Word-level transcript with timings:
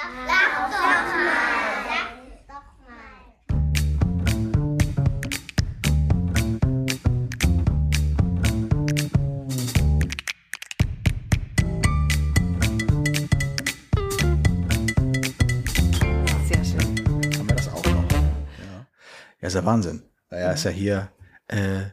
Sag 0.00 0.08
doch 2.48 2.64
mal. 2.88 3.20
Sehr 16.46 16.64
schön. 16.64 16.80
Haben 17.38 17.48
wir 17.48 17.56
das 17.56 17.68
auch 17.68 17.84
noch? 17.84 18.10
Ja, 18.10 18.86
ja 19.40 19.48
ist 19.48 19.54
ja 19.54 19.64
Wahnsinn. 19.66 20.02
Naja, 20.30 20.52
ist 20.52 20.64
ja 20.64 20.70
hier, 20.70 21.12
äh, 21.48 21.90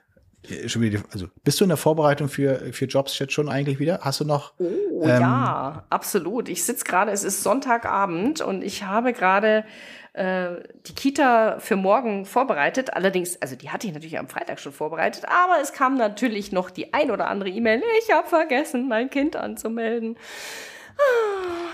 die- 0.47 0.99
also 1.11 1.27
bist 1.43 1.59
du 1.59 1.65
in 1.65 1.69
der 1.69 1.77
Vorbereitung 1.77 2.29
für, 2.29 2.71
für 2.73 2.85
Jobs 2.85 3.17
jetzt 3.19 3.33
schon 3.33 3.49
eigentlich 3.49 3.79
wieder? 3.79 3.99
Hast 4.01 4.19
du 4.19 4.25
noch? 4.25 4.53
Oh 4.59 5.03
Ähm, 5.03 5.21
ja, 5.21 5.83
absolut. 5.89 6.49
Ich 6.49 6.63
sitze 6.63 6.85
gerade, 6.85 7.11
es 7.11 7.23
ist 7.23 7.43
Sonntagabend 7.43 8.41
und 8.41 8.63
ich 8.63 8.83
habe 8.83 9.13
gerade 9.13 9.65
äh, 10.13 10.49
die 10.87 10.95
Kita 10.95 11.59
für 11.59 11.75
morgen 11.75 12.25
vorbereitet. 12.25 12.93
Allerdings, 12.93 13.39
also 13.41 13.55
die 13.55 13.69
hatte 13.69 13.85
ich 13.87 13.93
natürlich 13.93 14.17
am 14.17 14.27
Freitag 14.27 14.59
schon 14.59 14.71
vorbereitet, 14.71 15.25
aber 15.27 15.61
es 15.61 15.73
kam 15.73 15.95
natürlich 15.97 16.51
noch 16.51 16.69
die 16.71 16.93
ein 16.93 17.11
oder 17.11 17.27
andere 17.27 17.49
E-Mail. 17.49 17.83
Ich 18.03 18.11
habe 18.13 18.27
vergessen, 18.27 18.87
mein 18.87 19.09
Kind 19.09 19.35
anzumelden. 19.35 20.17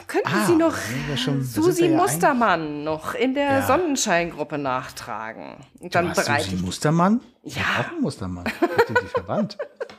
Könnten 0.08 0.28
Ah, 0.28 0.46
Sie 0.46 0.56
noch 0.56 0.76
schon- 1.18 1.44
Susi 1.44 1.84
wir 1.84 1.90
ja 1.92 1.98
Mustermann 1.98 2.84
noch 2.84 3.16
in 3.16 3.34
der 3.34 3.44
Ja. 3.60 3.62
Sonnenscheingruppe 3.68 4.58
nachtragen? 4.58 5.56
Und 5.80 5.96
dann 5.96 6.12
bereite 6.14 6.44
Susi 6.44 6.56
ich 6.56 6.62
Mustermann? 6.62 7.22
Ja. 7.44 7.62
Auch 7.80 8.02
Mustermann. 8.02 8.44
Mit 8.44 8.90
dem 8.90 8.96
sie 9.02 9.08
verwandt. 9.08 9.58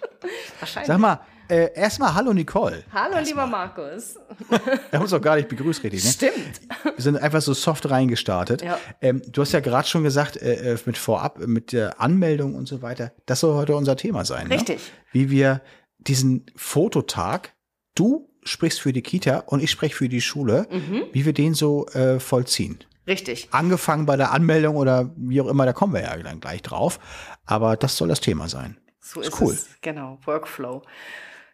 wahrscheinlich. 0.60 0.86
Sag 0.86 0.98
mal, 0.98 1.20
äh, 1.48 1.70
erstmal 1.74 2.14
Hallo 2.14 2.32
Nicole. 2.32 2.84
Hallo, 2.92 3.18
lieber 3.24 3.46
Markus. 3.46 4.16
Wir 4.48 4.58
haben 4.92 5.02
uns 5.02 5.12
auch 5.12 5.20
gar 5.20 5.36
nicht 5.36 5.48
begrüßt, 5.48 5.82
richtig, 5.82 6.04
ne? 6.04 6.10
Stimmt. 6.10 6.60
Wir 6.84 7.02
sind 7.02 7.16
einfach 7.16 7.42
so 7.42 7.52
soft 7.54 7.90
reingestartet. 7.90 8.62
Ja. 8.62 8.78
Ähm, 9.00 9.20
du 9.26 9.40
hast 9.42 9.52
ja 9.52 9.60
gerade 9.60 9.88
schon 9.88 10.04
gesagt, 10.04 10.36
äh, 10.36 10.74
äh, 10.74 10.78
mit 10.86 10.96
Vorab, 10.96 11.38
mit 11.46 11.72
der 11.72 12.00
Anmeldung 12.00 12.54
und 12.54 12.66
so 12.68 12.82
weiter, 12.82 13.12
das 13.26 13.40
soll 13.40 13.54
heute 13.56 13.74
unser 13.76 13.96
Thema 13.96 14.24
sein. 14.24 14.46
Richtig. 14.46 14.76
Ne? 14.76 14.82
Wie 15.12 15.30
wir 15.30 15.60
diesen 15.98 16.46
Fototag, 16.56 17.52
du 17.94 18.28
sprichst 18.44 18.80
für 18.80 18.92
die 18.92 19.02
Kita 19.02 19.38
und 19.46 19.62
ich 19.62 19.70
spreche 19.70 19.94
für 19.96 20.08
die 20.08 20.20
Schule, 20.20 20.66
Mhm. 20.70 21.02
wie 21.12 21.24
wir 21.26 21.32
den 21.32 21.54
so 21.54 21.86
äh, 21.88 22.20
vollziehen. 22.20 22.78
Richtig. 23.06 23.48
Angefangen 23.50 24.06
bei 24.06 24.16
der 24.16 24.32
Anmeldung 24.32 24.76
oder 24.76 25.10
wie 25.16 25.40
auch 25.40 25.48
immer, 25.48 25.66
da 25.66 25.72
kommen 25.74 25.92
wir 25.92 26.02
ja 26.02 26.16
dann 26.16 26.40
gleich 26.40 26.62
drauf. 26.62 26.98
Aber 27.44 27.76
das 27.76 27.96
soll 27.96 28.08
das 28.08 28.20
Thema 28.20 28.48
sein. 28.48 28.78
So 29.00 29.20
Ist 29.20 29.28
ist, 29.28 29.40
cool. 29.42 29.52
es. 29.52 29.68
Genau, 29.82 30.18
Workflow. 30.24 30.82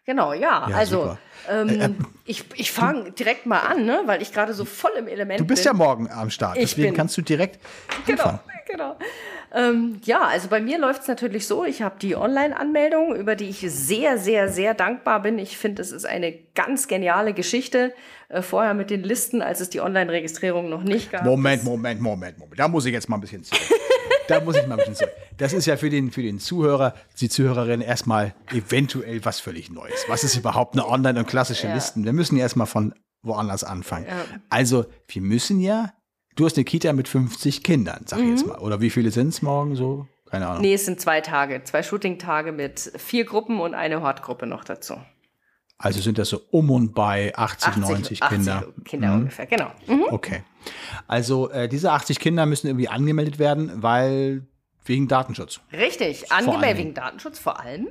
Genau, 0.05 0.33
ja. 0.33 0.67
Ja, 0.69 0.75
also 0.77 1.17
ähm, 1.49 1.97
ich, 2.25 2.45
ich 2.55 2.71
fange 2.71 3.11
direkt 3.11 3.45
mal 3.45 3.59
an, 3.59 3.85
ne, 3.85 4.01
weil 4.05 4.21
ich 4.21 4.31
gerade 4.33 4.53
so 4.53 4.65
voll 4.65 4.91
im 4.97 5.07
Element 5.07 5.39
Du 5.41 5.45
bist 5.45 5.63
bin. 5.63 5.71
ja 5.71 5.73
morgen 5.77 6.09
am 6.09 6.29
Start, 6.31 6.57
Ich 6.57 6.71
deswegen 6.71 6.87
bin- 6.89 6.95
kannst 6.95 7.17
du 7.17 7.21
direkt 7.21 7.59
Genau, 8.07 8.23
anfangen. 8.23 8.39
genau. 8.67 8.97
Ähm, 9.53 9.99
ja, 10.05 10.21
also 10.21 10.47
bei 10.47 10.61
mir 10.61 10.79
läuft 10.79 11.01
es 11.01 11.07
natürlich 11.07 11.45
so, 11.45 11.65
ich 11.65 11.81
habe 11.81 11.95
die 11.99 12.15
Online-Anmeldung, 12.15 13.15
über 13.15 13.35
die 13.35 13.49
ich 13.49 13.59
sehr, 13.67 14.17
sehr, 14.17 14.49
sehr 14.49 14.73
dankbar 14.73 15.21
bin. 15.21 15.39
Ich 15.39 15.57
finde, 15.57 15.81
es 15.81 15.91
ist 15.91 16.05
eine 16.05 16.33
ganz 16.55 16.87
geniale 16.87 17.33
Geschichte. 17.33 17.93
Äh, 18.29 18.41
vorher 18.41 18.73
mit 18.73 18.89
den 18.89 19.03
Listen, 19.03 19.41
als 19.41 19.59
es 19.59 19.69
die 19.69 19.81
Online-Registrierung 19.81 20.69
noch 20.69 20.83
nicht 20.83 21.11
gab. 21.11 21.25
Moment, 21.25 21.63
Moment, 21.65 21.99
Moment, 21.99 22.37
Moment. 22.37 22.59
Da 22.59 22.67
muss 22.69 22.85
ich 22.85 22.93
jetzt 22.93 23.09
mal 23.09 23.17
ein 23.17 23.21
bisschen 23.21 23.43
zurück. 23.43 23.61
da 24.29 24.39
muss 24.39 24.55
ich 24.55 24.65
mal 24.67 24.75
ein 24.75 24.77
bisschen 24.79 24.95
zurück. 24.95 25.11
Das 25.37 25.51
ist 25.51 25.65
ja 25.65 25.75
für 25.75 25.89
den, 25.89 26.11
für 26.11 26.21
den 26.21 26.39
Zuhörer, 26.39 26.93
die 27.19 27.27
Zuhörerin 27.27 27.81
erstmal 27.81 28.33
eventuell 28.53 29.23
was 29.25 29.41
völlig 29.41 29.69
Neues. 29.69 30.05
Was 30.07 30.23
ist 30.23 30.37
überhaupt 30.37 30.75
eine 30.75 30.87
Online- 30.87 31.19
und 31.19 31.27
klassische 31.27 31.67
Ja. 31.67 31.73
Listen? 31.73 32.05
Wir 32.05 32.13
müssen 32.13 32.37
ja 32.37 32.43
erstmal 32.43 32.67
von 32.67 32.93
woanders 33.21 33.63
anfangen. 33.65 34.07
Also, 34.49 34.85
wir 35.07 35.21
müssen 35.21 35.59
ja, 35.59 35.93
du 36.35 36.45
hast 36.45 36.57
eine 36.57 36.63
Kita 36.65 36.93
mit 36.93 37.07
50 37.07 37.63
Kindern, 37.63 38.03
sag 38.05 38.19
ich 38.19 38.25
Mhm. 38.25 38.31
jetzt 38.31 38.47
mal. 38.47 38.57
Oder 38.59 38.81
wie 38.81 38.89
viele 38.89 39.11
sind 39.11 39.29
es 39.29 39.41
morgen 39.41 39.75
so? 39.75 40.07
Keine 40.29 40.47
Ahnung. 40.47 40.61
Nee, 40.61 40.73
es 40.75 40.85
sind 40.85 40.99
zwei 41.01 41.19
Tage, 41.21 41.63
zwei 41.65 41.83
Shooting-Tage 41.83 42.51
mit 42.53 42.79
vier 42.97 43.25
Gruppen 43.25 43.59
und 43.59 43.73
eine 43.73 44.01
Hortgruppe 44.01 44.45
noch 44.47 44.63
dazu. 44.63 44.95
Also 45.77 45.99
sind 45.99 46.17
das 46.19 46.29
so 46.29 46.39
um 46.51 46.69
und 46.69 46.93
bei 46.93 47.33
80, 47.35 47.77
90 47.77 48.21
Kinder. 48.21 48.65
Kinder 48.85 49.07
Mhm. 49.09 49.19
ungefähr, 49.21 49.45
genau. 49.47 49.71
Mhm. 49.87 50.03
Okay. 50.09 50.43
Also 51.07 51.49
äh, 51.49 51.67
diese 51.67 51.91
80 51.91 52.19
Kinder 52.19 52.45
müssen 52.45 52.67
irgendwie 52.67 52.87
angemeldet 52.87 53.39
werden, 53.39 53.81
weil 53.81 54.45
wegen 54.85 55.07
Datenschutz. 55.07 55.59
Richtig, 55.73 56.31
angemeldet 56.31 56.77
wegen 56.77 56.93
Datenschutz 56.93 57.39
vor 57.39 57.59
allem. 57.59 57.89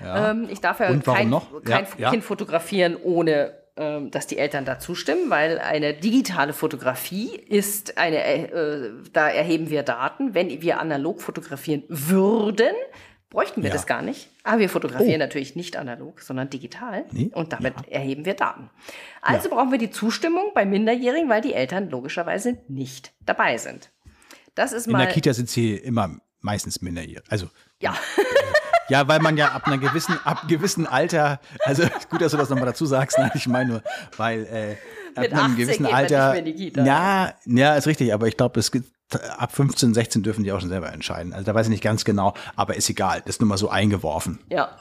Ja. 0.00 0.30
Ähm, 0.30 0.46
ich 0.50 0.60
darf 0.60 0.80
ja 0.80 0.86
kein, 0.86 1.02
kein 1.02 1.30
Ja, 1.32 1.82
ja. 1.98 2.10
Kind 2.10 2.24
fotografieren, 2.24 2.96
ohne 3.02 3.54
dass 3.74 4.26
die 4.26 4.36
Eltern 4.38 4.64
da 4.66 4.78
zustimmen, 4.78 5.30
weil 5.30 5.58
eine 5.58 5.94
digitale 5.94 6.52
Fotografie 6.52 7.34
ist 7.36 7.96
eine, 7.96 8.22
äh, 8.52 8.90
da 9.12 9.28
erheben 9.30 9.70
wir 9.70 9.82
Daten. 9.82 10.34
Wenn 10.34 10.60
wir 10.60 10.78
analog 10.78 11.22
fotografieren 11.22 11.82
würden, 11.88 12.74
bräuchten 13.30 13.62
wir 13.62 13.70
Ja. 13.70 13.74
das 13.74 13.86
gar 13.86 14.02
nicht. 14.02 14.28
Aber 14.44 14.58
wir 14.58 14.68
fotografieren 14.68 15.14
Oh. 15.22 15.24
natürlich 15.24 15.56
nicht 15.56 15.76
analog, 15.78 16.20
sondern 16.20 16.50
digital. 16.50 17.06
Nee? 17.12 17.30
Und 17.32 17.54
damit 17.54 17.72
erheben 17.88 18.26
wir 18.26 18.34
Daten. 18.34 18.68
Also 19.22 19.48
brauchen 19.48 19.70
wir 19.70 19.78
die 19.78 19.90
Zustimmung 19.90 20.50
bei 20.54 20.66
Minderjährigen, 20.66 21.30
weil 21.30 21.40
die 21.40 21.54
Eltern 21.54 21.88
logischerweise 21.88 22.58
nicht 22.68 23.12
dabei 23.24 23.56
sind. 23.56 23.90
Das 24.54 24.72
ist 24.74 24.84
In 24.86 24.92
mal. 24.92 25.06
der 25.06 25.14
Kita 25.14 25.32
sind 25.32 25.48
sie 25.48 25.74
immer 25.76 26.18
meistens 26.40 26.82
minderjährig. 26.82 27.24
Also 27.30 27.48
ja. 27.80 27.94
Ja, 28.92 29.08
weil 29.08 29.20
man 29.20 29.38
ja 29.38 29.52
ab 29.52 29.66
einem 29.66 29.80
gewissen, 29.80 30.18
ab 30.24 30.42
gewissen 30.48 30.86
Alter, 30.86 31.40
also 31.64 31.84
gut, 32.10 32.20
dass 32.20 32.32
du 32.32 32.36
das 32.36 32.50
nochmal 32.50 32.66
dazu 32.66 32.84
sagst, 32.84 33.16
nein, 33.16 33.30
ich 33.34 33.48
meine 33.48 33.70
nur, 33.70 33.82
weil 34.18 34.44
äh, 34.44 34.76
ab 35.16 35.22
Mit 35.22 35.32
einem 35.32 35.52
18 35.52 35.56
gewissen 35.56 35.86
Alter. 35.86 36.42
Kita. 36.42 36.84
Ja, 36.84 37.32
ja, 37.46 37.74
ist 37.74 37.86
richtig, 37.86 38.12
aber 38.12 38.28
ich 38.28 38.36
glaube, 38.36 38.60
es 38.60 38.70
gibt 38.70 38.92
ab 39.38 39.52
15, 39.52 39.94
16 39.94 40.22
dürfen 40.22 40.44
die 40.44 40.52
auch 40.52 40.60
schon 40.60 40.68
selber 40.68 40.92
entscheiden. 40.92 41.32
Also 41.32 41.46
da 41.46 41.54
weiß 41.54 41.66
ich 41.66 41.70
nicht 41.70 41.82
ganz 41.82 42.04
genau, 42.04 42.34
aber 42.54 42.76
ist 42.76 42.90
egal. 42.90 43.20
Das 43.20 43.36
ist 43.36 43.40
nur 43.40 43.48
mal 43.48 43.56
so 43.56 43.70
eingeworfen. 43.70 44.40
Ja. 44.50 44.76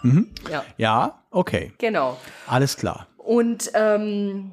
Ja, 0.49 0.65
Ja, 0.75 1.23
okay. 1.31 1.71
genau. 1.77 2.17
Alles 2.47 2.75
klar. 2.75 3.07
Und 3.15 3.71
ähm, 3.75 4.51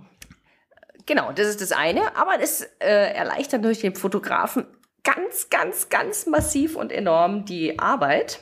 genau, 1.04 1.32
das 1.32 1.48
ist 1.48 1.60
das 1.60 1.72
eine. 1.72 2.16
Aber 2.16 2.40
es 2.40 2.62
äh, 2.78 3.12
erleichtert 3.12 3.64
durch 3.64 3.80
den 3.80 3.96
Fotografen 3.96 4.66
ganz, 5.02 5.50
ganz, 5.50 5.88
ganz 5.88 6.26
massiv 6.26 6.76
und 6.76 6.92
enorm 6.92 7.44
die 7.44 7.78
Arbeit. 7.80 8.40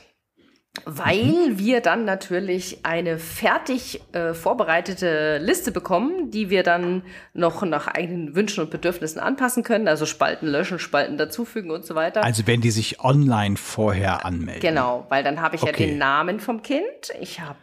Weil 0.85 1.57
wir 1.57 1.81
dann 1.81 2.05
natürlich 2.05 2.79
eine 2.83 3.17
fertig 3.17 4.01
äh, 4.13 4.33
vorbereitete 4.33 5.37
Liste 5.39 5.71
bekommen, 5.71 6.31
die 6.31 6.49
wir 6.49 6.63
dann 6.63 7.03
noch 7.33 7.63
nach 7.63 7.87
eigenen 7.87 8.35
Wünschen 8.35 8.63
und 8.63 8.69
Bedürfnissen 8.69 9.19
anpassen 9.19 9.63
können, 9.63 9.87
also 9.87 10.05
Spalten 10.05 10.47
löschen, 10.47 10.79
Spalten 10.79 11.17
dazufügen 11.17 11.71
und 11.71 11.85
so 11.85 11.95
weiter. 11.95 12.23
Also 12.23 12.45
wenn 12.47 12.61
die 12.61 12.71
sich 12.71 12.99
online 12.99 13.57
vorher 13.57 14.25
anmelden. 14.25 14.61
Genau, 14.61 15.05
weil 15.09 15.23
dann 15.23 15.41
habe 15.41 15.55
ich 15.55 15.63
Okay. 15.63 15.71
ja 15.83 15.87
den 15.89 15.97
Namen 15.97 16.39
vom 16.39 16.61
Kind, 16.61 16.81
ich 17.19 17.39
habe 17.39 17.57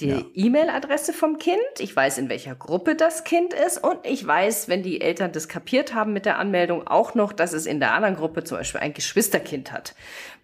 die 0.00 0.08
Ja. 0.08 0.22
E-Mail-Adresse 0.34 1.12
vom 1.12 1.38
Kind, 1.38 1.56
ich 1.78 1.94
weiß, 1.94 2.18
in 2.18 2.28
welcher 2.28 2.54
Gruppe 2.54 2.94
das 2.94 3.24
Kind 3.24 3.54
ist 3.54 3.82
und 3.82 3.98
ich 4.04 4.26
weiß, 4.26 4.68
wenn 4.68 4.82
die 4.82 5.00
Eltern 5.00 5.32
das 5.32 5.48
kapiert 5.48 5.94
haben 5.94 6.12
mit 6.12 6.26
der 6.26 6.38
Anmeldung, 6.38 6.86
auch 6.86 7.14
noch, 7.14 7.32
dass 7.32 7.52
es 7.52 7.66
in 7.66 7.80
der 7.80 7.92
anderen 7.94 8.16
Gruppe 8.16 8.44
zum 8.44 8.58
Beispiel 8.58 8.80
ein 8.80 8.94
Geschwisterkind 8.94 9.72
hat. 9.72 9.94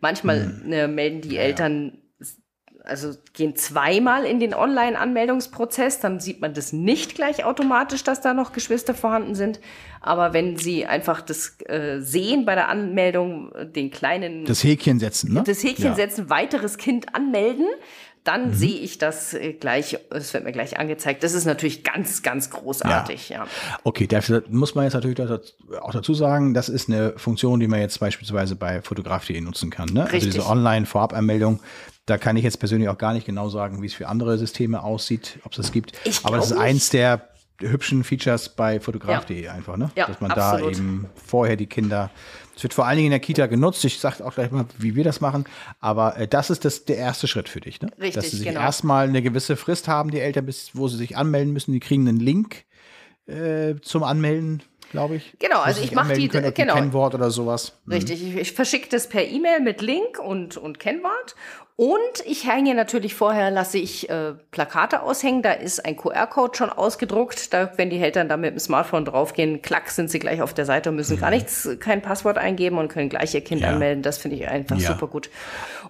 Manchmal 0.01 0.43
Hm. 0.65 0.73
äh, 0.73 0.89
melden 0.89 1.21
die 1.21 1.37
Eltern 1.37 1.99
also 2.85 3.15
gehen 3.33 3.55
zweimal 3.55 4.25
in 4.25 4.41
den 4.41 4.55
Online-Anmeldungsprozess, 4.55 6.01
dann 6.01 6.19
sieht 6.19 6.41
man 6.41 6.53
das 6.53 6.73
nicht 6.73 7.15
gleich 7.15 7.45
automatisch, 7.45 8.03
dass 8.03 8.21
da 8.21 8.35
noch 8.35 8.53
Geschwister 8.53 8.95
vorhanden 8.95 9.35
sind. 9.35 9.61
Aber 10.01 10.33
wenn 10.33 10.57
sie 10.57 10.85
einfach 10.87 11.21
das 11.21 11.57
äh, 11.67 12.01
sehen 12.01 12.45
bei 12.45 12.57
der 12.57 12.69
Anmeldung, 12.69 13.53
äh, 13.53 13.67
den 13.67 13.91
kleinen 13.91 14.45
Das 14.47 14.65
Häkchen 14.65 14.99
setzen, 14.99 15.33
ne? 15.33 15.45
das 15.47 15.63
Häkchen 15.63 15.85
ja. 15.87 15.95
Setzen, 15.95 16.29
weiteres 16.29 16.77
Kind 16.77 17.15
anmelden, 17.15 17.67
dann 18.25 18.53
sehe 18.55 18.79
ich 18.79 18.99
das 18.99 19.35
äh, 19.35 19.53
gleich, 19.53 19.99
es 20.11 20.33
wird 20.33 20.45
mir 20.45 20.53
gleich 20.53 20.79
angezeigt. 20.79 21.25
Das 21.25 21.35
ist 21.35 21.45
natürlich 21.45 21.83
ganz, 21.83 22.23
ganz 22.23 22.51
großartig, 22.51 23.31
ja. 23.31 23.47
Okay, 23.83 24.07
dafür 24.07 24.45
muss 24.49 24.75
man 24.75 24.85
jetzt 24.85 24.95
natürlich 24.95 25.19
auch 25.81 25.93
dazu 25.93 26.15
sagen, 26.15 26.55
das 26.55 26.69
ist 26.69 26.89
eine 26.89 27.15
Funktion, 27.17 27.59
die 27.59 27.67
man 27.67 27.81
jetzt 27.81 27.99
beispielsweise 27.99 28.55
bei 28.55 28.81
fotograf.de 28.81 29.41
nutzen 29.41 29.71
kann. 29.71 29.89
Ne? 29.89 30.05
Also 30.05 30.27
diese 30.27 30.47
Online-Vorabanmeldung, 30.47 31.61
da 32.07 32.17
kann 32.19 32.37
ich 32.37 32.45
jetzt 32.45 32.59
persönlich 32.59 32.89
auch 32.89 32.99
gar 32.99 33.13
nicht 33.13 33.27
genau 33.27 33.49
sagen, 33.49 33.83
wie 33.83 33.87
es 33.87 33.95
für 33.95 34.09
andere 34.09 34.39
Systeme 34.39 34.83
aussieht, 34.83 35.39
ob 35.45 35.53
es 35.53 35.57
das 35.57 35.73
gibt. 35.73 35.93
Ich 36.05 36.25
Aber 36.25 36.37
das 36.37 36.53
ist 36.53 36.57
eins 36.57 36.91
der 36.91 37.29
hübschen 37.63 38.05
Features 38.05 38.51
bei 38.51 38.81
fotograf.de 38.81 39.49
einfach, 39.49 39.77
ne? 39.77 39.91
Ja, 39.97 40.07
Dass 40.07 40.21
man 40.21 40.31
absolut. 40.31 40.75
da 40.75 40.79
eben 40.79 41.07
vorher 41.15 41.57
die 41.57 41.67
Kinder, 41.67 42.11
es 42.57 42.63
wird 42.63 42.75
vor 42.75 42.87
allen 42.87 42.97
Dingen 42.97 43.07
in 43.07 43.13
der 43.13 43.21
Kita 43.21 43.47
genutzt. 43.47 43.85
Ich 43.85 43.99
sage 43.99 44.25
auch 44.25 44.35
gleich 44.35 44.51
mal, 44.51 44.67
wie 44.79 44.95
wir 44.95 45.05
das 45.05 45.21
machen. 45.21 45.45
Aber 45.81 46.17
äh, 46.17 46.29
das 46.29 46.51
ist 46.51 46.65
das, 46.65 46.85
der 46.85 46.97
erste 46.97 47.27
Schritt 47.27 47.49
für 47.49 47.61
dich, 47.61 47.81
ne? 47.81 47.89
Richtig, 47.99 48.15
Dass 48.15 48.31
sie 48.31 48.37
sich 48.37 48.47
genau. 48.47 48.61
erstmal 48.61 49.09
eine 49.09 49.23
gewisse 49.23 49.57
Frist 49.57 49.89
haben, 49.89 50.11
die 50.11 50.21
Eltern, 50.21 50.47
bis 50.47 50.71
wo 50.75 50.89
sie 50.89 50.97
sich 50.97 51.17
anmelden 51.17 51.53
müssen. 51.53 51.73
Die 51.73 51.81
kriegen 51.81 52.07
einen 52.09 52.21
Link 52.21 52.65
äh, 53.27 53.77
zum 53.81 54.03
Anmelden, 54.03 54.63
glaube 54.93 55.17
ich. 55.17 55.35
Genau, 55.41 55.61
also 55.61 55.81
ich 55.81 55.87
sich 55.89 55.95
mach 55.97 56.03
anmelden 56.03 56.23
die- 56.23 56.29
können, 56.29 56.55
genau. 56.55 56.75
Kennwort 56.75 57.15
oder 57.15 57.31
sowas. 57.31 57.73
Richtig, 57.91 58.23
ich, 58.23 58.37
ich 58.37 58.53
verschicke 58.53 58.89
das 58.89 59.09
per 59.09 59.25
E-Mail 59.27 59.61
mit 59.61 59.83
Link 59.83 60.19
und, 60.19 60.57
und 60.57 60.79
Kennwort. 60.79 61.35
Und 61.75 61.99
ich 62.27 62.47
hänge 62.47 62.75
natürlich 62.75 63.15
vorher, 63.15 63.51
lasse 63.51 63.79
ich 63.79 64.09
äh, 64.11 64.35
Plakate 64.51 65.03
aushängen. 65.03 65.43
Da 65.43 65.53
ist 65.53 65.85
ein 65.85 65.97
QR-Code 65.97 66.57
schon 66.57 66.69
ausgedruckt. 66.71 67.53
Da, 67.53 67.73
wenn 67.77 67.89
die 67.91 67.99
Eltern 67.99 68.29
da 68.29 68.37
mit 68.37 68.53
dem 68.53 68.59
Smartphone 68.59 69.05
draufgehen, 69.07 69.63
klack, 69.63 69.89
sind 69.91 70.11
sie 70.11 70.19
gleich 70.19 70.43
auf 70.43 70.53
der 70.55 70.67
Seite 70.67 70.91
und 70.91 70.97
müssen 70.97 71.19
gar 71.19 71.31
nichts, 71.31 71.67
kein 71.81 72.03
Passwort 72.03 72.37
eingeben 72.39 72.77
und 72.79 72.89
können 72.89 73.09
gleich 73.09 73.35
ihr 73.35 73.41
Kind 73.41 73.63
Mhm. 73.63 73.67
Ja. 73.67 73.73
anmelden. 73.73 74.03
Das 74.03 74.19
finde 74.19 74.37
ich 74.37 74.47
einfach 74.47 74.77
Ja. 74.79 74.89
super 74.93 75.07
gut. 75.09 75.31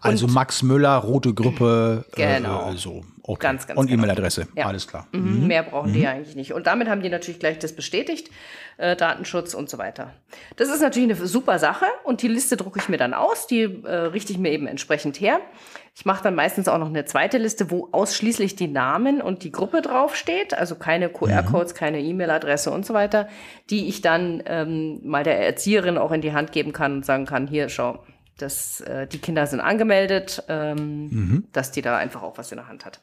Also 0.00 0.28
Max 0.28 0.62
Müller, 0.62 0.96
rote 0.96 1.34
Gruppe, 1.34 2.04
Genau. 2.14 2.70
äh, 2.72 2.76
so. 2.76 3.02
Okay. 3.24 3.40
Ganz, 3.40 3.66
ganz 3.68 3.78
Und 3.78 3.86
genau. 3.86 4.02
E-Mail-Adresse, 4.02 4.48
Ja. 4.56 4.66
alles 4.66 4.88
klar. 4.88 5.06
Mhm. 5.12 5.46
Mehr 5.46 5.62
brauchen 5.62 5.92
die 5.92 6.00
ja 6.00 6.10
eigentlich 6.10 6.34
nicht. 6.34 6.52
Und 6.54 6.66
damit 6.66 6.88
haben 6.88 7.02
die 7.02 7.08
natürlich 7.08 7.38
gleich 7.38 7.58
das 7.60 7.72
bestätigt, 7.72 8.30
äh, 8.78 8.96
Datenschutz 8.96 9.54
und 9.54 9.70
so 9.70 9.78
weiter. 9.78 10.12
Das 10.56 10.68
ist 10.68 10.80
natürlich 10.80 11.08
eine 11.16 11.26
super 11.28 11.60
Sache 11.60 11.84
und 12.02 12.22
die 12.22 12.28
Liste 12.28 12.56
drucke 12.56 12.80
ich 12.80 12.88
mir 12.88 12.96
dann 12.96 13.14
aus, 13.14 13.46
die 13.46 13.60
äh, 13.62 13.88
richte 13.94 14.32
ich 14.32 14.38
mir 14.38 14.50
eben 14.50 14.66
entsprechend 14.66 15.20
her. 15.20 15.38
Ich 15.94 16.04
mache 16.04 16.24
dann 16.24 16.34
meistens 16.34 16.66
auch 16.66 16.78
noch 16.78 16.88
eine 16.88 17.04
zweite 17.04 17.38
Liste, 17.38 17.70
wo 17.70 17.88
ausschließlich 17.92 18.56
die 18.56 18.66
Namen 18.66 19.20
und 19.20 19.44
die 19.44 19.52
Gruppe 19.52 19.82
draufsteht, 19.82 20.54
also 20.54 20.74
keine 20.74 21.08
QR-Codes, 21.08 21.74
keine 21.74 22.00
E-Mail-Adresse 22.00 22.70
und 22.72 22.84
so 22.86 22.92
weiter, 22.94 23.28
die 23.70 23.88
ich 23.88 24.00
dann 24.00 24.42
ähm, 24.46 25.00
mal 25.04 25.22
der 25.22 25.38
Erzieherin 25.38 25.96
auch 25.98 26.10
in 26.10 26.22
die 26.22 26.32
Hand 26.32 26.50
geben 26.50 26.72
kann 26.72 26.94
und 26.96 27.06
sagen 27.06 27.26
kann, 27.26 27.46
hier, 27.46 27.68
schau, 27.68 28.02
das, 28.42 28.80
äh, 28.82 29.06
die 29.06 29.18
Kinder 29.18 29.46
sind 29.46 29.60
angemeldet, 29.60 30.42
ähm, 30.48 31.44
dass 31.52 31.70
die 31.72 31.82
da 31.82 31.96
einfach 31.96 32.22
auch 32.22 32.36
was 32.38 32.52
in 32.52 32.56
der 32.58 32.68
Hand 32.68 32.84
hat. 32.84 33.00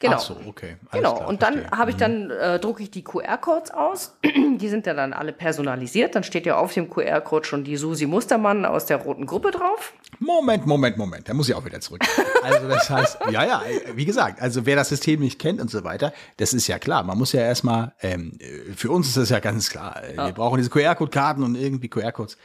Genau. 0.00 0.14
Ach 0.14 0.20
so, 0.20 0.36
okay. 0.46 0.76
Alles 0.90 1.02
Genau, 1.02 1.16
klar, 1.16 1.28
und 1.28 1.42
dann 1.42 1.68
habe 1.72 1.90
ich 1.90 1.96
dann, 1.96 2.30
äh, 2.30 2.60
drucke 2.60 2.84
ich 2.84 2.90
die 2.92 3.02
QR-Codes 3.02 3.72
aus. 3.72 4.16
die 4.24 4.68
sind 4.68 4.86
ja 4.86 4.94
dann 4.94 5.12
alle 5.12 5.32
personalisiert. 5.32 6.14
Dann 6.14 6.22
steht 6.22 6.46
ja 6.46 6.56
auf 6.56 6.72
dem 6.72 6.88
QR-Code 6.88 7.44
schon 7.44 7.64
die 7.64 7.76
Susi 7.76 8.06
Mustermann 8.06 8.64
aus 8.64 8.86
der 8.86 8.98
roten 8.98 9.26
Gruppe 9.26 9.50
drauf. 9.50 9.92
Moment, 10.20 10.66
Moment, 10.66 10.98
Moment. 10.98 11.28
Da 11.28 11.34
muss 11.34 11.48
ich 11.48 11.54
auch 11.56 11.64
wieder 11.64 11.80
zurück. 11.80 12.04
Also 12.40 12.68
das 12.68 12.88
heißt, 12.88 13.18
ja, 13.30 13.44
ja, 13.44 13.62
wie 13.94 14.04
gesagt, 14.04 14.40
also 14.40 14.64
wer 14.64 14.76
das 14.76 14.88
System 14.88 15.20
nicht 15.20 15.40
kennt 15.40 15.60
und 15.60 15.70
so 15.70 15.82
weiter, 15.82 16.12
das 16.36 16.54
ist 16.54 16.68
ja 16.68 16.78
klar. 16.78 17.02
Man 17.02 17.18
muss 17.18 17.32
ja 17.32 17.40
erstmal, 17.40 17.92
ähm, 18.00 18.38
äh, 18.40 18.72
für 18.74 18.90
uns 18.90 19.08
ist 19.08 19.16
das 19.16 19.30
ja 19.30 19.40
ganz 19.40 19.68
klar. 19.68 20.02
Äh, 20.02 20.16
Wir 20.16 20.32
brauchen 20.32 20.56
diese 20.56 20.70
QR-Code-Karten 20.70 21.42
und 21.42 21.56
irgendwie 21.56 21.88
QR-Codes. 21.88 22.38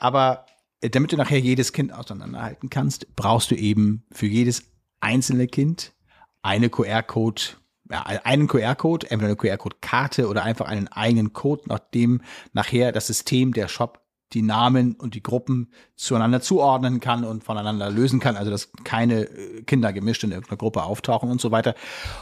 Aber 0.00 0.44
damit 0.80 1.12
du 1.12 1.16
nachher 1.16 1.38
jedes 1.38 1.72
Kind 1.72 1.92
auseinanderhalten 1.92 2.70
kannst, 2.70 3.14
brauchst 3.16 3.50
du 3.50 3.54
eben 3.54 4.04
für 4.12 4.26
jedes 4.26 4.62
einzelne 5.00 5.46
Kind 5.46 5.94
eine 6.42 6.70
QR-Code, 6.70 7.42
ja, 7.90 8.02
einen 8.02 8.46
QR-Code, 8.46 9.10
entweder 9.10 9.28
eine 9.28 9.36
QR-Code-Karte 9.36 10.28
oder 10.28 10.44
einfach 10.44 10.66
einen 10.66 10.88
eigenen 10.88 11.32
Code, 11.32 11.62
nachdem 11.66 12.22
nachher 12.52 12.92
das 12.92 13.06
System, 13.06 13.52
der 13.52 13.68
Shop 13.68 14.05
die 14.32 14.42
Namen 14.42 14.94
und 14.94 15.14
die 15.14 15.22
Gruppen 15.22 15.70
zueinander 15.94 16.40
zuordnen 16.40 17.00
kann 17.00 17.24
und 17.24 17.44
voneinander 17.44 17.90
lösen 17.90 18.18
kann, 18.18 18.36
also 18.36 18.50
dass 18.50 18.70
keine 18.84 19.28
äh, 19.28 19.62
Kinder 19.62 19.92
gemischt 19.92 20.24
in 20.24 20.32
irgendeiner 20.32 20.58
Gruppe 20.58 20.82
auftauchen 20.82 21.30
und 21.30 21.40
so 21.40 21.50
weiter. 21.50 21.74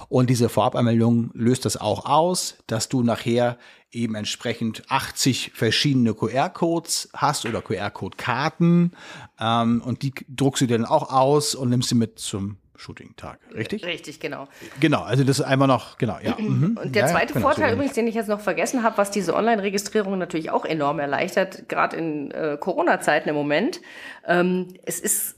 Und 0.08 0.28
diese 0.28 0.48
Vorabanmeldung 0.48 1.30
löst 1.34 1.64
das 1.64 1.76
auch 1.76 2.04
aus, 2.04 2.56
dass 2.66 2.88
du 2.88 3.02
nachher 3.02 3.58
eben 3.90 4.14
entsprechend 4.16 4.82
80 4.90 5.52
verschiedene 5.54 6.14
QR-Codes 6.14 7.10
hast 7.14 7.46
oder 7.46 7.62
QR-Code-Karten 7.62 8.92
ähm, 9.40 9.82
und 9.84 10.02
die 10.02 10.12
druckst 10.28 10.62
du 10.62 10.66
dir 10.66 10.78
dann 10.78 10.86
auch 10.86 11.10
aus 11.10 11.54
und 11.54 11.70
nimmst 11.70 11.88
sie 11.88 11.94
mit 11.94 12.18
zum 12.18 12.58
Shooting-Tag, 12.84 13.38
richtig? 13.54 13.84
Richtig, 13.84 14.20
genau. 14.20 14.46
Genau, 14.80 15.02
also 15.02 15.24
das 15.24 15.38
ist 15.38 15.44
einfach 15.44 15.66
noch, 15.66 15.96
genau, 15.98 16.18
ja. 16.22 16.36
mhm. 16.38 16.78
Und 16.80 16.94
der 16.94 17.02
Ja, 17.02 17.08
ja, 17.08 17.14
zweite 17.14 17.32
genau, 17.32 17.46
so 17.46 17.48
Vorteil 17.48 17.64
ähnlich. 17.64 17.74
übrigens, 17.76 17.94
den 17.94 18.06
ich 18.06 18.14
jetzt 18.14 18.28
noch 18.28 18.40
vergessen 18.40 18.82
habe, 18.82 18.98
was 18.98 19.10
diese 19.10 19.34
Online-Registrierung 19.34 20.18
natürlich 20.18 20.50
auch 20.50 20.64
enorm 20.64 20.98
erleichtert, 20.98 21.68
gerade 21.68 21.96
in 21.96 22.30
äh, 22.30 22.56
Corona-Zeiten 22.60 23.28
im 23.28 23.34
Moment, 23.34 23.80
ähm, 24.26 24.68
es 24.84 25.00
ist 25.00 25.36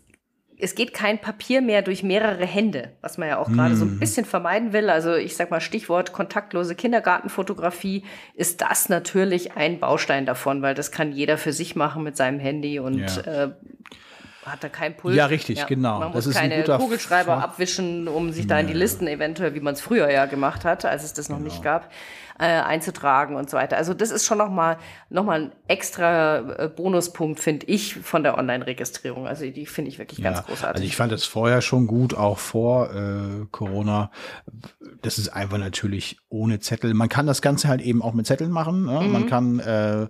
es 0.58 0.74
geht 0.74 0.94
kein 0.94 1.20
Papier 1.20 1.60
mehr 1.60 1.82
durch 1.82 2.02
mehrere 2.02 2.46
Hände, 2.46 2.92
was 3.02 3.18
man 3.18 3.28
ja 3.28 3.36
auch 3.36 3.52
gerade 3.52 3.76
so 3.76 3.84
Mhm. 3.84 3.92
ein 3.96 3.98
bisschen 4.00 4.24
vermeiden 4.24 4.72
will. 4.72 4.88
Also 4.88 5.14
ich 5.14 5.36
sag 5.36 5.50
mal 5.50 5.60
Stichwort 5.60 6.14
kontaktlose 6.14 6.74
Kindergartenfotografie 6.74 8.04
ist 8.34 8.62
das 8.62 8.88
natürlich 8.88 9.52
ein 9.56 9.78
Baustein 9.80 10.24
davon, 10.24 10.62
weil 10.62 10.74
das 10.74 10.90
kann 10.92 11.12
jeder 11.12 11.36
für 11.36 11.52
sich 11.52 11.76
machen 11.76 12.02
mit 12.02 12.16
seinem 12.16 12.38
Handy 12.38 12.78
und 12.78 13.00
Ja. 13.26 13.44
äh, 13.44 13.50
hat 14.46 14.62
da 14.64 14.68
kein 14.68 14.96
Puls. 14.96 15.14
Ja, 15.16 15.26
richtig, 15.26 15.66
genau. 15.66 15.98
Man 15.98 16.12
Das 16.12 16.24
muss 16.24 16.34
ist 16.34 16.36
ein 16.40 16.50
keine 16.50 16.64
Kugelschreiber 16.78 17.34
Vor- 17.34 17.42
abwischen, 17.42 18.08
um 18.08 18.32
sich 18.32 18.46
da 18.46 18.58
in 18.58 18.66
die 18.66 18.72
Listen 18.72 19.06
eventuell, 19.06 19.54
wie 19.54 19.60
man 19.60 19.74
es 19.74 19.80
früher 19.80 20.10
ja 20.10 20.26
gemacht 20.26 20.64
hat, 20.64 20.84
als 20.84 21.04
es 21.04 21.12
das 21.14 21.28
noch 21.28 21.38
Genau. 21.38 21.48
nicht 21.50 21.62
gab, 21.62 21.90
äh, 22.38 22.44
einzutragen 22.44 23.34
und 23.34 23.48
so 23.48 23.56
weiter. 23.56 23.76
Also 23.78 23.94
das 23.94 24.10
ist 24.10 24.26
schon 24.26 24.36
nochmal 24.38 24.76
noch 25.08 25.24
mal 25.24 25.40
ein 25.40 25.52
extra 25.68 26.38
äh, 26.64 26.68
Bonuspunkt, 26.68 27.40
finde 27.40 27.66
ich, 27.66 27.94
von 27.96 28.22
der 28.22 28.36
Online-Registrierung. 28.36 29.26
Also 29.26 29.50
die 29.50 29.64
finde 29.66 29.90
ich 29.90 29.98
wirklich 29.98 30.22
ganz 30.22 30.42
großartig. 30.44 30.74
Also 30.76 30.84
ich 30.84 30.96
fand 30.96 31.12
das 31.12 31.24
vorher 31.24 31.62
schon 31.62 31.86
gut, 31.86 32.14
auch 32.14 32.38
vor 32.38 32.94
äh, 32.94 33.46
Corona. 33.52 34.10
Das 35.02 35.18
ist 35.18 35.30
einfach 35.30 35.58
natürlich 35.58 36.18
ohne 36.28 36.60
Zettel. 36.60 36.92
Man 36.94 37.08
kann 37.08 37.26
das 37.26 37.40
Ganze 37.42 37.68
halt 37.68 37.80
eben 37.80 38.02
auch 38.02 38.12
mit 38.12 38.26
Zetteln 38.26 38.50
machen. 38.50 38.84
Ne? 38.84 39.00
Mhm. 39.00 39.12
Man 39.12 39.26
kann 39.26 39.58
äh, 39.60 40.06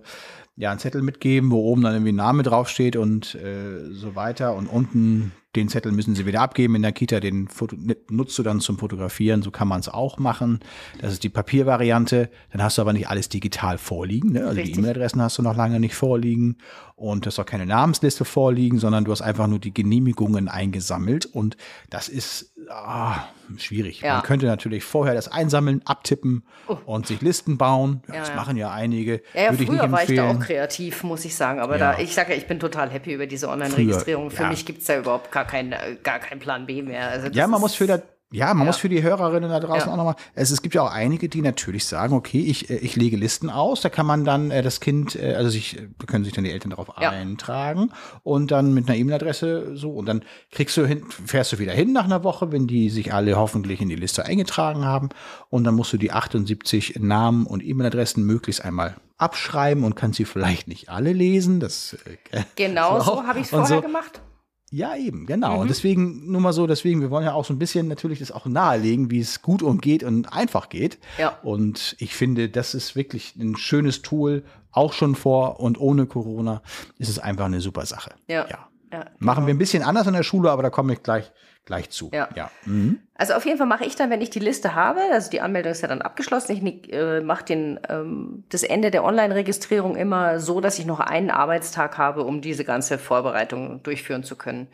ja 0.57 0.71
einen 0.71 0.79
Zettel 0.79 1.03
mitgeben, 1.03 1.51
wo 1.51 1.59
oben 1.59 1.83
dann 1.83 1.93
irgendwie 1.93 2.11
ein 2.11 2.15
Name 2.15 2.43
draufsteht 2.43 2.95
und 2.95 3.35
äh, 3.35 3.91
so 3.91 4.15
weiter. 4.15 4.55
Und 4.55 4.67
unten 4.67 5.31
den 5.55 5.69
Zettel 5.69 5.91
müssen 5.91 6.15
sie 6.15 6.25
wieder 6.25 6.41
abgeben 6.41 6.75
in 6.75 6.81
der 6.81 6.91
Kita. 6.91 7.19
Den 7.19 7.47
Foto 7.47 7.75
nutzt 8.09 8.37
du 8.37 8.43
dann 8.43 8.59
zum 8.59 8.77
Fotografieren. 8.77 9.43
So 9.43 9.51
kann 9.51 9.67
man 9.67 9.79
es 9.79 9.87
auch 9.87 10.17
machen. 10.17 10.59
Das 10.99 11.13
ist 11.13 11.23
die 11.23 11.29
Papiervariante. 11.29 12.29
Dann 12.51 12.61
hast 12.61 12.77
du 12.77 12.81
aber 12.81 12.93
nicht 12.93 13.07
alles 13.07 13.29
digital 13.29 13.77
vorliegen. 13.77 14.33
Ne? 14.33 14.41
Also 14.41 14.55
Richtig. 14.55 14.73
die 14.73 14.79
E-Mail-Adressen 14.79 15.21
hast 15.21 15.37
du 15.37 15.43
noch 15.43 15.55
lange 15.55 15.79
nicht 15.79 15.95
vorliegen 15.95 16.57
und 16.95 17.25
du 17.25 17.27
hast 17.27 17.39
auch 17.39 17.45
keine 17.45 17.67
Namensliste 17.67 18.25
vorliegen, 18.25 18.79
sondern 18.79 19.05
du 19.05 19.11
hast 19.11 19.21
einfach 19.21 19.47
nur 19.47 19.59
die 19.59 19.73
Genehmigungen 19.73 20.47
eingesammelt 20.47 21.27
und 21.27 21.55
das 21.89 22.09
ist 22.09 22.55
ah, 22.69 23.27
schwierig. 23.57 24.01
Ja. 24.01 24.15
Man 24.15 24.23
könnte 24.23 24.45
natürlich 24.45 24.83
vorher 24.83 25.13
das 25.13 25.27
einsammeln, 25.27 25.81
abtippen 25.85 26.43
und 26.85 27.07
sich 27.07 27.21
Listen 27.21 27.57
bauen. 27.57 28.01
Ja, 28.07 28.15
Ja, 28.15 28.19
das 28.21 28.35
machen 28.35 28.57
ja 28.57 28.71
einige. 28.71 29.21
ja, 29.33 29.43
ja 29.43 29.51
Würde 29.51 29.63
ich 29.63 29.69
nicht 29.69 29.79
früher 29.79 29.91
war 29.91 30.03
ich 30.03 30.15
da 30.15 30.29
auch 30.29 30.39
kreativ, 30.39 31.03
muss 31.03 31.25
ich 31.25 31.35
sagen. 31.35 31.59
Aber 31.59 31.77
da, 31.77 31.99
ich 31.99 32.13
sage 32.13 32.31
ja, 32.31 32.37
ich 32.37 32.47
bin 32.47 32.59
total 32.59 32.89
happy 32.89 33.13
über 33.13 33.27
diese 33.27 33.49
Online-Registrierung. 33.49 34.31
Für 34.31 34.47
mich 34.47 34.65
gibt's 34.65 34.85
da 34.85 34.97
überhaupt 34.97 35.31
gar 35.31 35.45
keinen 35.45 35.75
gar 36.03 36.19
keinen 36.19 36.39
Plan 36.39 36.65
B 36.65 36.81
mehr. 36.81 37.09
Also 37.09 37.27
Ja, 37.27 37.47
man 37.47 37.61
muss 37.61 37.75
für 37.75 37.87
das 37.87 38.01
ja, 38.31 38.47
man 38.53 38.59
Ja. 38.59 38.63
muss 38.65 38.77
für 38.77 38.89
die 38.89 39.01
Hörerinnen 39.03 39.49
da 39.49 39.59
draußen 39.59 39.87
Ja. 39.87 39.93
auch 39.93 39.97
nochmal, 39.97 40.15
es, 40.35 40.51
es 40.51 40.61
gibt 40.61 40.75
ja 40.75 40.81
auch 40.81 40.91
einige, 40.91 41.29
die 41.29 41.41
natürlich 41.41 41.85
sagen, 41.85 42.13
okay, 42.13 42.41
ich, 42.41 42.69
äh, 42.69 42.75
ich 42.77 42.95
lege 42.95 43.15
Listen 43.15 43.49
aus, 43.49 43.81
da 43.81 43.89
kann 43.89 44.05
man 44.05 44.25
dann 44.25 44.51
äh, 44.51 44.61
das 44.61 44.79
Kind, 44.81 45.15
äh, 45.15 45.35
also 45.35 45.49
sich, 45.49 45.77
können 46.07 46.25
sich 46.25 46.33
dann 46.33 46.43
die 46.43 46.51
Eltern 46.51 46.71
darauf 46.71 46.89
Ja. 46.99 47.09
eintragen 47.11 47.91
und 48.23 48.51
dann 48.51 48.73
mit 48.73 48.89
einer 48.89 48.97
E-Mail-Adresse 48.97 49.77
so 49.77 49.91
und 49.91 50.07
dann 50.07 50.23
kriegst 50.51 50.75
du 50.75 50.85
hin, 50.85 51.03
fährst 51.25 51.53
du 51.53 51.59
wieder 51.59 51.71
hin 51.73 51.93
nach 51.93 52.05
einer 52.05 52.23
Woche, 52.23 52.51
wenn 52.51 52.67
die 52.67 52.89
sich 52.89 53.13
alle 53.13 53.35
hoffentlich 53.37 53.79
in 53.81 53.87
die 53.89 53.95
Liste 53.95 54.25
eingetragen 54.25 54.83
haben 54.83 55.09
und 55.49 55.63
dann 55.63 55.75
musst 55.75 55.93
du 55.93 55.97
die 55.97 56.11
78 56.11 56.99
Namen 56.99 57.45
und 57.47 57.63
E-Mail-Adressen 57.63 58.23
möglichst 58.25 58.63
einmal 58.65 58.95
abschreiben 59.17 59.83
und 59.83 59.95
kannst 59.95 60.17
sie 60.17 60.25
vielleicht 60.25 60.67
nicht 60.67 60.89
alle 60.89 61.13
lesen, 61.13 61.59
das 61.59 61.97
äh, 62.31 62.41
Genau 62.55 62.99
so 62.99 63.23
habe 63.25 63.39
ich 63.39 63.45
es 63.45 63.49
vorher 63.51 63.67
so- 63.67 63.81
gemacht. 63.81 64.21
Ja, 64.69 64.95
eben, 64.95 65.25
genau. 65.25 65.55
Mhm. 65.55 65.59
Und 65.59 65.69
deswegen, 65.69 66.31
nur 66.31 66.41
mal 66.41 66.53
so, 66.53 66.67
deswegen, 66.67 67.01
wir 67.01 67.09
wollen 67.09 67.23
ja 67.23 67.33
auch 67.33 67.45
so 67.45 67.53
ein 67.53 67.59
bisschen 67.59 67.87
natürlich 67.87 68.19
das 68.19 68.31
auch 68.31 68.45
nahelegen, 68.45 69.09
wie 69.09 69.19
es 69.19 69.41
gut 69.41 69.63
und 69.63 69.81
geht 69.81 70.03
und 70.03 70.33
einfach 70.33 70.69
geht. 70.69 70.97
Ja. 71.17 71.37
Und 71.41 71.95
ich 71.99 72.15
finde, 72.15 72.49
das 72.49 72.73
ist 72.73 72.95
wirklich 72.95 73.35
ein 73.37 73.55
schönes 73.55 74.01
Tool, 74.01 74.43
auch 74.71 74.93
schon 74.93 75.15
vor 75.15 75.59
und 75.59 75.79
ohne 75.79 76.05
Corona 76.05 76.61
ist 76.97 77.09
es 77.09 77.17
einfach 77.17 77.45
eine 77.45 77.61
super 77.61 77.85
Sache. 77.85 78.11
Ja. 78.27 78.47
ja. 78.49 78.67
Ja, 78.91 78.99
Machen 79.19 79.39
genau. 79.39 79.47
wir 79.47 79.53
ein 79.53 79.57
bisschen 79.57 79.83
anders 79.83 80.07
in 80.07 80.13
der 80.13 80.23
Schule, 80.23 80.49
aber 80.49 80.63
da 80.63 80.69
komme 80.69 80.93
ich 80.93 81.03
gleich, 81.03 81.29
gleich 81.67 81.91
zu. 81.91 82.09
Ja. 82.11 82.27
ja. 82.35 82.49
Mhm. 82.65 82.99
Also 83.13 83.33
auf 83.33 83.45
jeden 83.45 83.57
Fall 83.57 83.67
mache 83.67 83.85
ich 83.85 83.95
dann, 83.95 84.09
wenn 84.09 84.21
ich 84.21 84.31
die 84.31 84.39
Liste 84.39 84.73
habe, 84.73 85.01
also 85.11 85.29
die 85.29 85.41
Anmeldung 85.41 85.71
ist 85.71 85.81
ja 85.81 85.87
dann 85.87 86.01
abgeschlossen, 86.01 86.53
ich 86.53 86.93
äh, 86.93 87.21
mache 87.21 87.45
den 87.45 87.79
ähm, 87.89 88.43
das 88.49 88.63
Ende 88.63 88.89
der 88.89 89.03
Online-Registrierung 89.03 89.95
immer 89.95 90.39
so, 90.39 90.61
dass 90.61 90.79
ich 90.79 90.85
noch 90.85 90.99
einen 90.99 91.29
Arbeitstag 91.29 91.97
habe, 91.97 92.23
um 92.23 92.41
diese 92.41 92.63
ganze 92.63 92.97
Vorbereitung 92.97 93.83
durchführen 93.83 94.23
zu 94.23 94.35
können. 94.35 94.67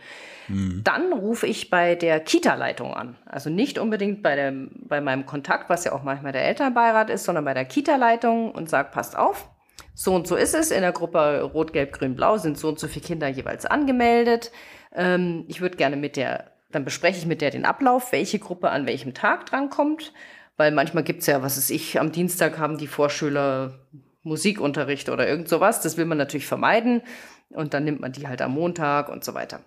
Dann 0.84 1.14
rufe 1.14 1.48
ich 1.48 1.70
bei 1.70 1.96
der 1.96 2.20
Kita-Leitung 2.20 2.94
an. 2.94 3.16
Also 3.26 3.50
nicht 3.50 3.80
unbedingt 3.80 4.22
bei, 4.22 4.36
dem, 4.36 4.72
bei 4.88 5.00
meinem 5.00 5.26
Kontakt, 5.26 5.70
was 5.70 5.86
ja 5.86 5.94
auch 5.94 6.04
manchmal 6.04 6.34
der 6.34 6.46
Elternbeirat 6.46 7.10
ist, 7.10 7.24
sondern 7.24 7.46
bei 7.46 7.54
der 7.54 7.66
Kita-Leitung 7.66 8.52
und 8.52 8.70
sage, 8.70 8.90
passt 8.92 9.18
auf, 9.18 9.50
so 9.94 10.14
und 10.14 10.28
so 10.28 10.36
ist 10.36 10.54
es. 10.54 10.72
In 10.72 10.82
der 10.82 10.92
Gruppe 10.92 11.42
Rot, 11.42 11.72
Gelb, 11.72 11.94
Grün, 11.94 12.16
Blau 12.16 12.38
sind 12.38 12.58
so 12.58 12.68
und 12.68 12.80
so 12.80 12.88
viele 12.88 13.06
Kinder 13.06 13.28
jeweils 13.28 13.66
angemeldet. 13.66 14.52
Ähm, 14.94 15.46
ich 15.48 15.62
würde 15.62 15.78
gerne 15.78 15.96
mit 15.96 16.18
der, 16.18 16.52
dann 16.74 16.84
bespreche 16.84 17.20
ich 17.20 17.26
mit 17.26 17.42
der 17.42 17.52
den 17.52 17.66
Ablauf, 17.66 18.12
welche 18.12 18.40
Gruppe 18.40 18.70
an 18.70 18.86
welchem 18.86 19.14
Tag 19.14 19.46
drankommt. 19.46 20.12
Weil 20.58 20.72
manchmal 20.72 21.04
gibt's 21.04 21.26
ja, 21.26 21.42
was 21.42 21.58
ist 21.58 21.72
ich, 21.72 22.00
am 22.00 22.12
Dienstag 22.12 22.60
haben 22.60 22.78
die 22.78 22.88
Vorschüler 22.88 23.80
Musikunterricht 24.24 25.10
oder 25.10 25.28
irgend 25.28 25.50
sowas. 25.50 25.82
Das 25.82 25.98
will 25.98 26.06
man 26.06 26.18
natürlich 26.18 26.46
vermeiden. 26.46 27.02
Und 27.50 27.74
dann 27.74 27.84
nimmt 27.84 28.02
man 28.02 28.12
die 28.12 28.28
halt 28.28 28.42
am 28.42 28.54
Montag 28.54 29.10
und 29.10 29.24
so 29.24 29.34
weiter. 29.34 29.62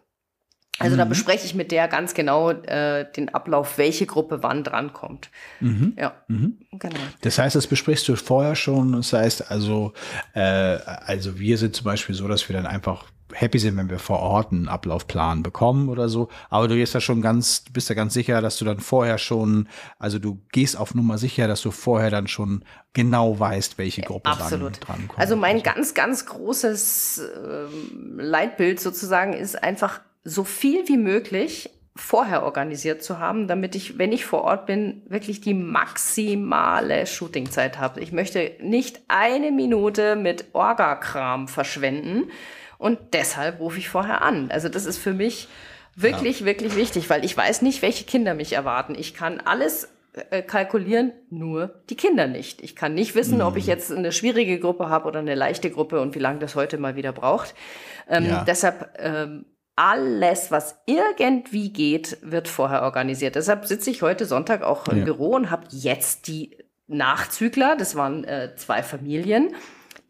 Also 0.78 0.96
da 0.96 1.06
bespreche 1.06 1.46
ich 1.46 1.54
mit 1.54 1.72
der 1.72 1.88
ganz 1.88 2.12
genau 2.12 2.50
äh, 2.50 3.10
den 3.10 3.32
Ablauf, 3.32 3.78
welche 3.78 4.04
Gruppe 4.04 4.42
wann 4.42 4.62
drankommt. 4.62 5.30
Ja, 5.96 6.12
genau. 6.28 7.00
Das 7.22 7.38
heißt, 7.38 7.56
das 7.56 7.66
besprichst 7.66 8.06
du 8.08 8.16
vorher 8.16 8.54
schon. 8.54 8.92
Das 8.92 9.12
heißt 9.12 9.50
also, 9.50 9.94
äh, 10.34 10.40
also 10.40 11.38
wir 11.38 11.56
sind 11.56 11.74
zum 11.74 11.84
Beispiel 11.84 12.14
so, 12.14 12.28
dass 12.28 12.46
wir 12.48 12.54
dann 12.54 12.66
einfach 12.66 13.06
happy 13.32 13.58
sind, 13.58 13.76
wenn 13.76 13.90
wir 13.90 13.98
vor 13.98 14.20
Ort 14.20 14.52
einen 14.52 14.68
Ablaufplan 14.68 15.42
bekommen 15.42 15.88
oder 15.88 16.08
so. 16.08 16.28
Aber 16.50 16.68
du 16.68 16.74
gehst 16.74 16.94
da 16.94 17.00
schon 17.00 17.22
ganz, 17.22 17.64
bist 17.72 17.90
da 17.90 17.94
ganz 17.94 18.14
sicher, 18.14 18.40
dass 18.40 18.58
du 18.58 18.64
dann 18.64 18.80
vorher 18.80 19.18
schon, 19.18 19.68
also 19.98 20.18
du 20.18 20.40
gehst 20.52 20.78
auf 20.78 20.94
Nummer 20.94 21.18
sicher, 21.18 21.48
dass 21.48 21.62
du 21.62 21.70
vorher 21.70 22.10
dann 22.10 22.28
schon 22.28 22.64
genau 22.92 23.38
weißt, 23.38 23.78
welche 23.78 24.02
Gruppe 24.02 24.30
Absolut. 24.30 24.86
dran 24.86 25.08
kommt. 25.08 25.18
Also 25.18 25.36
mein 25.36 25.62
ganz, 25.62 25.94
ganz 25.94 26.26
großes 26.26 27.22
ähm, 27.44 28.18
Leitbild 28.18 28.80
sozusagen 28.80 29.32
ist 29.32 29.62
einfach 29.62 30.00
so 30.24 30.44
viel 30.44 30.88
wie 30.88 30.96
möglich 30.96 31.70
vorher 31.96 32.42
organisiert 32.42 33.02
zu 33.02 33.18
haben, 33.18 33.48
damit 33.48 33.74
ich, 33.74 33.98
wenn 33.98 34.12
ich 34.12 34.26
vor 34.26 34.42
Ort 34.42 34.66
bin, 34.66 35.02
wirklich 35.08 35.40
die 35.40 35.54
maximale 35.54 37.06
Shootingzeit 37.06 37.78
habe. 37.78 38.00
Ich 38.00 38.12
möchte 38.12 38.52
nicht 38.60 39.00
eine 39.08 39.50
Minute 39.50 40.14
mit 40.14 40.44
Orga-Kram 40.52 41.48
verschwenden 41.48 42.30
und 42.78 42.98
deshalb 43.12 43.60
rufe 43.60 43.78
ich 43.78 43.88
vorher 43.88 44.22
an. 44.22 44.50
Also 44.50 44.68
das 44.68 44.86
ist 44.86 44.98
für 44.98 45.12
mich 45.12 45.48
wirklich, 45.94 46.40
ja. 46.40 46.46
wirklich 46.46 46.76
wichtig, 46.76 47.08
weil 47.10 47.24
ich 47.24 47.36
weiß 47.36 47.62
nicht, 47.62 47.82
welche 47.82 48.04
Kinder 48.04 48.34
mich 48.34 48.52
erwarten. 48.52 48.94
Ich 48.96 49.14
kann 49.14 49.40
alles 49.40 49.88
äh, 50.30 50.42
kalkulieren, 50.42 51.12
nur 51.30 51.82
die 51.90 51.96
Kinder 51.96 52.26
nicht. 52.26 52.62
Ich 52.62 52.76
kann 52.76 52.94
nicht 52.94 53.14
wissen, 53.14 53.38
mhm. 53.38 53.44
ob 53.44 53.56
ich 53.56 53.64
mhm. 53.64 53.70
jetzt 53.70 53.92
eine 53.92 54.12
schwierige 54.12 54.58
Gruppe 54.58 54.88
habe 54.88 55.08
oder 55.08 55.18
eine 55.20 55.34
leichte 55.34 55.70
Gruppe 55.70 56.00
und 56.00 56.14
wie 56.14 56.20
lange 56.20 56.38
das 56.38 56.54
heute 56.54 56.78
mal 56.78 56.96
wieder 56.96 57.12
braucht. 57.12 57.54
Ähm, 58.08 58.26
ja. 58.26 58.44
Deshalb 58.46 58.96
ähm, 58.98 59.46
alles, 59.76 60.50
was 60.50 60.78
irgendwie 60.86 61.70
geht, 61.70 62.18
wird 62.22 62.48
vorher 62.48 62.82
organisiert. 62.82 63.34
Deshalb 63.34 63.66
sitze 63.66 63.90
ich 63.90 64.00
heute 64.00 64.24
Sonntag 64.24 64.62
auch 64.62 64.88
im 64.88 64.98
ja. 64.98 65.04
Büro 65.04 65.34
und 65.34 65.50
habe 65.50 65.66
jetzt 65.70 66.28
die 66.28 66.56
Nachzügler, 66.86 67.76
das 67.76 67.94
waren 67.94 68.24
äh, 68.24 68.54
zwei 68.56 68.82
Familien, 68.82 69.54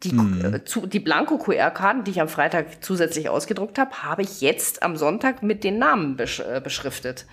die, 0.03 0.13
mhm. 0.13 0.53
äh, 0.53 0.63
zu, 0.63 0.85
die 0.85 0.99
Blanko-QR-Karten, 0.99 2.03
die 2.03 2.11
ich 2.11 2.21
am 2.21 2.27
Freitag 2.27 2.83
zusätzlich 2.83 3.29
ausgedruckt 3.29 3.79
habe, 3.79 4.03
habe 4.03 4.21
ich 4.21 4.41
jetzt 4.41 4.83
am 4.83 4.95
Sonntag 4.95 5.41
mit 5.41 5.63
den 5.63 5.79
Namen 5.79 6.15
besch 6.17 6.39
äh, 6.39 6.61
beschriftet. 6.63 7.25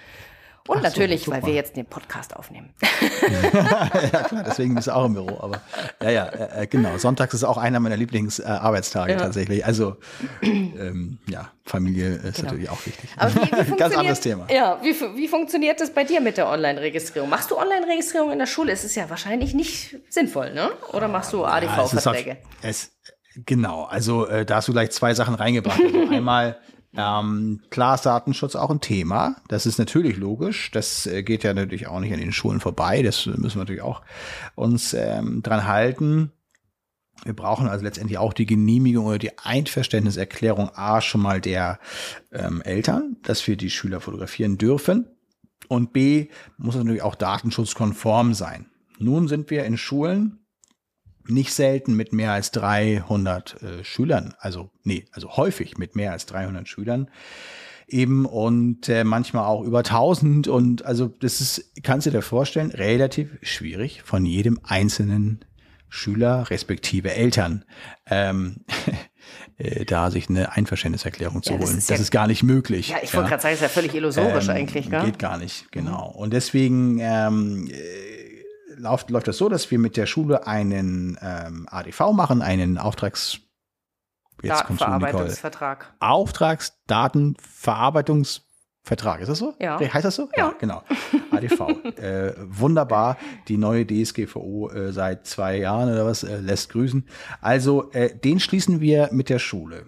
Und 0.66 0.78
Ach 0.78 0.83
natürlich, 0.83 1.25
so, 1.25 1.33
weil 1.33 1.44
wir 1.44 1.52
jetzt 1.52 1.76
den 1.76 1.85
Podcast 1.85 2.35
aufnehmen. 2.35 2.73
ja, 4.12 4.23
klar, 4.23 4.44
deswegen 4.47 4.75
bist 4.75 4.87
du 4.87 4.97
auch 4.97 5.04
im 5.04 5.12
Büro. 5.12 5.38
Aber 5.38 5.61
ja, 6.02 6.11
ja, 6.11 6.25
äh, 6.25 6.62
äh 6.62 6.66
genau. 6.66 6.97
Sonntags 6.97 7.35
ist 7.35 7.44
auch 7.44 7.59
einer 7.59 7.80
meiner 7.80 7.99
Lieblingsarbeitstage 7.99 9.12
äh, 9.12 9.16
ja. 9.16 9.21
tatsächlich. 9.21 9.66
Also 9.66 9.97
ähm, 10.40 11.18
ja, 11.28 11.50
Familie 11.66 12.14
ist 12.14 12.37
genau. 12.37 12.47
natürlich 12.47 12.71
auch 12.71 12.87
wichtig. 12.87 13.11
Aber 13.18 13.35
wie, 13.35 13.73
wie 13.73 13.76
Ganz 13.76 13.94
anderes 13.94 14.21
Thema. 14.21 14.47
Ja, 14.50 14.80
wie, 14.83 14.94
wie 15.16 15.28
funktioniert 15.28 15.83
das 15.83 15.90
bei 15.90 16.04
dir 16.04 16.23
mit 16.23 16.38
der 16.38 16.49
Online-Registrierung? 16.49 17.28
Machst 17.28 17.50
du 17.50 17.59
Online-Registrierung 17.59 18.33
in 18.33 18.38
der 18.38 18.47
Schule? 18.47 18.73
Es 18.73 18.85
ist 18.85 18.94
ja 18.94 19.11
wahrscheinlich 19.11 19.52
nicht 19.52 19.99
sinnvoll, 20.09 20.54
ne? 20.54 20.71
Oder 20.94 21.09
machst 21.09 21.35
du 21.35 21.44
ADV-Verträge? 21.44 22.38
Ja, 22.62 22.71
genau, 23.44 23.85
also 23.85 24.26
äh, 24.26 24.47
da 24.47 24.56
hast 24.56 24.68
du 24.68 24.73
gleich 24.73 24.92
zwei 24.92 25.12
Sachen 25.12 25.35
reingebracht. 25.35 25.80
Also 25.83 26.09
einmal 26.11 26.59
ähm, 26.96 27.60
klar 27.70 27.96
ist 27.96 28.06
Datenschutz 28.06 28.54
auch 28.54 28.70
ein 28.70 28.80
Thema. 28.80 29.36
Das 29.48 29.66
ist 29.66 29.78
natürlich 29.78 30.16
logisch. 30.16 30.70
Das 30.70 31.06
äh, 31.06 31.22
geht 31.22 31.42
ja 31.42 31.54
natürlich 31.54 31.86
auch 31.88 32.00
nicht 32.00 32.12
an 32.12 32.20
den 32.20 32.32
Schulen 32.32 32.60
vorbei. 32.60 33.02
Das 33.02 33.26
müssen 33.26 33.56
wir 33.56 33.62
natürlich 33.62 33.82
auch 33.82 34.02
uns 34.54 34.94
ähm, 34.94 35.42
dran 35.42 35.66
halten. 35.66 36.32
Wir 37.24 37.34
brauchen 37.34 37.68
also 37.68 37.84
letztendlich 37.84 38.18
auch 38.18 38.32
die 38.32 38.46
Genehmigung 38.46 39.06
oder 39.06 39.18
die 39.18 39.38
Einverständniserklärung 39.38 40.70
A 40.74 41.00
schon 41.00 41.22
mal 41.22 41.40
der 41.40 41.78
ähm, 42.32 42.60
Eltern, 42.62 43.16
dass 43.22 43.46
wir 43.46 43.56
die 43.56 43.70
Schüler 43.70 44.00
fotografieren 44.00 44.58
dürfen. 44.58 45.08
Und 45.68 45.92
B 45.92 46.28
muss 46.58 46.76
natürlich 46.76 47.02
auch 47.02 47.14
datenschutzkonform 47.14 48.34
sein. 48.34 48.66
Nun 48.98 49.28
sind 49.28 49.50
wir 49.50 49.64
in 49.64 49.78
Schulen 49.78 50.43
nicht 51.26 51.52
selten 51.52 51.94
mit 51.94 52.12
mehr 52.12 52.32
als 52.32 52.50
300 52.52 53.62
äh, 53.62 53.84
Schülern, 53.84 54.34
also 54.38 54.70
nee, 54.82 55.06
also 55.12 55.36
häufig 55.36 55.78
mit 55.78 55.96
mehr 55.96 56.12
als 56.12 56.26
300 56.26 56.68
Schülern 56.68 57.08
eben 57.86 58.26
und 58.26 58.88
äh, 58.88 59.04
manchmal 59.04 59.44
auch 59.44 59.62
über 59.62 59.78
1000 59.78 60.48
und 60.48 60.84
also 60.84 61.08
das 61.08 61.40
ist, 61.40 61.72
kannst 61.82 62.06
du 62.06 62.10
dir 62.10 62.22
vorstellen, 62.22 62.70
relativ 62.70 63.38
schwierig 63.42 64.02
von 64.02 64.24
jedem 64.24 64.58
einzelnen 64.62 65.44
Schüler 65.88 66.50
respektive 66.50 67.12
Eltern 67.12 67.64
ähm, 68.06 68.64
äh, 69.58 69.84
da 69.84 70.10
sich 70.10 70.28
eine 70.28 70.52
Einverständniserklärung 70.52 71.42
zu 71.42 71.52
ja, 71.52 71.58
holen. 71.58 71.68
Das 71.68 71.76
ist, 71.76 71.90
ja, 71.90 71.96
ist 71.96 72.10
gar 72.10 72.26
nicht 72.26 72.42
möglich. 72.42 72.88
Ja, 72.88 72.96
ich 73.02 73.14
wollte 73.14 73.26
ja. 73.26 73.36
gerade 73.36 73.42
sagen, 73.42 73.52
das 73.52 73.60
ist 73.60 73.62
ja 73.62 73.68
völlig 73.68 73.94
illusorisch 73.94 74.48
ähm, 74.48 74.56
eigentlich. 74.56 74.90
Gell? 74.90 75.04
Geht 75.04 75.18
gar 75.18 75.38
nicht, 75.38 75.70
genau. 75.70 76.10
Und 76.10 76.32
deswegen 76.32 76.98
ähm, 77.00 77.68
äh, 77.70 78.23
läuft, 78.76 79.10
läuft 79.10 79.28
das 79.28 79.38
so, 79.38 79.48
dass 79.48 79.70
wir 79.70 79.78
mit 79.78 79.96
der 79.96 80.06
Schule 80.06 80.44
einen 80.46 81.16
ähm, 81.20 81.66
ADV 81.70 82.12
machen, 82.12 82.42
einen 82.42 82.78
Auftrags 82.78 83.38
Jetzt 84.42 84.60
Datenverarbeitungsvertrag. 84.60 85.94
Auftragsdatenverarbeitungs 86.00 88.42
Vertrag, 88.86 89.22
ist 89.22 89.28
das 89.28 89.38
so? 89.38 89.54
Ja. 89.58 89.80
Heißt 89.80 90.04
das 90.04 90.14
so? 90.14 90.28
Ja, 90.36 90.48
ja 90.48 90.54
genau. 90.60 90.82
ADV. 91.30 91.60
äh, 91.96 92.34
wunderbar. 92.36 93.16
Die 93.48 93.56
neue 93.56 93.86
DSGVO 93.86 94.68
äh, 94.68 94.92
seit 94.92 95.26
zwei 95.26 95.56
Jahren 95.56 95.90
oder 95.90 96.04
was 96.04 96.22
äh, 96.22 96.36
lässt 96.36 96.68
grüßen. 96.68 97.08
Also 97.40 97.90
äh, 97.92 98.14
den 98.14 98.40
schließen 98.40 98.82
wir 98.82 99.08
mit 99.10 99.30
der 99.30 99.38
Schule. 99.38 99.86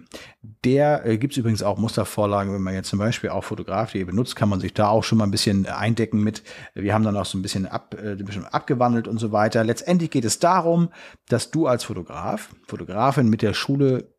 Der 0.65 1.05
äh, 1.05 1.19
gibt 1.19 1.33
es 1.33 1.37
übrigens 1.37 1.61
auch 1.61 1.77
Mustervorlagen, 1.77 2.51
wenn 2.51 2.63
man 2.63 2.73
jetzt 2.73 2.89
zum 2.89 2.97
Beispiel 2.97 3.29
auch 3.29 3.43
Fotografie 3.43 4.03
benutzt, 4.03 4.35
kann 4.35 4.49
man 4.49 4.59
sich 4.59 4.73
da 4.73 4.87
auch 4.87 5.03
schon 5.03 5.19
mal 5.19 5.25
ein 5.25 5.31
bisschen 5.31 5.67
eindecken 5.67 6.23
mit. 6.23 6.41
Wir 6.73 6.95
haben 6.95 7.03
dann 7.03 7.17
auch 7.17 7.25
so 7.25 7.37
ein 7.37 7.43
bisschen, 7.43 7.67
ab, 7.67 7.95
äh, 8.01 8.13
ein 8.13 8.25
bisschen 8.25 8.45
abgewandelt 8.45 9.07
und 9.07 9.19
so 9.19 9.31
weiter. 9.31 9.63
Letztendlich 9.63 10.09
geht 10.09 10.25
es 10.25 10.39
darum, 10.39 10.89
dass 11.29 11.51
du 11.51 11.67
als 11.67 11.83
Fotograf, 11.83 12.49
Fotografin 12.65 13.29
mit 13.29 13.43
der 13.43 13.53
Schule 13.53 14.15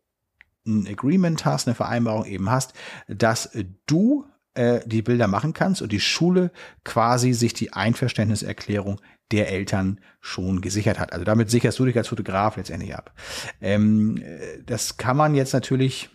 ein 0.64 0.86
Agreement 0.86 1.44
hast, 1.44 1.66
eine 1.66 1.74
Vereinbarung 1.74 2.26
eben 2.26 2.48
hast, 2.48 2.74
dass 3.08 3.50
du 3.86 4.24
äh, 4.58 4.80
die 4.84 5.02
Bilder 5.02 5.28
machen 5.28 5.52
kannst 5.52 5.82
und 5.82 5.92
die 5.92 6.00
Schule 6.00 6.50
quasi 6.84 7.32
sich 7.32 7.54
die 7.54 7.72
Einverständniserklärung 7.72 9.00
der 9.30 9.52
Eltern 9.52 10.00
schon 10.20 10.60
gesichert 10.60 10.98
hat. 10.98 11.12
Also 11.12 11.24
damit 11.24 11.48
sicherst 11.48 11.78
du 11.78 11.84
dich 11.84 11.96
als 11.96 12.08
Fotograf 12.08 12.56
letztendlich 12.56 12.96
ab. 12.96 13.12
Ähm, 13.60 14.16
äh, 14.16 14.62
das 14.66 14.96
kann 14.96 15.16
man 15.16 15.36
jetzt 15.36 15.52
natürlich 15.52 16.10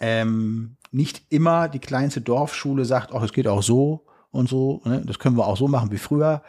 ähm, 0.00 0.76
nicht 0.90 1.22
immer 1.28 1.68
die 1.68 1.80
kleinste 1.80 2.22
Dorfschule 2.22 2.86
sagt, 2.86 3.12
ach, 3.12 3.22
es 3.22 3.34
geht 3.34 3.46
auch 3.46 3.62
so 3.62 4.06
und 4.30 4.48
so. 4.48 4.80
Ne? 4.86 5.02
Das 5.04 5.18
können 5.18 5.36
wir 5.36 5.46
auch 5.46 5.58
so 5.58 5.68
machen 5.68 5.90
wie 5.90 5.98
früher. 5.98 6.42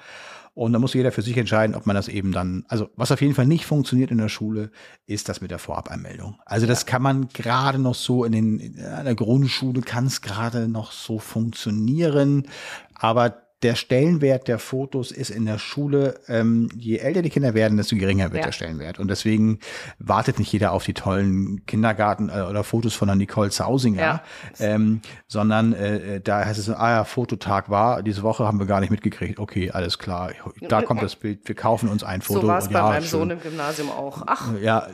Und 0.54 0.74
da 0.74 0.80
muss 0.80 0.94
jeder 0.94 1.12
für 1.12 1.22
sich 1.22 1.38
entscheiden, 1.38 1.76
ob 1.76 1.86
man 1.86 1.96
das 1.96 2.08
eben 2.08 2.32
dann, 2.32 2.66
also 2.68 2.90
was 2.96 3.12
auf 3.12 3.22
jeden 3.22 3.36
Fall 3.36 3.48
nicht 3.48 3.66
funktioniert 3.66 4.12
in 4.12 4.18
der 4.18 4.30
Schule, 4.30 4.72
ist 5.06 5.30
das 5.30 5.42
mit 5.42 5.52
der 5.52 5.60
Vorabanmeldung. 5.60 6.40
Also 6.46 6.68
das 6.68 6.86
kann 6.86 7.02
man 7.02 7.30
gerade 7.30 7.80
noch 7.80 7.96
so 7.96 8.24
in, 8.24 8.32
den, 8.32 8.60
in 8.60 8.76
der 8.76 9.16
Grundschule 9.16 9.82
kann 9.82 10.08
es 10.08 10.22
gerade 10.22 10.68
noch 10.68 10.92
so 10.92 11.20
funktionieren, 11.20 12.48
aber 12.94 13.49
der 13.62 13.76
Stellenwert 13.76 14.48
der 14.48 14.58
Fotos 14.58 15.12
ist 15.12 15.30
in 15.30 15.46
der 15.46 15.58
Schule, 15.58 16.20
ähm, 16.28 16.70
je 16.78 16.98
älter 16.98 17.22
die 17.22 17.30
Kinder 17.30 17.54
werden, 17.54 17.78
desto 17.78 17.98
geringer 17.98 18.32
wird 18.32 18.42
ja. 18.42 18.46
der 18.46 18.52
Stellenwert. 18.54 19.00
Und 19.00 19.10
deswegen 19.10 19.60
wartet 20.00 20.40
nicht 20.40 20.52
jeder 20.52 20.72
auf 20.72 20.86
die 20.86 20.94
tollen 20.94 21.66
Kindergarten 21.66 22.30
äh, 22.30 22.42
oder 22.50 22.64
Fotos 22.64 22.94
von 22.94 23.10
der 23.10 23.16
Nicole 23.16 23.50
Zausinger, 23.50 24.02
ja. 24.02 24.24
ähm, 24.60 25.02
sondern 25.28 25.74
äh, 25.74 26.16
äh, 26.16 26.22
da 26.22 26.46
heißt 26.46 26.58
es, 26.58 26.70
ah 26.70 26.90
ja, 26.90 27.04
Fototag 27.04 27.70
war, 27.70 28.02
diese 28.02 28.24
Woche 28.24 28.46
haben 28.46 28.60
wir 28.60 28.66
gar 28.66 28.80
nicht 28.80 28.92
mitgekriegt. 28.92 29.40
Okay, 29.40 29.72
alles 29.72 30.00
klar, 30.00 30.32
da 30.62 30.82
kommt 30.82 31.02
das 31.02 31.18
Bild, 31.18 31.46
wir 31.46 31.56
kaufen 31.56 31.90
uns 31.90 32.04
ein 32.04 32.22
Foto. 32.22 32.42
So 32.42 32.48
war 32.48 32.60
es 32.60 32.70
bei 32.70 32.80
ja, 32.80 32.84
meinem 32.84 33.02
schön. 33.02 33.10
Sohn 33.10 33.30
im 33.32 33.42
Gymnasium 33.42 33.90
auch. 33.92 34.24
Ach. 34.26 34.54
Ja, 34.62 34.88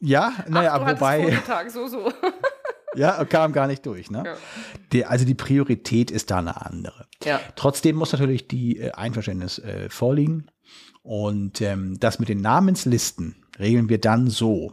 ja, 0.00 0.32
naja, 0.48 0.72
Ach, 0.74 0.90
wobei. 0.94 1.24
Fototag, 1.24 1.70
so, 1.70 1.86
so. 1.86 2.10
Ja, 2.94 3.24
kam 3.24 3.52
gar 3.52 3.66
nicht 3.66 3.86
durch. 3.86 4.10
Ne? 4.10 4.22
Ja. 4.26 4.34
Die, 4.92 5.04
also 5.04 5.24
die 5.24 5.34
Priorität 5.34 6.10
ist 6.10 6.30
da 6.30 6.38
eine 6.38 6.64
andere. 6.64 7.06
Ja. 7.24 7.40
Trotzdem 7.56 7.96
muss 7.96 8.12
natürlich 8.12 8.48
die 8.48 8.78
äh, 8.78 8.92
Einverständnis 8.92 9.58
äh, 9.58 9.88
vorliegen. 9.88 10.50
Und 11.02 11.60
ähm, 11.60 11.98
das 11.98 12.18
mit 12.18 12.28
den 12.28 12.40
Namenslisten 12.40 13.36
regeln 13.58 13.88
wir 13.88 14.00
dann 14.00 14.28
so. 14.28 14.72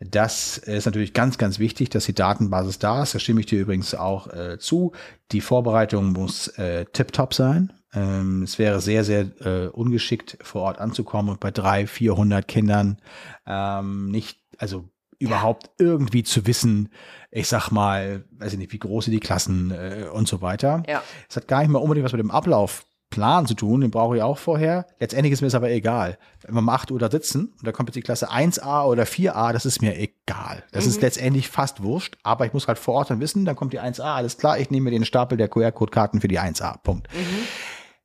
Das 0.00 0.58
ist 0.58 0.86
natürlich 0.86 1.12
ganz, 1.12 1.38
ganz 1.38 1.58
wichtig, 1.58 1.90
dass 1.90 2.06
die 2.06 2.14
Datenbasis 2.14 2.78
da 2.78 3.02
ist. 3.02 3.14
Da 3.14 3.18
stimme 3.18 3.40
ich 3.40 3.46
dir 3.46 3.60
übrigens 3.60 3.94
auch 3.94 4.26
äh, 4.28 4.58
zu. 4.58 4.92
Die 5.30 5.40
Vorbereitung 5.40 6.12
muss 6.12 6.48
äh, 6.58 6.84
tiptop 6.86 7.34
sein. 7.34 7.72
Ähm, 7.94 8.42
es 8.42 8.58
wäre 8.58 8.80
sehr, 8.80 9.04
sehr 9.04 9.30
äh, 9.44 9.68
ungeschickt, 9.68 10.38
vor 10.42 10.62
Ort 10.62 10.78
anzukommen 10.78 11.30
und 11.30 11.40
bei 11.40 11.50
drei, 11.50 11.86
400 11.86 12.46
Kindern 12.48 12.98
ähm, 13.46 14.10
nicht, 14.10 14.40
also 14.58 14.88
überhaupt 15.22 15.70
irgendwie 15.78 16.22
zu 16.22 16.46
wissen, 16.46 16.90
ich 17.30 17.48
sag 17.48 17.70
mal, 17.70 18.24
weiß 18.32 18.52
ich 18.52 18.58
nicht, 18.58 18.72
wie 18.72 18.78
groß 18.78 19.06
sind 19.06 19.12
die 19.12 19.20
Klassen 19.20 19.70
äh, 19.70 20.06
und 20.12 20.28
so 20.28 20.42
weiter. 20.42 20.82
Ja. 20.86 21.02
Es 21.28 21.36
hat 21.36 21.48
gar 21.48 21.60
nicht 21.60 21.70
mal 21.70 21.78
unbedingt 21.78 22.04
was 22.04 22.12
mit 22.12 22.20
dem 22.20 22.30
Ablaufplan 22.30 23.46
zu 23.46 23.54
tun, 23.54 23.80
den 23.80 23.90
brauche 23.90 24.16
ich 24.16 24.22
auch 24.22 24.36
vorher. 24.36 24.86
Letztendlich 24.98 25.32
ist 25.32 25.40
mir 25.40 25.46
das 25.46 25.54
aber 25.54 25.70
egal. 25.70 26.18
Wenn 26.42 26.54
wir 26.54 26.58
um 26.58 26.68
8 26.68 26.90
Uhr 26.90 26.98
da 26.98 27.10
sitzen 27.10 27.54
und 27.58 27.66
da 27.66 27.72
kommt 27.72 27.88
jetzt 27.88 27.96
die 27.96 28.02
Klasse 28.02 28.30
1a 28.30 28.84
oder 28.84 29.04
4a, 29.04 29.52
das 29.52 29.64
ist 29.64 29.80
mir 29.80 29.96
egal. 29.96 30.64
Das 30.72 30.84
mhm. 30.84 30.90
ist 30.90 31.00
letztendlich 31.00 31.48
fast 31.48 31.82
wurscht, 31.82 32.18
aber 32.22 32.44
ich 32.44 32.52
muss 32.52 32.68
halt 32.68 32.78
vor 32.78 32.94
Ort 32.94 33.10
dann 33.10 33.20
wissen, 33.20 33.44
dann 33.44 33.56
kommt 33.56 33.72
die 33.72 33.80
1a, 33.80 34.02
alles 34.02 34.36
klar, 34.36 34.58
ich 34.58 34.70
nehme 34.70 34.84
mir 34.84 34.90
den 34.90 35.04
Stapel 35.04 35.38
der 35.38 35.48
QR-Code-Karten 35.48 36.20
für 36.20 36.28
die 36.28 36.40
1a. 36.40 36.82
Punkt. 36.82 37.08
Mhm. 37.14 37.44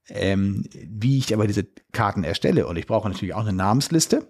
Ähm, 0.09 0.69
wie 0.71 1.17
ich 1.17 1.33
aber 1.33 1.47
diese 1.47 1.65
Karten 1.91 2.23
erstelle 2.23 2.65
und 2.67 2.77
ich 2.77 2.87
brauche 2.87 3.09
natürlich 3.09 3.33
auch 3.33 3.41
eine 3.41 3.51
Namensliste 3.51 4.25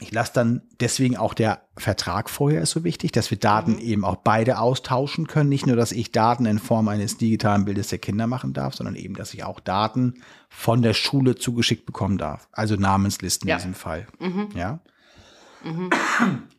ich 0.00 0.12
lasse 0.12 0.32
dann 0.34 0.62
deswegen 0.80 1.16
auch 1.16 1.32
der 1.32 1.62
Vertrag 1.78 2.28
vorher 2.28 2.60
ist 2.60 2.70
so 2.72 2.84
wichtig, 2.84 3.12
dass 3.12 3.30
wir 3.30 3.38
Daten 3.38 3.72
Mhm. 3.72 3.78
eben 3.78 4.04
auch 4.04 4.16
beide 4.16 4.58
austauschen 4.58 5.26
können. 5.26 5.48
Nicht 5.48 5.66
nur, 5.66 5.76
dass 5.76 5.90
ich 5.92 6.12
Daten 6.12 6.44
in 6.46 6.58
Form 6.58 6.88
eines 6.88 7.16
digitalen 7.16 7.64
Bildes 7.64 7.88
der 7.88 7.98
Kinder 7.98 8.26
machen 8.26 8.52
darf, 8.52 8.74
sondern 8.74 8.94
eben, 8.96 9.14
dass 9.14 9.32
ich 9.32 9.44
auch 9.44 9.58
Daten 9.60 10.22
von 10.50 10.82
der 10.82 10.92
Schule 10.94 11.34
zugeschickt 11.36 11.86
bekommen 11.86 12.18
darf. 12.18 12.48
Also 12.52 12.76
Namenslisten 12.76 13.48
Ja. 13.48 13.56
in 13.56 13.60
diesem 13.62 13.74
Fall. 13.74 14.06
Ja. 14.54 14.80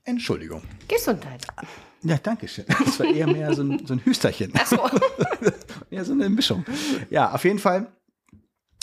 Entschuldigung. 0.03 0.63
Gesundheit. 0.87 1.45
Ja, 2.03 2.17
danke 2.21 2.47
schön. 2.47 2.65
Das 2.67 2.99
war 2.99 3.05
eher 3.07 3.27
mehr 3.27 3.53
so 3.53 3.63
ein, 3.63 3.85
so 3.85 3.93
ein 3.93 3.99
Hüsterchen. 4.03 4.51
Ach 4.57 4.65
so. 4.65 4.79
Ja, 5.89 6.03
so 6.03 6.11
eine 6.11 6.27
Mischung. 6.29 6.65
Ja, 7.09 7.31
auf 7.31 7.45
jeden 7.45 7.59
Fall 7.59 7.87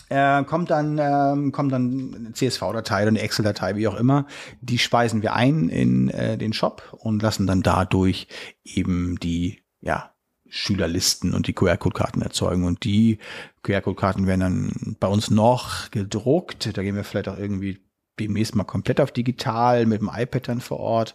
äh, 0.08 0.44
kommt 0.44 0.70
dann 0.70 0.98
ähm, 0.98 1.52
kommt 1.52 1.72
dann 1.72 2.30
CSV-Datei 2.32 3.02
oder 3.02 3.08
eine 3.08 3.20
Excel-Datei, 3.20 3.76
wie 3.76 3.88
auch 3.88 3.96
immer. 3.96 4.26
Die 4.60 4.78
speisen 4.78 5.22
wir 5.22 5.34
ein 5.34 5.68
in 5.68 6.10
äh, 6.10 6.38
den 6.38 6.52
Shop 6.52 6.96
und 6.98 7.22
lassen 7.22 7.46
dann 7.46 7.62
dadurch 7.62 8.28
eben 8.64 9.18
die 9.20 9.62
ja 9.80 10.14
Schülerlisten 10.48 11.34
und 11.34 11.48
die 11.48 11.52
QR-Code-Karten 11.52 12.22
erzeugen. 12.22 12.64
Und 12.64 12.84
die 12.84 13.18
QR-Code-Karten 13.62 14.26
werden 14.26 14.40
dann 14.40 14.96
bei 15.00 15.08
uns 15.08 15.30
noch 15.30 15.90
gedruckt. 15.90 16.76
Da 16.76 16.82
gehen 16.82 16.94
wir 16.94 17.02
vielleicht 17.02 17.28
auch 17.28 17.38
irgendwie 17.38 17.83
demnächst 18.18 18.54
mal 18.54 18.64
komplett 18.64 19.00
auf 19.00 19.12
digital 19.12 19.86
mit 19.86 20.00
dem 20.00 20.10
iPad 20.14 20.48
dann 20.48 20.60
vor 20.60 20.80
Ort. 20.80 21.14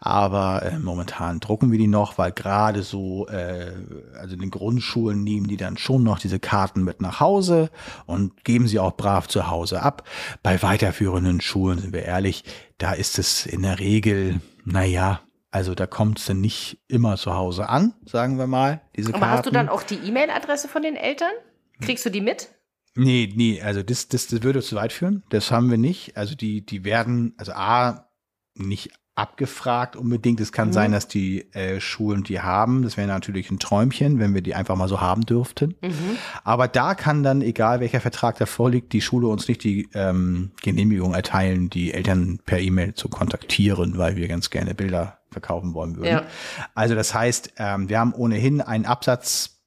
Aber 0.00 0.62
äh, 0.62 0.78
momentan 0.78 1.40
drucken 1.40 1.70
wir 1.70 1.78
die 1.78 1.88
noch, 1.88 2.18
weil 2.18 2.32
gerade 2.32 2.82
so, 2.82 3.26
äh, 3.28 3.72
also 4.18 4.34
in 4.34 4.40
den 4.40 4.50
Grundschulen 4.50 5.22
nehmen 5.22 5.48
die 5.48 5.56
dann 5.56 5.76
schon 5.76 6.02
noch 6.02 6.18
diese 6.18 6.38
Karten 6.38 6.84
mit 6.84 7.00
nach 7.00 7.20
Hause 7.20 7.70
und 8.06 8.44
geben 8.44 8.66
sie 8.68 8.78
auch 8.78 8.96
brav 8.96 9.28
zu 9.28 9.48
Hause 9.50 9.82
ab. 9.82 10.08
Bei 10.42 10.62
weiterführenden 10.62 11.40
Schulen, 11.40 11.78
sind 11.78 11.92
wir 11.92 12.02
ehrlich, 12.02 12.44
da 12.78 12.92
ist 12.92 13.18
es 13.18 13.46
in 13.46 13.62
der 13.62 13.78
Regel, 13.78 14.40
naja, 14.64 15.20
also 15.50 15.74
da 15.74 15.86
kommt 15.86 16.18
es 16.18 16.26
dann 16.26 16.40
nicht 16.40 16.78
immer 16.88 17.16
zu 17.16 17.34
Hause 17.34 17.68
an, 17.68 17.94
sagen 18.04 18.38
wir 18.38 18.46
mal, 18.46 18.80
diese 18.96 19.10
Aber 19.10 19.20
Karten. 19.20 19.32
hast 19.36 19.46
du 19.46 19.50
dann 19.50 19.68
auch 19.68 19.82
die 19.82 19.96
E-Mail-Adresse 19.96 20.68
von 20.68 20.82
den 20.82 20.96
Eltern? 20.96 21.32
Kriegst 21.80 22.04
du 22.04 22.10
die 22.10 22.20
mit? 22.20 22.50
Nee, 22.98 23.32
nee, 23.34 23.62
also 23.62 23.82
das, 23.82 24.08
das, 24.08 24.26
das 24.26 24.42
würde 24.42 24.60
zu 24.62 24.74
weit 24.76 24.92
führen. 24.92 25.22
Das 25.30 25.50
haben 25.50 25.70
wir 25.70 25.78
nicht. 25.78 26.16
Also 26.16 26.34
die, 26.34 26.66
die 26.66 26.84
werden, 26.84 27.34
also 27.38 27.52
A, 27.52 28.08
nicht 28.54 28.90
abgefragt 29.14 29.96
unbedingt. 29.96 30.40
Es 30.40 30.52
kann 30.52 30.68
Mhm. 30.68 30.72
sein, 30.72 30.92
dass 30.92 31.08
die 31.08 31.52
äh, 31.52 31.80
Schulen 31.80 32.22
die 32.22 32.40
haben. 32.40 32.82
Das 32.82 32.96
wäre 32.96 33.08
natürlich 33.08 33.50
ein 33.50 33.58
Träumchen, 33.58 34.20
wenn 34.20 34.32
wir 34.32 34.42
die 34.42 34.54
einfach 34.54 34.76
mal 34.76 34.88
so 34.88 35.00
haben 35.00 35.22
dürften. 35.26 35.74
Mhm. 35.82 36.16
Aber 36.44 36.68
da 36.68 36.94
kann 36.94 37.24
dann, 37.24 37.42
egal 37.42 37.80
welcher 37.80 38.00
Vertrag 38.00 38.38
da 38.38 38.46
vorliegt, 38.46 38.92
die 38.92 39.00
Schule 39.00 39.26
uns 39.26 39.48
nicht 39.48 39.64
die 39.64 39.88
ähm, 39.94 40.52
Genehmigung 40.62 41.14
erteilen, 41.14 41.68
die 41.68 41.92
Eltern 41.92 42.38
per 42.46 42.60
E-Mail 42.60 42.94
zu 42.94 43.08
kontaktieren, 43.08 43.98
weil 43.98 44.14
wir 44.14 44.28
ganz 44.28 44.50
gerne 44.50 44.74
Bilder 44.74 45.18
verkaufen 45.30 45.74
wollen 45.74 45.96
würden. 45.96 46.10
Ja. 46.12 46.22
Also 46.76 46.94
das 46.94 47.12
heißt, 47.12 47.54
ähm, 47.58 47.88
wir 47.88 47.98
haben 47.98 48.14
ohnehin 48.14 48.60
ein 48.60 48.86
Absatz, 48.86 49.60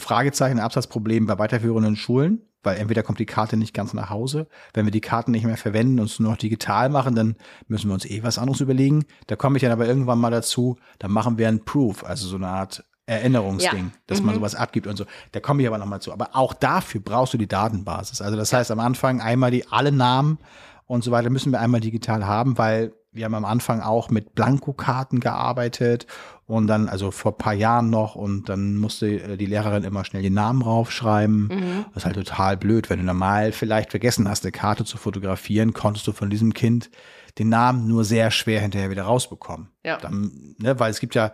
Fragezeichen, 0.00 0.58
ein 0.58 0.64
Absatzproblem 0.64 1.26
bei 1.26 1.38
weiterführenden 1.38 1.96
Schulen, 1.96 2.42
weil 2.64 2.78
entweder 2.78 3.02
kommt 3.02 3.18
die 3.18 3.26
Karte 3.26 3.56
nicht 3.56 3.74
ganz 3.74 3.92
nach 3.94 4.10
Hause. 4.10 4.46
Wenn 4.72 4.84
wir 4.86 4.90
die 4.92 5.00
Karten 5.00 5.30
nicht 5.30 5.44
mehr 5.44 5.56
verwenden 5.56 6.00
und 6.00 6.06
es 6.06 6.18
nur 6.18 6.30
noch 6.32 6.38
digital 6.38 6.88
machen, 6.88 7.14
dann 7.14 7.36
müssen 7.68 7.88
wir 7.88 7.94
uns 7.94 8.04
eh 8.06 8.22
was 8.22 8.38
anderes 8.38 8.60
überlegen. 8.60 9.04
Da 9.26 9.36
komme 9.36 9.56
ich 9.56 9.62
dann 9.62 9.72
aber 9.72 9.86
irgendwann 9.86 10.18
mal 10.18 10.30
dazu, 10.30 10.76
dann 10.98 11.12
machen 11.12 11.38
wir 11.38 11.48
ein 11.48 11.64
Proof, 11.64 12.04
also 12.04 12.26
so 12.26 12.36
eine 12.36 12.48
Art 12.48 12.84
Erinnerungsding, 13.06 13.86
Ja. 13.86 13.92
dass 14.06 14.22
man 14.22 14.34
sowas 14.34 14.54
abgibt 14.54 14.86
und 14.86 14.96
so. 14.96 15.04
Da 15.32 15.40
komme 15.40 15.60
ich 15.60 15.68
aber 15.68 15.76
nochmal 15.78 16.00
zu. 16.00 16.10
Aber 16.12 16.30
auch 16.32 16.54
dafür 16.54 17.02
brauchst 17.02 17.34
du 17.34 17.38
die 17.38 17.46
Datenbasis. 17.46 18.22
Also 18.22 18.36
das 18.36 18.52
heißt, 18.52 18.70
am 18.70 18.80
Anfang 18.80 19.20
einmal 19.20 19.50
die 19.50 19.66
alle 19.70 19.92
Namen 19.92 20.38
und 20.86 21.04
so 21.04 21.10
weiter 21.10 21.28
müssen 21.28 21.52
wir 21.52 21.60
einmal 21.60 21.80
digital 21.80 22.26
haben, 22.26 22.56
weil 22.56 22.92
wir 23.14 23.24
haben 23.24 23.34
am 23.34 23.44
Anfang 23.44 23.80
auch 23.80 24.10
mit 24.10 24.34
Blankokarten 24.34 25.20
gearbeitet 25.20 26.06
und 26.46 26.66
dann, 26.66 26.88
also 26.88 27.10
vor 27.10 27.32
ein 27.32 27.38
paar 27.38 27.54
Jahren 27.54 27.88
noch, 27.88 28.16
und 28.16 28.48
dann 28.48 28.76
musste 28.76 29.06
äh, 29.06 29.36
die 29.36 29.46
Lehrerin 29.46 29.84
immer 29.84 30.04
schnell 30.04 30.22
den 30.22 30.34
Namen 30.34 30.62
raufschreiben. 30.62 31.48
Das 31.94 32.02
ist 32.02 32.06
halt 32.06 32.16
total 32.16 32.56
blöd. 32.56 32.90
Wenn 32.90 32.98
du 32.98 33.04
normal 33.04 33.52
vielleicht 33.52 33.90
vergessen 33.90 34.28
hast, 34.28 34.44
eine 34.44 34.52
Karte 34.52 34.84
zu 34.84 34.98
fotografieren, 34.98 35.72
konntest 35.72 36.06
du 36.06 36.12
von 36.12 36.28
diesem 36.28 36.52
Kind 36.52 36.90
den 37.38 37.48
Namen 37.48 37.86
nur 37.88 38.04
sehr 38.04 38.30
schwer 38.30 38.60
hinterher 38.60 38.90
wieder 38.90 39.04
rausbekommen. 39.04 39.70
Ja. 39.84 39.96
Dann, 39.96 40.54
ne, 40.58 40.78
weil 40.78 40.90
es 40.90 41.00
gibt 41.00 41.14
ja, 41.14 41.32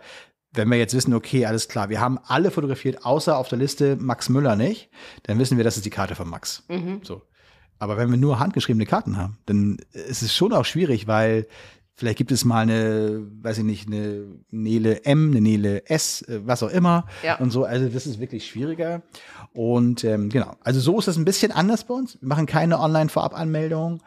wenn 0.53 0.69
wir 0.69 0.77
jetzt 0.77 0.93
wissen, 0.93 1.13
okay, 1.13 1.45
alles 1.45 1.67
klar, 1.67 1.89
wir 1.89 1.99
haben 1.99 2.19
alle 2.25 2.51
fotografiert, 2.51 3.05
außer 3.05 3.37
auf 3.37 3.49
der 3.49 3.57
Liste 3.57 3.97
Max 3.97 4.29
Müller 4.29 4.55
nicht, 4.55 4.89
dann 5.23 5.39
wissen 5.39 5.57
wir, 5.57 5.63
das 5.63 5.77
ist 5.77 5.85
die 5.85 5.91
Karte 5.91 6.15
von 6.15 6.29
Max. 6.29 6.63
So. 7.03 7.21
Aber 7.81 7.97
wenn 7.97 8.11
wir 8.11 8.17
nur 8.17 8.39
handgeschriebene 8.39 8.85
Karten 8.85 9.17
haben, 9.17 9.39
dann 9.47 9.77
ist 9.91 10.21
es 10.21 10.35
schon 10.35 10.53
auch 10.53 10.65
schwierig, 10.65 11.07
weil 11.07 11.47
vielleicht 11.95 12.19
gibt 12.19 12.31
es 12.31 12.45
mal 12.45 12.59
eine, 12.61 13.23
weiß 13.41 13.57
ich 13.57 13.63
nicht, 13.63 13.87
eine 13.87 14.23
Nele 14.51 15.03
M, 15.03 15.31
eine 15.31 15.41
Nele 15.41 15.89
S, 15.89 16.21
äh, 16.23 16.41
was 16.45 16.61
auch 16.61 16.69
immer 16.69 17.07
Ja. 17.23 17.37
und 17.39 17.49
so. 17.49 17.63
Also 17.65 17.89
das 17.89 18.05
ist 18.05 18.19
wirklich 18.19 18.45
schwieriger. 18.45 19.01
Und 19.53 20.03
ähm, 20.03 20.29
genau, 20.29 20.55
also 20.61 20.79
so 20.79 20.99
ist 20.99 21.07
es 21.07 21.17
ein 21.17 21.25
bisschen 21.25 21.51
anders 21.51 21.85
bei 21.85 21.95
uns. 21.95 22.19
Wir 22.21 22.27
machen 22.27 22.45
keine 22.45 22.79
Online-Vorabanmeldung. 22.79 24.03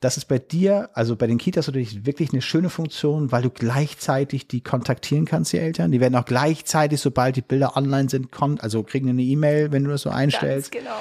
Das 0.00 0.16
ist 0.16 0.24
bei 0.24 0.38
dir, 0.38 0.88
also 0.94 1.14
bei 1.14 1.26
den 1.26 1.36
Kitas 1.36 1.66
natürlich 1.66 2.06
wirklich 2.06 2.32
eine 2.32 2.40
schöne 2.40 2.70
Funktion, 2.70 3.32
weil 3.32 3.42
du 3.42 3.50
gleichzeitig 3.50 4.48
die 4.48 4.62
kontaktieren 4.62 5.26
kannst, 5.26 5.52
die 5.52 5.58
Eltern. 5.58 5.92
Die 5.92 6.00
werden 6.00 6.16
auch 6.16 6.24
gleichzeitig, 6.24 7.02
sobald 7.02 7.36
die 7.36 7.42
Bilder 7.42 7.76
online 7.76 8.08
sind, 8.08 8.32
kon 8.32 8.58
also 8.60 8.82
kriegen 8.82 9.10
eine 9.10 9.20
E-Mail, 9.20 9.72
wenn 9.72 9.84
du 9.84 9.90
das 9.90 10.00
so 10.00 10.08
einstellst. 10.08 10.72
Ganz 10.72 10.84
genau. 10.84 10.96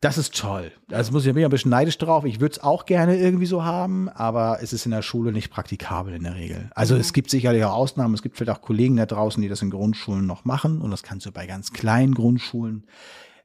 Das 0.00 0.16
ist 0.16 0.34
toll. 0.34 0.72
Das 0.88 1.10
muss 1.10 1.26
ich, 1.26 1.36
ich 1.36 1.44
ein 1.44 1.50
bisschen 1.50 1.70
neidisch 1.70 1.98
drauf. 1.98 2.24
Ich 2.24 2.40
würde 2.40 2.52
es 2.52 2.62
auch 2.62 2.86
gerne 2.86 3.18
irgendwie 3.18 3.44
so 3.44 3.64
haben, 3.64 4.08
aber 4.08 4.58
es 4.62 4.72
ist 4.72 4.86
in 4.86 4.92
der 4.92 5.02
Schule 5.02 5.30
nicht 5.30 5.50
praktikabel 5.50 6.14
in 6.14 6.22
der 6.22 6.36
Regel. 6.36 6.70
Also 6.74 6.96
es 6.96 7.12
gibt 7.12 7.28
sicherlich 7.28 7.64
auch 7.64 7.74
Ausnahmen. 7.74 8.14
Es 8.14 8.22
gibt 8.22 8.38
vielleicht 8.38 8.58
auch 8.58 8.62
Kollegen 8.62 8.96
da 8.96 9.04
draußen, 9.04 9.42
die 9.42 9.48
das 9.50 9.60
in 9.60 9.70
Grundschulen 9.70 10.26
noch 10.26 10.46
machen. 10.46 10.80
Und 10.80 10.90
das 10.90 11.02
kannst 11.02 11.26
du 11.26 11.32
bei 11.32 11.46
ganz 11.46 11.72
kleinen 11.72 12.14
Grundschulen 12.14 12.86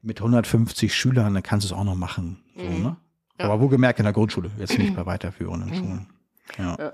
mit 0.01 0.19
150 0.19 0.93
Schülern, 0.93 1.33
da 1.33 1.41
kannst 1.41 1.69
du 1.69 1.73
es 1.73 1.77
auch 1.77 1.83
noch 1.83 1.95
machen. 1.95 2.43
So, 2.55 2.63
ne? 2.63 2.95
Aber 3.37 3.59
wo 3.59 3.67
gemerkt 3.67 3.99
in 3.99 4.05
der 4.05 4.13
Grundschule, 4.13 4.51
jetzt 4.57 4.77
nicht 4.77 4.95
bei 4.95 5.05
weiterführenden 5.05 5.73
Schulen. 5.73 6.07
Ja. 6.57 6.91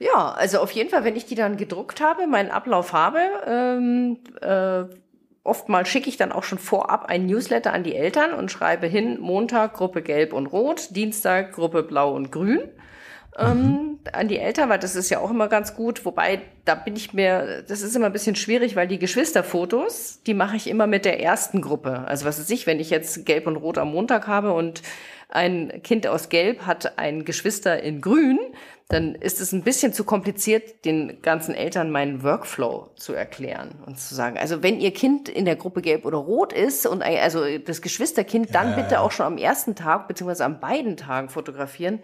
Ja, 0.00 0.32
also 0.32 0.60
auf 0.60 0.70
jeden 0.70 0.90
Fall, 0.90 1.04
wenn 1.04 1.16
ich 1.16 1.26
die 1.26 1.34
dann 1.34 1.56
gedruckt 1.56 2.00
habe, 2.00 2.26
meinen 2.26 2.50
Ablauf 2.50 2.92
habe, 2.92 3.18
ähm, 3.46 4.18
äh, 4.40 4.84
oftmals 5.44 5.88
schicke 5.88 6.08
ich 6.08 6.16
dann 6.16 6.32
auch 6.32 6.44
schon 6.44 6.58
vorab 6.58 7.06
ein 7.06 7.26
Newsletter 7.26 7.72
an 7.72 7.84
die 7.84 7.96
Eltern 7.96 8.32
und 8.32 8.50
schreibe 8.50 8.86
hin, 8.86 9.18
Montag 9.20 9.74
Gruppe 9.74 10.02
Gelb 10.02 10.32
und 10.32 10.46
Rot, 10.46 10.94
Dienstag 10.96 11.52
Gruppe 11.52 11.82
Blau 11.82 12.14
und 12.14 12.30
Grün. 12.30 12.60
Ähm, 13.38 14.00
an 14.12 14.26
die 14.26 14.38
Eltern, 14.38 14.68
weil 14.68 14.78
das 14.78 14.96
ist 14.96 15.10
ja 15.10 15.20
auch 15.20 15.30
immer 15.30 15.48
ganz 15.48 15.74
gut. 15.76 16.04
Wobei, 16.04 16.40
da 16.64 16.74
bin 16.74 16.96
ich 16.96 17.14
mir, 17.14 17.62
das 17.68 17.82
ist 17.82 17.94
immer 17.94 18.06
ein 18.06 18.12
bisschen 18.12 18.34
schwierig, 18.34 18.74
weil 18.74 18.88
die 18.88 18.98
Geschwisterfotos, 18.98 20.22
die 20.26 20.34
mache 20.34 20.56
ich 20.56 20.68
immer 20.68 20.86
mit 20.86 21.04
der 21.04 21.20
ersten 21.20 21.60
Gruppe. 21.60 22.04
Also 22.06 22.24
was 22.24 22.40
weiß 22.40 22.50
ich, 22.50 22.66
wenn 22.66 22.80
ich 22.80 22.90
jetzt 22.90 23.26
Gelb 23.26 23.46
und 23.46 23.56
Rot 23.56 23.78
am 23.78 23.92
Montag 23.92 24.26
habe 24.26 24.52
und 24.52 24.82
ein 25.28 25.82
Kind 25.84 26.06
aus 26.06 26.30
Gelb 26.30 26.62
hat 26.62 26.98
ein 26.98 27.24
Geschwister 27.24 27.82
in 27.82 28.00
Grün, 28.00 28.38
dann 28.88 29.14
ist 29.14 29.38
es 29.42 29.52
ein 29.52 29.62
bisschen 29.62 29.92
zu 29.92 30.02
kompliziert, 30.04 30.86
den 30.86 31.20
ganzen 31.20 31.54
Eltern 31.54 31.90
meinen 31.90 32.22
Workflow 32.22 32.88
zu 32.96 33.12
erklären 33.12 33.74
und 33.84 33.98
zu 34.00 34.14
sagen, 34.14 34.38
also 34.38 34.62
wenn 34.62 34.80
ihr 34.80 34.92
Kind 34.92 35.28
in 35.28 35.44
der 35.44 35.56
Gruppe 35.56 35.82
Gelb 35.82 36.06
oder 36.06 36.16
Rot 36.16 36.54
ist 36.54 36.86
und 36.86 37.02
ein- 37.02 37.18
also 37.18 37.44
das 37.58 37.82
Geschwisterkind, 37.82 38.54
dann 38.54 38.74
bitte 38.76 39.00
auch 39.00 39.10
schon 39.12 39.26
am 39.26 39.36
ersten 39.36 39.74
Tag 39.74 40.08
beziehungsweise 40.08 40.46
an 40.46 40.58
beiden 40.58 40.96
Tagen 40.96 41.28
fotografieren. 41.28 42.00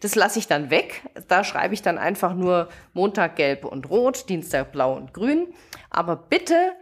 Das 0.00 0.14
lasse 0.14 0.38
ich 0.38 0.46
dann 0.46 0.68
weg. 0.68 1.02
Da 1.26 1.42
schreibe 1.42 1.72
ich 1.72 1.80
dann 1.80 1.96
einfach 1.96 2.34
nur 2.34 2.68
Montag 2.92 3.36
Gelb 3.36 3.64
und 3.64 3.88
Rot, 3.88 4.28
Dienstag 4.28 4.72
Blau 4.72 4.94
und 4.94 5.14
Grün. 5.14 5.46
Aber 5.88 6.16
bitte 6.16 6.72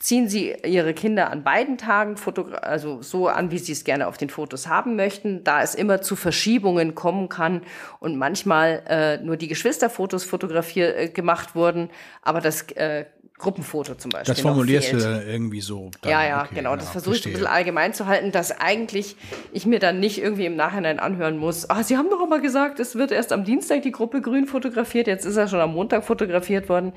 ziehen 0.00 0.28
Sie 0.28 0.56
Ihre 0.64 0.94
Kinder 0.94 1.30
an 1.30 1.44
beiden 1.44 1.78
Tagen 1.78 2.16
also 2.62 3.02
so 3.02 3.28
an, 3.28 3.50
wie 3.50 3.58
Sie 3.58 3.72
es 3.72 3.84
gerne 3.84 4.08
auf 4.08 4.16
den 4.16 4.30
Fotos 4.30 4.66
haben 4.66 4.96
möchten, 4.96 5.44
da 5.44 5.62
es 5.62 5.74
immer 5.74 6.00
zu 6.00 6.16
Verschiebungen 6.16 6.94
kommen 6.94 7.28
kann 7.28 7.62
und 8.00 8.16
manchmal 8.16 8.82
äh, 8.88 9.18
nur 9.18 9.36
die 9.36 9.46
Geschwisterfotos 9.46 10.24
fotografiert 10.24 10.96
äh, 10.96 11.08
gemacht 11.08 11.54
wurden, 11.54 11.90
aber 12.22 12.40
das 12.40 12.62
äh, 12.72 13.04
Gruppenfoto 13.40 13.94
zum 13.94 14.10
Beispiel. 14.10 14.34
Das 14.34 14.40
formulierst 14.40 14.92
du 14.92 15.00
fehlt. 15.00 15.04
dann 15.04 15.26
irgendwie 15.26 15.60
so. 15.60 15.90
Dann, 16.02 16.12
Ja, 16.12 16.24
ja, 16.24 16.40
okay, 16.42 16.56
genau. 16.56 16.76
Das 16.76 16.90
versuche 16.90 17.16
ich 17.16 17.26
ein 17.26 17.32
bisschen 17.32 17.46
allgemein 17.46 17.94
zu 17.94 18.06
halten, 18.06 18.32
dass 18.32 18.58
eigentlich 18.58 19.16
ich 19.52 19.66
mir 19.66 19.78
dann 19.78 19.98
nicht 19.98 20.22
irgendwie 20.22 20.46
im 20.46 20.56
Nachhinein 20.56 20.98
anhören 20.98 21.38
muss. 21.38 21.68
Ah, 21.68 21.82
Sie 21.82 21.96
haben 21.96 22.10
doch 22.10 22.22
immer 22.22 22.40
gesagt, 22.40 22.80
es 22.80 22.96
wird 22.96 23.12
erst 23.12 23.32
am 23.32 23.44
Dienstag 23.44 23.82
die 23.82 23.92
Gruppe 23.92 24.20
grün 24.20 24.46
fotografiert, 24.46 25.06
jetzt 25.06 25.24
ist 25.24 25.36
er 25.36 25.48
schon 25.48 25.60
am 25.60 25.72
Montag 25.72 26.04
fotografiert 26.04 26.68
worden. 26.68 26.92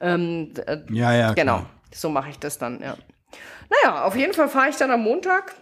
Ähm, 0.00 0.52
äh, 0.66 0.78
Ja, 0.90 1.14
ja, 1.14 1.32
Genau, 1.34 1.58
klar. 1.58 1.70
So 1.94 2.08
mache 2.10 2.30
ich 2.30 2.38
das 2.38 2.58
dann, 2.58 2.80
ja. 2.80 2.96
Naja, 3.82 4.04
auf 4.04 4.14
jeden 4.16 4.32
Fall 4.34 4.48
fahre 4.48 4.68
ich 4.70 4.76
dann 4.76 4.90
am 4.90 5.02
Montag 5.02 5.54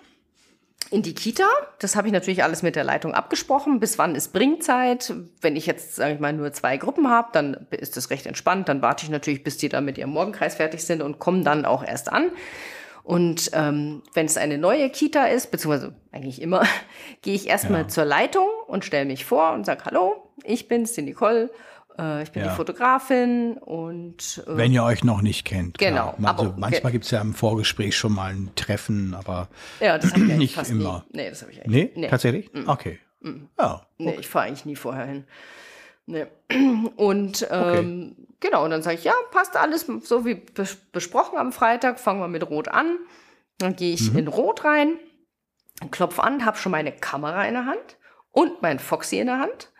in 0.90 1.02
die 1.02 1.14
Kita. 1.14 1.46
Das 1.78 1.96
habe 1.96 2.08
ich 2.08 2.12
natürlich 2.12 2.42
alles 2.44 2.62
mit 2.62 2.76
der 2.76 2.84
Leitung 2.84 3.14
abgesprochen. 3.14 3.80
Bis 3.80 3.96
wann 3.98 4.14
ist 4.14 4.32
Bringzeit? 4.32 5.14
Wenn 5.40 5.56
ich 5.56 5.64
jetzt, 5.66 5.94
sage 5.96 6.14
ich 6.14 6.20
mal, 6.20 6.32
nur 6.34 6.52
zwei 6.52 6.76
Gruppen 6.76 7.08
habe, 7.08 7.28
dann 7.32 7.66
ist 7.70 7.96
das 7.96 8.10
recht 8.10 8.26
entspannt. 8.26 8.68
Dann 8.68 8.82
warte 8.82 9.04
ich 9.04 9.10
natürlich, 9.10 9.42
bis 9.42 9.56
die 9.56 9.68
dann 9.70 9.84
mit 9.86 9.96
ihrem 9.96 10.10
Morgenkreis 10.10 10.56
fertig 10.56 10.84
sind 10.84 11.00
und 11.00 11.18
komme 11.18 11.44
dann 11.44 11.64
auch 11.64 11.82
erst 11.82 12.12
an. 12.12 12.30
Und 13.04 13.50
ähm, 13.54 14.02
wenn 14.14 14.26
es 14.26 14.36
eine 14.36 14.58
neue 14.58 14.90
Kita 14.90 15.24
ist, 15.26 15.50
beziehungsweise 15.50 15.94
eigentlich 16.12 16.42
immer, 16.42 16.62
gehe 17.22 17.34
ich 17.34 17.48
erstmal 17.48 17.82
Ja. 17.82 17.88
zur 17.88 18.04
Leitung 18.04 18.48
und 18.66 18.84
stelle 18.84 19.06
mich 19.06 19.24
vor 19.24 19.52
und 19.52 19.64
sage, 19.64 19.84
hallo, 19.86 20.30
ich 20.44 20.68
bin's, 20.68 20.92
die 20.92 21.02
Nicole, 21.02 21.50
ich 22.22 22.33
bin 22.33 22.42
Ja. 22.42 22.50
die 22.50 22.57
Fotografin 22.57 23.59
und 23.59 24.42
äh, 24.46 24.57
Wenn 24.57 24.72
ihr 24.72 24.83
euch 24.83 25.05
noch 25.05 25.20
nicht 25.22 25.44
kennt. 25.44 25.78
Genau, 25.78 26.12
Klar. 26.12 26.33
Also 26.38 26.50
aber- 26.50 26.59
manchmal 26.59 26.90
gibt 26.92 27.05
es 27.05 27.11
ja 27.11 27.20
im 27.20 27.35
Vorgespräch 27.35 27.96
schon 27.96 28.14
mal 28.14 28.33
ein 28.33 28.50
Treffen, 28.57 29.14
aber 29.14 29.48
ja, 29.81 29.98
das 29.98 30.12
habe 30.12 30.24
ich 30.24 30.37
nicht 30.37 30.55
fast 30.55 30.70
immer. 30.70 31.05
nie. 31.11 31.16
Nee, 31.22 31.28
das 31.31 31.42
habe 31.42 31.52
ich 31.52 31.61
eigentlich 31.62 31.90
nee, 31.96 32.09
tatsächlich? 32.09 32.50
Okay. 32.66 32.98
Ja. 33.59 33.87
Nee, 33.98 34.16
ich 34.18 34.26
fahre 34.28 34.46
eigentlich 34.46 34.64
nie 34.64 34.76
vorher 34.76 35.05
hin. 35.07 35.24
Nee. 36.07 36.26
Und 36.96 37.46
ähm, 37.50 38.16
genau, 38.40 38.64
und 38.64 38.70
dann 38.70 38.83
sage 38.83 38.96
ich, 38.96 39.05
ja, 39.05 39.12
passt 39.31 39.57
alles 39.57 39.87
so 40.02 40.24
wie 40.26 40.35
bes 40.35 40.74
besprochen 40.90 41.38
am 41.38 41.52
Freitag, 41.52 42.00
fangen 42.00 42.18
wir 42.20 42.26
mit 42.28 42.48
Rot 42.50 42.66
an. 42.68 42.98
Dann 43.59 43.76
gehe 43.76 43.94
ich 43.94 44.12
in 44.14 44.26
Rot 44.26 44.64
rein, 44.64 44.96
klopf 45.92 46.18
an, 46.18 46.44
habe 46.44 46.57
schon 46.59 46.72
meine 46.72 46.90
Kamera 46.90 47.44
in 47.46 47.55
der 47.55 47.66
Hand 47.66 47.96
und 48.33 48.61
mein 48.62 48.81
Foxy 48.81 49.20
in 49.20 49.26
der 49.28 49.38
Hand 49.38 49.70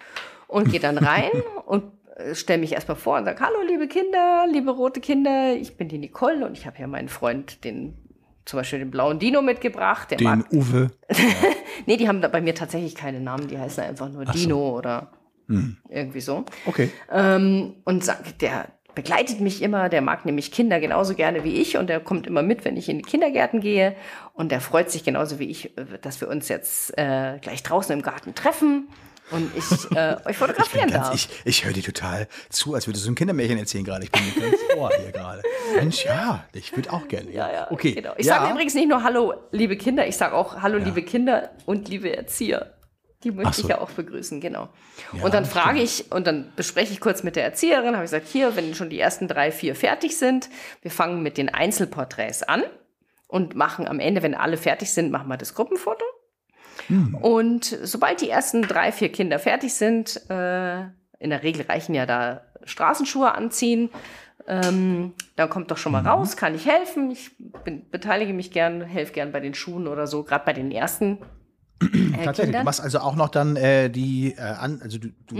und 0.46 0.70
gehe 0.70 0.79
dann 0.79 0.98
rein 0.98 1.31
und 1.66 1.90
stelle 2.35 2.61
mich 2.61 2.72
erstmal 2.72 2.96
vor 2.96 3.18
und 3.18 3.25
sage, 3.25 3.40
hallo 3.40 3.62
liebe 3.66 3.88
Kinder, 3.88 4.46
liebe 4.51 4.70
rote 4.70 5.01
Kinder, 5.01 5.55
ich 5.55 5.77
bin 5.77 5.88
die 5.88 5.98
Nicole 5.98 6.46
und 6.46 6.57
ich 6.57 6.66
habe 6.66 6.77
hier 6.77 6.87
meinen 6.87 7.09
Freund, 7.09 7.64
den 7.64 7.94
zum 8.44 8.59
Beispiel 8.59 8.81
den 8.81 8.90
blauen 8.90 9.18
Dino 9.18 9.40
mitgebracht. 9.40 10.11
Den 10.11 10.22
mag 10.22 10.53
Uwe. 10.53 10.90
Nee, 11.87 11.96
die 11.96 12.07
haben 12.07 12.20
da 12.20 12.29
bei 12.29 12.40
mir 12.40 12.55
tatsächlich 12.55 12.94
keine 12.94 13.18
Namen, 13.18 13.48
die 13.48 13.59
heißen 13.59 13.83
einfach 13.83 14.09
nur 14.09 14.25
Dino 14.25 14.77
oder 14.77 15.11
irgendwie 15.88 16.20
so. 16.20 16.44
Okay. 16.66 16.90
Ähm, 17.11 17.75
und 17.85 18.05
sagt, 18.05 18.40
der 18.40 18.68
begleitet 18.94 19.40
mich 19.40 19.62
immer, 19.62 19.88
der 19.88 20.03
mag 20.03 20.25
nämlich 20.27 20.53
Kinder 20.53 20.81
genauso 20.81 21.14
gerne 21.14 21.44
wie 21.44 21.61
ich 21.61 21.79
und 21.79 21.88
der 21.88 22.01
kommt 22.01 22.27
immer 22.27 22.42
mit, 22.42 22.64
wenn 22.64 22.77
ich 22.77 22.88
in 22.88 22.98
die 22.98 23.05
Kindergärten 23.05 23.61
gehe 23.61 23.96
und 24.35 24.53
der 24.53 24.61
freut 24.61 24.90
sich 24.90 25.03
genauso 25.03 25.38
wie 25.38 25.51
ich, 25.51 25.77
äh, 25.79 25.98
dass 26.01 26.20
wir 26.20 26.29
uns 26.29 26.48
jetzt 26.48 26.96
äh, 26.98 27.38
gleich 27.40 27.62
draußen 27.62 27.92
im 27.92 28.03
Garten 28.03 28.35
treffen 28.35 28.88
und 29.30 29.50
ich 29.56 29.96
äh, 29.96 30.16
euch 30.26 30.37
fotografieren 30.37 30.90
Ganz, 30.90 31.06
darf. 31.06 31.14
ich 31.14 31.28
ich 31.44 31.64
höre 31.64 31.72
dir 31.72 31.82
total 31.82 32.28
zu, 32.50 32.74
als 32.74 32.87
würdest 32.87 33.06
du 33.06 33.11
ein 33.12 33.14
Kindermärchen 33.14 33.58
erzählen 33.58 33.85
gerade. 33.85 34.04
Ich 34.04 34.11
bin 34.11 34.22
mir 34.24 34.50
ganz 34.50 34.56
ohr 34.76 34.90
hier 35.00 35.12
gerade. 35.12 35.42
Mensch, 35.76 36.04
ja, 36.04 36.44
ich 36.52 36.74
würde 36.76 36.92
auch 36.92 37.08
gerne. 37.08 37.30
ja, 37.30 37.50
ja, 37.50 37.70
Okay. 37.70 37.92
genau. 37.92 38.12
Ich 38.16 38.26
ja. 38.26 38.37
sage 38.37 38.52
übrigens 38.52 38.74
nicht 38.74 38.88
nur 38.88 39.02
Hallo, 39.02 39.35
liebe 39.52 39.76
Kinder, 39.76 40.06
ich 40.06 40.16
sage 40.16 40.35
auch 40.35 40.61
Hallo, 40.61 40.78
liebe 40.78 41.02
Kinder 41.02 41.50
und 41.66 41.88
liebe 41.88 42.14
Erzieher. 42.14 42.74
Die 43.24 43.30
möchte 43.30 43.54
so. 43.54 43.62
ich 43.62 43.68
ja 43.68 43.80
auch 43.80 43.90
begrüßen, 43.90 44.40
genau. 44.40 44.68
Ja, 45.12 45.22
und 45.24 45.32
dann 45.32 45.44
frage 45.44 45.80
ich, 45.80 46.11
und 46.11 46.26
dann 46.26 46.52
bespreche 46.56 46.92
ich 46.92 46.98
kurz 47.00 47.22
mit 47.22 47.37
der 47.37 47.44
Erzieherin, 47.44 47.94
habe 47.94 48.04
ich 48.04 48.11
gesagt, 48.11 48.26
hier, 48.26 48.56
wenn 48.56 48.74
schon 48.74 48.90
die 48.90 48.98
ersten 48.98 49.28
drei, 49.28 49.52
vier 49.52 49.76
fertig 49.76 50.16
sind, 50.18 50.50
wir 50.82 50.90
fangen 50.90 51.22
mit 51.22 51.38
den 51.38 51.48
Einzelporträts 51.48 52.42
an 52.42 52.64
und 53.28 53.54
machen 53.54 53.87
am 53.87 54.00
Ende, 54.00 54.22
wenn 54.24 54.35
alle 54.35 54.56
fertig 54.56 54.92
sind, 54.92 55.12
machen 55.12 55.28
wir 55.28 55.37
das 55.37 55.54
Gruppenfoto. 55.54 56.04
Hm. 56.88 57.14
Und 57.14 57.64
sobald 57.83 58.21
die 58.21 58.31
ersten 58.31 58.62
drei, 58.62 58.92
vier 58.92 59.11
Kinder 59.11 59.38
fertig 59.38 59.75
sind, 59.75 60.21
äh, 60.31 60.81
in 61.18 61.31
der 61.31 61.42
Regel 61.42 61.66
reichen 61.66 61.95
ja 61.95 62.07
da 62.07 62.42
Straßenschuhe 62.64 63.35
anziehen, 63.35 63.90
ähm, 64.47 65.12
dann 65.37 65.49
kommt 65.49 65.71
doch 65.71 65.77
schon 65.77 65.92
mal 65.92 66.07
raus, 66.07 66.37
kann 66.37 66.55
ich 66.55 66.66
helfen. 66.66 67.11
Ich 67.11 67.31
bin, 67.64 67.88
beteilige 67.90 68.33
mich 68.33 68.51
gern, 68.51 68.83
helfe 68.83 69.12
gern 69.12 69.33
bei 69.33 69.40
den 69.40 69.55
Schuhen 69.55 69.87
oder 69.87 70.07
so, 70.07 70.25
gerade 70.25 70.45
bei 70.45 70.53
den 70.53 70.71
ersten. 70.73 71.18
Äh, 71.81 71.87
Tatsächlich. 71.87 72.35
Du 72.35 72.42
Kindern. 72.42 72.64
machst 72.64 72.81
also 72.81 72.99
auch 72.99 73.14
noch 73.14 73.29
dann 73.29 73.57
äh, 73.57 73.88
die 73.88 74.35
äh, 74.37 74.40
an, 74.40 74.81
also 74.83 74.99
du, 74.99 75.09
du 75.27 75.37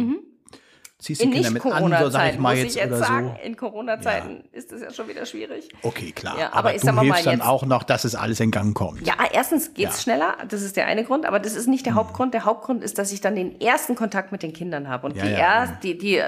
ziehst 1.03 1.21
die 1.23 1.27
Mhm. 1.27 1.33
In 1.33 1.43
Kinder 1.43 1.51
mit 1.51 1.67
an, 1.67 1.97
so 2.05 2.11
sag 2.11 2.33
ich 2.33 2.39
mal 2.39 2.57
jetzt, 2.57 2.69
ich 2.69 2.75
jetzt 2.77 2.87
oder 2.89 2.99
sagen. 2.99 3.37
so. 3.39 3.47
In 3.47 3.57
Corona-Zeiten 3.57 4.45
ist 4.53 4.73
das 4.73 4.81
ja 4.81 4.93
schon 4.93 5.09
wieder 5.09 5.27
schwierig. 5.27 5.69
Okay, 5.83 6.13
klar. 6.13 6.39
Ja, 6.39 6.47
aber, 6.53 6.71
aber 6.71 6.79
du 6.79 7.01
hilfst 7.03 7.27
dann 7.27 7.41
auch 7.43 7.65
noch, 7.65 7.83
dass 7.83 8.05
es 8.05 8.15
alles 8.15 8.41
in 8.41 8.51
Gang 8.51 8.75
kommt. 8.75 9.07
Ja, 9.07 9.15
erstens 9.33 9.75
geht's 9.75 9.97
Ja. 9.99 10.03
schneller, 10.03 10.37
das 10.49 10.63
ist 10.63 10.77
der 10.77 10.87
eine 10.87 11.05
Grund, 11.05 11.27
aber 11.27 11.39
das 11.41 11.55
ist 11.55 11.67
nicht 11.67 11.85
der 11.87 11.95
Hauptgrund. 11.95 12.35
Der 12.35 12.45
Hauptgrund 12.45 12.83
ist, 12.85 12.99
dass 12.99 13.13
ich 13.13 13.21
dann 13.21 13.35
den 13.35 13.61
ersten 13.61 13.95
Kontakt 13.95 14.33
mit 14.33 14.43
den 14.43 14.53
Kindern 14.53 14.89
habe 14.89 15.07
und 15.09 15.17
Ja, 15.17 15.25
die, 15.25 15.31
ja, 15.33 15.37
erst, 15.39 15.83
die, 15.83 15.99
die 15.99 16.23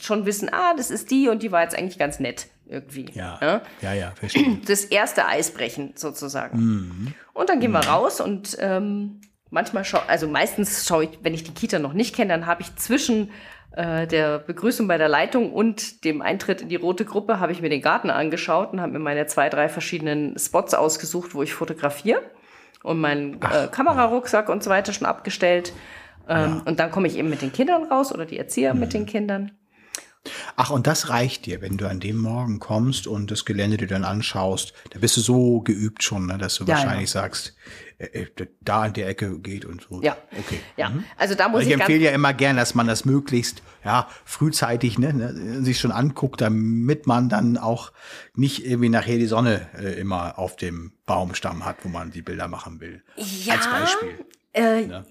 schon 0.00 0.26
wissen, 0.26 0.48
ah, 0.52 0.74
das 0.76 0.90
ist 0.90 1.10
die 1.10 1.28
und 1.28 1.42
die 1.42 1.52
war 1.52 1.62
jetzt 1.62 1.76
eigentlich 1.76 1.98
ganz 1.98 2.20
nett 2.20 2.46
irgendwie. 2.66 3.06
Ja, 3.12 3.38
Ja? 3.42 3.60
ja, 3.82 3.92
ja, 3.92 4.12
verstehe. 4.16 4.58
das 4.66 4.84
erste 4.84 5.26
Eisbrechen 5.26 5.92
sozusagen. 5.96 6.58
Mhm. 6.58 7.14
Und 7.34 7.50
dann 7.50 7.60
gehen 7.60 7.72
wir 7.72 7.80
raus 7.86 8.20
und 8.22 8.56
ähm, 8.60 9.20
manchmal 9.50 9.84
schaue, 9.84 10.08
also 10.08 10.26
meistens 10.26 10.86
schaue 10.86 11.04
ich, 11.04 11.10
wenn 11.22 11.34
ich 11.34 11.44
die 11.44 11.52
Kita 11.52 11.78
noch 11.78 11.92
nicht 11.92 12.14
kenne, 12.16 12.32
dann 12.32 12.46
habe 12.46 12.62
ich 12.62 12.74
zwischen 12.76 13.30
äh, 13.76 14.06
der 14.06 14.38
Begrüßung 14.38 14.86
bei 14.88 14.98
der 14.98 15.08
Leitung 15.08 15.52
und 15.52 16.04
dem 16.04 16.22
Eintritt 16.22 16.60
in 16.62 16.68
die 16.68 16.76
rote 16.76 17.04
Gruppe 17.04 17.40
habe 17.40 17.52
ich 17.52 17.60
mir 17.60 17.68
den 17.68 17.82
Garten 17.82 18.10
angeschaut 18.10 18.72
und 18.72 18.80
habe 18.80 18.92
mir 18.92 18.98
meine 18.98 19.26
zwei, 19.26 19.48
drei 19.48 19.68
verschiedenen 19.68 20.38
Spots 20.38 20.74
ausgesucht, 20.74 21.34
wo 21.34 21.42
ich 21.42 21.54
fotografiere 21.54 22.20
und 22.82 23.00
meinen 23.00 23.34
äh, 23.42 23.68
Kamerarucksack 23.70 24.48
und 24.48 24.62
so 24.62 24.70
weiter 24.70 24.92
schon 24.92 25.06
abgestellt. 25.06 25.72
Ähm, 26.28 26.62
Und 26.64 26.78
dann 26.80 26.90
komme 26.90 27.06
ich 27.08 27.18
eben 27.18 27.28
mit 27.28 27.42
den 27.42 27.52
Kindern 27.52 27.84
raus 27.84 28.12
oder 28.12 28.24
die 28.26 28.38
Erzieher 28.38 28.74
mit 28.74 28.88
Mhm. 28.90 28.92
den 28.92 29.06
Kindern. 29.06 29.50
Ach, 30.56 30.70
und 30.70 30.86
das 30.86 31.08
reicht 31.10 31.46
dir, 31.46 31.60
wenn 31.60 31.76
du 31.76 31.88
an 31.88 32.00
dem 32.00 32.16
Morgen 32.16 32.58
kommst 32.58 33.06
und 33.06 33.30
das 33.30 33.44
Gelände 33.44 33.76
dir 33.76 33.86
dann 33.86 34.04
anschaust. 34.04 34.72
Da 34.90 34.98
bist 34.98 35.16
du 35.16 35.20
so 35.20 35.60
geübt 35.60 36.02
schon, 36.02 36.26
ne, 36.26 36.38
dass 36.38 36.56
du 36.56 36.64
Ja, 36.64 36.74
wahrscheinlich 36.76 37.10
sagst, 37.10 37.54
äh, 37.98 38.06
äh, 38.06 38.26
da 38.60 38.82
an 38.82 38.92
der 38.94 39.08
Ecke 39.08 39.38
geht 39.38 39.64
und 39.64 39.86
so. 39.88 40.02
Ja. 40.02 40.16
Okay. 40.38 40.60
Ja, 40.76 40.92
also 41.16 41.34
da 41.34 41.48
muss 41.48 41.58
Also 41.60 41.70
ich, 41.70 41.74
ich 41.74 41.80
empfehle 41.80 42.04
ja 42.04 42.10
immer 42.12 42.32
gern, 42.32 42.56
dass 42.56 42.74
man 42.74 42.86
das 42.86 43.04
möglichst 43.04 43.62
ja, 43.84 44.08
frühzeitig 44.24 44.98
ne, 44.98 45.12
ne, 45.12 45.62
sich 45.62 45.78
schon 45.78 45.92
anguckt, 45.92 46.40
damit 46.40 47.06
man 47.06 47.28
dann 47.28 47.58
auch 47.58 47.92
nicht 48.34 48.64
irgendwie 48.66 48.88
nachher 48.88 49.18
die 49.18 49.26
Sonne 49.26 49.68
äh, 49.78 50.00
immer 50.00 50.38
auf 50.38 50.56
dem 50.56 50.92
Baumstamm 51.06 51.64
hat, 51.64 51.76
wo 51.82 51.88
man 51.88 52.10
die 52.10 52.22
Bilder 52.22 52.48
machen 52.48 52.80
will. 52.80 53.02
Ja, 53.16 53.54
Als 53.54 53.68
Beispiel. 53.68 54.24
Äh, 54.54 54.86
Ne? 54.86 55.04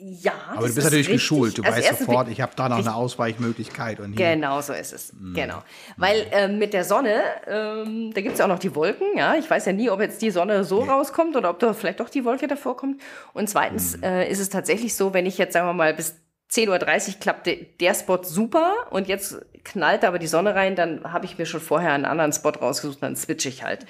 Ja, 0.00 0.32
Aber 0.50 0.60
du 0.60 0.62
bist 0.66 0.78
ist 0.78 0.84
natürlich 0.84 1.08
richtig. 1.08 1.22
geschult. 1.22 1.58
Du 1.58 1.62
Also 1.64 1.76
weißt 1.76 1.98
sofort, 1.98 2.28
ich 2.28 2.40
habe 2.40 2.52
da 2.54 2.68
noch 2.68 2.78
eine 2.78 2.94
Ausweichmöglichkeit. 2.94 3.98
Und 3.98 4.12
hier. 4.16 4.34
Genau, 4.34 4.60
so 4.60 4.72
ist 4.72 4.92
es. 4.92 5.12
Genau. 5.34 5.62
Weil 5.96 6.26
ähm, 6.30 6.58
mit 6.58 6.72
der 6.72 6.84
Sonne, 6.84 7.20
ähm, 7.48 8.12
da 8.14 8.20
gibt 8.20 8.34
es 8.34 8.38
ja 8.38 8.44
auch 8.44 8.48
noch 8.48 8.60
die 8.60 8.74
Wolken, 8.76 9.08
ja. 9.16 9.34
Ich 9.34 9.50
weiß 9.50 9.66
ja 9.66 9.72
nie, 9.72 9.90
ob 9.90 10.00
jetzt 10.00 10.22
die 10.22 10.30
Sonne 10.30 10.62
so 10.62 10.84
rauskommt 10.84 11.34
oder 11.36 11.50
ob 11.50 11.58
da 11.58 11.74
vielleicht 11.74 11.98
doch 11.98 12.10
die 12.10 12.24
Wolke 12.24 12.46
davor 12.46 12.76
kommt. 12.76 13.00
Und 13.32 13.50
zweitens 13.50 13.96
äh, 14.00 14.30
ist 14.30 14.38
es 14.38 14.50
tatsächlich 14.50 14.94
so, 14.94 15.14
wenn 15.14 15.26
ich 15.26 15.36
jetzt, 15.36 15.52
sagen 15.52 15.66
wir 15.66 15.72
mal, 15.72 15.92
bis 15.94 16.14
10.30 16.50 17.08
Uhr 17.08 17.14
klappte 17.20 17.56
der 17.80 17.94
Spot 17.94 18.22
super 18.22 18.72
und 18.90 19.06
jetzt 19.08 19.38
knallt 19.64 20.04
aber 20.04 20.18
die 20.18 20.26
Sonne 20.26 20.54
rein, 20.54 20.76
dann 20.76 21.12
habe 21.12 21.26
ich 21.26 21.36
mir 21.36 21.44
schon 21.44 21.60
vorher 21.60 21.92
einen 21.92 22.06
anderen 22.06 22.32
Spot 22.32 22.50
rausgesucht, 22.50 23.02
dann 23.02 23.16
switche 23.16 23.50
ich 23.50 23.64
halt. 23.64 23.84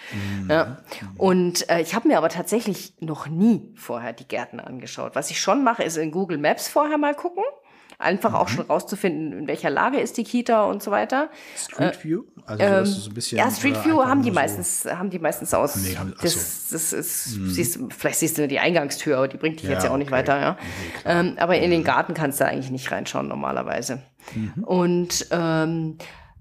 Ja. 0.49 0.79
Und 1.17 1.69
äh, 1.71 1.81
ich 1.81 1.95
habe 1.95 2.09
mir 2.09 2.19
aber 2.19 2.29
tatsächlich 2.29 2.95
noch 2.99 3.29
nie 3.29 3.73
vorher 3.77 4.13
die 4.13 4.27
Gärten 4.27 4.59
angeschaut. 4.59 5.15
Was 5.15 5.31
ich 5.31 5.41
schon 5.41 5.63
mache, 5.63 5.85
ist 5.85 5.97
in 5.97 6.11
Google 6.11 6.39
Maps 6.39 6.69
vorher 6.69 6.99
mal 6.99 7.15
gucken. 7.15 7.45
Einfach 8.01 8.33
auch 8.35 8.47
schon 8.47 8.65
rauszufinden, 8.67 9.33
in 9.41 9.47
welcher 9.49 9.71
Lage 9.71 9.99
ist 9.99 10.17
die 10.19 10.23
Kita 10.23 10.65
und 10.67 10.83
so 10.85 10.93
weiter. 10.93 11.31
Street 11.57 12.05
View? 12.05 12.23
Also, 12.47 12.63
so, 12.65 12.95
du 12.95 13.01
so 13.01 13.11
ein 13.11 13.15
bisschen. 13.15 13.39
Äh, 13.39 13.41
Ja, 13.43 13.51
Street 13.51 13.77
äh, 13.77 13.85
View 13.87 14.05
haben 14.05 14.23
die 14.23 14.29
so- 14.29 14.35
meistens, 14.37 14.85
haben 14.89 15.11
die 15.11 15.19
meistens 15.19 15.53
aus. 15.53 15.75
Nee, 15.77 15.97
haben- 15.97 16.15
ach 16.17 16.23
das, 16.23 16.69
so. 16.69 16.77
das 16.77 16.93
ist, 16.93 17.25
siehst, 17.25 17.75
du- 17.77 17.89
vielleicht 17.91 18.21
siehst 18.21 18.39
du 18.39 18.43
nur 18.43 18.49
die 18.49 18.61
Eingangstür, 18.61 19.17
aber 19.17 19.27
die 19.27 19.37
bringt 19.37 19.57
dich 19.61 19.65
Ja, 19.69 19.73
jetzt 19.75 19.83
ja 19.85 19.91
auch 19.91 19.97
nicht 19.97 20.13
okay. 20.13 20.19
weiter, 20.21 20.41
ja. 20.41 20.57
ähm, 21.07 21.35
aber 21.39 21.59
in 21.59 21.73
den 21.73 21.83
Garten 21.83 22.15
kannst 22.15 22.39
du 22.41 22.47
eigentlich 22.47 22.71
nicht 22.71 22.89
reinschauen 22.93 23.27
normalerweise. 23.27 24.01
Mhm. 24.33 24.63
Und 24.63 25.27
ähm, 25.33 25.99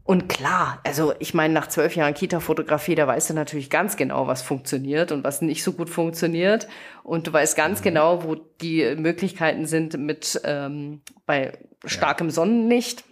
und 0.07 0.27
klar, 0.29 0.79
also 0.85 1.13
ich 1.19 1.33
meine, 1.35 1.53
nach 1.53 1.67
zwölf 1.67 1.95
Jahren 1.95 2.13
Kita-Fotografie, 2.15 2.95
da 2.95 3.05
weißt 3.05 3.29
du 3.29 3.33
natürlich 3.35 3.69
ganz 3.69 3.95
genau, 3.97 4.25
was 4.25 4.41
funktioniert 4.41 5.11
und 5.11 5.23
was 5.23 5.41
nicht 5.41 5.63
so 5.63 5.73
gut 5.73 5.89
funktioniert. 5.89 6.67
Und 7.03 7.27
du 7.27 7.33
weißt 7.33 7.55
Mhm. 7.57 7.61
ganz 7.61 7.81
genau, 7.83 8.23
wo 8.23 8.35
die 8.35 8.95
Möglichkeiten 8.95 9.65
sind 9.67 9.97
mit 9.99 10.41
ähm, 10.43 11.01
bei 11.25 11.57
starkem 11.85 12.29
Sonnenlicht. 12.31 13.03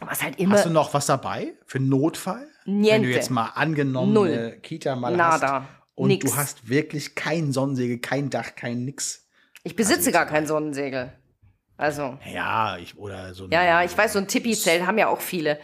Was 0.00 0.22
halt 0.22 0.38
immer. 0.40 0.54
Hast 0.54 0.64
du 0.66 0.70
noch 0.70 0.94
was 0.94 1.04
dabei 1.06 1.52
für 1.66 1.76
einen 1.78 1.90
Notfall? 1.90 2.46
Wenn 2.64 2.80
Niente. 2.80 3.08
du 3.08 3.14
jetzt 3.14 3.30
mal 3.30 3.46
angenommen 3.54 4.12
Null. 4.14 4.58
Kita 4.62 4.96
mal 4.96 5.14
Nada. 5.16 5.62
hast 5.62 5.68
und 5.96 6.08
Nix. 6.08 6.24
du 6.30 6.36
hast 6.36 6.68
wirklich 6.70 7.14
kein 7.14 7.52
Sonnensegel, 7.52 7.98
kein 7.98 8.30
Dach, 8.30 8.54
kein 8.56 8.84
nix. 8.86 9.26
Ich 9.64 9.76
besitze 9.76 10.12
gar 10.12 10.24
kein 10.26 10.46
Sonnensegel. 10.46 11.12
Also, 11.76 12.18
Ja, 12.32 12.76
ich 12.78 12.96
oder 12.98 13.34
so. 13.34 13.48
ja, 13.50 13.64
ja, 13.64 13.82
ich 13.84 13.96
weiß, 13.96 14.12
so 14.12 14.18
ein 14.18 14.28
Tipi-Zelt 14.28 14.86
haben 14.86 14.98
ja 14.98 15.08
auch 15.08 15.20
viele. 15.20 15.58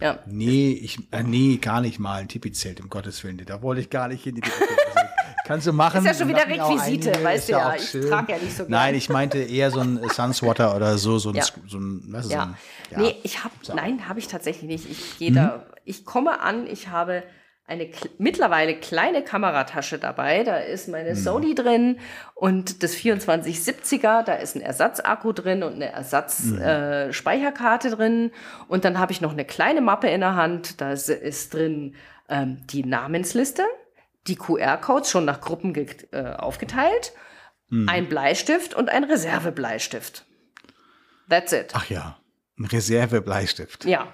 Ja. 0.00 0.18
Nee, 0.26 0.72
ich 0.72 0.98
äh, 1.10 1.22
nee, 1.22 1.56
gar 1.56 1.80
nicht 1.80 1.98
mal 1.98 2.20
ein 2.20 2.28
Tipi-Zelt, 2.28 2.80
um 2.80 2.90
Gottes 2.90 3.22
Willen. 3.24 3.42
Da 3.46 3.62
wollte 3.62 3.80
ich 3.80 3.88
gar 3.90 4.08
nicht 4.08 4.22
hin. 4.24 4.40
Also, 4.42 5.08
kannst 5.46 5.66
du 5.66 5.72
machen. 5.72 5.98
Ist 5.98 6.06
ja 6.06 6.14
schon 6.14 6.28
wieder 6.28 6.46
Requisite, 6.46 7.10
einige, 7.12 7.24
weißt 7.24 7.38
ist 7.38 7.48
du 7.48 7.52
ja. 7.52 7.74
Ich 7.74 8.08
trage 8.10 8.32
ja 8.32 8.38
nicht 8.38 8.52
so 8.56 8.64
gern. 8.64 8.70
Nein, 8.72 8.94
ich 8.94 9.08
meinte 9.08 9.38
eher 9.38 9.70
so 9.70 9.80
ein 9.80 10.00
Sunswater 10.14 10.76
oder 10.76 10.98
so, 10.98 11.18
so 11.18 11.30
ein, 11.30 11.36
Ja. 11.36 11.44
so 11.66 11.78
ein, 11.78 12.02
du, 12.10 12.28
so 12.28 12.30
Ja. 12.32 12.42
ein 12.42 12.56
ja. 12.90 12.98
Nee, 13.00 13.16
ich 13.22 13.42
habe, 13.42 13.54
nein, 13.74 14.08
habe 14.08 14.18
ich 14.18 14.28
tatsächlich 14.28 14.68
nicht. 14.68 14.90
Ich 14.90 15.18
gehe 15.18 15.32
da, 15.32 15.64
ich 15.84 16.04
komme 16.04 16.40
an, 16.40 16.66
ich 16.66 16.88
habe 16.88 17.22
eine 17.66 17.90
mittlerweile 18.18 18.76
kleine 18.76 19.24
Kameratasche 19.24 19.98
dabei. 19.98 20.44
Da 20.44 20.58
ist 20.58 20.88
meine 20.88 21.16
Sony 21.16 21.54
drin 21.54 21.98
und 22.34 22.82
das 22.82 22.96
2470er, 22.96 24.22
da 24.22 24.34
ist 24.34 24.54
ein 24.54 24.60
Ersatzakku 24.60 25.32
drin 25.32 25.62
und 25.62 25.74
eine 25.74 25.90
Ersatzspeicherkarte 25.90 27.08
äh, 27.08 27.12
Speicherkarte 27.12 27.90
drin. 27.90 28.30
Und 28.68 28.84
dann 28.84 28.98
habe 28.98 29.12
ich 29.12 29.20
noch 29.20 29.32
eine 29.32 29.44
kleine 29.44 29.80
Mappe 29.80 30.08
in 30.08 30.20
der 30.20 30.36
Hand. 30.36 30.80
Da 30.80 30.92
ist, 30.92 31.54
drin 31.54 31.96
ähm, 32.28 32.64
die 32.68 32.84
Namensliste, 32.84 33.64
die 34.28 34.36
QR-Codes 34.36 35.10
schon 35.10 35.24
nach 35.24 35.40
Gruppen 35.40 35.74
äh, 36.12 36.34
aufgeteilt, 36.36 37.12
ein 37.88 38.08
Bleistift 38.08 38.74
und 38.74 38.90
ein 38.90 39.02
Reservebleistift. 39.02 40.24
That's 41.28 41.52
it. 41.52 41.72
Ach 41.72 41.90
ja, 41.90 42.16
ein 42.58 42.66
Reserve-Bleistift. 42.66 43.84
Ja. 43.86 44.06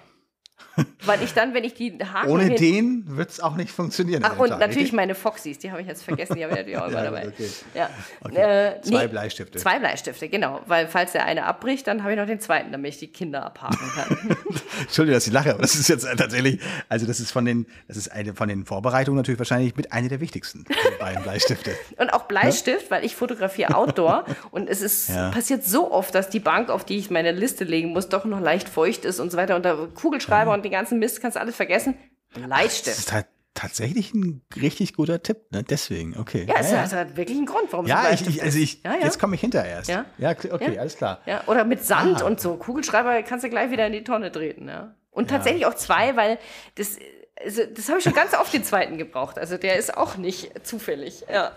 Weil 1.04 1.22
ich 1.22 1.34
dann, 1.34 1.52
wenn 1.54 1.64
ich 1.64 1.74
die 1.74 1.98
Haken 2.02 2.30
Ohne 2.30 2.50
den 2.54 3.04
wird 3.16 3.30
es 3.30 3.40
auch 3.40 3.56
nicht 3.56 3.70
funktionieren. 3.70 4.22
Ach, 4.24 4.38
und 4.38 4.48
Tag, 4.48 4.58
natürlich 4.60 4.76
richtig? 4.78 4.92
meine 4.94 5.14
Foxys, 5.14 5.58
die 5.58 5.70
habe 5.70 5.80
ich 5.82 5.86
jetzt 5.86 6.02
vergessen, 6.02 6.36
die 6.36 6.44
habe 6.44 6.52
ich 6.54 6.58
natürlich 6.60 6.78
auch 6.78 6.86
immer 6.88 6.98
Ja, 6.98 7.04
dabei. 7.04 7.28
okay. 7.28 7.48
Ja. 7.74 7.90
Okay. 8.22 8.36
Äh, 8.76 8.80
Zwei 8.82 9.02
nee, 9.02 9.08
Bleistifte. 9.08 9.58
Zwei 9.58 9.78
Bleistifte, 9.78 10.28
genau. 10.28 10.60
Weil 10.66 10.88
falls 10.88 11.12
der 11.12 11.24
eine 11.26 11.44
abbricht, 11.44 11.86
dann 11.86 12.02
habe 12.02 12.12
ich 12.12 12.18
noch 12.18 12.26
den 12.26 12.40
zweiten, 12.40 12.72
damit 12.72 12.94
ich 12.94 12.98
die 13.00 13.08
Kinder 13.08 13.44
abhaken 13.44 13.78
kann. 13.94 14.36
Entschuldigung, 14.80 15.16
dass 15.16 15.26
ich 15.26 15.32
lache, 15.32 15.50
aber 15.52 15.62
das 15.62 15.74
ist 15.74 15.88
jetzt 15.88 16.06
tatsächlich, 16.16 16.60
also 16.88 17.06
das 17.06 17.20
ist 17.20 17.30
von 17.32 17.44
den, 17.44 17.66
das 17.88 17.96
ist 17.96 18.08
eine 18.10 18.34
von 18.34 18.48
den 18.48 18.64
Vorbereitungen 18.64 19.16
natürlich 19.18 19.38
wahrscheinlich 19.38 19.76
mit 19.76 19.92
einer 19.92 20.08
der 20.08 20.20
wichtigsten, 20.20 20.64
beiden 20.98 21.22
Bleistifte. 21.22 21.72
Und 21.98 22.12
auch 22.14 22.24
Bleistift, 22.24 22.90
weil 22.90 23.04
ich 23.04 23.14
fotografiere 23.16 23.74
Outdoor 23.76 24.24
und 24.50 24.68
es 24.68 24.80
ist 24.80 25.08
Ja. 25.10 25.30
passiert 25.30 25.64
so 25.64 25.90
oft, 25.92 26.14
dass 26.14 26.30
die 26.30 26.40
Bank, 26.40 26.70
auf 26.70 26.84
die 26.84 26.96
ich 26.98 27.10
meine 27.10 27.32
Liste 27.32 27.64
legen 27.64 27.90
muss, 27.92 28.08
doch 28.08 28.24
noch 28.24 28.40
leicht 28.40 28.68
feucht 28.68 29.04
ist 29.04 29.20
und 29.20 29.30
so 29.30 29.36
weiter. 29.36 29.56
Und 29.56 29.64
der 29.64 29.76
Kugelschreiber 29.94 30.52
und 30.52 30.61
den 30.62 30.72
ganzen 30.72 30.98
Mist 30.98 31.20
kannst 31.20 31.36
du 31.36 31.40
alles 31.40 31.56
vergessen. 31.56 31.94
Das 32.34 32.42
Bleistift. 32.44 32.98
ist 32.98 33.12
halt 33.12 33.26
tatsächlich 33.54 34.14
ein 34.14 34.40
richtig 34.56 34.94
guter 34.94 35.22
Tipp, 35.22 35.38
ne? 35.50 35.62
Deswegen, 35.62 36.16
okay. 36.18 36.46
Ja, 36.48 36.54
es 36.58 36.72
hat 36.72 36.92
halt 36.92 37.16
wirklich 37.18 37.36
einen 37.36 37.46
Grund, 37.46 37.70
warum 37.70 37.86
Ja, 37.86 38.10
ich, 38.10 38.26
ich, 38.26 38.42
also 38.42 38.58
ich. 38.58 38.82
Ja, 38.82 38.94
ja. 38.94 39.04
jetzt 39.04 39.18
komme 39.18 39.34
ich 39.34 39.42
hinterher 39.42 39.70
erst. 39.70 39.90
Ja. 39.90 40.06
ja 40.16 40.30
okay, 40.30 40.74
Ja. 40.74 40.80
alles 40.80 40.96
klar. 40.96 41.20
Ja, 41.26 41.42
oder 41.46 41.64
mit 41.64 41.84
Sand 41.84 42.22
Ah. 42.22 42.26
und 42.26 42.40
so. 42.40 42.56
Kugelschreiber 42.56 43.22
kannst 43.22 43.44
du 43.44 43.50
gleich 43.50 43.70
wieder 43.70 43.86
in 43.86 43.92
die 43.92 44.04
Tonne 44.04 44.32
treten, 44.32 44.68
ja. 44.68 44.94
Und 45.10 45.28
tatsächlich 45.28 45.66
auch 45.66 45.74
zwei, 45.74 46.16
weil 46.16 46.38
das, 46.76 46.96
also 47.44 47.62
das 47.64 47.88
habe 47.88 47.98
ich 47.98 48.04
schon 48.04 48.14
ganz 48.14 48.34
oft 48.34 48.52
den 48.52 48.64
zweiten 48.64 48.98
gebraucht. 48.98 49.38
Also 49.38 49.56
der 49.56 49.76
ist 49.76 49.96
auch 49.96 50.16
nicht 50.16 50.66
zufällig, 50.66 51.24
ja. 51.32 51.52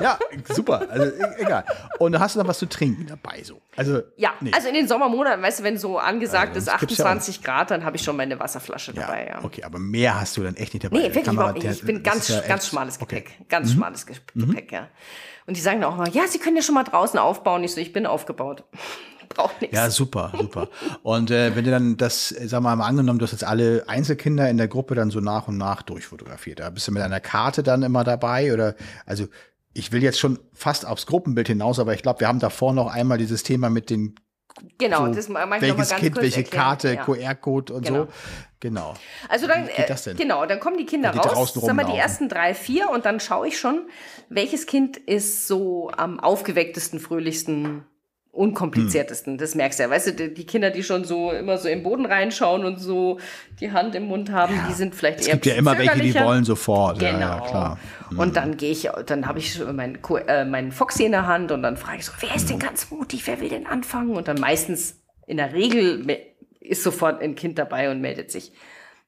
Ja, 0.00 0.18
super. 0.48 0.86
Also 0.90 1.04
e- 1.06 1.34
egal. 1.42 1.64
Und 1.98 2.18
hast 2.18 2.34
du 2.34 2.40
noch 2.40 2.48
was 2.48 2.58
zu 2.58 2.66
trinken 2.66 3.06
dabei 3.06 3.42
so? 3.44 3.60
Also 3.76 4.02
Ja, 4.16 4.32
nicht. 4.40 4.54
also 4.54 4.68
in 4.68 4.74
den 4.74 4.88
Sommermonaten, 4.88 5.40
weißt 5.42 5.60
du, 5.60 5.62
wenn 5.64 5.78
so 5.78 5.98
angesagt 5.98 6.52
Ja, 6.54 6.58
ist 6.58 6.64
sonst 6.66 6.80
gibt's 6.80 6.98
ja 6.98 7.04
auch 7.04 7.08
28 7.10 7.42
Grad, 7.44 7.70
dann 7.70 7.84
habe 7.84 7.96
ich 7.96 8.02
schon 8.02 8.16
meine 8.16 8.40
Wasserflasche 8.40 8.92
ja, 8.92 9.02
dabei, 9.02 9.28
ja. 9.28 9.44
okay, 9.44 9.62
aber 9.62 9.78
mehr 9.78 10.20
hast 10.20 10.36
du 10.36 10.42
dann 10.42 10.56
echt 10.56 10.74
nicht 10.74 10.84
dabei. 10.84 10.96
Nee, 10.98 11.14
wirklich 11.14 11.26
überhaupt 11.32 11.62
nicht. 11.62 11.66
Ich 11.70 11.84
bin 11.84 12.02
ganz, 12.02 12.28
ja 12.28 12.40
ganz 12.40 12.66
schmales 12.68 13.00
okay. 13.00 13.20
Mhm. 13.20 13.24
Gepäck. 13.24 13.48
Ganz 13.48 13.72
schmales 13.72 14.06
Ge- 14.06 14.16
Gepäck, 14.34 14.72
ja. 14.72 14.88
Und 15.46 15.56
die 15.56 15.60
sagen 15.60 15.80
dann 15.80 15.92
auch 15.92 15.96
mal, 15.96 16.08
ja, 16.08 16.26
Sie 16.26 16.38
können 16.38 16.56
ja 16.56 16.62
schon 16.62 16.74
mal 16.74 16.84
draußen 16.84 17.18
aufbauen. 17.18 17.62
Ich 17.64 17.74
so, 17.74 17.80
ich 17.80 17.92
bin 17.92 18.06
aufgebaut. 18.06 18.64
Braucht 19.28 19.60
nichts. 19.60 19.76
Ja, 19.76 19.90
super, 19.90 20.32
super. 20.38 20.68
Und 21.02 21.30
äh, 21.30 21.54
wenn 21.56 21.64
du 21.64 21.70
dann 21.70 21.96
das, 21.96 22.32
äh, 22.32 22.46
sag 22.48 22.62
mal, 22.62 22.74
mal 22.76 22.86
angenommen, 22.86 23.18
du 23.18 23.24
hast 23.24 23.32
jetzt 23.32 23.44
alle 23.44 23.84
Einzelkinder 23.86 24.48
in 24.48 24.56
der 24.56 24.68
Gruppe 24.68 24.94
dann 24.94 25.10
so 25.10 25.20
nach 25.20 25.48
und 25.48 25.56
nach 25.58 25.82
durchfotografiert. 25.82 26.60
Da 26.60 26.70
bist 26.70 26.86
du 26.88 26.92
mit 26.92 27.02
einer 27.02 27.20
Karte 27.20 27.62
dann 27.62 27.82
immer 27.82 28.04
dabei 28.04 28.52
oder, 28.52 28.74
also 29.06 29.26
ich 29.72 29.90
will 29.92 30.02
jetzt 30.02 30.18
schon 30.20 30.38
fast 30.52 30.86
aufs 30.86 31.06
Gruppenbild 31.06 31.48
hinaus, 31.48 31.78
aber 31.78 31.94
ich 31.94 32.02
glaube, 32.02 32.20
wir 32.20 32.28
haben 32.28 32.38
davor 32.38 32.72
noch 32.72 32.86
einmal 32.92 33.18
dieses 33.18 33.42
Thema 33.42 33.70
mit 33.70 33.90
den, 33.90 34.14
genau, 34.78 35.06
so, 35.06 35.14
das 35.14 35.28
mag 35.28 35.46
ich 35.56 35.62
welches 35.62 35.88
ganz 35.90 36.00
Kind, 36.00 36.16
welche 36.16 36.36
erklären. 36.42 36.64
Karte, 36.64 36.94
Ja. 36.94 37.04
QR-Code 37.04 37.72
und 37.74 37.86
Genau. 37.86 38.04
so. 38.04 38.08
Genau. 38.60 38.94
Also 39.28 39.46
dann, 39.46 39.64
Wie 39.64 39.72
geht 39.72 39.78
äh, 39.80 39.86
das 39.88 40.04
denn? 40.04 40.16
genau, 40.16 40.46
dann 40.46 40.58
kommen 40.58 40.78
die 40.78 40.86
Kinder 40.86 41.10
die 41.12 41.18
raus, 41.18 41.52
sagen 41.52 41.76
wir 41.76 41.84
die 41.84 41.98
ersten 41.98 42.30
drei, 42.30 42.54
vier 42.54 42.88
und 42.88 43.04
dann 43.04 43.20
schaue 43.20 43.48
ich 43.48 43.58
schon, 43.58 43.88
welches 44.30 44.66
Kind 44.66 44.96
ist 44.96 45.46
so 45.48 45.90
am 45.94 46.18
aufgewecktesten, 46.18 46.98
fröhlichsten, 46.98 47.84
unkompliziertesten. 48.34 49.38
Das 49.38 49.54
merkst 49.54 49.78
du 49.78 49.84
ja. 49.84 49.90
Weißt 49.90 50.08
du, 50.08 50.12
die 50.12 50.34
die 50.34 50.44
Kinder, 50.44 50.70
die 50.70 50.82
schon 50.82 51.04
so 51.04 51.30
immer 51.30 51.58
so 51.58 51.68
im 51.68 51.82
Boden 51.82 52.04
reinschauen 52.04 52.64
und 52.64 52.78
so 52.78 53.18
die 53.60 53.72
Hand 53.72 53.94
im 53.94 54.06
Mund 54.06 54.30
haben, 54.32 54.54
die 54.68 54.74
sind 54.74 54.94
vielleicht 54.94 55.20
Es 55.20 55.26
eher 55.28 55.34
gibt 55.34 55.46
ja 55.46 55.54
immer 55.54 55.78
welche, 55.78 56.00
die 56.00 56.14
wollen 56.14 56.44
sofort. 56.44 56.98
Genau. 56.98 57.12
Ja, 57.12 57.18
ja, 57.18 57.40
klar. 57.40 57.78
Mhm. 58.10 58.18
Und 58.18 58.36
dann 58.36 58.56
gehe 58.56 58.72
ich, 58.72 58.88
dann 59.06 59.26
habe 59.26 59.38
ich 59.38 59.58
meinen 59.64 59.98
äh, 60.26 60.44
meinen 60.44 60.72
Foxy 60.72 61.04
in 61.04 61.12
der 61.12 61.26
Hand 61.26 61.52
und 61.52 61.62
dann 61.62 61.76
frage 61.76 61.98
ich 61.98 62.06
so, 62.06 62.12
wer 62.20 62.34
ist 62.34 62.50
denn 62.50 62.58
ganz 62.58 62.90
mutig, 62.90 63.26
wer 63.26 63.40
will 63.40 63.48
denn 63.48 63.66
anfangen? 63.66 64.16
Und 64.16 64.28
dann 64.28 64.40
meistens, 64.40 65.00
in 65.26 65.36
der 65.36 65.52
Regel 65.52 66.04
ist 66.60 66.82
sofort 66.82 67.22
ein 67.22 67.34
Kind 67.34 67.58
dabei 67.58 67.90
und 67.90 68.00
meldet 68.00 68.30
sich. 68.30 68.52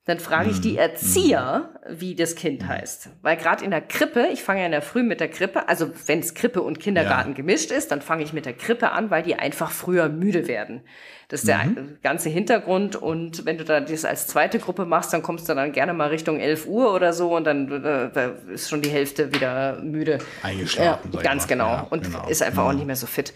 Dann 0.07 0.21
frage 0.21 0.51
ich 0.51 0.59
Mhm. 0.59 0.63
die 0.63 0.77
Erzieher, 0.79 1.69
wie 1.89 2.15
das 2.15 2.37
Kind 2.37 2.67
heißt. 2.69 3.09
Weil 3.23 3.37
gerade 3.37 3.65
in 3.65 3.73
der 3.73 3.81
Krippe, 3.81 4.29
ich 4.33 4.41
fange 4.43 4.61
ja 4.61 4.67
in 4.67 4.71
der 4.73 4.81
Früh 4.83 5.03
mit 5.03 5.19
der 5.19 5.27
Krippe, 5.29 5.69
also 5.69 5.91
wenn 6.07 6.21
es 6.21 6.35
Krippe 6.35 6.63
und 6.63 6.79
Kindergarten 6.79 7.31
Ja. 7.31 7.35
gemischt 7.37 7.73
ist, 7.73 7.91
dann 7.91 8.01
fange 8.03 8.23
ich 8.23 8.33
mit 8.33 8.47
der 8.47 8.53
Krippe 8.53 8.93
an, 8.93 9.11
weil 9.11 9.25
die 9.25 9.35
einfach 9.35 9.73
früher 9.73 10.09
müde 10.09 10.47
werden. 10.47 10.83
Das 11.29 11.41
ist 11.41 11.49
der 11.49 11.59
Mhm. 11.65 11.99
ganze 12.05 12.29
Hintergrund. 12.29 12.95
Und 12.95 13.47
wenn 13.47 13.59
du 13.59 13.65
da 13.65 13.81
das 13.81 14.05
als 14.05 14.29
zweite 14.29 14.61
Gruppe 14.61 14.85
machst, 14.85 15.13
dann 15.13 15.23
kommst 15.23 15.49
du 15.49 15.55
dann 15.55 15.73
gerne 15.73 15.93
mal 15.93 16.07
Richtung 16.09 16.39
11 16.39 16.67
Uhr 16.69 16.95
oder 16.95 17.13
so 17.13 17.35
und 17.35 17.43
dann 17.43 17.69
äh, 17.85 18.11
da 18.13 18.27
ist 18.55 18.71
schon 18.71 18.83
die 18.83 18.91
Hälfte 18.91 19.35
wieder 19.35 19.81
müde. 19.83 20.19
Eingeschlafen, 20.45 21.11
Ja, 21.15 21.21
ganz 21.21 21.49
genau. 21.49 21.67
Ja, 21.69 21.87
und 21.91 22.05
genau. 22.05 22.29
ist 22.29 22.45
einfach 22.45 22.65
auch 22.67 22.73
nicht 22.73 22.87
mehr 22.87 22.95
so 22.95 23.09
fit. 23.09 23.35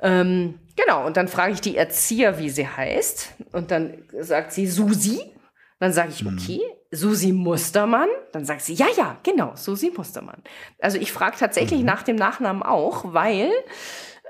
Ähm, 0.00 0.54
genau, 0.76 1.04
und 1.04 1.16
dann 1.16 1.26
frage 1.26 1.52
ich 1.54 1.60
die 1.60 1.76
Erzieher, 1.76 2.38
wie 2.38 2.50
sie 2.50 2.68
heißt. 2.68 3.32
Und 3.50 3.72
dann 3.72 3.94
sagt 4.20 4.52
sie 4.52 4.68
Susi. 4.68 5.18
Dann 5.78 5.92
sage 5.92 6.10
ich, 6.10 6.22
Mhm. 6.24 6.38
okay, 6.38 6.60
Susi 6.90 7.32
Mustermann. 7.32 8.08
Dann 8.32 8.44
sagt 8.44 8.62
sie, 8.62 8.74
ja, 8.74 8.86
ja, 8.96 9.18
genau, 9.22 9.52
Susi 9.56 9.92
Mustermann. 9.94 10.42
Also 10.78 10.98
ich 10.98 11.12
frage 11.12 11.36
tatsächlich 11.38 11.80
Mhm. 11.80 11.86
nach 11.86 12.02
dem 12.02 12.16
Nachnamen 12.16 12.62
auch, 12.62 13.12
weil 13.12 13.50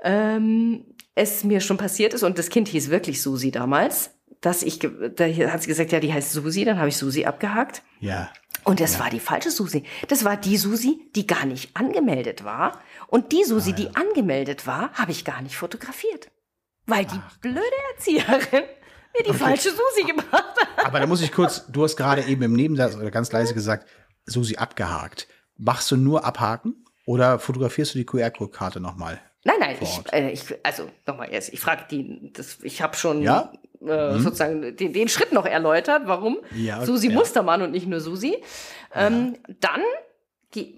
ähm, 0.03 0.85
es 1.15 1.43
mir 1.43 1.61
schon 1.61 1.77
passiert 1.77 2.13
ist 2.13 2.23
und 2.23 2.37
das 2.37 2.49
Kind 2.49 2.67
hieß 2.67 2.89
wirklich 2.89 3.21
Susi 3.21 3.51
damals, 3.51 4.11
dass 4.41 4.61
ich, 4.61 4.79
da 4.79 4.87
hat 5.25 5.61
sie 5.63 5.67
gesagt, 5.67 5.91
ja, 5.91 5.99
die 5.99 6.13
heißt 6.13 6.31
Susi, 6.31 6.63
dann 6.65 6.77
habe 6.77 6.89
ich 6.89 6.97
Susi 6.97 7.25
abgehakt. 7.25 7.81
Ja. 7.99 8.29
Und 8.63 8.79
das 8.81 8.99
war 8.99 9.09
die 9.09 9.19
falsche 9.21 9.49
Susi. 9.49 9.83
Das 10.09 10.25
war 10.25 10.35
die 10.37 10.57
Susi, 10.57 11.09
die 11.15 11.25
gar 11.25 11.45
nicht 11.45 11.75
angemeldet 11.75 12.43
war. 12.43 12.79
Und 13.07 13.31
die 13.31 13.41
Ah, 13.43 13.47
Susi, 13.47 13.73
die 13.73 13.95
angemeldet 13.95 14.67
war, 14.67 14.91
habe 14.93 15.11
ich 15.11 15.23
gar 15.25 15.41
nicht 15.41 15.55
fotografiert. 15.55 16.29
Weil 16.85 17.05
die 17.05 17.19
blöde 17.41 17.61
Erzieherin 17.95 18.63
mir 19.17 19.31
die 19.31 19.37
falsche 19.37 19.69
Susi 19.69 20.07
gebracht 20.07 20.55
hat. 20.77 20.85
Aber 20.85 20.99
da 20.99 21.07
muss 21.07 21.21
ich 21.21 21.31
kurz, 21.31 21.65
du 21.67 21.83
hast 21.83 21.95
gerade 21.97 22.23
eben 22.23 22.41
im 22.43 22.53
Nebensatz 22.53 22.95
oder 22.95 23.11
ganz 23.11 23.31
leise 23.31 23.53
gesagt, 23.53 23.87
Susi 24.25 24.57
abgehakt. 24.57 25.27
Machst 25.57 25.89
du 25.91 25.97
nur 25.97 26.23
abhaken 26.25 26.85
oder 27.05 27.39
fotografierst 27.39 27.93
du 27.95 27.99
die 27.99 28.05
QR-Code-Karte 28.05 28.79
nochmal? 28.79 29.19
Nein, 29.43 29.55
nein, 29.59 29.75
ich, 29.79 30.01
äh, 30.13 30.31
ich 30.31 30.43
also 30.63 30.89
nochmal 31.05 31.31
jetzt, 31.31 31.53
ich 31.53 31.59
frage 31.61 31.85
die, 31.89 32.31
das, 32.33 32.57
ich 32.63 32.81
habe 32.81 32.97
schon 32.97 33.21
Ja? 33.21 33.51
Mhm. 33.79 33.89
äh, 33.89 34.19
sozusagen 34.19 34.75
den, 34.75 34.91
den 34.93 35.07
Schritt 35.07 35.31
noch 35.31 35.45
erläutert, 35.45 36.03
warum 36.05 36.39
Ja, 36.53 36.85
Susi 36.85 37.07
ja. 37.09 37.13
Mustermann 37.13 37.61
und 37.61 37.71
nicht 37.71 37.87
nur 37.87 38.01
Susi. 38.01 38.37
Ähm, 38.93 39.37
Dann 39.59 39.81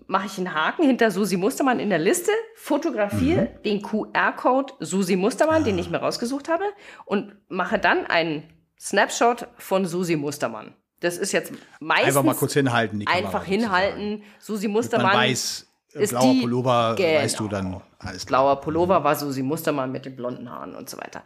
mache 0.07 0.27
ich 0.27 0.37
einen 0.37 0.53
Haken 0.53 0.85
hinter 0.85 1.11
Susi 1.11 1.37
Mustermann 1.37 1.79
in 1.79 1.89
der 1.89 1.99
Liste, 1.99 2.31
fotografiere 2.55 3.41
Mhm. 3.43 3.63
den 3.63 3.81
QR-Code 3.81 4.73
Susi 4.79 5.15
Mustermann, 5.15 5.63
den 5.63 5.77
ich 5.77 5.89
mir 5.89 5.97
rausgesucht 5.97 6.49
habe, 6.49 6.63
und 7.05 7.35
mache 7.49 7.79
dann 7.79 8.05
einen 8.05 8.43
Snapshot 8.79 9.47
von 9.57 9.85
Susi 9.85 10.15
Mustermann. 10.15 10.73
Das 11.01 11.17
ist 11.17 11.31
jetzt 11.31 11.51
meistens 11.79 12.07
Einfach 12.07 12.23
mal 12.23 12.35
kurz 12.35 12.53
hinhalten. 12.53 12.99
Die 12.99 13.05
Kamera 13.05 13.25
einfach 13.27 13.41
sozusagen. 13.45 13.61
hinhalten. 13.61 14.23
Susi 14.39 14.67
Man 14.67 14.73
Mustermann. 14.73 15.13
weiß, 15.15 15.67
äh, 15.95 16.03
ist 16.03 16.09
blauer 16.09 16.33
die- 16.33 16.41
Pullover, 16.41 16.95
Genau. 16.97 17.19
weißt 17.19 17.39
du 17.39 17.47
dann 17.47 17.81
alles 17.99 18.25
blauer 18.25 18.61
Pullover 18.61 19.03
war 19.03 19.15
Susi 19.15 19.43
Mustermann 19.43 19.91
mit 19.91 20.05
den 20.05 20.15
blonden 20.15 20.49
Haaren 20.49 20.75
und 20.75 20.89
so 20.89 20.97
weiter. 20.97 21.23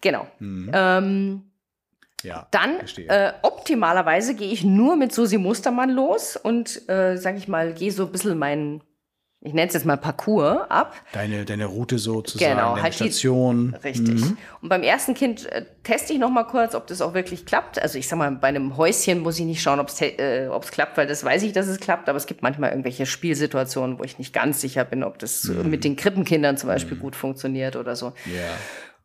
Genau. 0.00 0.26
Mhm. 0.40 0.70
Ähm, 0.74 1.42
Ja, 2.22 2.46
dann 2.50 2.80
äh, 3.08 3.32
optimalerweise 3.42 4.34
gehe 4.34 4.50
ich 4.52 4.64
nur 4.64 4.96
mit 4.96 5.12
Susi 5.12 5.38
Mustermann 5.38 5.90
los 5.90 6.36
und, 6.36 6.88
äh, 6.88 7.16
sag 7.16 7.36
ich 7.36 7.48
mal, 7.48 7.72
gehe 7.74 7.90
so 7.92 8.06
ein 8.06 8.12
bisschen 8.12 8.38
meinen, 8.38 8.82
ich 9.44 9.52
nenne 9.54 9.66
es 9.66 9.74
jetzt 9.74 9.84
mal 9.86 9.96
Parcours 9.96 10.70
ab. 10.70 10.94
deine, 11.12 11.44
deine 11.44 11.66
Route 11.66 11.98
sozusagen, 11.98 12.52
Genau, 12.54 12.70
deine 12.74 12.82
halt 12.84 12.92
die- 12.94 12.96
Station. 13.10 13.74
Richtig. 13.82 14.20
Mhm. 14.20 14.36
Und 14.60 14.68
beim 14.68 14.84
ersten 14.84 15.14
Kind 15.14 15.46
äh, 15.50 15.64
teste 15.82 16.12
ich 16.12 16.20
noch 16.20 16.30
mal 16.30 16.44
kurz, 16.44 16.76
ob 16.76 16.86
das 16.86 17.00
auch 17.00 17.12
wirklich 17.14 17.44
klappt. 17.44 17.82
Also 17.82 17.98
ich 17.98 18.06
sag 18.06 18.18
mal, 18.18 18.30
bei 18.30 18.46
einem 18.46 18.76
Häuschen 18.76 19.18
muss 19.18 19.40
ich 19.40 19.44
nicht 19.44 19.60
schauen, 19.60 19.80
ob 19.80 19.88
es 19.88 20.00
äh, 20.00 20.46
ob's 20.48 20.70
klappt, 20.70 20.96
weil 20.96 21.08
das 21.08 21.24
weiß 21.24 21.42
ich, 21.42 21.52
dass 21.52 21.66
es 21.66 21.80
klappt. 21.80 22.08
Aber 22.08 22.16
es 22.18 22.26
gibt 22.26 22.42
manchmal 22.42 22.70
irgendwelche 22.70 23.04
Spielsituationen, 23.04 23.98
wo 23.98 24.04
ich 24.04 24.16
nicht 24.18 24.32
ganz 24.32 24.60
sicher 24.60 24.84
bin, 24.84 25.02
ob 25.02 25.18
das 25.18 25.48
äh, 25.48 25.54
mit 25.54 25.82
den 25.82 25.96
Krippenkindern 25.96 26.56
zum 26.56 26.68
Beispiel 26.68 26.96
gut 26.96 27.16
funktioniert 27.16 27.74
oder 27.74 27.96
so. 27.96 28.12
Ja. 28.26 28.42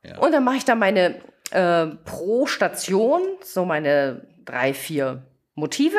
Ja. 0.07 0.17
Und 0.19 0.31
dann 0.31 0.43
mache 0.43 0.57
ich 0.57 0.65
da 0.65 0.75
meine 0.75 1.15
äh, 1.51 1.87
pro 2.05 2.45
Station, 2.45 3.21
so 3.43 3.65
meine 3.65 4.27
drei, 4.45 4.73
vier 4.73 5.23
Motive. 5.55 5.97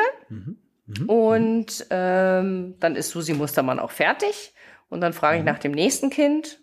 Und 1.07 1.85
ähm, 1.91 2.75
dann 2.79 2.95
ist 2.95 3.11
Susi 3.11 3.33
Mustermann 3.33 3.79
auch 3.79 3.91
fertig. 3.91 4.53
Und 4.89 5.01
dann 5.01 5.13
frage 5.13 5.39
ich 5.39 5.43
nach 5.43 5.59
dem 5.59 5.71
nächsten 5.71 6.09
Kind 6.09 6.59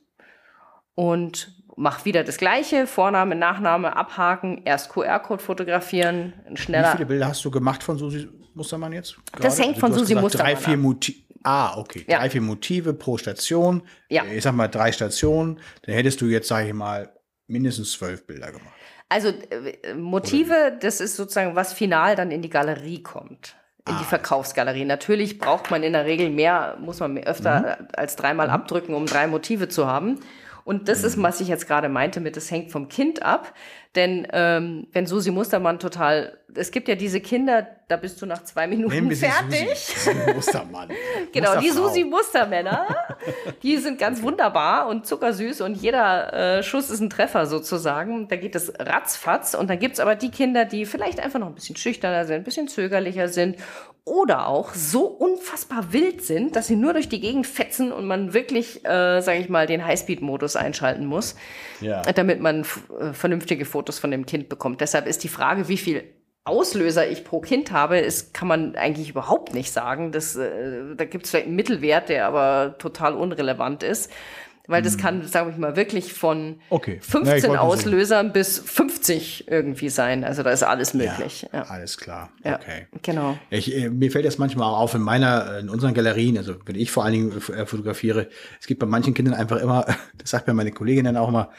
und 0.96 1.52
mache 1.76 2.04
wieder 2.04 2.24
das 2.24 2.38
Gleiche. 2.38 2.86
Vorname, 2.88 3.36
Nachname, 3.36 3.94
abhaken, 3.96 4.62
erst 4.64 4.88
QR-Code 4.90 5.42
fotografieren, 5.42 6.32
ein 6.46 6.54
Wie 6.54 6.56
schneller. 6.56 6.92
viele 6.92 7.06
Bilder 7.06 7.28
hast 7.28 7.44
du 7.44 7.50
gemacht 7.52 7.82
von 7.84 7.98
Susi 7.98 8.28
Mustermann 8.54 8.92
jetzt? 8.92 9.16
Das 9.38 9.56
gerade? 9.56 9.68
hängt 9.68 9.78
von 9.78 9.90
du 9.90 9.94
hast 9.94 10.00
Susi 10.00 10.14
gesagt, 10.14 10.22
Mustermann 10.24 10.54
Drei, 10.54 10.60
vier. 10.60 10.76
Motive. 10.76 11.18
Ah, 11.44 11.78
okay. 11.78 12.04
Ja. 12.08 12.18
Drei, 12.18 12.30
vier 12.30 12.40
Motive 12.40 12.94
pro 12.94 13.18
Station. 13.18 13.82
Ja. 14.08 14.24
Ich 14.24 14.42
sag 14.42 14.54
mal 14.54 14.66
drei 14.66 14.90
Stationen. 14.90 15.60
Dann 15.82 15.94
hättest 15.94 16.20
du 16.20 16.26
jetzt, 16.26 16.48
sage 16.48 16.66
ich 16.68 16.74
mal, 16.74 17.12
mindestens 17.46 17.92
zwölf 17.92 18.26
Bilder 18.26 18.52
gemacht. 18.52 18.74
Also 19.08 19.28
äh, 19.28 19.94
Motive, 19.94 20.76
das 20.80 21.00
ist 21.00 21.16
sozusagen, 21.16 21.54
was 21.54 21.72
final 21.72 22.16
dann 22.16 22.30
in 22.30 22.42
die 22.42 22.50
Galerie 22.50 23.02
kommt. 23.02 23.56
In 23.88 23.94
Ah. 23.94 23.98
die 24.00 24.04
Verkaufsgalerie. 24.04 24.84
Natürlich 24.84 25.38
braucht 25.38 25.70
man 25.70 25.84
in 25.84 25.92
der 25.92 26.06
Regel 26.06 26.28
mehr, 26.30 26.76
muss 26.80 26.98
man 26.98 27.16
öfter 27.18 27.60
Mhm. 27.60 27.64
äh, 27.66 27.76
als 27.96 28.16
dreimal 28.16 28.50
abdrücken, 28.50 28.94
um 28.94 29.06
drei 29.06 29.26
Motive 29.28 29.68
zu 29.68 29.86
haben. 29.86 30.18
Und 30.64 30.88
das 30.88 31.00
Mhm. 31.02 31.06
ist, 31.06 31.22
was 31.22 31.40
ich 31.40 31.46
jetzt 31.46 31.68
gerade 31.68 31.88
meinte 31.88 32.18
mit, 32.20 32.36
das 32.36 32.50
hängt 32.50 32.72
vom 32.72 32.88
Kind 32.88 33.22
ab. 33.22 33.54
Denn 33.96 34.28
ähm, 34.32 34.86
wenn 34.92 35.06
Susi 35.06 35.30
Mustermann 35.30 35.78
total, 35.78 36.38
es 36.54 36.70
gibt 36.70 36.86
ja 36.88 36.94
diese 36.94 37.20
Kinder, 37.20 37.66
da 37.88 37.96
bist 37.96 38.20
du 38.20 38.26
nach 38.26 38.44
zwei 38.44 38.66
Minuten 38.66 39.10
fertig. 39.16 39.74
Susi. 39.74 40.10
Susi 40.10 40.32
Mustermann. 40.34 40.88
Genau, 41.32 41.58
die. 41.60 41.70
Susi 41.70 42.04
Mustermänner, 42.04 42.86
die 43.62 43.76
sind 43.78 43.98
ganz 43.98 44.22
wunderbar 44.22 44.86
und 44.88 45.06
zuckersüß 45.06 45.60
und 45.60 45.74
jeder 45.74 46.58
äh, 46.58 46.62
Schuss 46.62 46.88
ist 46.90 47.00
ein 47.00 47.10
Treffer 47.10 47.46
sozusagen. 47.46 48.28
Da 48.28 48.36
geht 48.36 48.54
es 48.54 48.72
ratzfatz 48.78 49.54
und 49.54 49.68
dann 49.68 49.78
gibt's 49.78 50.00
aber 50.00 50.14
die 50.14 50.30
Kinder, 50.30 50.64
die 50.64 50.86
vielleicht 50.86 51.20
einfach 51.20 51.38
noch 51.38 51.48
ein 51.48 51.54
bisschen 51.54 51.76
schüchterner 51.76 52.24
sind, 52.24 52.36
ein 52.36 52.44
bisschen 52.44 52.68
zögerlicher 52.68 53.28
sind 53.28 53.56
oder 54.04 54.46
auch 54.46 54.72
so 54.72 55.04
unfassbar 55.06 55.92
wild 55.92 56.22
sind, 56.22 56.54
dass 56.54 56.68
sie 56.68 56.76
nur 56.76 56.92
durch 56.92 57.08
die 57.08 57.20
Gegend 57.20 57.46
fetzen 57.46 57.92
und 57.92 58.06
man 58.06 58.32
wirklich, 58.34 58.84
äh, 58.86 59.20
sage 59.20 59.38
ich 59.40 59.48
mal, 59.48 59.66
den 59.66 59.84
Highspeed-Modus 59.84 60.54
einschalten 60.56 61.06
muss, 61.06 61.34
Ja. 61.80 62.02
damit 62.02 62.40
man 62.40 62.60
äh, 62.62 63.12
vernünftige 63.12 63.64
Fotos 63.64 63.85
von 63.98 64.10
dem 64.10 64.26
Kind 64.26 64.48
bekommt. 64.48 64.80
Deshalb 64.80 65.06
ist 65.06 65.24
die 65.24 65.28
Frage, 65.28 65.68
wie 65.68 65.76
viel 65.76 66.04
Auslöser 66.44 67.08
ich 67.08 67.24
pro 67.24 67.40
Kind 67.40 67.72
habe, 67.72 67.98
ist, 67.98 68.32
kann 68.32 68.46
man 68.46 68.76
eigentlich 68.76 69.10
überhaupt 69.10 69.52
nicht 69.52 69.72
sagen. 69.72 70.12
Das, 70.12 70.36
äh, 70.36 70.94
da 70.96 71.04
gibt 71.04 71.24
es 71.24 71.30
vielleicht 71.30 71.46
einen 71.46 71.56
Mittelwert, 71.56 72.08
der 72.08 72.26
aber 72.26 72.76
total 72.78 73.14
unrelevant 73.14 73.82
ist. 73.82 74.12
Weil 74.68 74.82
das 74.82 74.98
kann, 74.98 75.26
sage 75.26 75.50
ich 75.50 75.56
mal, 75.56 75.76
wirklich 75.76 76.12
von. 76.12 76.60
Okay. 76.70 76.94
Ja, 76.94 76.98
ich 76.98 77.04
15 77.04 77.26
wollte 77.26 77.46
nur 77.48 77.60
Auslösern 77.60 78.32
bis 78.32 78.58
50 78.58 79.48
irgendwie 79.48 79.88
sein. 79.88 80.24
Also 80.24 80.42
da 80.42 80.50
ist 80.50 80.62
alles 80.64 80.92
möglich. 80.92 81.46
Ja, 81.52 81.62
Alles 81.62 81.98
klar. 81.98 82.30
ja. 82.44 82.56
Okay. 82.56 82.86
genau. 83.02 83.38
Ich, 83.50 83.74
äh, 83.74 83.90
mir 83.90 84.10
fällt 84.10 84.24
das 84.24 84.38
manchmal 84.38 84.68
auch 84.68 84.78
auf 84.78 84.94
in 84.94 85.02
meiner, 85.02 85.58
in 85.58 85.68
unseren 85.68 85.94
Galerien, 85.94 86.36
also 86.36 86.56
wenn 86.64 86.74
ich 86.74 86.90
vor 86.90 87.04
allen 87.04 87.12
Dingen 87.12 87.42
äh, 87.54 87.66
fotografiere, 87.66 88.28
es 88.60 88.66
gibt 88.66 88.80
bei 88.80 88.86
manchen 88.86 89.14
Kindern 89.14 89.34
einfach 89.34 89.58
immer, 89.58 89.86
das 90.18 90.30
sagt 90.30 90.48
mir 90.48 90.54
meine 90.54 90.72
Kollegin 90.72 91.04
dann 91.04 91.16
auch 91.16 91.28
immer, 91.28 91.50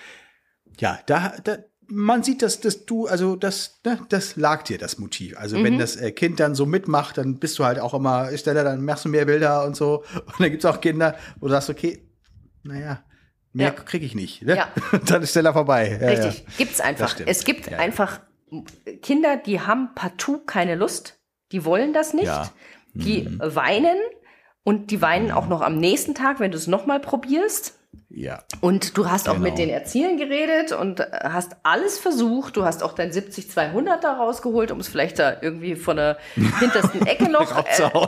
ja, 0.80 1.00
da, 1.06 1.34
da 1.44 1.58
man 1.90 2.24
sieht, 2.24 2.42
dass, 2.42 2.60
dass 2.60 2.86
du, 2.86 3.08
also 3.08 3.36
das, 3.36 3.80
ne, 3.86 4.00
das 4.10 4.36
lag 4.36 4.64
dir, 4.64 4.78
das 4.78 4.98
Motiv. 5.00 5.38
Also 5.38 5.58
Mhm. 5.58 5.64
wenn 5.64 5.78
das 5.80 5.96
äh, 5.96 6.12
Kind 6.12 6.40
dann 6.40 6.54
so 6.56 6.66
mitmacht, 6.66 7.18
dann 7.18 7.40
bist 7.40 7.58
du 7.60 7.66
halt 7.66 7.80
auch 7.80 7.94
immer 7.94 8.36
schneller, 8.38 8.64
dann 8.64 8.84
machst 8.84 9.06
du 9.06 9.10
mehr 9.10 9.26
Bilder 9.26 9.66
und 9.66 9.76
so. 9.76 10.04
Und 10.16 10.40
dann 10.40 10.52
gibt's 10.52 10.66
auch 10.66 10.82
Kinder, 10.82 11.16
wo 11.40 11.48
du 11.48 11.52
sagst, 11.54 11.70
okay, 11.70 12.02
naja, 12.64 13.04
mehr 13.54 13.68
Ja. 13.68 13.72
krieg 13.72 14.04
ich 14.04 14.16
nicht. 14.16 14.42
Ne? 14.44 14.58
Ja. 14.58 14.68
dann 15.06 15.22
ist 15.24 15.32
schneller 15.32 15.54
vorbei. 15.54 15.98
Ja, 16.02 16.08
Richtig, 16.10 16.40
Ja. 16.46 16.54
gibt's 16.58 16.82
einfach. 16.82 17.16
Es 17.26 17.44
gibt 17.46 17.72
Ja, 17.72 17.78
einfach 17.80 18.20
Kinder, 19.02 19.38
die 19.38 19.62
haben 19.62 19.90
partout 19.96 20.40
keine 20.46 20.76
Lust, 20.76 21.20
die 21.52 21.66
wollen 21.66 21.94
das 21.94 22.14
nicht, 22.14 22.32
die 22.94 23.28
weinen 23.40 23.98
und 24.64 24.92
die 24.92 25.02
weinen 25.02 25.32
auch 25.32 25.48
noch 25.48 25.62
am 25.62 25.78
nächsten 25.78 26.16
Tag, 26.16 26.40
wenn 26.40 26.52
du 26.52 26.58
es 26.58 26.68
nochmal 26.68 27.00
probierst. 27.00 27.78
Ja. 28.20 28.40
Und 28.62 28.98
du 28.98 29.10
hast 29.10 29.30
auch 29.30 29.34
Genau. 29.34 29.44
mit 29.44 29.58
den 29.60 29.70
Erziehern 29.70 30.18
geredet 30.18 30.72
und 30.72 31.00
äh, 31.00 31.06
hast 31.24 31.52
alles 31.64 32.00
versucht. 32.00 32.58
Du 32.58 32.66
hast 32.66 32.82
auch 32.82 32.94
dein 32.94 33.12
70-200 33.12 34.00
da 34.02 34.14
rausgeholt, 34.14 34.72
um 34.72 34.80
es 34.80 34.88
vielleicht 34.88 35.20
da 35.20 35.36
irgendwie 35.42 35.76
von 35.76 35.98
der 35.98 36.18
hintersten 36.60 37.06
Ecke 37.06 37.30
noch. 37.30 37.50
Äh, 37.52 37.54
Rauszuhauen. 37.54 38.08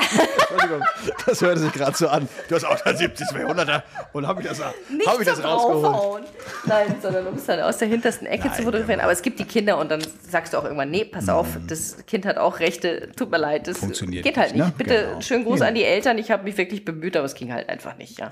Entschuldigung, 0.50 0.84
das 1.26 1.42
hörte 1.42 1.60
sich 1.60 1.72
gerade 1.74 1.96
so 1.96 2.08
an. 2.08 2.28
Du 2.48 2.56
hast 2.56 2.66
auch 2.66 2.80
da 2.82 2.96
70, 2.96 3.28
200er 3.28 3.84
und 4.14 4.26
habe 4.28 4.42
ich 4.42 4.48
das, 4.48 4.60
nicht 4.90 5.08
hab 5.08 5.20
ich 5.20 5.28
das 5.28 5.44
rausgeholt. 5.44 6.24
Nein, 6.66 6.96
sondern 7.02 7.28
um 7.28 7.36
es 7.36 7.46
dann 7.46 7.60
aus 7.62 7.78
der 7.78 7.88
hintersten 7.88 8.26
Ecke 8.28 8.48
Nein, 8.48 8.58
zu 8.58 8.64
fotografieren. 8.64 9.00
Aber 9.02 9.12
es 9.12 9.22
gibt 9.22 9.40
die 9.40 9.46
Kinder 9.46 9.78
und 9.78 9.92
dann 9.92 10.02
sagst 10.28 10.54
du 10.54 10.58
auch 10.58 10.64
irgendwann, 10.64 10.90
nee, 10.90 11.06
pass 11.06 11.30
auf, 11.30 11.48
das 11.68 11.98
Kind 12.08 12.26
hat 12.26 12.38
auch 12.38 12.60
Rechte, 12.60 13.12
tut 13.16 13.30
mir 13.30 13.38
leid, 13.38 13.68
das 13.68 13.78
Mhm. 13.78 13.86
Funktioniert 13.86 14.24
geht 14.26 14.38
halt 14.38 14.56
nicht, 14.56 14.66
ne? 14.66 14.74
Bitte 14.78 15.06
Genau. 15.10 15.22
schönen 15.22 15.44
Gruß 15.46 15.60
Ja. 15.60 15.68
an 15.68 15.76
die 15.76 15.84
Eltern, 15.84 16.18
ich 16.18 16.32
habe 16.32 16.44
mich 16.44 16.58
wirklich 16.58 16.84
bemüht, 16.84 17.16
aber 17.16 17.26
es 17.26 17.36
ging 17.36 17.54
halt 17.54 17.70
einfach 17.70 17.98
nicht, 17.98 18.20
ja. 18.20 18.32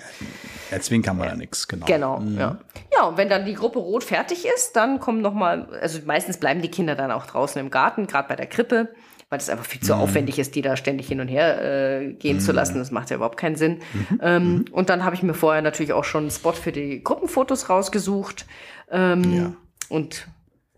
Erzwingen 0.72 1.04
kann 1.04 1.18
man 1.18 1.30
da 1.30 1.36
nichts, 1.36 1.67
genau. 1.68 1.86
Genau, 1.86 2.22
ja. 2.38 2.58
Ja, 2.94 3.04
und 3.06 3.18
wenn 3.18 3.30
dann 3.30 3.46
die 3.46 3.54
Gruppe 3.54 3.80
rot 3.80 4.04
fertig 4.04 4.46
ist, 4.46 4.76
dann 4.76 5.00
kommen 5.00 5.22
noch 5.22 5.34
mal, 5.34 5.68
also 5.82 6.00
meistens 6.06 6.38
bleiben 6.38 6.62
die 6.62 6.72
Kinder 6.72 6.96
dann 6.96 7.12
auch 7.12 7.26
draußen 7.26 7.60
im 7.60 7.70
Garten, 7.70 8.08
gerade 8.08 8.28
bei 8.28 8.36
der 8.36 8.48
Krippe, 8.48 8.90
weil 9.30 9.40
es 9.40 9.50
einfach 9.50 9.66
viel 9.66 9.82
zu 9.82 9.94
aufwendig 9.96 10.40
ist, 10.40 10.56
die 10.56 10.62
da 10.62 10.78
ständig 10.78 11.08
hin 11.08 11.20
und 11.20 11.28
her 11.28 11.62
äh, 12.02 12.14
gehen 12.14 12.40
zu 12.40 12.54
lassen. 12.54 12.78
Das 12.80 12.92
macht 12.92 13.10
ja 13.10 13.18
überhaupt 13.18 13.38
keinen 13.38 13.58
Sinn. 13.58 13.80
Ähm, 14.22 14.64
Und 14.72 14.90
dann 14.90 15.04
habe 15.04 15.16
ich 15.16 15.24
mir 15.24 15.34
vorher 15.34 15.62
natürlich 15.62 15.92
auch 15.94 16.06
schon 16.06 16.24
einen 16.24 16.32
Spot 16.32 16.54
für 16.54 16.72
die 16.72 17.04
Gruppenfotos 17.04 17.70
rausgesucht 17.70 18.46
ähm, 18.90 19.34
Ja. 19.36 19.54
und 19.90 20.28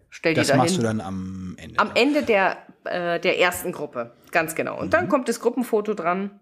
stell 0.09 0.33
die 0.33 0.39
Das 0.39 0.47
da 0.47 0.55
machst 0.57 0.77
du 0.77 0.81
dann 0.81 0.99
am 0.99 1.55
Ende. 1.61 1.77
Am 1.79 1.91
Ende 1.93 2.23
der, 2.23 2.57
äh, 2.85 3.19
der 3.19 3.39
ersten 3.39 3.71
Gruppe, 3.71 4.13
ganz 4.31 4.55
genau. 4.55 4.79
Und 4.79 4.87
Mhm. 4.87 4.91
dann 4.91 5.09
kommt 5.09 5.29
das 5.29 5.39
Gruppenfoto 5.41 5.93
dran. 5.93 6.39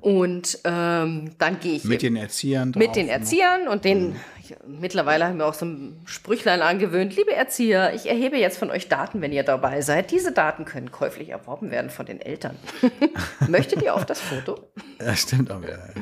Und 0.00 0.58
ähm, 0.64 1.32
dann 1.38 1.60
gehe 1.60 1.74
ich 1.74 1.84
mit 1.84 2.02
den 2.02 2.16
Erziehern 2.16 2.72
mit 2.76 2.96
den 2.96 3.06
ne? 3.06 3.12
Erziehern 3.12 3.68
und 3.68 3.84
den, 3.84 4.16
ich, 4.40 4.54
mittlerweile 4.66 5.26
haben 5.26 5.38
wir 5.38 5.46
auch 5.46 5.54
so 5.54 5.66
ein 5.66 6.00
Sprüchlein 6.06 6.62
angewöhnt. 6.62 7.16
Liebe 7.16 7.32
Erzieher, 7.34 7.94
ich 7.94 8.08
erhebe 8.08 8.36
jetzt 8.38 8.58
von 8.58 8.70
euch 8.70 8.88
Daten, 8.88 9.20
wenn 9.20 9.32
ihr 9.32 9.42
dabei 9.42 9.80
seid. 9.80 10.10
Diese 10.10 10.32
Daten 10.32 10.64
können 10.64 10.90
käuflich 10.90 11.28
erworben 11.30 11.70
werden 11.70 11.90
von 11.90 12.06
den 12.06 12.20
Eltern. 12.20 12.56
Möchtet 13.48 13.82
ihr 13.82 13.94
auf 13.94 14.06
das 14.06 14.20
Foto? 14.20 14.58
Ja, 15.04 15.16
stimmt 15.16 15.50
auch 15.50 15.60
wieder. 15.60 15.92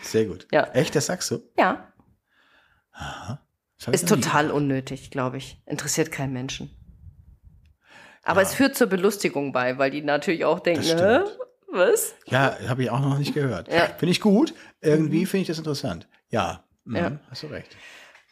Sehr 0.00 0.24
gut. 0.24 0.46
Ja. 0.50 0.68
Echt, 0.72 0.96
das 0.96 1.06
sagst 1.06 1.30
du? 1.30 1.42
Ja. 1.58 1.92
Ich 3.78 3.88
Ist 3.88 4.08
total 4.08 4.50
unnötig, 4.50 5.10
glaube 5.10 5.36
ich. 5.36 5.60
Interessiert 5.66 6.10
keinen 6.10 6.32
Menschen. 6.32 6.70
Aber 8.22 8.42
es 8.42 8.54
führt 8.54 8.74
zur 8.74 8.86
Belustigung 8.86 9.52
bei, 9.52 9.78
weil 9.78 9.90
die 9.90 10.02
natürlich 10.02 10.44
auch 10.44 10.60
denken. 10.60 10.82
Was? 11.72 12.14
Ja, 12.26 12.56
habe 12.68 12.82
ich 12.84 12.90
auch 12.90 13.00
noch 13.00 13.18
nicht 13.18 13.34
gehört. 13.34 13.68
Ja. 13.72 13.86
Finde 13.98 14.12
ich 14.12 14.20
gut. 14.20 14.54
Irgendwie 14.80 15.26
finde 15.26 15.42
ich 15.42 15.48
das 15.48 15.58
interessant. 15.58 16.08
Ja, 16.30 16.64
mhm, 16.84 16.96
Ja. 16.96 17.08
Genau. 17.08 17.20
hast 17.30 17.42
du 17.42 17.46
recht. 17.48 17.76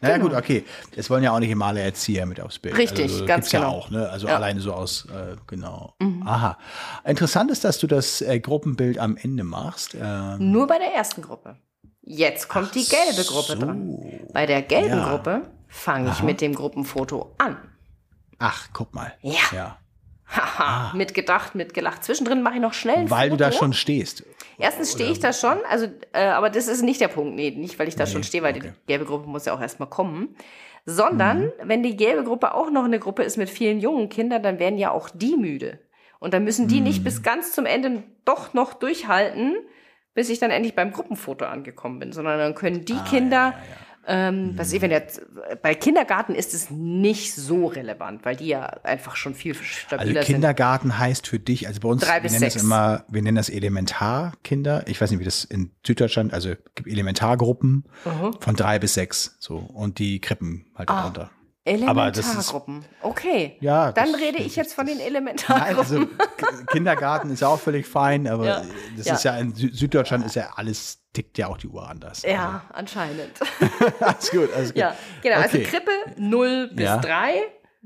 Naja, 0.02 0.18
gut, 0.18 0.34
okay. 0.34 0.62
Es 0.94 1.08
wollen 1.08 1.22
ja 1.24 1.32
auch 1.32 1.38
nicht 1.38 1.48
immer 1.50 1.66
alle 1.66 1.80
Erzieher 1.80 2.26
mit 2.26 2.38
aufs 2.38 2.58
Bild. 2.58 2.76
Richtig, 2.76 3.04
also, 3.10 3.24
ganz 3.24 3.46
gibt's 3.46 3.50
genau. 3.52 3.62
Ja 3.70 3.76
auch, 3.78 3.90
ne? 3.90 4.08
Also 4.10 4.26
Ja. 4.26 4.34
Mhm. 4.36 4.42
alleine 4.42 4.60
so 4.60 4.74
aus, 4.74 5.06
äh, 5.06 5.36
genau. 5.46 5.94
Aha. 6.26 6.58
Interessant 7.04 7.50
ist, 7.50 7.64
dass 7.64 7.78
du 7.78 7.86
das 7.86 8.20
äh, 8.20 8.38
Gruppenbild 8.38 8.98
am 8.98 9.16
Ende 9.16 9.42
machst. 9.42 9.96
Ähm, 9.98 10.52
Nur 10.52 10.66
bei 10.66 10.78
der 10.78 10.92
ersten 10.94 11.22
Gruppe. 11.22 11.56
Jetzt 12.02 12.48
kommt 12.48 12.74
die 12.74 12.84
gelbe 12.84 13.24
Gruppe 13.26 13.52
so. 13.54 13.58
dran. 13.58 13.98
Bei 14.34 14.44
der 14.44 14.60
gelben 14.62 14.98
Ja. 14.98 15.08
Gruppe 15.08 15.42
fange 15.68 16.10
ich 16.10 16.22
mit 16.22 16.40
dem 16.42 16.54
Gruppenfoto 16.54 17.34
an. 17.38 17.56
Ach, 18.38 18.68
guck 18.74 18.94
mal. 18.94 19.14
Ja. 19.22 19.32
ja. 19.52 19.78
Haha, 20.28 20.92
mitgedacht, 20.96 21.54
mitgelacht. 21.54 22.02
Zwischendrin 22.04 22.42
mache 22.42 22.54
ich 22.56 22.60
noch 22.60 22.72
schnell 22.74 22.96
ein 22.96 23.06
Ah. 23.06 23.10
Weil 23.10 23.28
du 23.30 23.34
Foto. 23.36 23.44
da 23.44 23.52
schon 23.52 23.72
stehst. 23.72 24.24
Erstens 24.58 24.92
stehe 24.92 25.10
ich 25.12 25.20
da 25.20 25.32
schon, 25.32 25.58
also, 25.70 25.86
äh, 26.12 26.24
aber 26.24 26.50
das 26.50 26.66
ist 26.66 26.82
nicht 26.82 27.00
der 27.00 27.08
Punkt. 27.08 27.34
Nee, 27.36 27.50
nicht, 27.50 27.78
weil 27.78 27.88
ich 27.88 27.94
da 27.96 28.06
schon 28.06 28.24
stehe, 28.24 28.42
weil 28.42 28.56
okay. 28.56 28.68
Mhm. 28.68 28.72
die 28.82 28.86
gelbe 28.86 29.04
Gruppe 29.04 29.28
muss 29.28 29.44
ja 29.44 29.54
auch 29.54 29.60
erstmal 29.60 29.88
kommen. 29.88 30.34
Sondern, 30.88 31.52
wenn 31.64 31.82
die 31.82 31.96
gelbe 31.96 32.22
Gruppe 32.24 32.54
auch 32.54 32.70
noch 32.70 32.84
eine 32.84 32.98
Gruppe 33.00 33.22
ist 33.24 33.36
mit 33.36 33.50
vielen 33.50 33.80
jungen 33.80 34.08
Kindern, 34.08 34.42
dann 34.42 34.58
werden 34.58 34.78
ja 34.78 34.92
auch 34.92 35.10
die 35.12 35.36
müde. 35.36 35.80
Und 36.20 36.32
dann 36.32 36.44
müssen 36.44 36.68
die 36.68 36.78
Mhm. 36.78 36.84
nicht 36.84 37.04
bis 37.04 37.22
ganz 37.22 37.52
zum 37.52 37.66
Ende 37.66 38.02
doch 38.24 38.54
noch 38.54 38.72
durchhalten, 38.74 39.56
bis 40.14 40.30
ich 40.30 40.38
dann 40.38 40.50
endlich 40.50 40.74
beim 40.74 40.92
Gruppenfoto 40.92 41.44
angekommen 41.44 41.98
bin, 41.98 42.12
sondern 42.12 42.38
dann 42.38 42.54
können 42.54 42.76
Ah, 42.80 42.84
die 42.86 43.10
Kinder, 43.10 43.54
ähm, 44.06 44.52
was 44.56 44.72
ich, 44.72 44.80
wenn 44.82 44.90
jetzt, 44.90 45.20
bei 45.62 45.74
Kindergarten 45.74 46.34
ist 46.34 46.54
es 46.54 46.70
nicht 46.70 47.34
so 47.34 47.66
relevant, 47.66 48.24
weil 48.24 48.36
die 48.36 48.46
ja 48.48 48.62
einfach 48.84 49.16
schon 49.16 49.34
viel 49.34 49.52
Also 49.52 49.64
stabiler 49.64 50.22
sind. 50.22 50.34
Kindergarten 50.34 50.98
heißt 50.98 51.26
für 51.26 51.38
dich, 51.38 51.66
also 51.66 51.80
bei 51.80 51.88
uns, 51.88 52.02
Drei 52.02 52.22
wir 52.22 52.30
nennen 52.30 52.42
das 52.42 52.52
sechs. 52.54 52.62
immer, 52.64 53.04
wir 53.08 53.22
nennen 53.22 53.36
das 53.36 53.48
Elementarkinder. 53.48 54.84
Ich 54.86 55.00
weiß 55.00 55.10
nicht, 55.10 55.20
wie 55.20 55.24
das 55.24 55.44
in 55.44 55.70
Süddeutschland, 55.86 56.32
also 56.32 56.50
gibt 56.74 56.88
Elementargruppen 56.88 57.84
von 58.40 58.56
drei 58.56 58.78
bis 58.78 58.94
sechs, 58.94 59.36
so 59.40 59.56
und 59.56 59.98
die 59.98 60.20
Krippen 60.20 60.66
halt 60.74 60.88
Ah. 60.88 61.00
darunter. 61.00 61.30
Elementargruppen. 61.66 62.84
Okay. 63.02 63.56
Ja, 63.60 63.92
Dann 63.92 64.14
rede 64.14 64.38
ich 64.38 64.56
jetzt 64.56 64.74
von 64.74 64.86
den 64.86 64.98
Nein, 64.98 65.06
Elementargruppen. 65.08 65.78
also 65.78 66.06
Kindergarten 66.72 67.30
ist 67.30 67.40
ja 67.40 67.48
auch 67.48 67.58
völlig 67.60 67.86
fein, 67.86 68.26
aber 68.26 68.46
Ja. 68.46 68.62
das 68.96 69.06
Ja. 69.06 69.14
ist 69.14 69.24
ja 69.24 69.36
in 69.36 69.54
Sü 69.54 69.72
Süddeutschland 69.72 70.24
ist 70.24 70.36
ja 70.36 70.50
alles 70.56 71.02
tickt 71.12 71.38
ja 71.38 71.48
auch 71.48 71.56
die 71.58 71.68
Uhr 71.68 71.88
anders. 71.88 72.22
ja, 72.22 72.62
anscheinend. 72.72 73.32
Also, 73.40 73.94
alles 74.04 74.30
gut, 74.30 74.48
alles 74.54 74.68
gut. 74.74 74.76
ja, 74.80 74.94
genau. 75.22 75.36
Also 75.36 75.56
Okay. 75.58 75.66
Krippe 75.66 75.90
0 76.16 76.70
bis 76.74 76.84
Ja. 76.84 76.98
3, 76.98 77.34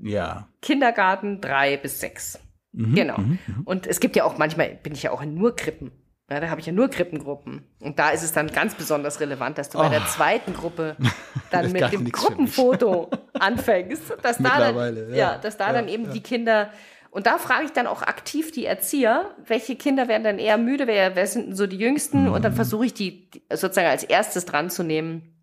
Ja. 0.02 0.48
Kindergarten 0.62 1.40
3 1.40 1.76
bis 1.76 2.00
6. 2.00 2.38
Mhm, 2.72 2.94
Genau. 2.94 3.16
Und 3.64 3.86
es 3.86 4.00
gibt 4.00 4.14
ja 4.16 4.24
auch 4.24 4.36
manchmal, 4.38 4.70
bin 4.82 4.92
ich 4.92 5.02
ja 5.02 5.10
auch 5.12 5.22
in 5.22 5.34
nur 5.34 5.56
Krippen. 5.56 5.92
Ja, 6.30 6.38
da 6.38 6.48
habe 6.48 6.60
ich 6.60 6.66
ja 6.66 6.72
nur 6.72 6.88
Krippengruppen. 6.88 7.66
Und 7.80 7.98
da 7.98 8.10
ist 8.10 8.22
es 8.22 8.32
dann 8.32 8.46
ganz 8.48 8.74
besonders 8.76 9.18
relevant, 9.18 9.58
dass 9.58 9.68
du 9.68 9.78
bei 9.78 9.88
der 9.88 10.06
zweiten 10.06 10.54
Gruppe 10.54 10.96
dann 11.50 11.72
mit 11.72 11.90
dem. 11.92 12.10
Gruppenfoto 12.10 13.10
anfängst. 13.38 14.10
Dass 14.22 14.38
da 14.38 14.42
dann, 14.44 14.74
Mittlerweile, 14.76 15.10
ja. 15.10 15.16
ja. 15.16 15.38
dass 15.38 15.56
da 15.56 15.72
dann 15.72 15.88
eben 15.88 16.10
die 16.12 16.22
Kinder. 16.22 16.70
Und 17.10 17.26
da 17.26 17.38
frage 17.38 17.64
ich 17.64 17.72
dann 17.72 17.88
auch 17.88 18.02
aktiv 18.02 18.52
die 18.52 18.64
Erzieher, 18.66 19.34
welche 19.44 19.74
Kinder 19.74 20.06
werden 20.06 20.22
dann 20.22 20.38
eher 20.38 20.56
müde, 20.58 20.86
wer, 20.86 21.16
wer 21.16 21.26
sind 21.26 21.48
denn 21.48 21.56
so 21.56 21.66
die 21.66 21.78
Jüngsten? 21.78 22.28
Und 22.28 22.38
Mhm. 22.38 22.42
dann 22.42 22.52
versuche 22.52 22.86
ich 22.86 22.94
die 22.94 23.28
sozusagen 23.52 23.88
als 23.88 24.04
erstes 24.04 24.44
dran 24.44 24.70
zu 24.70 24.84
nehmen 24.84 25.34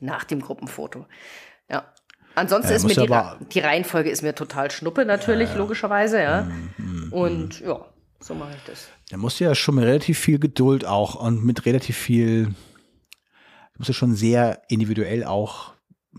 nach 0.00 0.24
dem 0.24 0.40
Gruppenfoto. 0.40 1.06
Ja. 1.70 1.84
Ansonsten 2.34 2.70
Ja, 2.72 2.76
ist 2.76 2.84
mir 2.84 2.94
die, 2.96 3.46
die 3.52 3.60
Reihenfolge 3.60 4.10
ist 4.10 4.22
mir 4.22 4.34
total 4.34 4.72
schnuppe 4.72 5.04
natürlich, 5.04 5.54
logischerweise, 5.54 6.20
ja. 6.20 6.48
Mhm, 6.78 7.12
Und 7.12 7.60
ja, 7.60 7.78
so 8.18 8.34
mache 8.34 8.50
ich 8.56 8.64
das. 8.64 8.88
Da 9.14 9.18
musst 9.18 9.38
du 9.38 9.44
ja 9.44 9.54
schon 9.54 9.76
mit 9.76 9.84
relativ 9.84 10.18
viel 10.18 10.40
Geduld 10.40 10.84
auch 10.84 11.14
und 11.14 11.44
mit 11.44 11.66
relativ 11.66 11.96
viel 11.96 12.52
musst 13.78 13.88
du 13.88 13.92
schon 13.92 14.16
sehr 14.16 14.62
individuell 14.68 15.22
auch 15.22 15.73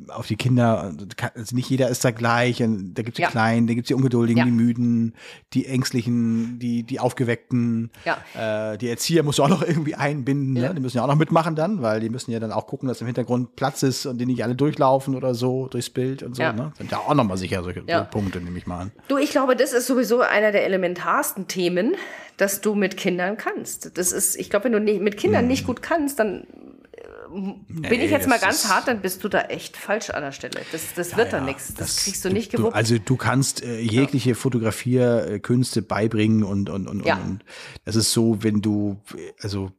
auf 0.10 0.28
die 0.28 0.36
Kinder, 0.36 0.93
also 1.36 1.56
nicht 1.56 1.70
jeder 1.70 1.89
ist 1.89 2.04
da 2.06 2.12
gleich, 2.12 2.62
und 2.62 2.93
da 2.96 3.02
gibt 3.04 3.16
es 3.16 3.18
die 3.18 3.22
Ja. 3.24 3.30
Kleinen, 3.30 3.68
da 3.68 3.74
gibt 3.74 3.86
es 3.86 3.88
die 3.89 3.93
Ungeduldigen, 3.93 4.39
Ja. 4.39 4.46
die 4.46 4.52
Müden, 4.52 5.14
die 5.54 5.66
Ängstlichen, 5.66 6.60
die, 6.60 6.84
die 6.84 7.00
Aufgeweckten, 7.00 7.91
Ja. 8.04 8.72
äh, 8.74 8.78
die 8.78 8.89
Erzieher 8.89 9.24
musst 9.24 9.39
du 9.39 9.43
auch 9.43 9.50
noch 9.50 9.62
irgendwie 9.62 9.96
einbinden, 9.96 10.56
Ja. 10.56 10.70
ne? 10.70 10.76
die 10.76 10.82
müssen 10.82 10.98
ja 10.98 11.04
auch 11.04 11.08
noch 11.08 11.16
mitmachen 11.16 11.56
dann, 11.56 11.82
weil 11.82 12.00
die 12.02 12.10
müssen 12.10 12.32
ja 12.32 12.39
dann 12.39 12.52
auch 12.52 12.68
gucken, 12.68 12.88
dass 12.88 13.02
im 13.02 13.08
Hintergrund 13.08 13.56
Platz 13.56 13.84
ist 13.84 14.06
und 14.06 14.18
die 14.18 14.26
nicht 14.26 14.43
alle 14.43 14.56
durchlaufen 14.56 15.16
oder 15.16 15.34
so 15.34 15.68
durchs 15.68 15.89
Bild 15.89 16.24
und 16.24 16.36
so, 16.36 16.41
Ja. 16.43 16.54
ne? 16.54 16.72
Sind 16.78 16.91
ja 16.91 16.98
auch 17.00 17.14
nochmal 17.14 17.38
sicher 17.38 17.64
solche 17.64 17.84
Ja. 17.88 18.00
so 18.00 18.10
Punkte, 18.20 18.39
nehme 18.41 18.58
ich 18.58 18.68
mal 18.68 18.80
an. 18.82 18.91
Du, 19.08 19.18
ich 19.18 19.30
glaube, 19.32 19.56
das 19.56 19.74
ist 19.74 19.88
sowieso 19.88 20.22
einer 20.22 20.52
der 20.52 20.66
elementarsten 20.66 21.48
Themen, 21.48 21.96
dass 22.38 22.60
du 22.62 22.76
mit 22.76 22.98
Kindern 22.98 23.38
kannst. 23.38 23.98
Das 23.98 24.12
ist, 24.12 24.36
ich 24.36 24.50
glaube, 24.50 24.66
wenn 24.66 24.74
du 24.74 24.80
nicht, 24.82 25.02
mit 25.02 25.16
Kindern 25.18 25.48
nicht 25.48 25.66
gut 25.66 25.82
kannst, 25.82 26.20
dann 26.20 26.46
bin 27.36 28.02
ich 28.02 28.12
jetzt 28.12 28.28
mal 28.28 28.36
das 28.40 28.42
ganz 28.42 28.70
hart, 28.70 28.88
dann 28.88 29.02
bist 29.02 29.24
du 29.24 29.30
da 29.30 29.42
echt 29.42 29.78
falsch 29.78 30.10
an 30.10 30.22
der 30.24 30.32
Stelle. 30.32 30.62
Das, 30.72 30.94
das 30.96 31.18
wird 31.18 31.34
dann 31.34 31.42
Ja, 31.44 31.48
nichts. 31.48 31.74
Das, 31.74 32.04
kriegst 32.04 32.24
du 32.26 32.30
nicht 32.30 32.54
Du, 32.54 32.58
gewuppt. 32.58 32.76
also 32.76 32.98
du 32.98 33.16
kannst 33.18 33.64
äh, 33.64 33.80
jegliche 33.80 34.36
Fotografierkünste 34.36 35.82
beibringen 35.82 36.44
und, 36.44 36.70
und, 36.70 36.88
und, 36.88 37.06
Ja. 37.06 37.16
und 37.18 37.44
das 37.84 37.96
ist 37.96 38.12
so, 38.14 38.42
wenn 38.44 38.62
du, 38.62 38.98
also 39.42 39.72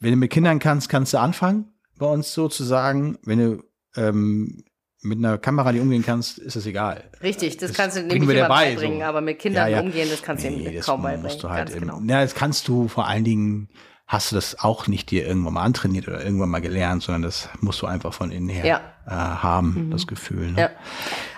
wenn 0.00 0.10
du 0.12 0.16
mit 0.16 0.30
Kindern 0.30 0.58
kannst, 0.58 0.88
kannst 0.88 1.12
du 1.12 1.18
anfangen, 1.18 1.72
bei 1.98 2.06
uns 2.06 2.32
sozusagen. 2.32 3.18
Wenn 3.24 3.38
du 3.38 3.64
ähm, 3.96 4.64
mit 5.02 5.18
einer 5.18 5.38
Kamera 5.38 5.72
nicht 5.72 5.82
umgehen 5.82 6.04
kannst, 6.04 6.38
ist 6.38 6.54
das 6.56 6.66
egal. 6.66 7.10
Richtig, 7.22 7.56
das, 7.56 7.70
das 7.70 7.76
kannst 7.76 7.96
du 7.96 8.02
nämlich 8.02 8.22
immer 8.36 8.48
bei, 8.48 8.70
beibringen, 8.74 9.00
so. 9.00 9.04
aber 9.04 9.20
mit 9.20 9.38
Kindern 9.40 9.68
Ja, 9.70 9.78
ja. 9.78 9.82
umgehen, 9.82 10.08
das 10.10 10.22
kannst 10.22 10.44
du 10.44 10.50
Nee, 10.50 10.76
das 10.76 10.86
kaum 10.86 11.02
beibringen. 11.02 11.38
du 11.40 11.50
halt 11.50 11.70
im- 11.70 11.80
genau. 11.80 12.00
Ja, 12.06 12.22
das 12.22 12.34
kannst 12.34 12.68
du 12.68 12.86
vor 12.88 13.06
allen 13.08 13.24
Dingen, 13.24 13.68
hast 14.12 14.30
du 14.30 14.34
das 14.34 14.58
auch 14.60 14.88
nicht 14.88 15.10
dir 15.10 15.26
irgendwann 15.26 15.54
mal 15.54 15.62
antrainiert 15.62 16.06
oder 16.06 16.22
irgendwann 16.22 16.50
mal 16.50 16.60
gelernt, 16.60 17.02
sondern 17.02 17.22
das 17.22 17.48
musst 17.60 17.80
du 17.80 17.86
einfach 17.86 18.12
von 18.12 18.30
innen 18.30 18.50
her 18.50 18.66
Ja. 18.66 18.78
Mhm. 19.06 19.10
äh, 19.10 19.14
haben, 19.14 19.90
das 19.90 20.06
Gefühl. 20.06 20.52
Ne? 20.52 20.60
Ja. 20.60 20.70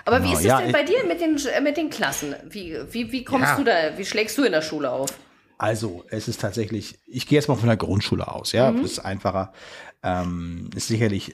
Aber 0.03 0.17
wie 0.17 0.27
Genau. 0.27 0.33
ist 0.33 0.39
es 0.39 0.45
Ja, 0.45 0.59
denn 0.59 0.71
bei 0.73 0.83
dir 0.83 1.05
mit 1.07 1.21
den, 1.21 1.39
mit 1.63 1.77
den 1.77 1.89
Klassen? 1.89 2.35
Wie, 2.49 2.75
wie, 2.91 3.11
wie 3.13 3.23
kommst 3.23 3.57
du 3.57 3.63
da, 3.63 3.97
wie 3.97 4.03
schlägst 4.05 4.37
du 4.37 4.43
in 4.43 4.51
der 4.51 4.61
Schule 4.61 4.91
auf? 4.91 5.09
Also, 5.57 6.03
es 6.09 6.27
ist 6.27 6.41
tatsächlich, 6.41 6.99
ich 7.07 7.27
gehe 7.27 7.37
jetzt 7.39 7.47
mal 7.47 7.55
von 7.55 7.67
der 7.69 7.77
Grundschule 7.77 8.27
aus, 8.27 8.51
ja, 8.51 8.71
Mhm. 8.71 8.81
das 8.81 8.91
ist 8.91 8.99
einfacher. 8.99 9.53
Ähm, 10.03 10.69
ist 10.75 10.89
sicherlich 10.89 11.33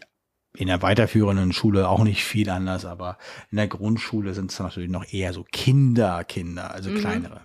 in 0.56 0.68
der 0.68 0.82
weiterführenden 0.84 1.54
Schule 1.54 1.90
auch 1.90 2.04
nicht 2.04 2.24
viel 2.24 2.50
anders, 2.52 2.86
aber 2.86 3.18
in 3.50 3.58
der 3.58 3.68
Grundschule 3.68 4.34
sind 4.36 4.52
es 4.52 4.60
natürlich 4.60 4.90
noch 4.92 5.12
eher 5.12 5.34
so 5.34 5.44
Kinder, 5.52 6.24
Kinder, 6.24 6.72
also 6.72 6.92
Mhm. 6.92 6.96
kleinere. 6.96 7.42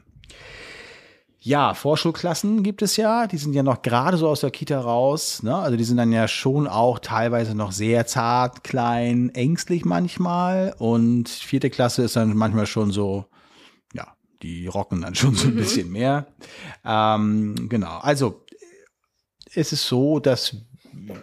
Ja, 1.46 1.74
Vorschulklassen 1.74 2.64
gibt 2.64 2.82
es 2.82 2.96
ja, 2.96 3.28
die 3.28 3.36
sind 3.36 3.52
ja 3.52 3.62
noch 3.62 3.82
gerade 3.82 4.16
so 4.16 4.28
aus 4.28 4.40
der 4.40 4.50
Kita 4.50 4.80
raus, 4.80 5.44
ne? 5.44 5.54
Also 5.54 5.76
die 5.76 5.84
sind 5.84 5.96
dann 5.96 6.10
ja 6.10 6.26
schon 6.26 6.66
auch 6.66 6.98
teilweise 6.98 7.54
noch 7.54 7.70
sehr 7.70 8.04
zart, 8.04 8.64
klein, 8.64 9.30
ängstlich 9.32 9.84
manchmal 9.84 10.74
und 10.76 11.28
vierte 11.28 11.70
Klasse 11.70 12.02
ist 12.02 12.16
dann 12.16 12.36
manchmal 12.36 12.66
schon 12.66 12.90
so, 12.90 13.26
ja, 13.94 14.08
die 14.42 14.66
rocken 14.66 15.02
dann 15.02 15.14
schon 15.14 15.36
so 15.36 15.46
ein 15.46 15.54
bisschen 15.54 15.92
mehr. 15.92 16.26
Ähm, 16.84 17.68
genau, 17.68 17.98
also 17.98 18.44
es 19.54 19.72
ist 19.72 19.86
so, 19.86 20.18
dass 20.18 20.56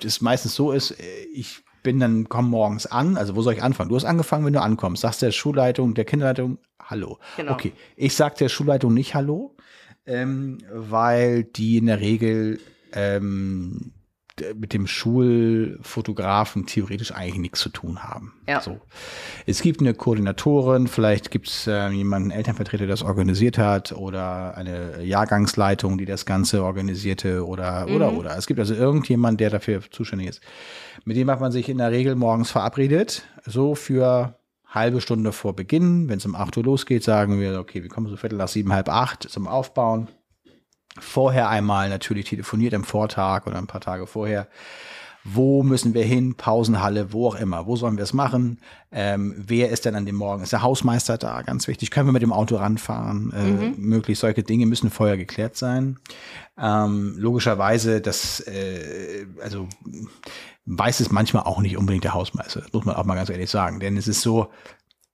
es 0.06 0.22
meistens 0.22 0.56
so 0.56 0.72
ist, 0.72 0.96
ich 1.34 1.66
bin 1.84 2.00
dann, 2.00 2.30
komm 2.30 2.50
morgens 2.50 2.86
an, 2.86 3.18
also 3.18 3.36
wo 3.36 3.42
soll 3.42 3.56
ich 3.56 3.62
anfangen? 3.62 3.90
Du 3.90 3.98
hast 3.98 4.06
angefangen, 4.06 4.46
wenn 4.46 4.54
du 4.54 4.62
ankommst, 4.62 5.02
sagst 5.02 5.22
der 5.22 5.34
Schulleitung, 5.34 5.96
der 5.96 6.06
Kinderleitung, 6.06 6.60
hallo. 6.82 7.20
Genau. 7.36 7.52
Okay, 7.52 7.74
ich 7.98 8.16
sag 8.16 8.38
der 8.38 8.48
Schulleitung 8.48 8.94
nicht 8.94 9.16
hallo, 9.16 9.53
ähm, 10.06 10.60
weil 10.72 11.44
die 11.44 11.78
in 11.78 11.86
der 11.88 12.00
Regel 12.00 12.60
ähm, 12.94 13.94
mit 14.56 14.74
dem 14.74 14.88
Schulfotografen 14.88 16.66
theoretisch 16.66 17.12
eigentlich 17.12 17.38
nichts 17.38 17.60
zu 17.60 17.70
tun 17.70 18.04
haben. 18.04 18.34
Ja. 18.48 18.62
So. 18.62 18.80
Es 19.46 19.62
gibt 19.62 19.80
eine 19.80 19.94
Koordinatorin, 19.94 20.88
vielleicht 20.88 21.30
gibt 21.30 21.48
es 21.48 21.68
äh, 21.68 21.90
jemanden, 21.90 22.32
einen 22.32 22.40
Elternvertreter, 22.40 22.86
der 22.86 22.96
das 22.96 23.04
organisiert 23.04 23.58
hat, 23.60 23.92
oder 23.92 24.58
eine 24.58 25.04
Jahrgangsleitung, 25.04 25.98
die 25.98 26.06
das 26.06 26.26
Ganze 26.26 26.64
organisierte, 26.64 27.46
oder, 27.46 27.88
oder, 27.90 28.14
oder. 28.14 28.36
Es 28.36 28.48
gibt 28.48 28.60
also 28.60 28.74
irgendjemand, 28.74 29.40
der 29.40 29.52
dafür 29.52 29.82
zuständig 29.92 30.30
ist. 30.30 30.42
Mit 31.06 31.16
dem 31.16 31.30
hat 31.30 31.40
man 31.40 31.52
sich 31.52 31.70
in 31.70 31.78
der 31.78 31.92
Regel 31.92 32.16
morgens 32.16 32.50
verabredet, 32.50 33.24
so 33.46 33.76
für 33.76 34.36
halbe 34.74 35.02
Stunde 35.02 35.32
vor 35.32 35.56
Beginn. 35.56 36.10
Wenn 36.10 36.18
es 36.18 36.26
um 36.26 36.36
8 36.36 36.58
Uhr 36.58 36.64
losgeht, 36.64 37.04
sagen 37.04 37.40
wir, 37.40 37.60
okay, 37.60 37.84
wir 37.84 37.90
kommen 37.90 38.08
so 38.08 38.18
Viertel 38.18 38.38
nach 38.38 38.48
sieben, 38.48 38.74
halb 38.74 38.90
acht 38.90 39.24
zum 39.30 39.48
Aufbauen. 39.48 40.08
Vorher 41.00 41.50
einmal 41.50 41.90
natürlich 41.90 42.26
telefoniert 42.26 42.74
am 42.74 42.84
Vortag 42.84 43.48
oder 43.48 43.58
ein 43.58 43.68
paar 43.68 43.82
Tage 43.82 44.08
vorher. 44.08 44.48
Wo 45.26 45.64
müssen 45.64 45.94
wir 45.94 46.04
hin? 46.04 46.36
Pausenhalle, 46.36 47.14
wo 47.14 47.28
auch 47.28 47.36
immer. 47.36 47.66
Wo 47.66 47.78
sollen 47.78 47.96
wir 47.96 48.04
es 48.04 48.12
machen? 48.12 48.60
Ähm, 48.92 49.34
wer 49.38 49.70
ist 49.70 49.86
denn 49.86 49.96
an 49.96 50.06
dem 50.06 50.16
Morgen? 50.16 50.44
Ist 50.44 50.52
der 50.52 50.64
Hausmeister 50.64 51.18
da? 51.18 51.42
Ganz 51.44 51.70
wichtig. 51.70 51.92
Können 51.92 52.10
wir 52.10 52.14
mit 52.14 52.22
dem 52.22 52.34
Auto 52.34 52.58
ranfahren? 52.58 53.32
Äh, 53.32 53.80
Möglich 53.80 54.20
solche 54.20 54.44
Dinge 54.44 54.66
müssen 54.66 54.90
vorher 54.90 55.16
geklärt 55.16 55.56
sein. 55.56 55.98
Ähm, 56.58 57.16
logischerweise, 57.18 58.02
das, 58.02 58.42
äh, 58.42 59.26
also 59.42 59.70
weiß 60.66 61.00
es 61.02 61.12
manchmal 61.12 61.44
auch 61.44 61.60
nicht 61.62 61.78
unbedingt 61.78 62.04
der 62.04 62.14
Hausmeister. 62.14 62.62
Das 62.62 62.74
muss 62.74 62.86
man 62.86 62.96
auch 62.96 63.06
mal 63.06 63.16
ganz 63.16 63.30
ehrlich 63.30 63.50
sagen. 63.50 63.80
Denn 63.80 63.98
es 63.98 64.08
ist 64.08 64.22
so, 64.22 64.52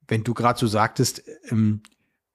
wenn 0.07 0.23
du 0.23 0.33
gerade 0.33 0.59
so 0.59 0.67
sagtest, 0.67 1.23
ähm, 1.49 1.81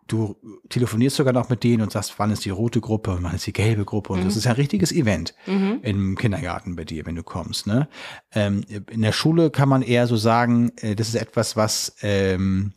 du 0.06 0.36
telefonierst 0.68 1.16
sogar 1.16 1.32
noch 1.32 1.48
mit 1.48 1.64
denen 1.64 1.82
und 1.82 1.90
sagst, 1.92 2.14
wann 2.18 2.30
ist 2.30 2.44
die 2.44 2.50
rote 2.50 2.80
Gruppe 2.82 3.12
und 3.12 3.22
wann 3.22 3.34
ist 3.34 3.46
die 3.46 3.52
gelbe 3.54 3.84
Gruppe. 3.86 4.12
Und 4.12 4.24
das 4.24 4.36
ist 4.36 4.44
ja 4.44 4.50
ein 4.50 4.56
richtiges 4.56 4.92
Event 4.92 5.34
im 5.46 6.16
Kindergarten 6.18 6.76
bei 6.76 6.84
dir, 6.84 7.06
wenn 7.06 7.14
du 7.14 7.22
kommst. 7.22 7.66
Ne? 7.66 7.88
Ähm, 8.32 8.64
in 8.90 9.00
der 9.00 9.12
Schule 9.12 9.50
kann 9.50 9.68
man 9.68 9.80
eher 9.80 10.06
so 10.06 10.16
sagen, 10.16 10.72
äh, 10.76 10.94
das 10.94 11.08
ist 11.08 11.14
etwas, 11.14 11.56
was 11.56 11.96
ähm, 12.02 12.72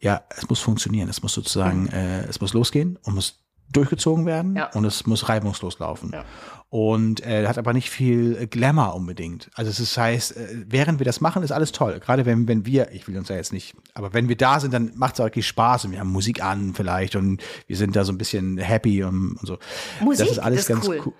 ja, 0.00 0.22
es 0.36 0.48
muss 0.48 0.60
funktionieren. 0.60 1.08
Es 1.10 1.22
muss 1.22 1.34
sozusagen, 1.34 1.88
äh, 1.88 2.22
es 2.28 2.40
muss 2.40 2.54
losgehen 2.54 2.96
und 3.02 3.14
muss 3.14 3.44
durchgezogen 3.70 4.24
werden 4.24 4.56
Ja. 4.56 4.70
und 4.72 4.86
es 4.86 5.04
muss 5.06 5.28
reibungslos 5.28 5.78
laufen. 5.80 6.12
Ja. 6.14 6.24
Und 6.70 7.24
äh, 7.24 7.46
hat 7.46 7.56
aber 7.56 7.72
nicht 7.72 7.88
viel 7.88 8.36
äh, 8.38 8.46
Glamour 8.46 8.94
unbedingt. 8.94 9.48
Also 9.54 9.70
es 9.70 9.80
ist, 9.80 9.96
heißt, 9.96 10.36
äh, 10.36 10.64
während 10.68 11.00
wir 11.00 11.06
das 11.06 11.22
machen, 11.22 11.42
ist 11.42 11.50
alles 11.50 11.72
toll. 11.72 11.98
Gerade 11.98 12.26
wenn, 12.26 12.46
wenn 12.46 12.66
wir, 12.66 12.92
ich 12.92 13.08
will 13.08 13.16
uns 13.16 13.30
ja 13.30 13.36
jetzt 13.36 13.54
nicht, 13.54 13.74
aber 13.94 14.12
wenn 14.12 14.28
wir 14.28 14.36
da 14.36 14.60
sind, 14.60 14.74
dann 14.74 14.92
macht 14.94 15.14
es 15.14 15.20
auch 15.20 15.24
wirklich 15.24 15.46
Spaß 15.46 15.86
und 15.86 15.92
wir 15.92 16.00
haben 16.00 16.12
Musik 16.12 16.42
an 16.42 16.74
vielleicht 16.74 17.16
und 17.16 17.42
wir 17.66 17.76
sind 17.76 17.96
da 17.96 18.04
so 18.04 18.12
ein 18.12 18.18
bisschen 18.18 18.58
happy 18.58 19.02
und, 19.02 19.36
und 19.36 19.46
so. 19.46 19.58
Musik, 20.00 20.26
das 20.26 20.32
ist 20.32 20.38
alles 20.40 20.66
das 20.66 20.68
ist 20.68 20.74
ganz 20.74 20.88
cool. 20.88 21.02
cool. 21.06 21.12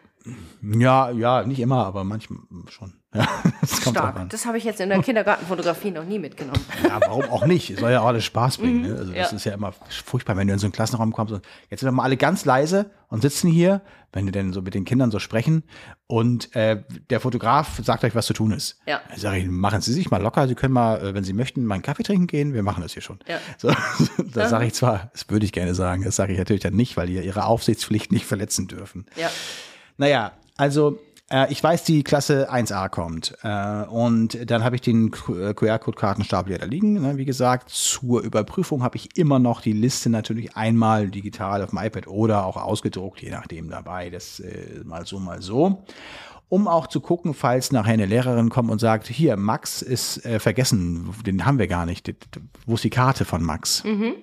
Ja, 0.63 1.11
ja, 1.11 1.45
nicht 1.45 1.61
immer, 1.61 1.87
aber 1.87 2.05
manchmal 2.05 2.41
schon. 2.69 2.95
Ja, 3.15 3.27
das 3.63 3.81
kommt 3.81 3.97
drauf 3.97 4.05
an. 4.05 4.13
Stark. 4.13 4.31
Das 4.31 4.45
habe 4.45 4.59
ich 4.59 4.65
jetzt 4.65 4.81
in 4.81 4.91
der 4.91 5.01
Kindergartenfotografie 5.01 5.91
noch 5.91 6.05
nie 6.05 6.19
mitgenommen. 6.19 6.61
Ja, 6.85 7.01
warum 7.01 7.25
auch 7.25 7.47
nicht? 7.47 7.71
Es 7.71 7.81
soll 7.81 7.91
ja 7.91 8.03
auch 8.03 8.07
alles 8.07 8.25
Spaß 8.25 8.59
bringen. 8.59 8.83
Ne? 8.83 8.97
Also 8.97 9.13
das 9.15 9.31
ja. 9.31 9.37
ist 9.37 9.45
ja 9.45 9.55
immer 9.55 9.73
furchtbar, 10.05 10.37
wenn 10.37 10.47
du 10.47 10.53
in 10.53 10.59
so 10.59 10.67
einen 10.67 10.73
Klassenraum 10.73 11.13
kommst 11.13 11.33
und 11.33 11.43
jetzt 11.71 11.81
sind 11.81 11.87
wir 11.87 11.93
mal 11.93 12.03
alle 12.03 12.19
ganz 12.19 12.45
leise 12.45 12.91
und 13.09 13.23
sitzen 13.23 13.51
hier, 13.51 13.81
wenn 14.13 14.27
wir 14.27 14.33
denn 14.33 14.53
so 14.53 14.61
mit 14.61 14.75
den 14.75 14.85
Kindern 14.85 15.11
so 15.11 15.19
sprechen 15.21 15.65
und 16.07 16.55
äh, 16.55 16.83
der 17.09 17.21
Fotograf 17.21 17.81
sagt 17.83 18.05
euch, 18.05 18.15
was 18.15 18.27
zu 18.27 18.35
tun 18.35 18.53
ist. 18.53 18.79
Ja. 18.87 19.01
Dann 19.09 19.19
sage 19.19 19.39
ich, 19.39 19.49
machen 19.49 19.81
Sie 19.81 19.95
sich 19.95 20.11
mal 20.11 20.21
locker, 20.21 20.47
Sie 20.47 20.55
können 20.55 20.75
mal, 20.75 21.01
äh, 21.01 21.15
wenn 21.15 21.25
Sie 21.25 21.33
möchten, 21.33 21.65
mal 21.65 21.77
einen 21.77 21.83
Kaffee 21.83 22.03
trinken 22.03 22.27
gehen, 22.27 22.53
wir 22.53 22.63
machen 22.63 22.83
das 22.83 22.93
hier 22.93 23.03
schon. 23.03 23.19
Ja. 23.27 23.39
So, 23.57 23.73
das 24.35 24.51
sage 24.51 24.67
ich 24.67 24.75
zwar, 24.75 25.11
das 25.13 25.29
würde 25.31 25.47
ich 25.47 25.53
gerne 25.53 25.75
sagen, 25.75 26.05
das 26.05 26.17
sage 26.17 26.33
ich 26.33 26.39
natürlich 26.39 26.63
dann 26.63 26.75
nicht, 26.75 26.99
weil 26.99 27.07
die 27.07 27.15
ihre 27.15 27.47
Aufsichtspflicht 27.47 28.13
nicht 28.13 28.27
verletzen 28.27 28.69
dürfen. 28.69 29.07
Ja. 29.17 29.31
Naja, 29.99 30.33
also 30.57 30.99
äh, 31.31 31.53
ich 31.53 31.63
weiß, 31.63 31.85
die 31.85 32.03
Klasse 32.05 32.51
1a 32.51 32.89
kommt. 32.89 33.35
Äh, 33.43 33.83
und 33.85 34.51
dann 34.51 34.65
habe 34.65 34.77
ich 34.77 34.83
den 34.83 35.11
Q- 35.11 35.37
äh, 35.39 35.55
QR-Code-Kartenstapel 35.55 36.53
ja 36.53 36.59
da 36.59 36.65
liegen. 36.67 36.95
Ne? 37.03 37.17
Wie 37.19 37.25
gesagt, 37.25 37.69
zur 37.69 38.23
Überprüfung 38.23 38.83
habe 38.83 38.97
ich 38.97 39.17
immer 39.19 39.39
noch 39.39 39.61
die 39.61 39.73
Liste 39.75 40.09
natürlich 40.09 40.57
einmal 40.57 41.09
digital 41.09 41.63
auf 41.63 41.71
dem 41.71 41.79
iPad 41.81 42.07
oder 42.07 42.47
auch 42.47 42.57
ausgedruckt, 42.57 43.21
je 43.21 43.31
nachdem 43.31 43.69
dabei. 43.69 44.09
Das 44.09 44.41
äh, 44.41 44.81
mal 44.85 45.05
so, 45.05 45.19
mal 45.19 45.43
so. 45.43 45.83
Um 46.51 46.67
auch 46.67 46.87
zu 46.87 47.01
gucken, 47.01 47.35
falls 47.35 47.73
nachher 47.73 47.93
eine 47.93 48.07
Lehrerin 48.07 48.49
kommt 48.49 48.71
und 48.71 48.79
sagt, 48.79 49.07
hier, 49.07 49.37
Max 49.37 49.83
ist 49.83 50.25
äh, 50.25 50.39
vergessen, 50.41 51.11
den 51.27 51.45
haben 51.45 51.59
wir 51.59 51.67
gar 51.67 51.85
nicht. 51.85 52.11
Wo 52.67 52.75
ist 52.77 52.85
die 52.85 52.91
Karte 52.91 53.27
von 53.27 53.43
Max? 53.43 53.83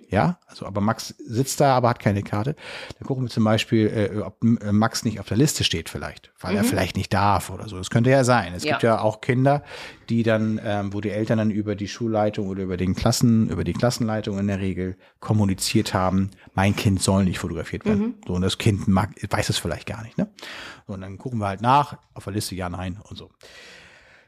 Ja, 0.09 0.39
also 0.47 0.65
aber 0.65 0.81
Max 0.81 1.13
sitzt 1.23 1.61
da, 1.61 1.75
aber 1.75 1.89
hat 1.89 1.99
keine 1.99 2.23
Karte. 2.23 2.55
Dann 2.97 3.07
gucken 3.07 3.25
wir 3.25 3.29
zum 3.29 3.43
Beispiel, 3.43 3.87
äh, 4.15 4.21
ob 4.21 4.43
äh, 4.43 4.71
Max 4.71 5.03
nicht 5.05 5.19
auf 5.19 5.27
der 5.27 5.37
Liste 5.37 5.63
steht 5.63 5.87
vielleicht, 5.89 6.31
weil 6.39 6.55
er 6.55 6.63
vielleicht 6.63 6.95
nicht 6.97 7.13
darf 7.13 7.49
oder 7.51 7.67
so. 7.69 7.77
Das 7.77 7.91
könnte 7.91 8.09
ja 8.09 8.23
sein. 8.23 8.53
Es 8.55 8.63
Ja. 8.63 8.71
gibt 8.71 8.83
ja 8.83 8.99
auch 9.01 9.21
Kinder, 9.21 9.61
die 10.09 10.23
dann, 10.23 10.59
ähm, 10.63 10.93
wo 10.93 11.01
die 11.01 11.09
Eltern 11.11 11.37
dann 11.37 11.51
über 11.51 11.75
die 11.75 11.87
Schulleitung 11.87 12.47
oder 12.47 12.63
über 12.63 12.77
den 12.77 12.95
Klassen, 12.95 13.49
über 13.49 13.63
die 13.63 13.73
Klassenleitung 13.73 14.39
in 14.39 14.47
der 14.47 14.59
Regel 14.59 14.97
kommuniziert 15.19 15.93
haben, 15.93 16.31
mein 16.55 16.75
Kind 16.75 17.01
soll 17.01 17.25
nicht 17.25 17.39
fotografiert 17.39 17.85
werden. 17.85 18.15
So, 18.25 18.33
und 18.33 18.41
das 18.41 18.57
Kind 18.57 18.87
mag, 18.87 19.09
weiß 19.29 19.49
es 19.49 19.57
vielleicht 19.57 19.87
gar 19.87 20.01
nicht. 20.03 20.17
Ne? 20.17 20.27
So, 20.87 20.93
und 20.93 21.01
dann 21.01 21.17
gucken 21.17 21.39
wir 21.39 21.47
halt 21.47 21.61
nach, 21.61 21.97
auf 22.15 22.23
der 22.23 22.33
Liste 22.33 22.55
ja, 22.55 22.69
nein 22.69 22.99
und 23.03 23.17
so. 23.17 23.29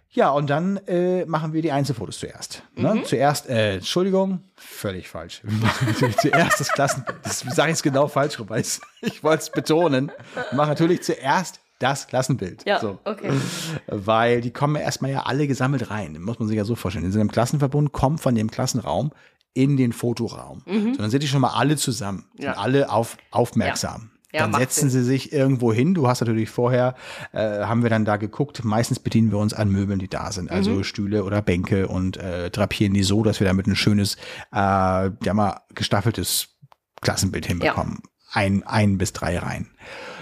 Ja, 0.09 0.29
und 0.29 0.49
dann 0.49 0.77
äh, 0.87 1.25
machen 1.25 1.53
wir 1.53 1.61
die 1.61 1.71
Einzelfotos 1.71 2.19
zuerst. 2.19 2.63
Ne? 2.75 3.03
Zuerst, 3.03 3.49
äh, 3.49 3.75
Entschuldigung, 3.75 4.39
völlig 4.55 5.09
falsch. 5.09 5.41
Wir 5.43 5.53
machen 5.53 5.87
natürlich 5.87 6.17
zuerst 6.21 6.59
das 6.59 6.71
Klassenbild. 6.71 7.17
Das 7.23 7.39
sage 7.39 7.69
ich 7.69 7.75
jetzt 7.75 7.83
genau 7.83 8.07
falsch 8.07 8.39
rum, 8.39 8.49
weil 8.49 8.61
ich, 8.61 8.79
ich 9.01 9.23
wollte 9.23 9.43
es 9.43 9.49
betonen. 9.49 10.11
Wir 10.33 10.57
machen 10.57 10.69
natürlich 10.69 11.03
zuerst 11.03 11.59
das 11.79 12.07
Klassenbild. 12.07 12.65
Ja, 12.65 12.79
so. 12.79 12.99
okay. 13.03 13.31
Weil 13.85 14.41
die 14.41 14.51
kommen 14.51 14.75
ja 14.75 14.81
erstmal 14.81 15.11
ja 15.11 15.23
alle 15.23 15.45
gesammelt 15.45 15.91
rein. 15.91 16.19
Muss 16.21 16.39
man 16.39 16.47
sich 16.47 16.57
ja 16.57 16.65
so 16.65 16.75
vorstellen. 16.75 17.05
In 17.05 17.11
so 17.11 17.19
einem 17.19 17.31
Klassenverbund 17.31 17.91
kommt 17.91 18.19
von 18.19 18.33
dem 18.33 18.49
Klassenraum 18.49 19.11
in 19.53 19.77
den 19.77 19.91
Fotoraum. 19.91 20.63
So, 20.65 21.01
dann 21.01 21.09
sind 21.09 21.21
die 21.21 21.27
schon 21.27 21.41
mal 21.41 21.53
alle 21.53 21.77
zusammen. 21.77 22.25
Mhm. 22.37 22.43
Ja. 22.43 22.53
Sind 22.53 22.63
alle 22.63 22.89
auf, 22.91 23.17
aufmerksam. 23.31 24.09
Ja, 24.13 24.16
dann 24.31 24.51
macht 24.51 24.61
setzen 24.61 24.89
Sinn. 24.89 25.01
sie 25.01 25.05
sich 25.05 25.31
irgendwo 25.33 25.71
hin. 25.73 25.93
Du 25.93 26.07
hast 26.07 26.21
natürlich 26.21 26.49
vorher, 26.49 26.95
äh, 27.31 27.63
haben 27.63 27.83
wir 27.83 27.89
dann 27.89 28.05
da 28.05 28.17
geguckt. 28.17 28.63
Meistens 28.63 28.99
bedienen 28.99 29.31
wir 29.31 29.37
uns 29.37 29.53
an 29.53 29.71
Möbeln, 29.71 29.99
die 29.99 30.09
da 30.09 30.31
sind. 30.31 30.51
Also 30.51 30.71
Mhm. 30.71 30.83
Stühle 30.83 31.23
oder 31.23 31.41
Bänke 31.41 31.87
und 31.87 32.17
äh, 32.17 32.49
drapieren 32.49 32.93
die 32.93 33.03
so, 33.03 33.23
dass 33.23 33.39
wir 33.39 33.47
damit 33.47 33.67
ein 33.67 33.75
schönes, 33.75 34.15
äh, 34.53 34.57
ja 34.57 35.33
mal 35.33 35.61
gestaffeltes 35.73 36.49
Klassenbild 37.01 37.45
hinbekommen. 37.45 37.99
Ein, 38.31 38.63
ein 38.63 38.97
bis 38.97 39.13
drei 39.13 39.37
Reihen. 39.39 39.71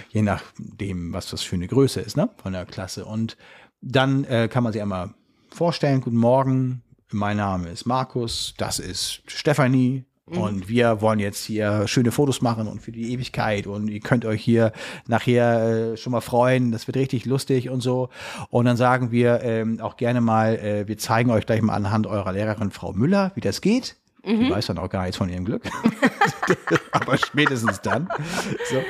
Je 0.09 0.21
nachdem, 0.21 1.11
was 1.11 1.29
das 1.29 1.41
für 1.41 1.55
eine 1.55 1.67
Größe 1.67 1.99
ist, 1.99 2.15
ne? 2.15 2.29
Von 2.41 2.53
der 2.53 2.65
Klasse. 2.65 3.05
Und 3.05 3.35
dann 3.81 4.23
äh, 4.25 4.47
kann 4.47 4.63
man 4.63 4.71
sich 4.71 4.81
einmal 4.81 5.13
vorstellen, 5.49 6.01
guten 6.01 6.17
Morgen, 6.17 6.83
mein 7.11 7.37
Name 7.37 7.69
ist 7.69 7.85
Markus, 7.85 8.53
das 8.57 8.79
ist 8.79 9.21
Stefanie. 9.27 10.05
Und 10.27 10.67
wir 10.67 11.01
wollen 11.01 11.19
jetzt 11.19 11.43
hier 11.45 11.87
schöne 11.87 12.11
Fotos 12.11 12.41
machen 12.41 12.67
und 12.67 12.81
für 12.81 12.91
die 12.91 13.13
Ewigkeit. 13.13 13.67
Und 13.67 13.89
ihr 13.89 13.99
könnt 13.99 14.25
euch 14.25 14.41
hier 14.41 14.71
nachher 15.07 15.93
äh, 15.93 15.97
schon 15.97 16.11
mal 16.11 16.21
freuen. 16.21 16.71
Das 16.71 16.87
wird 16.87 16.97
richtig 16.97 17.25
lustig 17.25 17.69
und 17.69 17.81
so. 17.81 18.09
Und 18.49 18.65
dann 18.65 18.75
sagen 18.75 19.11
wir 19.11 19.41
ähm, 19.43 19.79
auch 19.81 19.97
gerne 19.97 20.21
mal, 20.21 20.55
äh, 20.55 20.87
wir 20.87 20.97
zeigen 20.97 21.29
euch 21.29 21.45
gleich 21.45 21.61
mal 21.61 21.75
anhand 21.75 22.07
eurer 22.07 22.31
Lehrerin 22.31 22.71
Frau 22.71 22.91
Müller, 22.91 23.33
wie 23.35 23.41
das 23.41 23.61
geht. 23.61 23.97
Die 24.25 24.49
weiß 24.49 24.65
dann 24.65 24.79
auch 24.79 24.89
gar 24.89 25.03
nichts 25.03 25.17
von 25.17 25.29
ihrem 25.29 25.45
Glück. 25.45 25.69
aber 26.91 27.17
spätestens 27.17 27.81
dann. 27.81 28.09
So. 28.71 28.81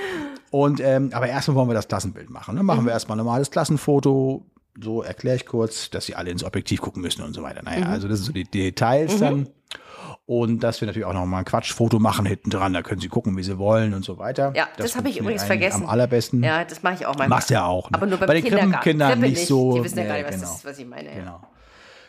Und 0.51 0.79
ähm, 0.79 1.09
aber 1.11 1.27
erstmal 1.27 1.55
wollen 1.55 1.67
wir 1.67 1.73
das 1.73 1.89
Klassenbild 1.89 2.29
machen. 2.29 2.55
Dann 2.55 2.65
machen 2.65 2.85
wir 2.85 2.93
erstmal 2.93 3.17
ein 3.17 3.25
normales 3.25 3.51
Klassenfoto. 3.51 4.45
So 4.81 5.03
erkläre 5.03 5.35
ich 5.35 5.45
kurz, 5.45 5.89
dass 5.89 6.05
sie 6.05 6.15
alle 6.15 6.31
ins 6.31 6.45
Objektiv 6.45 6.79
gucken 6.79 7.01
müssen 7.01 7.23
und 7.23 7.33
so 7.33 7.43
weiter. 7.43 7.61
Naja, 7.63 7.87
also 7.87 8.07
das 8.07 8.19
sind 8.19 8.27
so 8.27 8.31
die 8.31 8.45
Details 8.45 9.19
dann. 9.19 9.49
Und 10.27 10.63
dass 10.63 10.81
wir 10.81 10.87
natürlich 10.87 11.05
auch 11.05 11.13
noch 11.13 11.25
mal 11.27 11.39
ein 11.39 11.45
Quatschfoto 11.45 11.99
machen 11.99 12.25
hinten 12.25 12.49
dran. 12.49 12.73
Da 12.73 12.81
können 12.81 12.99
sie 12.99 13.09
gucken, 13.09 13.37
wie 13.37 13.43
sie 13.43 13.59
wollen 13.59 13.93
und 13.93 14.03
so 14.03 14.17
weiter. 14.17 14.53
Ja, 14.55 14.67
das 14.77 14.95
habe 14.95 15.07
ich 15.07 15.19
übrigens 15.19 15.43
vergessen. 15.43 15.83
Am 15.83 15.89
allerbesten. 15.89 16.43
Ja, 16.43 16.63
das 16.63 16.81
mache 16.81 16.95
ich 16.95 17.05
auch 17.05 17.09
manchmal. 17.09 17.29
Machst 17.29 17.51
ja 17.51 17.65
auch. 17.65 17.91
Ne? 17.91 17.97
Aber 17.97 18.07
nur 18.07 18.17
Bei 18.17 18.33
den. 18.33 18.43
Krippenkindern 18.43 19.11
Krippe 19.13 19.29
nicht 19.29 19.45
so. 19.45 19.75
Die 19.75 19.83
wissen 19.83 19.99
ja 19.99 20.05
gar 20.05 20.13
Nee, 20.13 20.23
nicht, 20.23 20.33
was, 20.33 20.41
genau. 20.41 20.53
das, 20.53 20.65
was 20.65 20.79
ich 20.79 20.87
meine. 20.87 21.09
Ja. 21.09 21.15
Genau. 21.15 21.41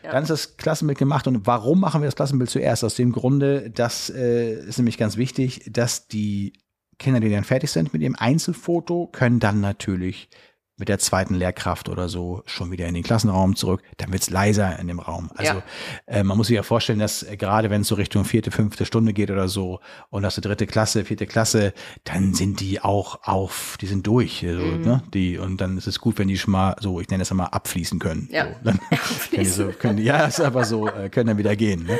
Dann 0.02 0.22
ist 0.22 0.30
das 0.30 0.56
Klassenbild 0.56 0.98
gemacht. 0.98 1.26
Und 1.26 1.46
warum 1.46 1.80
machen 1.80 2.00
wir 2.00 2.06
das 2.06 2.16
Klassenbild 2.16 2.48
zuerst? 2.48 2.84
Aus 2.84 2.94
dem 2.94 3.12
Grunde, 3.12 3.70
das 3.70 4.08
äh, 4.08 4.54
ist 4.54 4.78
nämlich 4.78 4.98
ganz 4.98 5.16
wichtig, 5.16 5.68
dass 5.70 6.08
die 6.08 6.54
Kinder, 6.98 7.20
die 7.20 7.30
dann 7.30 7.44
fertig 7.44 7.70
sind 7.70 7.92
mit 7.92 8.02
ihrem 8.02 8.16
Einzelfoto, 8.16 9.08
können 9.08 9.40
dann 9.40 9.60
natürlich 9.60 10.30
mit 10.78 10.88
der 10.90 10.98
zweiten 10.98 11.34
Lehrkraft 11.34 11.88
oder 11.88 12.08
so 12.08 12.42
schon 12.44 12.70
wieder 12.70 12.86
in 12.86 12.92
den 12.94 13.02
Klassenraum 13.02 13.56
zurück. 13.56 13.82
Dann 13.96 14.12
wird's 14.12 14.28
leiser 14.28 14.78
in 14.78 14.88
dem 14.88 14.98
Raum. 14.98 15.30
Also 15.34 15.54
Ja. 15.54 15.62
äh, 16.06 16.22
man 16.22 16.36
muss 16.36 16.48
sich 16.48 16.56
ja 16.56 16.62
vorstellen, 16.62 16.98
dass 16.98 17.22
äh, 17.22 17.36
gerade 17.38 17.70
wenn 17.70 17.80
es 17.80 17.88
so 17.88 17.94
Richtung 17.94 18.24
vierte, 18.26 18.50
fünfte 18.50 18.84
Stunde 18.84 19.12
geht 19.14 19.30
oder 19.30 19.48
so 19.48 19.80
und 20.10 20.22
das 20.22 20.36
ist 20.36 20.44
die 20.44 20.48
dritte 20.48 20.66
Klasse, 20.66 21.04
vierte 21.06 21.26
Klasse, 21.26 21.72
dann 22.04 22.34
sind 22.34 22.60
die 22.60 22.80
auch 22.82 23.20
auf, 23.22 23.76
die 23.80 23.86
sind 23.86 24.06
durch. 24.06 24.44
Also, 24.46 24.60
Mhm. 24.60 24.80
ne? 24.82 25.02
die, 25.14 25.38
und 25.38 25.60
dann 25.60 25.78
ist 25.78 25.86
es 25.86 25.98
gut, 25.98 26.18
wenn 26.18 26.28
die 26.28 26.36
schon 26.36 26.52
mal 26.52 26.76
so, 26.80 27.00
ich 27.00 27.08
nenne 27.08 27.22
das 27.22 27.32
mal 27.32 27.44
abfließen 27.46 27.98
können. 27.98 28.28
Ja. 28.30 28.46
So, 28.46 28.50
dann 28.64 28.78
können 28.90 29.42
die 29.44 29.44
so, 29.46 29.66
können 29.68 29.96
die, 29.96 30.02
ja, 30.04 30.26
ist 30.26 30.40
aber 30.40 30.64
so, 30.64 30.88
äh, 30.88 31.08
können 31.08 31.28
dann 31.28 31.38
wieder 31.38 31.56
gehen. 31.56 31.84
Ne? 31.86 31.98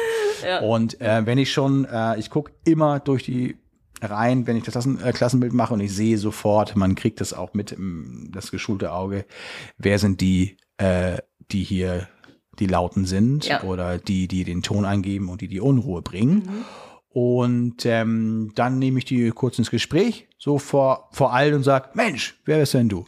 Und 0.63 1.01
äh, 1.01 1.25
wenn 1.25 1.39
ich 1.39 1.51
schon, 1.51 1.87
äh, 1.87 2.19
ich 2.19 2.29
gucke 2.29 2.53
immer 2.65 3.01
durch 3.01 3.23
die 3.25 3.57
Reihen, 4.03 4.47
wenn 4.47 4.57
ich 4.57 4.65
das 4.65 4.73
Klassen, 4.73 5.01
äh, 5.01 5.13
Klassenbild 5.13 5.53
mache 5.53 5.75
und 5.75 5.81
ich 5.81 5.95
sehe 5.95 6.19
sofort, 6.19 6.77
man 6.77 6.95
kriegt 6.95 7.21
das 7.21 7.33
auch 7.33 7.55
mit, 7.55 7.73
im, 7.73 8.31
das 8.33 8.51
geschulte 8.51 8.93
Auge, 8.93 9.25
wer 9.79 9.99
sind 9.99 10.21
die, 10.21 10.57
äh, 10.79 11.19
die 11.51 11.63
hier 11.65 12.09
die 12.59 12.67
Lauten 12.67 13.05
sind 13.05 13.47
Ja. 13.47 13.63
oder 13.65 13.99
die, 13.99 14.29
die 14.29 14.45
den 14.45 14.63
Ton 14.63 14.85
angeben 14.85 15.29
und 15.29 15.41
die 15.41 15.49
die 15.49 15.61
Unruhe 15.61 16.03
bringen. 16.03 16.65
Und 17.09 17.85
ähm, 17.87 18.53
dann 18.55 18.79
nehme 18.79 18.99
ich 18.99 19.05
die 19.07 19.31
kurz 19.31 19.59
ins 19.59 19.71
Gespräch, 19.71 20.29
so 20.39 20.59
vor, 20.59 21.09
vor 21.13 21.33
allen 21.33 21.55
und 21.55 21.63
sage, 21.63 21.91
Mensch, 21.95 22.41
wer 22.45 22.59
bist 22.59 22.75
denn 22.75 22.89
du? 22.89 23.07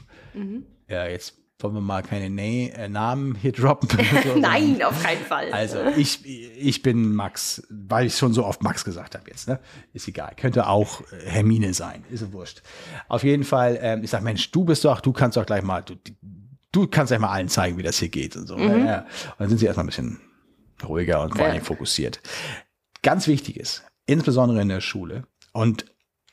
Ja, 0.89 1.07
jetzt 1.07 1.36
wollen 1.61 1.74
wir 1.74 1.80
mal 1.80 2.02
keine 2.02 2.30
Na 2.30 2.42
äh, 2.42 2.88
Namen 2.88 3.34
hier 3.34 3.52
droppen. 3.52 3.88
So, 4.24 4.34
Nein, 4.38 4.80
auf 4.82 5.02
keinen 5.02 5.24
Fall. 5.24 5.50
also 5.52 5.78
ich, 5.96 6.24
ich 6.24 6.82
bin 6.82 7.14
Max, 7.14 7.66
weil 7.68 8.06
ich 8.06 8.16
schon 8.16 8.32
so 8.32 8.44
oft 8.44 8.62
Max 8.62 8.84
gesagt 8.84 9.14
habe 9.16 9.28
jetzt. 9.28 9.48
Ne? 9.48 9.59
Ist 9.92 10.06
egal. 10.06 10.34
Könnte 10.36 10.68
auch 10.68 11.00
äh, 11.12 11.26
Hermine 11.26 11.74
sein. 11.74 12.04
Ist 12.11 12.20
ja 12.20 12.32
wurscht. 12.32 12.62
Auf 13.09 13.24
jeden 13.24 13.44
Fall, 13.44 13.78
ähm, 13.82 14.04
ich 14.04 14.11
sag, 14.11 14.22
Mensch, 14.22 14.50
du 14.52 14.64
bist 14.64 14.84
doch, 14.84 15.00
du 15.00 15.12
kannst 15.12 15.36
doch 15.36 15.46
gleich 15.46 15.62
mal, 15.62 15.82
du, 15.82 15.96
du 16.70 16.86
kannst 16.86 17.11
gleich 17.11 17.20
mal 17.20 17.32
allen 17.32 17.48
zeigen, 17.48 17.76
wie 17.76 17.82
das 17.82 17.98
hier 17.98 18.09
geht 18.09 18.36
und 18.36 18.46
so. 18.46 18.56
Ja, 18.56 18.76
ja. 18.76 18.98
Und 19.00 19.06
dann 19.40 19.48
sind 19.48 19.59
sie 19.59 19.66
erstmal 19.66 19.84
ein 19.84 19.88
bisschen 19.88 20.20
ruhiger 20.86 21.22
und 21.22 21.36
vor 21.36 21.44
Ja. 21.46 21.52
allem 21.52 21.64
fokussiert. 21.64 22.20
Ganz 23.02 23.26
wichtig 23.26 23.59
ist, 23.59 23.84
insbesondere 24.06 24.61
in 24.62 24.68
der 24.68 24.80
Schule 24.80 25.24
und 25.52 25.86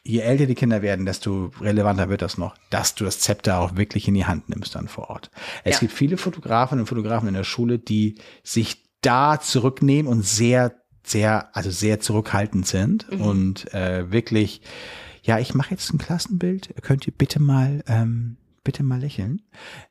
je 0.05 0.19
älter 0.21 0.45
die 0.45 0.55
Kinder 0.55 0.81
werden, 0.81 1.05
desto 1.05 1.51
relevanter 1.59 2.09
wird 2.09 2.21
das 2.21 2.37
noch, 2.37 2.55
dass 2.69 2.93
du 2.95 3.03
das 3.05 3.19
Zepter 3.19 3.59
auch 3.59 3.75
wirklich 3.75 4.07
in 4.07 4.13
die 4.13 4.25
Hand 4.25 4.49
nimmst 4.49 4.75
dann 4.75 4.87
vor 4.87 5.09
Ort. 5.09 5.31
Es 5.63 5.75
Ja. 5.75 5.79
gibt 5.79 5.93
viele 5.93 6.17
Fotografinnen 6.17 6.81
und 6.83 6.87
Fotografen 6.87 7.27
in 7.27 7.33
der 7.33 7.43
Schule, 7.43 7.79
die 7.79 8.15
sich 8.43 8.83
da 9.01 9.39
zurücknehmen 9.39 10.11
und 10.11 10.23
sehr, 10.23 10.75
sehr, 11.03 11.55
also 11.55 11.71
sehr 11.71 11.99
zurückhaltend 11.99 12.67
sind 12.67 13.09
und 13.09 13.73
äh, 13.73 14.11
wirklich, 14.11 14.61
ja, 15.23 15.39
ich 15.39 15.53
mache 15.55 15.71
jetzt 15.71 15.91
ein 15.91 15.97
Klassenbild, 15.97 16.69
könnt 16.81 17.05
ihr 17.07 17.13
bitte 17.17 17.39
mal, 17.41 17.83
ähm, 17.87 18.37
bitte 18.63 18.83
mal 18.83 18.99
lächeln. 18.99 19.41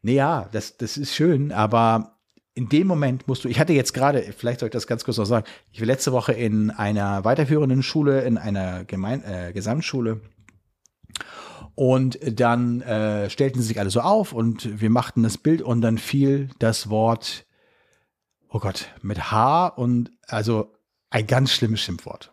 Naja, 0.02 0.48
das, 0.52 0.76
das 0.76 0.96
ist 0.96 1.14
schön, 1.14 1.50
aber 1.52 2.13
in 2.54 2.68
dem 2.68 2.86
Moment 2.86 3.26
musst 3.26 3.44
du, 3.44 3.48
ich 3.48 3.58
hatte 3.58 3.72
jetzt 3.72 3.92
gerade, 3.92 4.22
vielleicht 4.36 4.60
soll 4.60 4.68
ich 4.68 4.72
das 4.72 4.86
ganz 4.86 5.04
kurz 5.04 5.18
noch 5.18 5.24
sagen, 5.24 5.46
ich 5.72 5.80
war 5.80 5.86
letzte 5.86 6.12
Woche 6.12 6.32
in 6.32 6.70
einer 6.70 7.24
weiterführenden 7.24 7.82
Schule, 7.82 8.22
in 8.22 8.38
einer 8.38 8.84
Gemein 8.84 9.24
äh, 9.24 9.52
Gesamtschule. 9.52 10.20
Und 11.74 12.18
dann 12.22 12.82
äh, 12.82 13.28
stellten 13.28 13.60
sie 13.60 13.66
sich 13.66 13.80
alle 13.80 13.90
so 13.90 14.00
auf 14.00 14.32
und 14.32 14.80
wir 14.80 14.90
machten 14.90 15.24
das 15.24 15.36
Bild 15.36 15.60
und 15.60 15.80
dann 15.80 15.98
fiel 15.98 16.48
das 16.60 16.88
Wort, 16.88 17.44
oh 18.48 18.60
Gott, 18.60 18.88
mit 19.02 19.32
H 19.32 19.66
und 19.66 20.12
also 20.28 20.72
ein 21.10 21.26
ganz 21.26 21.52
schlimmes 21.52 21.80
Schimpfwort. 21.80 22.32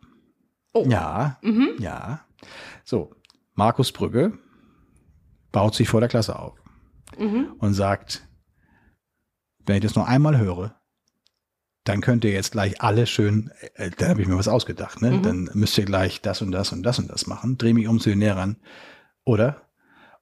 Oh. 0.74 0.86
Ja, 0.88 1.40
ja. 1.80 2.22
So, 2.84 3.12
Markus 3.56 3.92
Brügge 3.92 4.38
baut 5.52 5.74
sich 5.74 5.90
vor 5.90 6.00
der 6.00 6.10
Klasse 6.10 6.38
auf 6.38 6.54
und 7.58 7.74
sagt, 7.74 8.28
wenn 9.66 9.78
ich 9.78 9.84
das 9.84 9.95
noch 9.95 10.07
einmal 10.07 10.38
höre, 10.38 10.76
dann 11.84 12.01
könnt 12.01 12.24
ihr 12.24 12.32
jetzt 12.32 12.51
gleich 12.51 12.82
alle 12.82 13.07
schön, 13.07 13.51
äh, 13.76 13.89
da 13.89 14.09
habe 14.09 14.22
ich 14.22 14.28
mir 14.28 14.38
was 14.38 14.47
ausgedacht, 14.47 15.01
ne? 15.01 15.20
Dann 15.22 15.49
müsst 15.53 15.78
ihr 15.78 15.86
gleich 15.86 16.22
das 16.22 16.41
und 16.41 16.51
das 16.51 16.72
und 16.72 16.84
das 16.84 16.99
und 16.99 17.09
das 17.09 17.26
machen. 17.26 17.57
Dreh 17.57 17.74
mich 17.74 17.88
um 17.88 17.99
zu 17.99 18.09
den 18.09 18.20
Lehrern. 18.20 18.57
Oder? 19.24 19.62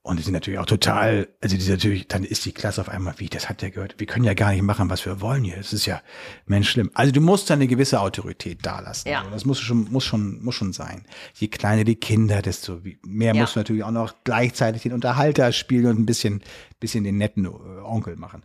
Und 0.01 0.17
die 0.17 0.23
sind 0.23 0.33
natürlich 0.33 0.59
auch 0.59 0.65
total, 0.65 1.27
also 1.41 1.57
die 1.57 1.61
sind 1.61 1.73
natürlich, 1.73 2.07
dann 2.07 2.23
ist 2.23 2.45
die 2.45 2.53
Klasse 2.53 2.79
auf 2.79 2.87
einmal, 2.87 3.15
wie, 3.17 3.27
das 3.27 3.49
hat 3.49 3.61
der 3.61 3.69
gehört. 3.69 3.95
Wir 3.99 4.07
können 4.07 4.23
ja 4.23 4.33
gar 4.33 4.51
nicht 4.53 4.61
machen, 4.61 4.89
was 4.89 5.05
wir 5.05 5.19
wollen 5.19 5.43
hier. 5.43 5.57
Das 5.57 5.73
ist 5.73 5.85
ja, 5.85 6.01
Mensch, 6.45 6.69
schlimm. 6.69 6.89
Also 6.93 7.11
du 7.11 7.19
musst 7.19 7.49
da 7.49 7.55
eine 7.55 7.67
gewisse 7.67 7.99
Autorität 7.99 8.65
dalassen. 8.65 9.09
Ja. 9.09 9.25
Das 9.29 9.43
muss 9.45 9.59
schon, 9.59 9.91
muss 9.91 10.05
schon, 10.05 10.41
muss 10.41 10.55
schon 10.55 10.71
sein. 10.71 11.05
Je 11.35 11.49
kleiner 11.49 11.83
die 11.83 11.97
Kinder, 11.97 12.41
desto 12.41 12.79
mehr 13.05 13.35
Ja. 13.35 13.41
musst 13.41 13.55
du 13.55 13.59
natürlich 13.59 13.83
auch 13.83 13.91
noch 13.91 14.15
gleichzeitig 14.23 14.83
den 14.83 14.93
Unterhalter 14.93 15.51
spielen 15.51 15.87
und 15.87 15.99
ein 15.99 16.05
bisschen, 16.05 16.43
bisschen 16.79 17.03
den 17.03 17.17
netten 17.17 17.45
äh, 17.45 17.49
Onkel 17.49 18.15
machen. 18.15 18.41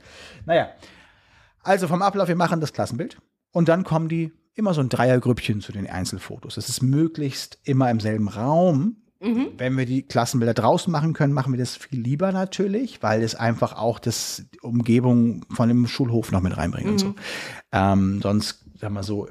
Naja, 0.46 0.70
also 1.62 1.86
vom 1.86 2.02
Ablauf, 2.02 2.26
wir 2.28 2.36
machen 2.36 2.60
das 2.60 2.72
Klassenbild 2.72 3.18
und 3.52 3.68
dann 3.68 3.84
kommen 3.84 4.08
die 4.08 4.32
immer 4.54 4.74
so 4.74 4.80
ein 4.80 4.88
Dreiergrüppchen 4.88 5.60
zu 5.60 5.70
den 5.72 5.88
Einzelfotos. 5.88 6.56
Das 6.56 6.68
ist 6.68 6.82
möglichst 6.82 7.58
immer 7.62 7.90
im 7.90 8.00
selben 8.00 8.28
Raum. 8.28 8.96
Wenn 9.56 9.76
wir 9.76 9.86
die 9.86 10.02
Klassenbilder 10.02 10.54
draußen 10.54 10.92
machen 10.92 11.12
können, 11.12 11.32
machen 11.32 11.52
wir 11.52 11.58
das 11.58 11.76
viel 11.76 12.00
lieber 12.00 12.32
natürlich, 12.32 13.02
weil 13.02 13.22
es 13.22 13.34
einfach 13.34 13.76
auch 13.76 13.98
das 13.98 14.44
die 14.54 14.60
Umgebung 14.60 15.44
von 15.50 15.68
dem 15.68 15.86
Schulhof 15.86 16.32
noch 16.32 16.40
mit 16.40 16.56
reinbringt 16.56 16.90
und 16.90 16.98
so. 16.98 17.14
Ähm, 17.72 18.20
sonst, 18.22 18.64
sagen 18.78 18.94
wir 18.94 19.02
so, 19.02 19.28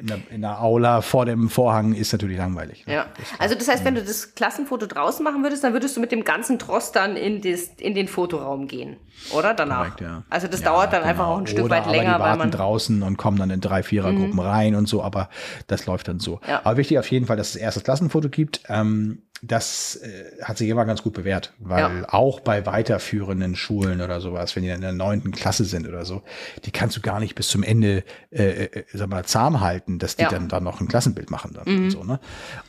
in 0.00 0.06
der, 0.06 0.18
in 0.30 0.40
der 0.42 0.62
Aula 0.62 1.00
vor 1.02 1.26
dem 1.26 1.48
Vorhang 1.48 1.92
ist 1.94 2.12
natürlich 2.12 2.38
langweilig. 2.38 2.86
ne? 2.86 2.94
Ja. 2.94 3.06
Also 3.38 3.54
das 3.54 3.68
heißt, 3.68 3.84
wenn 3.84 3.94
du 3.94 4.02
das 4.02 4.34
Klassenfoto 4.34 4.86
draußen 4.86 5.22
machen 5.24 5.42
würdest, 5.42 5.64
dann 5.64 5.72
würdest 5.72 5.96
du 5.96 6.00
mit 6.00 6.12
dem 6.12 6.24
ganzen 6.24 6.58
Tross 6.58 6.92
dann 6.92 7.16
in, 7.16 7.42
das, 7.42 7.70
in 7.78 7.94
den 7.94 8.08
Fotoraum 8.08 8.66
gehen, 8.68 8.96
oder? 9.32 9.54
Danach. 9.54 9.78
Korrekt, 9.78 10.00
ja. 10.00 10.22
Also 10.30 10.46
das 10.48 10.60
Ja, 10.60 10.66
dauert 10.70 10.92
dann 10.92 11.02
einfach 11.02 11.24
genau. 11.24 11.34
auch 11.34 11.38
ein 11.38 11.46
Stück 11.46 11.64
Oder 11.64 11.76
weit 11.76 11.82
aber 11.84 11.92
länger, 11.92 12.14
die 12.14 12.20
weil 12.20 12.26
warten 12.26 12.38
man. 12.38 12.48
Mhm. 12.48 12.52
draußen 12.52 13.02
und 13.02 13.16
kommen 13.18 13.36
dann 13.38 13.50
in 13.50 13.60
drei, 13.60 13.82
vierer 13.82 14.12
Gruppen 14.12 14.38
rein 14.38 14.74
und 14.74 14.88
so, 14.88 15.02
aber 15.02 15.28
das 15.66 15.86
läuft 15.86 16.08
dann 16.08 16.20
so. 16.20 16.40
Ja. 16.48 16.60
Aber 16.64 16.76
wichtig 16.76 16.98
auf 16.98 17.10
jeden 17.10 17.26
Fall, 17.26 17.36
dass 17.36 17.50
es 17.50 17.56
erst 17.56 17.76
das 17.76 17.84
Klassenfoto 17.84 18.28
gibt. 18.28 18.62
Ähm, 18.68 19.22
das 19.42 19.96
äh, 19.96 20.42
hat 20.42 20.58
sich 20.58 20.68
immer 20.68 20.84
ganz 20.84 21.02
gut 21.02 21.12
bewährt, 21.14 21.52
weil 21.58 22.00
Ja. 22.02 22.08
auch 22.12 22.40
bei 22.40 22.66
weiterführenden 22.66 23.54
Schulen 23.56 24.00
oder 24.00 24.20
sowas, 24.20 24.56
wenn 24.56 24.62
die 24.64 24.68
in 24.70 24.80
der 24.80 24.92
neunten 24.92 25.30
Klasse 25.30 25.64
sind 25.64 25.86
oder 25.86 26.04
so, 26.04 26.22
die 26.64 26.70
kannst 26.72 26.96
du 26.96 27.00
gar 27.00 27.20
nicht 27.20 27.34
bis 27.34 27.48
zum 27.48 27.62
Ende, 27.62 28.02
äh, 28.30 28.64
äh, 28.64 28.84
sag 28.92 29.08
mal, 29.08 29.24
zahm 29.24 29.60
halten, 29.60 29.98
dass 29.98 30.16
die 30.16 30.22
Ja. 30.22 30.28
Mhm. 30.28 30.32
dann, 30.34 30.48
dann 30.48 30.64
noch 30.64 30.80
ein 30.80 30.88
Klassenbild 30.88 31.30
machen 31.30 31.52
dann 31.54 31.66
und 31.66 31.90
so, 31.90 32.02
ne? 32.04 32.18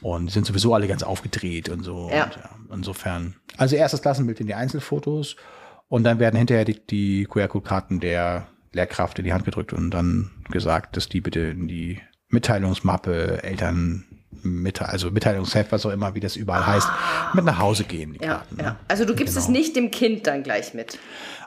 Und 0.01 0.27
die 0.27 0.31
sind 0.33 0.45
sowieso 0.45 0.73
alle 0.73 0.87
ganz 0.87 1.01
aufgedreht 1.03 1.69
und 1.69 1.83
so. 1.83 2.09
Ja. 2.13 2.25
Und, 2.25 2.35
ja, 2.35 2.49
insofern. 2.73 3.35
Also 3.57 3.75
erst 3.75 3.93
das 3.93 4.01
Klassenbild 4.01 4.39
in 4.39 4.47
die 4.47 4.53
Einzelfotos 4.55 5.35
und 5.87 6.03
dann 6.03 6.19
werden 6.19 6.37
hinterher 6.37 6.65
die, 6.65 6.79
die 6.85 7.25
QR-Code-Karten 7.25 7.99
der 7.99 8.47
Lehrkraft 8.73 9.17
in 9.17 9.25
die 9.25 9.33
Hand 9.33 9.45
gedrückt 9.45 9.73
und 9.73 9.89
dann 9.91 10.29
gesagt, 10.51 10.95
dass 10.97 11.09
die 11.09 11.21
bitte 11.21 11.39
in 11.39 11.67
die 11.67 11.99
Mitteilungsmappe, 12.53 13.41
Eltern, 13.43 14.05
Mitte, 14.43 14.87
also 14.89 15.11
Mitteilungsheft, 15.11 15.71
was 15.71 15.85
auch 15.85 15.91
immer, 15.91 16.15
wie 16.15 16.19
das 16.19 16.35
überall 16.35 16.65
heißt, 16.65 16.87
mit 17.33 17.45
nach 17.45 17.59
Hause 17.59 17.83
gehen, 17.83 18.13
die 18.13 18.23
Ja, 18.25 18.35
Karten. 18.35 18.57
ja. 18.59 18.63
Ne? 18.71 18.75
Also 18.87 19.05
du 19.05 19.15
gibst 19.15 19.35
es 19.37 19.45
Genau. 19.47 19.57
nicht 19.59 19.75
dem 19.75 19.91
Kind 19.91 20.27
dann 20.27 20.43
gleich 20.43 20.73
mit. 20.73 20.97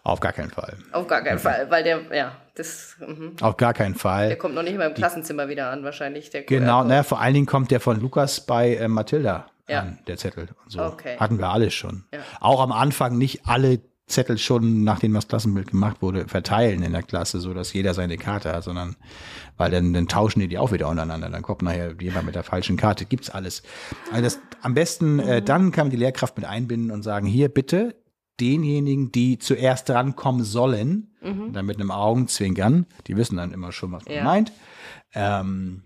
Auf 0.05 0.21
gar 0.21 0.33
keinen 0.33 0.51
Fall. 0.51 0.77
Auf 0.93 1.07
gar 1.07 1.23
keinen 1.23 1.39
Fall, 1.39 1.71
weil 1.71 1.85
der, 1.85 2.01
ja, 2.17 2.33
das, 2.57 2.97
mhm. 3.01 3.37
Auf 3.41 3.57
gar 3.57 3.73
keinen 3.73 3.95
Fall. 3.95 4.29
der 4.29 4.37
kommt 4.39 4.55
noch 4.55 4.63
nicht 4.65 4.77
mal 4.77 4.89
im 4.89 4.95
Klassenzimmer 4.95 5.49
wieder 5.49 5.71
an, 5.71 5.85
wahrscheinlich. 5.85 6.31
Der 6.31 6.43
Genau, 6.43 6.83
naja, 6.85 7.03
vor 7.05 7.21
allen 7.21 7.35
Dingen 7.35 7.47
kommt 7.47 7.71
der 7.71 7.81
von 7.81 8.01
Lukas 8.01 8.41
bei 8.41 8.75
äh, 8.77 8.89
Mathilda 8.89 9.47
Ja. 9.69 9.81
an, 9.81 9.99
der 10.09 10.17
Zettel. 10.17 10.49
Und 10.65 10.71
so. 10.73 10.83
Okay. 10.83 11.17
Hatten 11.19 11.39
wir 11.39 11.49
alles 11.51 11.73
schon. 11.73 12.05
Ja. 12.13 12.19
Auch 12.41 12.61
am 12.61 12.73
Anfang 12.73 13.17
nicht 13.17 13.47
alle 13.47 13.81
Zettel 14.07 14.37
schon, 14.39 14.85
nachdem 14.85 15.15
das 15.15 15.29
Klassenbild 15.29 15.71
gemacht 15.71 16.03
wurde, 16.03 16.27
verteilen 16.29 16.83
in 16.83 16.93
der 16.93 17.03
Klasse, 17.03 17.41
so 17.41 17.55
dass 17.55 17.73
jeder 17.73 17.95
seine 17.95 18.19
Karte 18.19 18.53
hat, 18.53 18.65
sondern 18.65 18.97
weil 19.57 19.71
dann, 19.71 19.93
dann 19.93 20.09
tauschen 20.09 20.41
die 20.41 20.49
die 20.49 20.59
auch 20.59 20.73
wieder 20.73 20.89
untereinander. 20.89 21.31
Dann 21.31 21.43
kommt 21.43 21.63
nachher 21.63 21.95
jemand 22.01 22.27
mit 22.27 22.35
der 22.35 22.43
falschen 22.43 22.77
Karte. 22.77 23.05
Gibt's 23.07 23.31
alles. 23.31 23.63
Also 24.11 24.25
das, 24.25 24.39
am 24.61 24.75
besten, 24.75 25.19
äh, 25.21 25.41
dann 25.41 25.71
kann 25.73 25.87
man 25.87 25.91
die 25.91 25.97
Lehrkraft 25.97 26.37
mit 26.37 26.45
einbinden 26.47 26.91
und 26.91 27.03
sagen, 27.03 27.27
hier 27.27 27.49
bitte 27.49 27.95
denjenigen, 28.41 29.13
die 29.13 29.39
zuerst 29.39 29.89
drankommen 29.89 30.45
sollen, 30.45 31.09
dann 31.53 31.67
mit 31.67 31.79
einem 31.79 31.93
Augenzwinkern, 31.93 32.87
die 33.07 33.17
wissen 33.17 33.37
dann 33.37 33.53
immer 33.53 33.71
schon, 33.71 33.93
was 33.93 34.05
man 34.07 34.15
Ja. 34.15 34.25
meint, 34.25 34.53
ähm, 35.15 35.83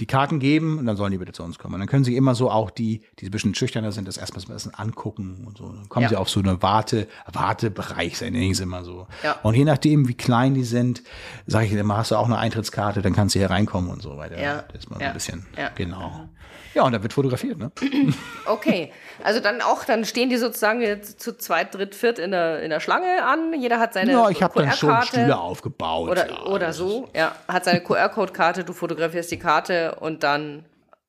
die 0.00 0.06
Karten 0.06 0.40
geben 0.40 0.78
und 0.78 0.86
dann 0.86 0.96
sollen 0.96 1.12
die 1.12 1.18
bitte 1.18 1.32
zu 1.32 1.42
uns 1.42 1.58
kommen. 1.58 1.74
Und 1.74 1.80
dann 1.80 1.88
können 1.88 2.04
sie 2.04 2.16
immer 2.16 2.34
so 2.34 2.50
auch 2.50 2.70
die, 2.70 3.02
die 3.18 3.26
ein 3.26 3.30
bisschen 3.30 3.54
schüchterner 3.54 3.92
sind, 3.92 4.08
das 4.08 4.16
erstmal 4.16 4.42
ein 4.44 4.52
bisschen 4.54 4.74
angucken 4.74 5.44
und 5.46 5.58
so. 5.58 5.68
Dann 5.68 5.88
kommen 5.88 6.02
Ja. 6.04 6.08
sie 6.08 6.16
auf 6.16 6.28
so 6.30 6.40
eine 6.40 6.60
Warte, 6.62 7.06
Wartebereich, 7.32 8.20
nenne 8.22 8.38
ich 8.44 8.52
es 8.52 8.60
immer 8.60 8.84
so. 8.84 9.06
Ja. 9.22 9.36
Und 9.42 9.54
je 9.54 9.64
nachdem, 9.64 10.08
wie 10.08 10.14
klein 10.14 10.54
die 10.54 10.64
sind, 10.64 11.02
sage 11.46 11.66
ich 11.66 11.72
immer, 11.72 11.96
hast 11.98 12.10
du 12.10 12.16
auch 12.16 12.26
eine 12.26 12.38
Eintrittskarte, 12.38 13.02
dann 13.02 13.12
kannst 13.14 13.34
du 13.34 13.38
hier 13.38 13.50
reinkommen 13.50 13.90
und 13.90 14.02
so 14.02 14.16
weiter. 14.16 14.40
Ja. 14.40 14.62
Das 14.72 14.84
ist 14.84 14.90
mal 14.90 14.98
so 14.98 15.04
ein 15.04 15.12
bisschen, 15.12 15.46
genau. 15.74 16.28
Ja, 16.74 16.82
und 16.84 16.92
da 16.92 17.02
wird 17.02 17.12
fotografiert, 17.12 17.58
ne? 17.58 17.70
Okay, 18.46 18.90
also 19.22 19.38
dann 19.40 19.60
auch, 19.60 19.84
dann 19.84 20.04
stehen 20.04 20.28
die 20.30 20.36
sozusagen 20.36 20.80
jetzt 20.80 21.20
zu 21.20 21.36
zweit, 21.36 21.74
dritt, 21.74 21.94
viert 21.94 22.18
in 22.18 22.30
der, 22.32 22.62
in 22.62 22.70
der 22.70 22.80
Schlange 22.80 23.24
an. 23.24 23.52
Jeder 23.60 23.78
hat 23.78 23.92
seine 23.94 24.12
Ja, 24.12 24.28
ich 24.28 24.42
habe 24.42 24.60
dann 24.60 24.72
schon 24.72 24.88
QR-Karte. 24.88 25.06
Stühle 25.08 25.38
aufgebaut. 25.38 26.10
Oder, 26.10 26.28
ja, 26.30 26.42
oder 26.46 26.72
so, 26.72 27.08
ja. 27.14 27.34
Hat 27.48 27.64
seine 27.64 27.80
QR-Code-Karte, 27.80 28.64
du 28.64 28.72
fotografierst 28.72 29.30
die 29.30 29.38
Karte 29.38 29.96
und 30.00 30.22
dann 30.22 30.64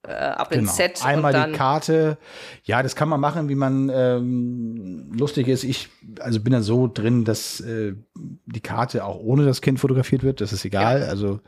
äh, 0.08 0.12
ab 0.14 0.50
Genau. 0.50 0.62
ins 0.64 0.76
Set 0.76 1.06
Einmal 1.06 1.34
und 1.34 1.40
dann. 1.42 1.52
die 1.52 1.58
Karte. 1.58 2.18
Ja, 2.64 2.82
das 2.84 2.96
kann 2.96 3.08
man 3.10 3.20
machen, 3.20 3.50
wie 3.50 3.56
man 3.56 3.90
ähm, 3.94 5.12
lustig 5.16 5.48
ist. 5.48 5.64
Ich 5.64 5.90
also 6.20 6.40
bin 6.40 6.54
da 6.54 6.62
so 6.62 6.88
drin, 6.92 7.24
dass 7.24 7.60
äh, 7.62 7.94
die 8.16 8.62
Karte 8.62 9.06
auch 9.06 9.20
ohne 9.20 9.46
das 9.46 9.62
Kind 9.62 9.80
fotografiert 9.80 10.24
wird. 10.24 10.42
Das 10.42 10.54
ist 10.54 10.66
egal. 10.66 11.04
Also 11.04 11.40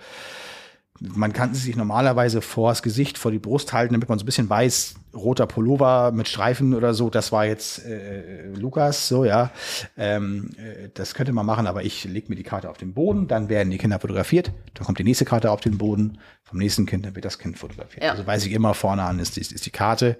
man 1.04 1.34
kann 1.34 1.54
sie 1.54 1.60
sich 1.60 1.76
normalerweise 1.76 2.42
vors 2.42 2.82
Gesicht, 2.82 3.18
vor 3.18 3.32
die 3.32 3.40
Brust 3.40 3.74
halten, 3.74 3.94
damit 3.94 4.08
man 4.08 4.18
so 4.18 4.24
ein 4.24 4.26
bisschen 4.26 4.50
weiß, 4.50 4.96
roter 5.14 5.48
Pullover 5.48 6.12
mit 6.14 6.30
Streifen 6.30 6.74
oder 6.74 6.94
so. 6.94 7.10
Das 7.10 7.32
war 7.34 7.46
jetzt 7.46 7.86
äh, 7.86 8.48
Lukas, 8.56 9.10
so 9.10 9.26
ja. 9.26 9.52
Ähm, 9.98 10.52
äh, 10.58 10.90
das 10.94 11.14
könnte 11.14 11.34
man 11.34 11.46
machen, 11.46 11.68
aber 11.68 11.84
ich 11.84 12.06
lege 12.06 12.30
mir 12.30 12.36
die 12.36 12.44
Karte 12.44 12.70
auf 12.70 12.78
den 12.78 12.94
Boden, 12.94 13.28
dann 13.28 13.50
werden 13.50 13.70
die 13.70 13.78
Kinder 13.78 14.00
fotografiert, 14.00 14.54
dann 14.76 14.86
kommt 14.86 14.98
die 14.98 15.04
nächste 15.04 15.26
Karte 15.26 15.52
auf 15.52 15.60
den 15.60 15.78
Boden, 15.78 16.20
vom 16.44 16.58
nächsten 16.58 16.86
Kind, 16.86 17.06
dann 17.06 17.16
wird 17.16 17.26
das 17.26 17.38
Kind 17.38 17.58
fotografiert. 17.58 18.04
Ja. 18.04 18.12
Also 18.12 18.26
weiß 18.26 18.46
ich 18.46 18.54
immer 18.54 18.74
vorne 18.74 19.04
an 19.04 19.20
ist, 19.20 19.38
ist, 19.38 19.52
ist 19.52 19.66
die 19.66 19.72
Karte 19.72 20.18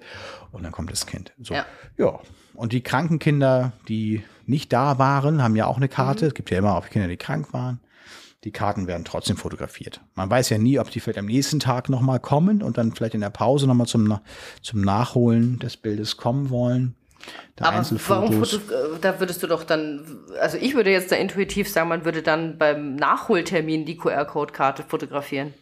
und 0.52 0.64
dann 0.64 0.72
kommt 0.72 0.92
das 0.92 1.06
Kind. 1.06 1.32
So. 1.40 1.54
Ja. 1.54 1.64
ja. 1.96 2.20
Und 2.52 2.72
die 2.72 2.82
kranken 2.82 3.18
Kinder, 3.18 3.72
die 3.88 4.22
nicht 4.46 4.72
da 4.72 4.98
waren, 4.98 5.42
haben 5.42 5.56
ja 5.56 5.66
auch 5.66 5.78
eine 5.78 5.88
Karte. 5.88 6.26
Es 6.26 6.34
gibt 6.34 6.50
ja 6.50 6.58
immer 6.58 6.76
auch 6.76 6.88
Kinder, 6.88 7.08
die 7.08 7.16
krank 7.16 7.52
waren. 7.52 7.80
Die 8.44 8.52
Karten 8.52 8.86
werden 8.86 9.04
trotzdem 9.04 9.38
fotografiert. 9.38 10.02
Man 10.14 10.28
weiß 10.28 10.50
ja 10.50 10.58
nie, 10.58 10.78
ob 10.78 10.90
die 10.90 11.00
vielleicht 11.00 11.18
am 11.18 11.26
nächsten 11.26 11.60
Tag 11.60 11.88
nochmal 11.88 12.20
kommen 12.20 12.62
und 12.62 12.76
dann 12.76 12.92
vielleicht 12.92 13.14
in 13.14 13.22
der 13.22 13.30
Pause 13.30 13.66
nochmal 13.66 13.86
zum, 13.86 14.18
zum 14.60 14.82
Nachholen 14.82 15.58
des 15.58 15.78
Bildes 15.78 16.18
kommen 16.18 16.50
wollen. 16.50 16.94
Der 17.58 17.68
Aber 17.68 17.86
warum 18.08 18.42
äh, 18.42 18.46
da 19.00 19.18
würdest 19.18 19.42
du 19.42 19.46
doch 19.46 19.64
dann, 19.64 20.04
also 20.40 20.58
ich 20.58 20.74
würde 20.74 20.90
jetzt 20.90 21.10
da 21.10 21.16
intuitiv 21.16 21.70
sagen, 21.70 21.88
man 21.88 22.04
würde 22.04 22.20
dann 22.20 22.58
beim 22.58 22.96
Nachholtermin 22.96 23.86
die 23.86 23.96
QR-Code-Karte 23.96 24.84
fotografieren. 24.86 25.54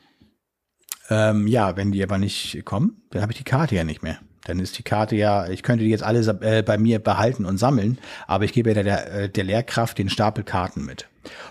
Ähm, 1.09 1.47
ja, 1.47 1.77
wenn 1.77 1.93
die 1.93 2.03
aber 2.03 2.19
nicht 2.19 2.65
kommen, 2.65 3.03
dann 3.11 3.23
habe 3.23 3.31
ich 3.31 3.39
die 3.39 3.45
Karte 3.45 3.77
ja 3.77 3.85
nicht 3.85 4.03
mehr. 4.03 4.19
Dann 4.45 4.59
ist 4.59 4.77
die 4.77 4.83
Karte 4.83 5.15
ja, 5.15 5.49
ich 5.49 5.63
könnte 5.63 5.85
die 5.85 5.91
jetzt 5.91 6.03
alle 6.03 6.21
äh, 6.41 6.63
bei 6.63 6.79
mir 6.79 6.99
behalten 6.99 7.45
und 7.45 7.59
sammeln, 7.59 7.99
aber 8.27 8.45
ich 8.45 8.53
gebe 8.53 8.71
ja 8.71 8.75
der, 8.75 8.85
der, 8.85 9.13
äh, 9.13 9.29
der 9.29 9.45
Lehrkraft 9.45 9.99
den 9.99 10.09
Stapel 10.09 10.43
Karten 10.43 10.85
mit. 10.85 11.07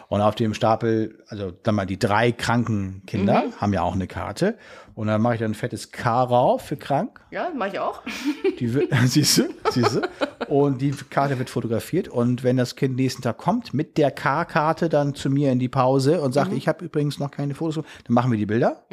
Und 0.09 0.21
auf 0.21 0.35
dem 0.35 0.53
Stapel, 0.53 1.23
also 1.27 1.51
dann 1.63 1.75
mal 1.75 1.85
die 1.85 1.97
drei 1.99 2.31
kranken 2.31 3.03
Kinder 3.07 3.43
haben 3.57 3.73
ja 3.73 3.81
auch 3.81 3.93
eine 3.95 4.07
Karte. 4.07 4.57
Und 4.93 5.07
dann 5.07 5.21
mache 5.21 5.35
ich 5.35 5.39
dann 5.39 5.51
ein 5.51 5.55
fettes 5.55 5.91
K 5.91 6.23
rauf 6.23 6.63
für 6.63 6.75
krank. 6.75 7.21
Ja, 7.31 7.49
mache 7.55 7.69
ich 7.69 7.79
auch. 7.79 8.01
Die 8.59 8.73
wird, 8.73 8.91
siehst 9.05 9.37
du, 9.37 9.43
siehst 9.71 9.95
du? 9.95 10.01
Und 10.53 10.81
die 10.81 10.91
Karte 10.91 11.39
wird 11.39 11.49
fotografiert. 11.49 12.07
Und 12.09 12.43
wenn 12.43 12.57
das 12.57 12.75
Kind 12.75 12.97
nächsten 12.97 13.21
Tag 13.21 13.37
kommt, 13.37 13.73
mit 13.73 13.97
der 13.97 14.11
K-Karte 14.11 14.89
dann 14.89 15.15
zu 15.15 15.29
mir 15.29 15.51
in 15.51 15.59
die 15.59 15.69
Pause 15.69 16.21
und 16.21 16.33
sagt, 16.33 16.51
ich 16.53 16.67
habe 16.67 16.83
übrigens 16.85 17.17
noch 17.19 17.31
keine 17.31 17.55
Fotos, 17.55 17.75
dann 17.75 18.13
machen 18.13 18.31
wir 18.31 18.37
die 18.37 18.45
Bilder. 18.45 18.83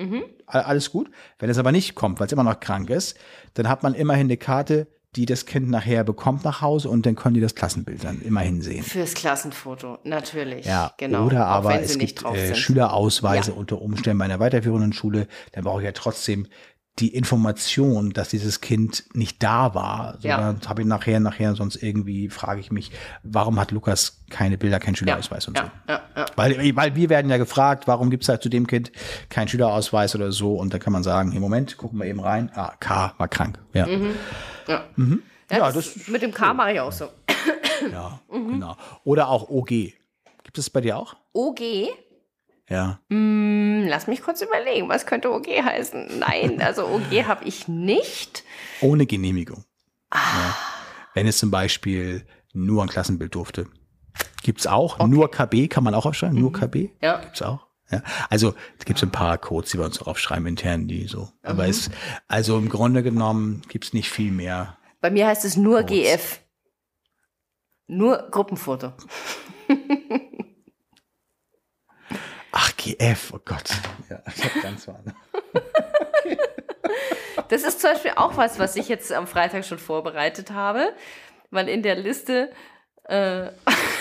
A- 0.46 0.60
Alles 0.60 0.92
gut. 0.92 1.10
Wenn 1.40 1.50
es 1.50 1.58
aber 1.58 1.72
nicht 1.72 1.94
kommt, 1.96 2.20
weil 2.20 2.26
es 2.28 2.32
immer 2.32 2.44
noch 2.44 2.60
krank 2.60 2.88
ist, 2.90 3.18
dann 3.54 3.68
hat 3.68 3.82
man 3.82 3.92
immerhin 3.94 4.26
eine 4.28 4.36
Karte, 4.36 4.86
die 5.16 5.26
das 5.26 5.46
Kind 5.46 5.70
nachher 5.70 6.04
bekommt 6.04 6.44
nach 6.44 6.60
Hause 6.60 6.90
und 6.90 7.06
dann 7.06 7.14
können 7.16 7.34
die 7.34 7.40
das 7.40 7.54
Klassenbild 7.54 8.04
dann 8.04 8.20
immerhin 8.20 8.60
sehen. 8.60 8.82
Fürs 8.84 9.14
Klassenfoto, 9.14 9.98
natürlich. 10.04 10.66
Ja, 10.66 10.92
genau. 10.98 11.26
oder 11.26 11.46
aber 11.46 11.80
es 11.80 11.92
sie 11.92 11.98
nicht 11.98 12.22
gibt 12.22 12.34
äh. 12.36 12.54
Schülerausweise 12.54 13.52
Ja. 13.52 13.56
unter 13.56 13.80
Umständen 13.80 14.18
bei 14.18 14.26
einer 14.26 14.38
weiterführenden 14.38 14.92
Schule. 14.92 15.26
Dann 15.52 15.64
brauche 15.64 15.80
ich 15.80 15.86
ja 15.86 15.92
trotzdem 15.92 16.46
die 17.00 17.14
Information, 17.14 18.10
dass 18.12 18.28
dieses 18.28 18.60
Kind 18.60 19.04
nicht 19.14 19.42
da 19.42 19.74
war. 19.74 20.16
So, 20.20 20.28
Ja. 20.28 20.54
Habe 20.66 20.82
ich 20.82 20.88
nachher, 20.88 21.20
nachher 21.20 21.54
sonst 21.54 21.76
irgendwie, 21.82 22.28
frage 22.28 22.60
ich 22.60 22.70
mich, 22.72 22.90
warum 23.22 23.58
hat 23.60 23.70
Lukas 23.70 24.22
keine 24.30 24.58
Bilder, 24.58 24.78
keinen 24.80 24.96
Schülerausweis 24.96 25.46
und 25.48 25.56
ja, 25.56 25.64
so. 25.86 25.92
ja, 25.92 26.02
ja. 26.16 26.26
Weil, 26.36 26.76
weil 26.76 26.94
wir 26.96 27.08
werden 27.08 27.30
ja 27.30 27.36
gefragt, 27.38 27.86
warum 27.86 28.10
gibt 28.10 28.24
es 28.24 28.28
halt 28.28 28.42
zu 28.42 28.48
dem 28.48 28.66
Kind 28.66 28.92
keinen 29.28 29.48
Schülerausweis 29.48 30.14
oder 30.14 30.32
so. 30.32 30.54
Und 30.54 30.74
da 30.74 30.78
kann 30.78 30.92
man 30.92 31.02
sagen, 31.02 31.32
im 31.32 31.40
Moment, 31.40 31.76
gucken 31.76 31.98
wir 31.98 32.06
eben 32.06 32.20
rein. 32.20 32.50
Ah, 32.54 32.72
K 32.80 33.14
war 33.18 33.28
krank. 33.28 33.58
Ja, 33.72 33.86
Ja, 33.86 34.84
Ja, 35.50 35.72
das, 35.72 35.94
das- 35.94 36.08
mit 36.08 36.22
dem 36.22 36.32
K 36.32 36.52
mache 36.52 36.72
ich 36.72 36.80
auch 36.80 36.92
so. 36.92 37.08
ja 37.92 38.20
Mhm. 38.30 38.48
genau. 38.52 38.76
Oder 39.04 39.28
auch 39.28 39.48
OG. 39.48 39.94
Gibt 40.42 40.58
es 40.58 40.68
bei 40.70 40.80
dir 40.80 40.98
auch? 40.98 41.14
OG? 41.32 41.60
Ja. 42.68 43.00
Hm, 43.08 43.86
lass 43.88 44.06
mich 44.06 44.22
kurz 44.22 44.42
überlegen, 44.42 44.88
was 44.88 45.06
könnte 45.06 45.32
OG 45.32 45.46
heißen? 45.46 46.18
Nein, 46.18 46.60
also 46.60 46.86
OG 46.86 47.24
habe 47.26 47.44
ich 47.44 47.66
nicht. 47.68 48.44
Ohne 48.80 49.06
Genehmigung. 49.06 49.64
Ah. 50.10 50.18
Ja. 50.18 50.56
Wenn 51.14 51.26
es 51.26 51.38
zum 51.38 51.50
Beispiel 51.50 52.26
nur 52.52 52.82
ein 52.82 52.88
Klassenbild 52.88 53.34
durfte. 53.34 53.66
Gibt's 54.42 54.66
auch. 54.66 54.98
Nur 55.06 55.30
KB 55.30 55.68
kann 55.68 55.84
man 55.84 55.94
auch 55.94 56.06
aufschreiben. 56.06 56.38
Nur 56.38 56.52
KB. 56.52 56.74
Mhm. 56.84 56.90
Ja. 57.00 57.18
Gibt's 57.18 57.42
auch. 57.42 57.66
Ja. 57.90 58.02
Also 58.28 58.54
es 58.78 58.84
gibt 58.84 59.02
ein 59.02 59.10
paar 59.10 59.38
Codes, 59.38 59.70
die 59.70 59.78
wir 59.78 59.84
uns 59.86 60.00
aufschreiben 60.02 60.46
intern, 60.46 60.88
die 60.88 61.06
so. 61.06 61.30
Aber 61.42 61.64
Mhm. 61.64 61.70
es, 61.70 61.90
also 62.26 62.58
im 62.58 62.68
Grunde 62.68 63.02
genommen 63.02 63.62
gibt's 63.68 63.92
nicht 63.94 64.10
viel 64.10 64.30
mehr. 64.30 64.76
Bei 65.00 65.10
mir 65.10 65.26
heißt 65.26 65.44
es 65.44 65.56
nur 65.56 65.80
Codes. 65.80 65.90
GF. 65.96 66.40
Nur 67.86 68.28
Gruppenfoto. 68.30 68.92
GF, 72.88 73.34
oh 73.34 73.40
Gott. 73.44 73.68
Ja, 74.08 74.22
ich 74.34 74.44
hab 74.44 74.62
ganz 74.62 74.88
was. 74.88 74.96
Das 77.48 77.62
ist 77.62 77.80
zum 77.80 77.92
Beispiel 77.92 78.12
auch 78.16 78.36
was, 78.36 78.58
was 78.58 78.76
ich 78.76 78.88
jetzt 78.88 79.10
am 79.12 79.26
Freitag 79.26 79.64
schon 79.64 79.78
vorbereitet 79.78 80.50
habe, 80.50 80.92
weil 81.50 81.68
in 81.68 81.82
der 81.82 81.94
Liste 81.94 82.50
äh, 83.04 83.46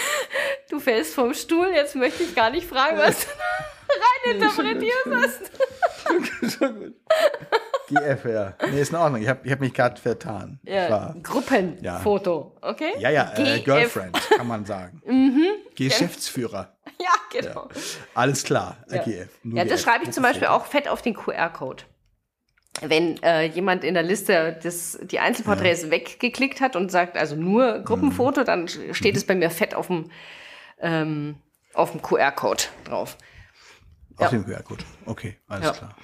du 0.69 0.79
fällst 0.79 1.13
vom 1.13 1.33
Stuhl. 1.33 1.69
Jetzt 1.73 1.95
möchte 1.95 2.23
ich 2.23 2.35
gar 2.35 2.49
nicht 2.49 2.67
fragen, 2.67 2.97
was 2.97 3.25
du 3.25 3.31
rein 4.29 4.35
interpretierst 4.35 5.05
hast. 5.13 6.59
so 6.59 6.73
gut. 6.73 6.95
GF, 7.87 8.25
ja. 8.29 8.53
Nee, 8.69 8.81
ist 8.81 8.89
in 8.89 8.95
Ordnung. 8.97 9.21
Ich 9.21 9.29
habe 9.29 9.39
ich 9.45 9.51
hab 9.51 9.59
mich 9.61 9.73
gerade 9.73 10.01
vertan. 10.01 10.59
Ja, 10.63 10.89
war- 10.89 11.15
Gruppenfoto, 11.23 12.57
okay? 12.61 12.93
ja, 12.99 13.09
ja, 13.11 13.31
äh. 13.37 13.59
Girlfriend, 13.61 14.17
kann 14.35 14.47
man 14.47 14.65
sagen. 14.65 15.01
Geschäftsführer. 15.75 16.76
Ja, 17.01 17.41
genau. 17.41 17.69
Alles 18.15 18.43
klar, 18.43 18.77
Ja. 18.89 19.03
GF. 19.03 19.29
nur 19.43 19.57
Ja, 19.59 19.65
das 19.65 19.81
schreibe 19.81 20.03
ich 20.05 20.11
zum 20.11 20.23
Beispiel 20.23 20.47
auch 20.47 20.65
fett 20.65 20.87
auf 20.87 21.01
den 21.01 21.13
QR-Code. 21.15 21.83
wenn 22.81 23.21
äh, 23.23 23.43
jemand 23.45 23.83
in 23.83 23.93
der 23.95 24.03
Liste 24.03 24.59
das, 24.61 24.99
die 25.01 25.19
Einzelporträts 25.19 25.89
weggeklickt 25.89 26.61
hat 26.61 26.75
und 26.75 26.91
sagt, 26.91 27.17
also 27.17 27.35
nur 27.35 27.79
Gruppenfoto, 27.79 28.43
dann 28.43 28.67
steht 28.67 29.15
es 29.17 29.25
bei 29.25 29.33
mir 29.35 29.49
fett 29.49 29.73
auf 29.73 29.87
dem, 29.87 30.11
ähm, 30.79 31.37
auf 31.73 31.91
dem 31.91 32.01
QR-Code 32.03 32.63
drauf. 32.83 33.17
Auf 34.17 34.21
Ja. 34.21 34.29
dem 34.29 34.45
QR-Code. 34.45 34.83
Okay, 35.05 35.37
alles 35.47 35.65
Ja. 35.65 35.71
klar. 35.73 35.95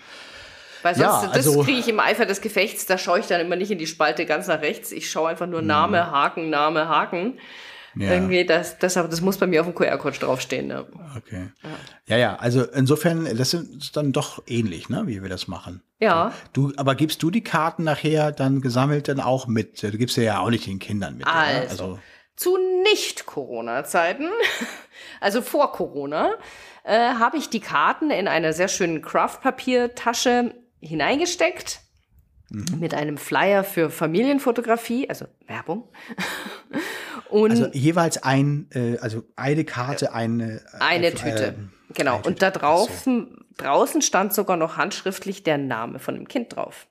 Weil 0.83 0.97
Ja, 0.97 1.19
sonst, 1.21 1.33
also- 1.35 1.55
das 1.57 1.65
kriege 1.65 1.79
ich 1.79 1.87
im 1.87 1.99
Eifer 1.99 2.25
des 2.25 2.41
Gefechts, 2.41 2.85
da 2.87 2.97
schaue 2.97 3.19
ich 3.19 3.27
dann 3.27 3.39
immer 3.41 3.55
nicht 3.55 3.71
in 3.71 3.77
die 3.77 3.87
Spalte 3.87 4.25
ganz 4.25 4.47
nach 4.47 4.61
rechts. 4.61 4.91
Ich 4.91 5.09
schaue 5.09 5.29
einfach 5.29 5.47
nur 5.47 5.61
Name, 5.61 6.09
Haken, 6.11 6.49
Name, 6.49 6.87
Haken. 6.89 7.39
Ja. 7.95 8.11
Irgendwie, 8.11 8.45
das, 8.45 8.79
das, 8.79 8.95
das 8.95 9.21
muss 9.21 9.37
bei 9.37 9.47
mir 9.47 9.61
auf 9.61 9.67
dem 9.67 9.75
QR-Code 9.75 10.17
draufstehen. 10.19 10.67
Ne? 10.67 10.85
Okay. 11.17 11.49
Ja, 12.07 12.17
ja, 12.17 12.35
also 12.37 12.63
insofern, 12.63 13.25
das 13.37 13.53
ist 13.53 13.95
dann 13.95 14.11
doch 14.11 14.41
ähnlich, 14.47 14.89
ne, 14.89 15.03
wie 15.05 15.21
wir 15.21 15.29
das 15.29 15.47
machen. 15.47 15.83
Ja. 15.99 16.33
Du, 16.53 16.73
aber 16.75 16.95
gibst 16.95 17.21
du 17.21 17.29
die 17.29 17.43
Karten 17.43 17.83
nachher 17.83 18.31
dann 18.31 18.61
gesammelt 18.61 19.07
dann 19.07 19.19
auch 19.19 19.47
mit? 19.47 19.83
Du 19.83 19.91
gibst 19.91 20.15
sie 20.15 20.23
ja 20.23 20.39
auch 20.39 20.49
nicht 20.49 20.65
den 20.65 20.79
Kindern 20.79 21.17
mit. 21.17 21.27
oder? 21.27 21.35
Also, 21.35 21.99
zu 22.35 22.57
Nicht-Corona-Zeiten, 22.83 24.27
also 25.21 25.41
vor 25.41 25.71
Corona, 25.71 26.33
äh, 26.83 26.97
habe 26.97 27.37
ich 27.37 27.49
die 27.49 27.59
Karten 27.59 28.09
in 28.09 28.27
eine 28.27 28.53
sehr 28.53 28.67
schönen 28.67 29.01
Craft-Papiertasche 29.01 30.55
hineingesteckt. 30.81 31.79
Mit 32.79 32.93
einem 32.93 33.17
Flyer 33.17 33.63
für 33.63 33.89
Familienfotografie, 33.89 35.09
also 35.09 35.25
Werbung. 35.47 35.89
Und 37.29 37.49
also 37.49 37.67
jeweils 37.73 38.21
ein, 38.21 38.69
äh, 38.75 38.97
also 38.99 39.23
eine 39.35 39.65
Karte, 39.65 40.13
eine 40.13 40.57
äh, 40.57 40.79
eine 40.79 41.07
äh, 41.07 41.13
Tüte. 41.15 41.47
äh, 41.47 41.53
genau. 41.95 42.11
eine 42.11 42.17
Und 42.19 42.33
Tüte. 42.33 42.39
da 42.39 42.51
draußen, 42.51 43.43
draußen 43.57 44.03
stand 44.03 44.33
sogar 44.33 44.55
noch 44.55 44.77
handschriftlich 44.77 45.41
der 45.41 45.57
Name 45.57 45.97
von 45.97 46.13
dem 46.13 46.27
Kind 46.27 46.55
drauf. 46.55 46.85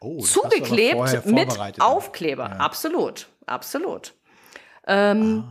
Oh, 0.00 0.20
Zugeklebt 0.20 1.24
mit. 1.24 1.80
Aufkleber. 1.80 2.60
Absolut. 2.60 3.28
Absolut. 3.46 4.12
Ähm, 4.86 5.44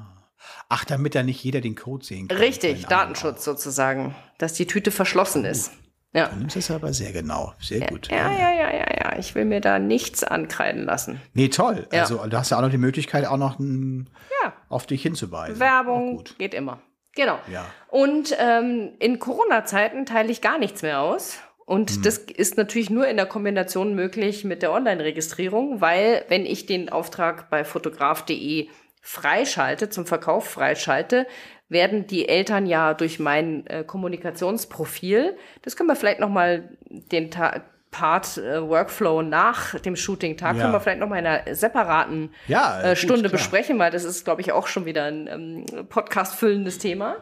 Ach, 0.70 0.86
damit 0.86 1.16
da 1.16 1.24
nicht 1.24 1.44
jeder 1.44 1.62
den 1.62 1.76
Code 1.76 2.06
sehen 2.06 2.28
kann. 2.28 2.38
Richtig, 2.38 2.86
Datenschutz 2.86 3.44
sozusagen, 3.44 4.16
dass 4.38 4.54
die 4.54 4.68
Tüte 4.68 4.92
verschlossen 4.92 5.44
ist. 5.46 5.72
Ja. 6.16 6.28
Du 6.30 6.38
nimmst 6.38 6.56
das 6.56 6.72
aber 6.72 6.94
sehr 6.94 7.12
genau. 7.12 7.54
Sehr 7.60 7.88
gut. 7.88 8.10
Ja, 8.10 8.32
ja, 8.32 8.52
ja, 8.54 8.72
ja, 8.74 8.86
ja. 9.04 9.20
Ich 9.20 9.36
will 9.36 9.46
mir 9.46 9.62
da 9.62 9.80
nichts 9.80 10.24
ankreiden 10.24 10.84
lassen. 10.86 11.22
Nee, 11.34 11.50
toll. 11.50 11.88
Ja. 11.92 12.02
Also 12.02 12.26
du 12.26 12.38
hast 12.38 12.50
ja 12.52 12.58
auch 12.58 12.62
noch 12.62 12.70
die 12.72 12.78
Möglichkeit, 12.78 13.26
auch 13.28 13.38
noch 13.38 13.60
ein, 13.60 14.10
Ja. 14.44 14.54
auf 14.70 14.86
dich 14.88 15.02
hinzuweisen. 15.02 15.60
Werbung 15.60 16.18
gut. 16.18 16.36
geht 16.40 16.54
immer. 16.54 16.80
Genau. 17.16 17.38
Ja. 17.52 17.66
Und 17.90 18.36
ähm, 18.40 18.94
in 19.00 19.20
Corona-Zeiten 19.20 20.06
teile 20.06 20.32
ich 20.32 20.42
gar 20.42 20.58
nichts 20.58 20.82
mehr 20.82 21.02
aus. 21.02 21.38
Und 21.66 21.92
Hm. 21.92 22.02
das 22.04 22.18
ist 22.20 22.58
natürlich 22.58 22.90
nur 22.90 23.08
in 23.08 23.18
der 23.18 23.26
Kombination 23.26 23.96
möglich 23.96 24.44
mit 24.44 24.62
der 24.62 24.72
Online-Registrierung, 24.72 25.82
weil 25.82 26.24
wenn 26.30 26.46
ich 26.46 26.66
den 26.66 26.90
Auftrag 26.90 27.50
bei 27.50 27.64
fotograf.de 27.64 28.68
freischalte, 29.02 29.90
zum 29.90 30.06
Verkauf 30.06 30.46
freischalte, 30.50 31.28
werden 31.70 32.08
die 32.08 32.28
Eltern 32.30 32.66
ja 32.66 32.94
durch 32.94 33.20
mein 33.20 33.66
äh, 33.68 33.84
Kommunikationsprofil, 33.84 35.38
das 35.64 35.76
können 35.76 35.90
wir 35.90 35.96
vielleicht 35.96 36.20
noch 36.20 36.30
mal 36.30 36.70
den 36.90 37.32
Ta 37.32 37.62
Part 37.92 38.38
äh, 38.38 38.62
Workflow 38.62 39.22
nach 39.22 39.80
dem 39.80 39.96
Shooting-Tag, 39.96 40.56
Ja. 40.58 40.62
können 40.64 40.74
wir 40.74 40.82
vielleicht 40.82 41.00
noch 41.00 41.08
mal 41.08 41.18
in 41.20 41.26
einer 41.28 41.56
separaten 41.56 42.30
Ja, 42.48 42.82
äh, 42.82 42.90
gut, 42.90 42.98
Stunde 42.98 43.22
klar. 43.30 43.32
besprechen, 43.32 43.80
weil 43.80 43.90
das 43.90 44.04
ist, 44.04 44.26
glaube 44.26 44.42
ich, 44.42 44.52
auch 44.52 44.68
schon 44.68 44.86
wieder 44.86 45.06
ein 45.06 45.28
ähm, 45.28 45.88
Podcast-füllendes 45.88 46.78
Thema. 46.78 47.16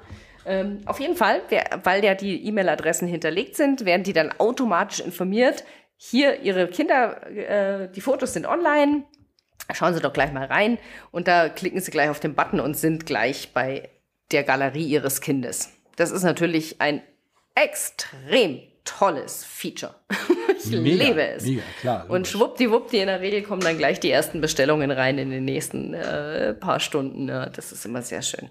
Ähm, 0.47 0.81
auf 0.87 0.99
jeden 0.99 1.15
Fall, 1.15 1.41
wer, 1.49 1.63
weil 1.83 2.03
ja 2.03 2.15
die 2.15 2.43
E-Mail-Adressen 2.47 3.07
hinterlegt 3.07 3.55
sind, 3.55 3.85
werden 3.85 4.01
die 4.01 4.13
dann 4.13 4.33
automatisch 4.39 4.99
informiert. 4.99 5.63
Hier, 5.95 6.41
Ihre 6.41 6.67
Kinder, 6.67 7.27
äh, 7.27 7.89
die 7.91 8.01
Fotos 8.01 8.33
sind 8.33 8.47
online. 8.47 9.03
Schauen 9.73 9.93
Sie 9.93 10.01
doch 10.01 10.11
gleich 10.11 10.33
mal 10.33 10.45
rein 10.47 10.79
und 11.11 11.27
da 11.27 11.49
klicken 11.49 11.81
Sie 11.81 11.91
gleich 11.91 12.09
auf 12.09 12.19
den 12.19 12.33
Button 12.33 12.59
und 12.59 12.75
sind 12.75 13.05
gleich 13.05 13.53
bei 13.53 13.89
der 14.33 14.43
Galerie 14.43 14.85
Ihres 14.85 15.21
Kindes. 15.21 15.69
Das 15.95 16.11
ist 16.11 16.23
natürlich 16.23 16.81
ein 16.81 17.01
extrem 17.55 18.59
tolles 18.83 19.45
Feature. 19.45 19.95
ich 20.59 20.71
Mega, 20.71 21.03
liebe 21.05 21.27
es. 21.27 21.43
mega, 21.45 21.61
klar, 21.79 22.05
Und 22.09 22.27
schwuppdiwuppdi, 22.27 22.99
in 22.99 23.07
der 23.07 23.21
Regel 23.21 23.41
kommen 23.43 23.61
dann 23.61 23.77
gleich 23.77 23.99
die 23.99 24.11
ersten 24.11 24.41
Bestellungen 24.41 24.91
rein 24.91 25.17
in 25.17 25.29
den 25.29 25.45
nächsten 25.45 25.93
äh, 25.93 26.53
paar 26.53 26.79
Stunden. 26.79 27.29
Ja, 27.29 27.45
das 27.47 27.71
ist 27.71 27.85
immer 27.85 28.01
sehr 28.01 28.21
schön. 28.21 28.49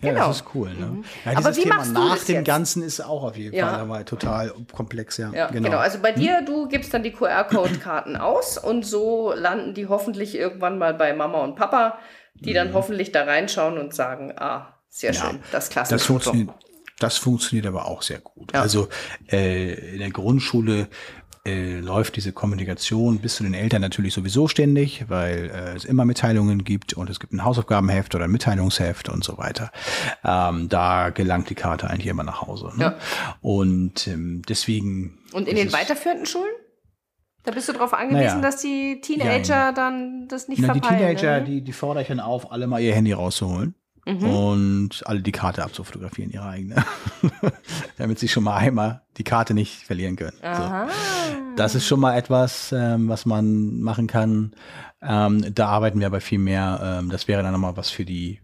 Ja, 0.00 0.10
Genau. 0.10 0.26
das 0.28 0.38
ist 0.38 0.44
cool. 0.54 0.70
Ne? 0.74 1.02
Ja, 1.24 1.36
Aber 1.36 1.54
wie 1.56 1.62
Thema 1.62 1.76
machst 1.76 1.90
du 1.90 1.94
nach 1.94 2.14
das 2.16 2.24
dem 2.24 2.34
jetzt? 2.36 2.46
Ganzen 2.46 2.82
ist 2.82 3.00
auch 3.00 3.22
auf 3.22 3.36
jeden 3.36 3.54
Ja. 3.54 3.68
Fall 3.68 3.80
aber 3.80 4.04
total 4.04 4.52
komplex. 4.72 5.18
Ja, 5.18 5.32
Ja, 5.32 5.46
genau. 5.46 5.78
Also 5.78 6.00
bei 6.00 6.10
dir, 6.12 6.42
du 6.42 6.66
gibst 6.66 6.92
dann 6.92 7.04
die 7.04 7.12
QR-Code-Karten 7.12 8.16
aus 8.16 8.58
und 8.58 8.84
so 8.84 9.32
landen 9.36 9.72
die 9.74 9.86
hoffentlich 9.86 10.34
irgendwann 10.34 10.78
mal 10.78 10.94
bei 10.94 11.14
Mama 11.14 11.42
und 11.44 11.54
Papa, 11.54 11.98
die 12.34 12.52
dann 12.52 12.74
hoffentlich 12.74 13.12
da 13.12 13.22
reinschauen 13.22 13.78
und 13.78 13.94
sagen, 13.94 14.32
ah, 14.36 14.73
sehr. 14.94 15.12
Ja. 15.12 15.20
schön, 15.20 15.40
das 15.50 15.70
klasse. 15.70 15.94
Das 15.94 16.04
funktioniert, 16.04 16.50
das 16.98 17.16
funktioniert 17.18 17.66
aber 17.66 17.86
auch 17.86 18.02
sehr 18.02 18.20
gut. 18.20 18.52
Ja. 18.52 18.62
Also 18.62 18.88
äh, 19.30 19.94
in 19.94 19.98
der 19.98 20.10
Grundschule 20.10 20.88
äh, 21.46 21.78
läuft 21.80 22.16
diese 22.16 22.32
Kommunikation 22.32 23.18
bis 23.18 23.34
zu 23.36 23.42
den 23.42 23.52
Eltern 23.52 23.82
natürlich 23.82 24.14
sowieso 24.14 24.48
ständig, 24.48 25.04
weil 25.08 25.50
äh, 25.50 25.76
es 25.76 25.84
immer 25.84 26.04
Mitteilungen 26.04 26.64
gibt 26.64 26.94
und 26.94 27.10
es 27.10 27.20
gibt 27.20 27.32
ein 27.32 27.44
Hausaufgabenheft 27.44 28.14
oder 28.14 28.24
ein 28.24 28.30
Mitteilungsheft 28.30 29.08
und 29.08 29.24
so 29.24 29.36
weiter. 29.36 29.70
Ähm, 30.24 30.68
da 30.68 31.10
gelangt 31.10 31.50
die 31.50 31.54
Karte 31.54 31.90
eigentlich 31.90 32.06
immer 32.06 32.22
nach 32.22 32.40
Hause. 32.42 32.70
Ne? 32.76 32.84
Ja. 32.84 32.98
Und 33.42 34.06
ähm, 34.06 34.42
deswegen. 34.48 35.18
Und 35.32 35.48
in 35.48 35.56
den 35.56 35.72
weiterführenden 35.72 36.26
Schulen? 36.26 36.52
Da 37.42 37.50
bist 37.50 37.68
du 37.68 37.74
darauf 37.74 37.92
angewiesen, 37.92 38.24
Naja. 38.24 38.40
dass 38.40 38.62
die 38.62 39.02
Teenager 39.02 39.74
dann 39.74 40.28
das 40.28 40.48
nicht 40.48 40.60
Na, 40.62 40.72
die 40.72 40.80
verpeilen. 40.80 41.16
Teenager, 41.16 41.40
ne? 41.40 41.44
die, 41.44 41.60
die 41.60 41.72
fordere 41.74 42.00
ich 42.02 42.08
dann 42.08 42.20
auf, 42.20 42.52
alle 42.52 42.66
mal 42.66 42.80
ihr 42.80 42.94
Handy 42.94 43.12
rauszuholen. 43.12 43.74
Mhm. 44.06 44.22
Und 44.24 45.02
alle 45.06 45.20
die 45.20 45.32
Karte 45.32 45.64
abzufotografieren, 45.64 46.30
ihre 46.30 46.46
eigene. 46.46 46.84
Damit 47.96 48.18
sie 48.18 48.28
schon 48.28 48.44
mal 48.44 48.56
einmal 48.56 49.02
die 49.16 49.24
Karte 49.24 49.54
nicht 49.54 49.86
verlieren 49.86 50.16
können. 50.16 50.36
So. 50.42 51.56
Das 51.56 51.74
ist 51.74 51.86
schon 51.86 52.00
mal 52.00 52.16
etwas, 52.16 52.72
ähm, 52.72 53.08
was 53.08 53.26
man 53.26 53.80
machen 53.80 54.06
kann. 54.06 54.54
Ähm, 55.00 55.54
da 55.54 55.68
arbeiten 55.68 56.00
wir 56.00 56.06
aber 56.06 56.20
viel 56.20 56.38
mehr. 56.38 56.80
Ähm, 56.82 57.10
das 57.10 57.28
wäre 57.28 57.42
dann 57.42 57.52
nochmal 57.52 57.76
was 57.76 57.90
für 57.90 58.04
die 58.04 58.40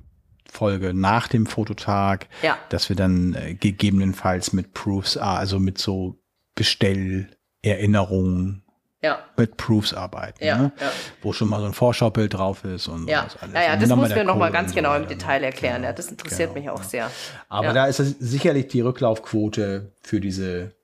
Folge 0.50 0.94
nach 0.94 1.28
dem 1.28 1.46
Fototag, 1.46 2.28
Ja. 2.42 2.56
dass 2.70 2.88
wir 2.88 2.96
dann 2.96 3.34
äh, 3.34 3.54
gegebenenfalls 3.54 4.52
mit 4.52 4.74
Proofs, 4.74 5.16
ah, 5.16 5.36
also 5.36 5.60
mit 5.60 5.78
so 5.78 6.18
Bestellerinnerungen, 6.54 8.62
Ja. 9.02 9.18
mit 9.36 9.56
Proofs 9.56 9.94
arbeiten, 9.94 10.44
Ja, 10.44 10.58
ne? 10.58 10.72
ja. 10.78 10.92
wo 11.22 11.32
schon 11.32 11.48
mal 11.48 11.60
so 11.60 11.66
ein 11.66 11.72
Vorschaubild 11.72 12.34
drauf 12.34 12.64
ist 12.64 12.86
und 12.86 13.08
Ja, 13.08 13.22
alles. 13.40 13.54
ja, 13.54 13.62
ja 13.62 13.76
das 13.76 13.88
muss 13.88 13.96
mal 13.98 14.08
mir 14.08 14.14
der 14.14 14.24
noch 14.24 14.36
mal 14.36 14.46
Code 14.48 14.52
ganz 14.58 14.70
so 14.70 14.76
genau 14.76 14.94
im? 14.94 15.06
Detail 15.08 15.42
erklären. 15.42 15.76
Genau, 15.76 15.86
ja, 15.88 15.92
das 15.94 16.08
interessiert 16.08 16.54
genau, 16.54 16.60
mich 16.60 16.70
auch 16.70 16.82
sehr. 16.82 17.10
Aber 17.48 17.72
da 17.72 17.86
ist 17.86 17.96
sicherlich 17.96 18.68
die 18.68 18.82
Rücklaufquote 18.82 19.92
für 20.02 20.20
diese, 20.20 20.74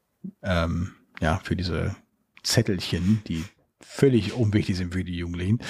ähm, 0.42 0.94
ja, 1.20 1.40
für 1.44 1.56
diese 1.56 1.94
Zettelchen, 2.42 3.22
die 3.26 3.44
völlig 3.80 4.32
unwichtig 4.32 4.76
sind 4.76 4.94
für 4.94 5.04
die 5.04 5.16
Jugendlichen, 5.16 5.60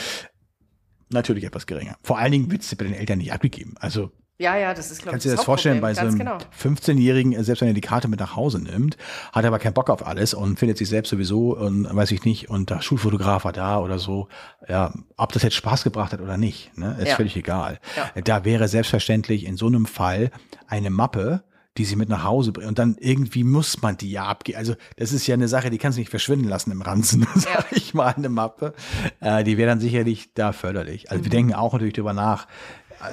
natürlich 1.11 1.45
etwas 1.45 1.67
geringer. 1.67 1.97
Vor 2.03 2.19
allen 2.19 2.33
Dingen 2.33 2.51
wird 2.51 2.63
es 2.63 2.75
bei 2.77 2.85
den 2.85 2.95
Eltern 2.95 3.19
nicht 3.19 3.33
abgegeben. 3.33 3.75
Also 3.81 4.13
Ja, 4.39 4.55
ja, 4.57 4.75
das 4.75 4.91
ist, 4.91 4.99
glaube 5.03 5.11
ich, 5.11 5.13
kannst 5.13 5.25
du 5.25 5.31
dir 5.31 5.37
das 5.37 5.45
vorstellen, 5.47 5.81
bei 5.81 5.95
so 5.95 6.01
einem 6.03 6.19
genau. 6.19 6.37
15-Jährigen, 6.63 7.33
äh, 7.33 7.43
selbst 7.43 7.63
wenn 7.63 7.69
er 7.69 7.75
die 7.75 7.81
Karte 7.81 8.07
mit 8.09 8.21
nach 8.21 8.37
Hause 8.37 8.59
nimmt, 8.63 8.99
hat 9.33 9.45
er 9.45 9.49
aber 9.49 9.59
keinen 9.59 9.73
Bock 9.73 9.89
auf 9.89 10.07
alles 10.07 10.35
und 10.35 10.59
findet 10.59 10.77
sich 10.77 10.89
selbst 10.89 11.09
sowieso 11.09 11.57
und 11.57 11.89
weiß 11.91 12.11
ich 12.11 12.25
nicht, 12.25 12.51
und 12.51 12.69
der 12.69 12.83
Schulfotograf 12.83 13.45
war 13.47 13.53
da 13.53 13.79
oder 13.79 13.99
so. 13.99 14.29
Ja, 14.69 14.93
ob 15.17 15.33
das 15.33 15.43
jetzt 15.43 15.55
Spaß 15.55 15.85
gebracht 15.85 16.13
hat 16.13 16.21
oder 16.21 16.37
nicht, 16.37 16.77
ne, 16.77 16.97
ist 17.01 17.09
Ja. 17.09 17.17
völlig 17.17 17.35
egal. 17.37 17.79
Ja. 17.97 18.21
Da 18.23 18.45
wäre 18.45 18.69
selbstverständlich 18.69 19.47
in 19.47 19.57
so 19.57 19.67
einem 19.69 19.87
Fall 19.87 20.31
eine 20.67 20.91
Mappe, 20.91 21.43
die 21.79 21.85
sie 21.85 21.97
mit 21.97 22.09
nach 22.09 22.25
Hause 22.25 22.53
bringen. 22.53 22.69
Und 22.69 22.79
dann 22.79 22.97
irgendwie 23.01 23.45
muss 23.45 23.81
man 23.83 23.97
die 23.97 24.11
ja 24.11 24.25
abgeben. 24.25 24.59
Also 24.59 24.75
das 24.97 25.13
ist 25.13 25.27
ja 25.27 25.35
eine 25.35 25.49
Sache, 25.49 25.71
die 25.71 25.79
kannst 25.79 25.97
du 25.97 26.01
nicht 26.01 26.11
verschwinden 26.11 26.49
lassen 26.49 26.71
im 26.73 26.83
Ranzen, 26.83 27.27
sag 27.35 27.67
ich 27.73 27.95
mal, 27.95 28.15
eine 28.17 28.29
Mappe. 28.29 28.75
Äh, 29.21 29.45
die 29.45 29.57
wäre 29.57 29.69
dann 29.71 29.81
sicherlich 29.81 30.31
da 30.35 30.53
förderlich. 30.53 31.11
Also 31.11 31.25
wir 31.25 31.31
denken 31.31 31.55
auch 31.55 31.73
natürlich 31.73 31.95
darüber 31.95 32.13
nach, 32.15 32.47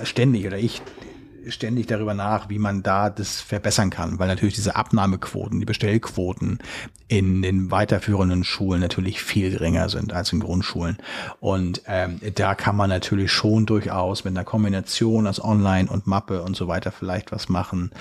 äh, 0.02 0.06
ständig 0.06 0.46
oder 0.48 0.58
ich 0.58 0.82
ständig 1.50 1.88
darüber 1.88 2.14
nach, 2.14 2.50
wie 2.50 2.60
man 2.60 2.84
da 2.84 3.10
das 3.10 3.42
verbessern 3.42 3.90
kann, 3.90 4.20
weil 4.20 4.28
natürlich 4.28 4.56
diese 4.56 4.76
Abnahmequoten, 4.76 5.60
die 5.60 5.66
Bestellquoten 5.66 6.60
in 7.08 7.42
den 7.42 7.72
weiterführenden 7.72 8.44
Schulen 8.44 8.82
natürlich 8.82 9.22
viel 9.22 9.52
geringer 9.52 9.90
sind 9.90 10.14
als 10.14 10.34
in 10.34 10.40
Grundschulen. 10.40 10.98
Und 11.40 11.82
ähm, 11.88 12.20
da 12.36 12.56
kann 12.56 12.76
man 12.76 12.90
natürlich 12.90 13.32
schon 13.32 13.66
durchaus 13.66 14.24
mit 14.24 14.36
einer 14.36 14.46
Kombination 14.46 15.28
aus 15.28 15.44
Online 15.44 15.90
und 15.90 16.08
Mappe 16.08 16.44
und 16.44 16.56
so 16.56 16.68
weiter 16.68 16.92
vielleicht 16.92 17.32
was 17.32 17.50
machen. 17.50 17.92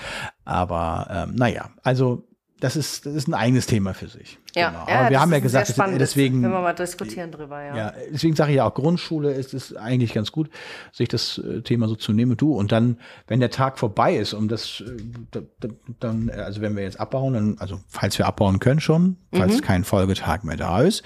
Aber 0.45 1.07
ähm, 1.09 1.35
naja, 1.35 1.69
also 1.83 2.27
das 2.59 2.75
ist, 2.75 3.05
das 3.05 3.13
ist 3.13 3.27
ein 3.27 3.33
eigenes 3.33 3.65
Thema 3.65 3.93
für 3.93 4.07
sich. 4.07 4.39
Ja, 4.55 4.69
Genau. 4.69 4.85
ja 4.87 4.99
Aber 4.99 5.09
wir 5.09 5.19
haben 5.19 5.31
ja 5.31 5.39
gesagt, 5.39 5.67
spannend, 5.69 5.99
deswegen, 5.99 6.43
Wenn 6.43 6.51
wir 6.51 6.61
mal 6.61 6.73
diskutieren 6.73 7.31
drüber, 7.31 7.63
ja. 7.63 7.75
ja, 7.75 7.93
deswegen 8.11 8.35
sage 8.35 8.51
ich 8.51 8.57
ja 8.57 8.65
auch, 8.65 8.73
Grundschule 8.73 9.31
ist 9.33 9.53
es 9.53 9.75
eigentlich 9.75 10.13
ganz 10.13 10.31
gut, 10.31 10.49
sich 10.91 11.07
das 11.07 11.39
äh, 11.39 11.61
Thema 11.61 11.87
so 11.87 11.95
zu 11.95 12.13
nehmen. 12.13 12.37
Du, 12.37 12.53
und 12.55 12.71
dann, 12.71 12.97
wenn 13.27 13.39
der 13.39 13.49
Tag 13.49 13.79
vorbei 13.79 14.15
ist, 14.15 14.33
um 14.33 14.47
das, 14.47 14.81
äh, 14.85 14.97
da- 15.31 15.41
da- 15.59 15.73
dann, 15.99 16.29
äh, 16.29 16.33
also 16.33 16.61
wenn 16.61 16.75
wir 16.75 16.83
jetzt 16.83 16.99
abbauen, 16.99 17.33
dann, 17.33 17.55
also 17.59 17.79
falls 17.87 18.17
wir 18.19 18.27
abbauen 18.27 18.59
können 18.59 18.79
schon, 18.79 19.17
falls 19.33 19.55
Mhm. 19.57 19.61
kein 19.61 19.83
Folgetag 19.83 20.43
mehr 20.43 20.57
da 20.57 20.81
ist, 20.81 21.03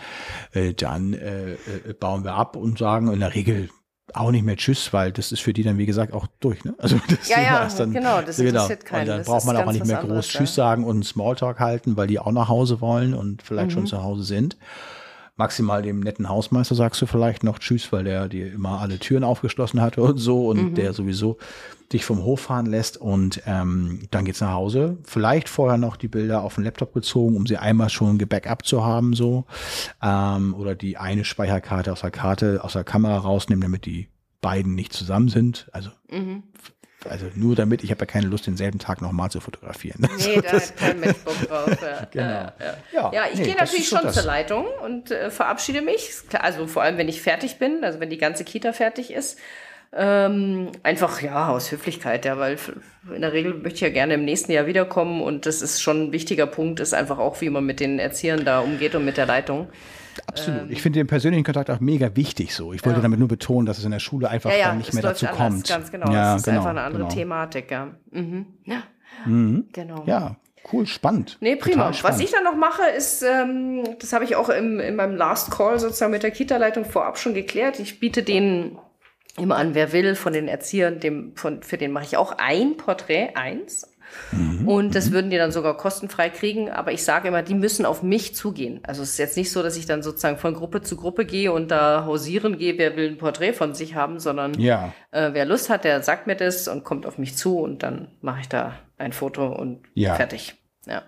dann 0.77 1.13
äh, 1.13 1.55
bauen 1.99 2.23
wir 2.23 2.33
ab 2.33 2.55
und 2.55 2.77
sagen 2.77 3.11
in 3.13 3.19
der 3.19 3.33
Regel 3.33 3.69
auch 4.13 4.31
nicht 4.31 4.45
mehr 4.45 4.55
Tschüss, 4.55 4.93
weil 4.93 5.11
das 5.11 5.31
ist 5.31 5.41
für 5.41 5.53
die 5.53 5.63
dann, 5.63 5.77
wie 5.77 5.85
gesagt, 5.85 6.13
auch 6.13 6.27
durch. 6.39 6.63
Ne? 6.63 6.73
Also 6.77 6.99
das 7.09 7.27
Ja, 7.29 7.41
ja, 7.41 7.63
ist 7.65 7.79
dann, 7.79 7.91
genau, 7.93 8.21
das 8.21 8.39
interessiert 8.39 8.85
keinen. 8.85 9.01
Und 9.01 9.07
dann 9.09 9.17
Das 9.19 9.27
braucht 9.27 9.45
man 9.45 9.57
auch 9.57 9.71
nicht 9.71 9.85
mehr 9.85 9.97
groß 9.97 10.03
anderes, 10.09 10.27
Tschüss 10.29 10.55
ja. 10.55 10.63
sagen 10.63 10.83
und 10.85 10.91
einen 10.95 11.03
Smalltalk 11.03 11.59
halten, 11.59 11.97
weil 11.97 12.07
die 12.07 12.19
auch 12.19 12.31
nach 12.31 12.47
Hause 12.47 12.79
wollen 12.81 13.13
und 13.13 13.41
vielleicht 13.41 13.67
Mhm. 13.69 13.71
schon 13.73 13.87
zu 13.87 14.03
Hause 14.03 14.23
sind. 14.23 14.57
Maximal 15.37 15.81
dem 15.83 15.99
netten 15.99 16.27
Hausmeister 16.29 16.73
sagst 16.75 17.01
du 17.01 17.05
vielleicht 17.05 17.43
noch 17.43 17.59
Tschüss, 17.59 17.91
weil 17.91 18.03
der 18.03 18.27
dir 18.27 18.51
immer 18.51 18.81
alle 18.81 18.97
Türen 18.99 19.23
aufgeschlossen 19.23 19.79
hatte 19.81 20.01
und 20.01 20.17
so 20.17 20.47
und 20.49 20.71
Mhm. 20.71 20.73
der 20.75 20.93
sowieso 20.93 21.37
dich 21.93 22.03
vom 22.03 22.23
Hof 22.23 22.41
fahren 22.41 22.65
lässt 22.65 22.97
und 22.97 23.41
ähm, 23.45 24.01
dann 24.11 24.25
geht's 24.25 24.41
nach 24.41 24.51
Hause. 24.53 24.97
Vielleicht 25.03 25.47
vorher 25.47 25.77
noch 25.77 25.95
die 25.95 26.07
Bilder 26.09 26.41
auf 26.41 26.55
den 26.55 26.63
Laptop 26.63 26.93
gezogen, 26.93 27.37
um 27.37 27.45
sie 27.45 27.57
einmal 27.57 27.89
schon 27.89 28.17
gebackup 28.17 28.65
zu 28.65 28.83
haben 28.83 29.13
so 29.13 29.45
ähm, 30.01 30.53
oder 30.55 30.75
die 30.75 30.97
eine 30.97 31.23
Speicherkarte 31.23 31.91
aus 31.93 32.01
der 32.01 32.11
Karte 32.11 32.63
aus 32.63 32.73
der 32.73 32.83
Kamera 32.83 33.17
rausnehmen, 33.19 33.61
damit 33.61 33.85
die 33.85 34.07
beiden 34.41 34.75
nicht 34.75 34.91
zusammen 34.91 35.29
sind. 35.29 35.69
Also 35.71 35.91
Mhm. 36.11 36.43
Also 37.05 37.27
nur 37.35 37.55
damit, 37.55 37.83
ich 37.83 37.91
habe 37.91 38.01
ja 38.01 38.05
keine 38.05 38.27
Lust, 38.27 38.47
denselben 38.47 38.79
Tag 38.79 39.01
nochmal 39.01 39.29
zu 39.29 39.39
fotografieren. 39.39 40.07
Nee, 40.17 40.41
da 40.43 40.53
hat 40.53 40.77
kein 40.77 40.99
Mensch 40.99 41.17
Bock 41.17 41.35
drauf. 41.47 41.77
Ja, 41.81 42.07
Genau. 42.11 42.51
ja, 42.93 43.11
ja. 43.13 43.23
Ich 43.31 43.39
nee, 43.39 43.45
gehe 43.45 43.55
natürlich 43.55 43.87
so 43.89 43.97
schon 43.97 44.05
das. 44.05 44.15
zur 44.15 44.23
Leitung 44.23 44.65
und 44.83 45.11
äh, 45.11 45.29
verabschiede 45.29 45.81
mich. 45.81 46.11
Also 46.39 46.67
vor 46.67 46.81
allem, 46.81 46.97
wenn 46.97 47.07
ich 47.07 47.21
fertig 47.21 47.59
bin, 47.59 47.83
also 47.83 47.99
wenn 47.99 48.09
die 48.09 48.17
ganze 48.17 48.43
Kita 48.43 48.73
fertig 48.73 49.11
ist. 49.11 49.37
Ähm, 49.93 50.71
einfach 50.83 51.21
ja 51.21 51.47
aus 51.47 51.71
Höflichkeit, 51.71 52.25
ja, 52.25 52.37
weil 52.37 52.57
in 53.15 53.21
der 53.21 53.31
Regel 53.31 53.53
möchte 53.53 53.75
ich 53.75 53.81
ja 53.81 53.89
gerne 53.89 54.15
im 54.15 54.25
nächsten 54.25 54.51
Jahr 54.51 54.65
wiederkommen 54.65 55.21
und 55.21 55.45
das 55.45 55.61
ist 55.61 55.81
schon 55.81 56.07
ein 56.07 56.11
wichtiger 56.11 56.45
Punkt, 56.45 56.81
ist 56.81 56.93
einfach 56.93 57.19
auch, 57.19 57.39
wie 57.39 57.49
man 57.49 57.65
mit 57.65 57.79
den 57.79 57.97
Erziehern 57.97 58.43
da 58.43 58.59
umgeht 58.59 58.95
und 58.95 59.05
mit 59.05 59.15
der 59.15 59.25
Leitung. 59.25 59.69
Absolut. 60.25 60.69
ich 60.71 60.81
finde 60.81 60.99
den 60.99 61.07
persönlichen 61.07 61.43
Kontakt 61.43 61.69
auch 61.69 61.79
mega 61.79 62.15
wichtig 62.15 62.55
so. 62.55 62.73
Ich 62.73 62.83
wollte 62.85 62.97
Ja. 62.99 63.03
damit 63.03 63.19
nur 63.19 63.27
betonen, 63.27 63.65
dass 63.65 63.77
es 63.77 63.85
in 63.85 63.91
der 63.91 63.99
Schule 63.99 64.29
einfach 64.29 64.51
Ja, 64.51 64.57
ja, 64.57 64.73
nicht 64.75 64.93
mehr 64.93 65.03
dazu 65.03 65.25
anders, 65.27 65.37
kommt. 65.37 65.67
Ganz 65.67 65.91
genau, 65.91 66.11
Ja, 66.11 66.33
es 66.35 66.41
ist 66.41 66.45
genau, 66.45 66.57
einfach 66.57 66.69
eine 66.71 66.81
andere 66.81 67.03
genau. 67.03 67.13
Thematik, 67.13 67.71
ja. 67.71 67.87
Mhm. 68.11 68.45
Ja, 68.65 68.83
genau. 69.73 70.03
Ja, 70.05 70.35
cool, 70.71 70.85
spannend. 70.87 71.37
Nee, 71.41 71.55
prima. 71.55 71.75
Total 71.75 71.89
Was 71.89 71.97
spannend. 71.99 72.23
ich 72.23 72.31
dann 72.31 72.43
noch 72.43 72.55
mache, 72.55 72.83
ist, 72.95 73.23
ähm, 73.23 73.83
das 73.99 74.13
habe 74.13 74.23
ich 74.25 74.35
auch 74.35 74.49
im, 74.49 74.79
in 74.79 74.95
meinem 74.95 75.15
Last 75.15 75.51
Call 75.51 75.79
sozusagen 75.79 76.11
mit 76.11 76.23
der 76.23 76.31
Kita-Leitung 76.31 76.85
vorab 76.85 77.17
schon 77.17 77.33
geklärt. 77.33 77.79
Ich 77.79 77.99
biete 77.99 78.23
denen 78.23 78.77
immer 79.37 79.55
an, 79.57 79.75
wer 79.75 79.93
will, 79.93 80.15
von 80.15 80.33
den 80.33 80.47
Erziehern, 80.47 80.99
dem, 80.99 81.35
von, 81.35 81.61
für 81.61 81.77
den 81.77 81.91
mache 81.91 82.05
ich 82.05 82.17
auch 82.17 82.33
ein 82.37 82.75
Porträt, 82.77 83.29
eins. 83.35 83.87
Mhm. 84.31 84.67
Und 84.67 84.95
das 84.95 85.11
würden 85.11 85.29
die 85.29 85.37
dann 85.37 85.51
sogar 85.51 85.77
kostenfrei 85.77 86.29
kriegen. 86.29 86.69
Aber 86.69 86.91
ich 86.91 87.03
sage 87.03 87.27
immer, 87.29 87.43
die 87.43 87.53
müssen 87.55 87.85
auf 87.85 88.03
mich 88.03 88.35
zugehen. 88.35 88.79
Also 88.83 89.03
es 89.03 89.11
ist 89.11 89.17
jetzt 89.19 89.37
nicht 89.37 89.51
so, 89.51 89.63
dass 89.63 89.77
ich 89.77 89.85
dann 89.85 90.03
sozusagen 90.03 90.37
von 90.37 90.53
Gruppe 90.53 90.81
zu 90.81 90.97
Gruppe 90.97 91.25
gehe 91.25 91.51
und 91.51 91.69
da 91.71 92.05
hausieren 92.05 92.57
gehe, 92.57 92.77
wer 92.77 92.95
will 92.95 93.09
ein 93.09 93.17
Porträt 93.17 93.53
von 93.53 93.73
sich 93.73 93.95
haben, 93.95 94.19
sondern 94.19 94.59
Ja, 94.59 94.93
äh, 95.11 95.29
wer 95.33 95.45
Lust 95.45 95.69
hat, 95.69 95.83
der 95.83 96.03
sagt 96.03 96.27
mir 96.27 96.35
das 96.35 96.67
und 96.67 96.83
kommt 96.83 97.05
auf 97.05 97.17
mich 97.17 97.35
zu 97.37 97.59
und 97.59 97.83
dann 97.83 98.09
mache 98.21 98.41
ich 98.41 98.49
da 98.49 98.73
ein 98.97 99.13
Foto 99.13 99.47
und 99.47 99.81
Ja. 99.93 100.15
fertig. 100.15 100.55
Ja. 100.85 101.03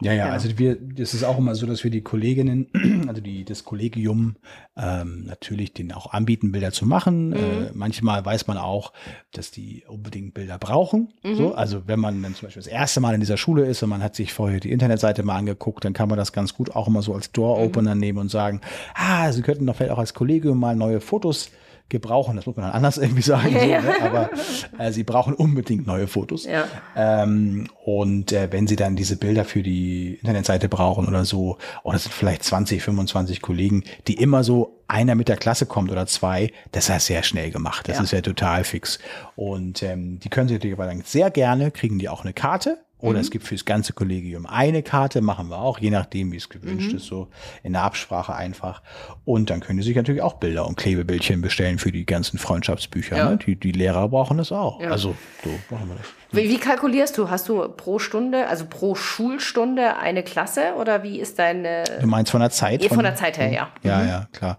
Ja, 0.00 0.12
ja. 0.12 0.26
Ja. 0.26 0.32
Also 0.32 0.58
wir, 0.58 0.76
das 0.76 1.14
ist 1.14 1.24
auch 1.24 1.38
immer 1.38 1.54
so, 1.54 1.66
dass 1.66 1.84
wir 1.84 1.90
die 1.90 2.00
Kolleginnen, 2.02 2.68
also 3.08 3.20
die, 3.20 3.44
das 3.44 3.64
Kollegium, 3.64 4.36
ähm, 4.76 5.24
natürlich 5.26 5.72
denen 5.72 5.92
auch 5.92 6.12
anbieten, 6.12 6.52
Bilder 6.52 6.72
zu 6.72 6.86
machen. 6.86 7.32
Äh, 7.32 7.70
manchmal 7.74 8.24
weiß 8.24 8.46
man 8.46 8.56
auch, 8.56 8.92
dass 9.32 9.50
die 9.50 9.84
unbedingt 9.86 10.34
Bilder 10.34 10.58
brauchen. 10.58 11.12
So, 11.22 11.54
also 11.54 11.82
wenn 11.86 12.00
man 12.00 12.22
dann 12.22 12.34
zum 12.34 12.46
Beispiel 12.46 12.62
das 12.62 12.70
erste 12.70 13.00
Mal 13.00 13.14
in 13.14 13.20
dieser 13.20 13.36
Schule 13.36 13.66
ist 13.66 13.82
und 13.82 13.90
man 13.90 14.02
hat 14.02 14.16
sich 14.16 14.32
vorher 14.32 14.60
die 14.60 14.72
Internetseite 14.72 15.22
mal 15.22 15.36
angeguckt, 15.36 15.84
dann 15.84 15.92
kann 15.92 16.08
man 16.08 16.18
das 16.18 16.32
ganz 16.32 16.54
gut 16.54 16.74
auch 16.74 16.88
immer 16.88 17.02
so 17.02 17.14
als 17.14 17.32
Door-Opener 17.32 17.94
nehmen 17.94 18.18
und 18.18 18.30
sagen, 18.30 18.60
ah, 18.94 19.30
Sie 19.32 19.42
könnten 19.42 19.66
doch 19.66 19.76
vielleicht 19.76 19.92
auch 19.92 19.98
als 19.98 20.14
Kollegium 20.14 20.58
mal 20.58 20.76
neue 20.76 21.00
Fotos 21.00 21.50
gebrauchen. 21.90 22.36
Das 22.36 22.46
muss 22.46 22.56
man 22.56 22.66
dann 22.66 22.74
anders 22.74 22.96
irgendwie 22.96 23.22
sagen. 23.22 23.50
So, 23.52 23.66
ne? 23.66 23.82
Aber 24.02 24.30
äh, 24.78 24.90
sie 24.92 25.04
brauchen 25.04 25.34
unbedingt 25.34 25.86
neue 25.86 26.06
Fotos. 26.06 26.46
Ja. 26.46 26.64
Ähm, 26.96 27.68
und 27.84 28.32
äh, 28.32 28.48
wenn 28.50 28.66
sie 28.66 28.76
dann 28.76 28.96
diese 28.96 29.16
Bilder 29.16 29.44
für 29.44 29.62
die 29.62 30.14
Internetseite 30.14 30.68
brauchen 30.68 31.06
oder 31.06 31.24
so, 31.24 31.58
oder 31.82 31.96
es 31.96 32.04
sind 32.04 32.12
vielleicht 32.14 32.42
20, 32.44 32.82
25 32.82 33.42
Kollegen, 33.42 33.84
die 34.08 34.14
immer 34.14 34.42
so 34.44 34.78
einer 34.88 35.14
mit 35.14 35.28
der 35.28 35.36
Klasse 35.36 35.66
kommt 35.66 35.90
oder 35.92 36.06
zwei, 36.06 36.52
das 36.72 36.84
ist 36.84 36.88
ja 36.88 36.98
sehr 37.00 37.22
schnell 37.22 37.50
gemacht. 37.50 37.88
Das 37.88 37.98
Ja. 37.98 38.02
ist 38.04 38.12
ja 38.12 38.20
total 38.22 38.64
fix. 38.64 38.98
Und 39.36 39.82
ähm, 39.82 40.18
die 40.20 40.28
können 40.30 40.48
sie 40.48 40.54
natürlich 40.54 40.76
aber 40.76 40.86
dann 40.86 41.02
sehr 41.04 41.30
gerne, 41.30 41.70
kriegen 41.70 41.98
die 41.98 42.08
auch 42.08 42.22
eine 42.22 42.32
Karte. 42.32 42.78
Oder 43.00 43.14
Mhm. 43.14 43.20
es 43.20 43.30
gibt 43.30 43.46
fürs 43.46 43.64
ganze 43.64 43.92
Kollegium 43.92 44.46
eine 44.46 44.82
Karte, 44.82 45.20
machen 45.20 45.48
wir 45.48 45.58
auch, 45.58 45.78
je 45.78 45.90
nachdem, 45.90 46.32
wie 46.32 46.36
es 46.36 46.48
gewünscht 46.48 46.90
Mhm. 46.92 46.96
ist, 46.98 47.06
so 47.06 47.28
in 47.62 47.72
der 47.72 47.82
Absprache 47.82 48.34
einfach. 48.34 48.82
Und 49.24 49.50
dann 49.50 49.60
können 49.60 49.78
die 49.78 49.84
sich 49.84 49.96
natürlich 49.96 50.22
auch 50.22 50.34
Bilder 50.34 50.66
und 50.66 50.76
Klebebildchen 50.76 51.40
bestellen 51.40 51.78
für 51.78 51.92
die 51.92 52.06
ganzen 52.06 52.38
Freundschaftsbücher. 52.38 53.16
Ja. 53.16 53.30
Ne? 53.30 53.36
Die, 53.38 53.56
die 53.56 53.72
Lehrer 53.72 54.08
brauchen 54.08 54.38
das 54.38 54.52
auch. 54.52 54.80
Ja. 54.80 54.90
Also, 54.90 55.14
so 55.44 55.50
machen 55.74 55.88
wir 55.88 55.96
das. 55.96 56.06
Wie, 56.32 56.48
wie 56.48 56.58
kalkulierst 56.58 57.18
du? 57.18 57.28
Hast 57.28 57.48
du 57.48 57.68
pro 57.70 57.98
Stunde, 57.98 58.46
also 58.46 58.64
pro 58.64 58.94
Schulstunde 58.94 59.96
eine 59.96 60.22
Klasse 60.22 60.74
oder 60.78 61.02
wie 61.02 61.18
ist 61.18 61.38
deine 61.40 61.82
Du 62.00 62.06
meinst 62.06 62.30
von 62.30 62.40
der 62.40 62.50
Zeit? 62.50 62.84
Eh, 62.84 62.88
von 62.88 63.02
der 63.02 63.16
Zeit 63.16 63.36
her, 63.38 63.50
ja. 63.50 63.68
Ja, 63.82 63.98
Mhm. 64.02 64.08
ja, 64.08 64.28
klar. 64.32 64.58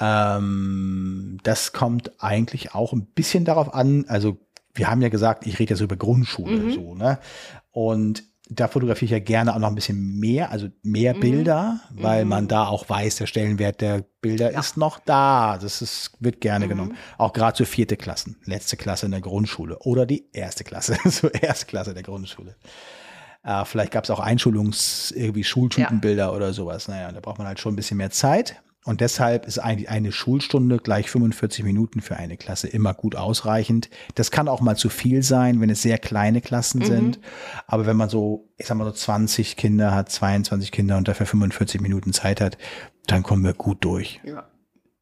Ähm, 0.00 1.38
das 1.42 1.72
kommt 1.72 2.12
eigentlich 2.22 2.74
auch 2.74 2.92
ein 2.92 3.06
bisschen 3.06 3.44
darauf 3.44 3.74
an, 3.74 4.04
also 4.08 4.38
wir 4.74 4.88
haben 4.88 5.02
ja 5.02 5.08
gesagt, 5.08 5.44
ich 5.46 5.58
rede 5.58 5.74
jetzt 5.74 5.80
über 5.80 5.96
Grundschule 5.96 6.56
Mhm. 6.62 6.70
so, 6.72 6.94
ne? 6.94 7.18
Und 7.80 8.24
da 8.50 8.66
fotografiere 8.66 9.04
ich 9.04 9.10
ja 9.12 9.18
gerne 9.20 9.54
auch 9.54 9.58
noch 9.60 9.68
ein 9.68 9.76
bisschen 9.76 10.18
mehr, 10.18 10.50
also 10.50 10.66
mehr 10.82 11.14
Mhm. 11.14 11.20
Bilder, 11.20 11.80
weil 11.90 12.24
man 12.24 12.48
da 12.48 12.66
auch 12.66 12.88
weiß, 12.88 13.16
der 13.16 13.26
Stellenwert 13.26 13.80
der 13.80 14.04
Bilder 14.20 14.50
ist 14.50 14.76
noch 14.76 14.98
da. 14.98 15.58
Das 15.62 15.80
ist, 15.80 16.10
wird 16.18 16.40
gerne 16.40 16.64
Mhm. 16.64 16.68
genommen. 16.70 16.96
Auch 17.18 17.32
gerade 17.32 17.56
zu 17.56 17.64
vierte 17.66 17.96
Klassen, 17.96 18.36
letzte 18.46 18.76
Klasse 18.76 19.06
in 19.06 19.12
der 19.12 19.20
Grundschule 19.20 19.78
oder 19.80 20.06
die 20.06 20.24
erste 20.32 20.64
Klasse, 20.64 20.96
so 21.04 21.28
erste 21.28 21.66
Klasse 21.66 21.94
der 21.94 22.02
Grundschule. 22.02 22.56
Äh, 23.44 23.64
vielleicht 23.64 23.92
gab 23.92 24.02
es 24.04 24.10
auch 24.10 24.18
Einschulungs-, 24.18 25.12
irgendwie 25.14 25.44
Schultypenbilder 25.44 26.34
oder 26.34 26.52
sowas. 26.52 26.88
Naja, 26.88 27.12
da 27.12 27.20
braucht 27.20 27.38
man 27.38 27.46
halt 27.46 27.60
schon 27.60 27.74
ein 27.74 27.76
bisschen 27.76 27.98
mehr 27.98 28.10
Zeit. 28.10 28.60
Und 28.88 29.02
deshalb 29.02 29.44
ist 29.44 29.58
eigentlich 29.58 29.90
eine 29.90 30.12
Schulstunde 30.12 30.78
gleich 30.78 31.10
45 31.10 31.62
Minuten 31.62 32.00
für 32.00 32.16
eine 32.16 32.38
Klasse 32.38 32.68
immer 32.68 32.94
gut 32.94 33.16
ausreichend. 33.16 33.90
Das 34.14 34.30
kann 34.30 34.48
auch 34.48 34.62
mal 34.62 34.76
zu 34.78 34.88
viel 34.88 35.22
sein, 35.22 35.60
wenn 35.60 35.68
es 35.68 35.82
sehr 35.82 35.98
kleine 35.98 36.40
Klassen 36.40 36.82
sind. 36.82 37.20
Aber 37.66 37.84
wenn 37.84 37.98
man 37.98 38.08
so, 38.08 38.48
ich 38.56 38.64
sag 38.64 38.78
mal 38.78 38.86
so 38.86 38.92
20 38.92 39.56
Kinder 39.56 39.94
hat, 39.94 40.10
22 40.10 40.72
Kinder 40.72 40.96
und 40.96 41.06
dafür 41.06 41.26
45 41.26 41.82
Minuten 41.82 42.14
Zeit 42.14 42.40
hat, 42.40 42.56
dann 43.06 43.22
kommen 43.22 43.44
wir 43.44 43.52
gut 43.52 43.84
durch. 43.84 44.22
Ja. 44.24 44.48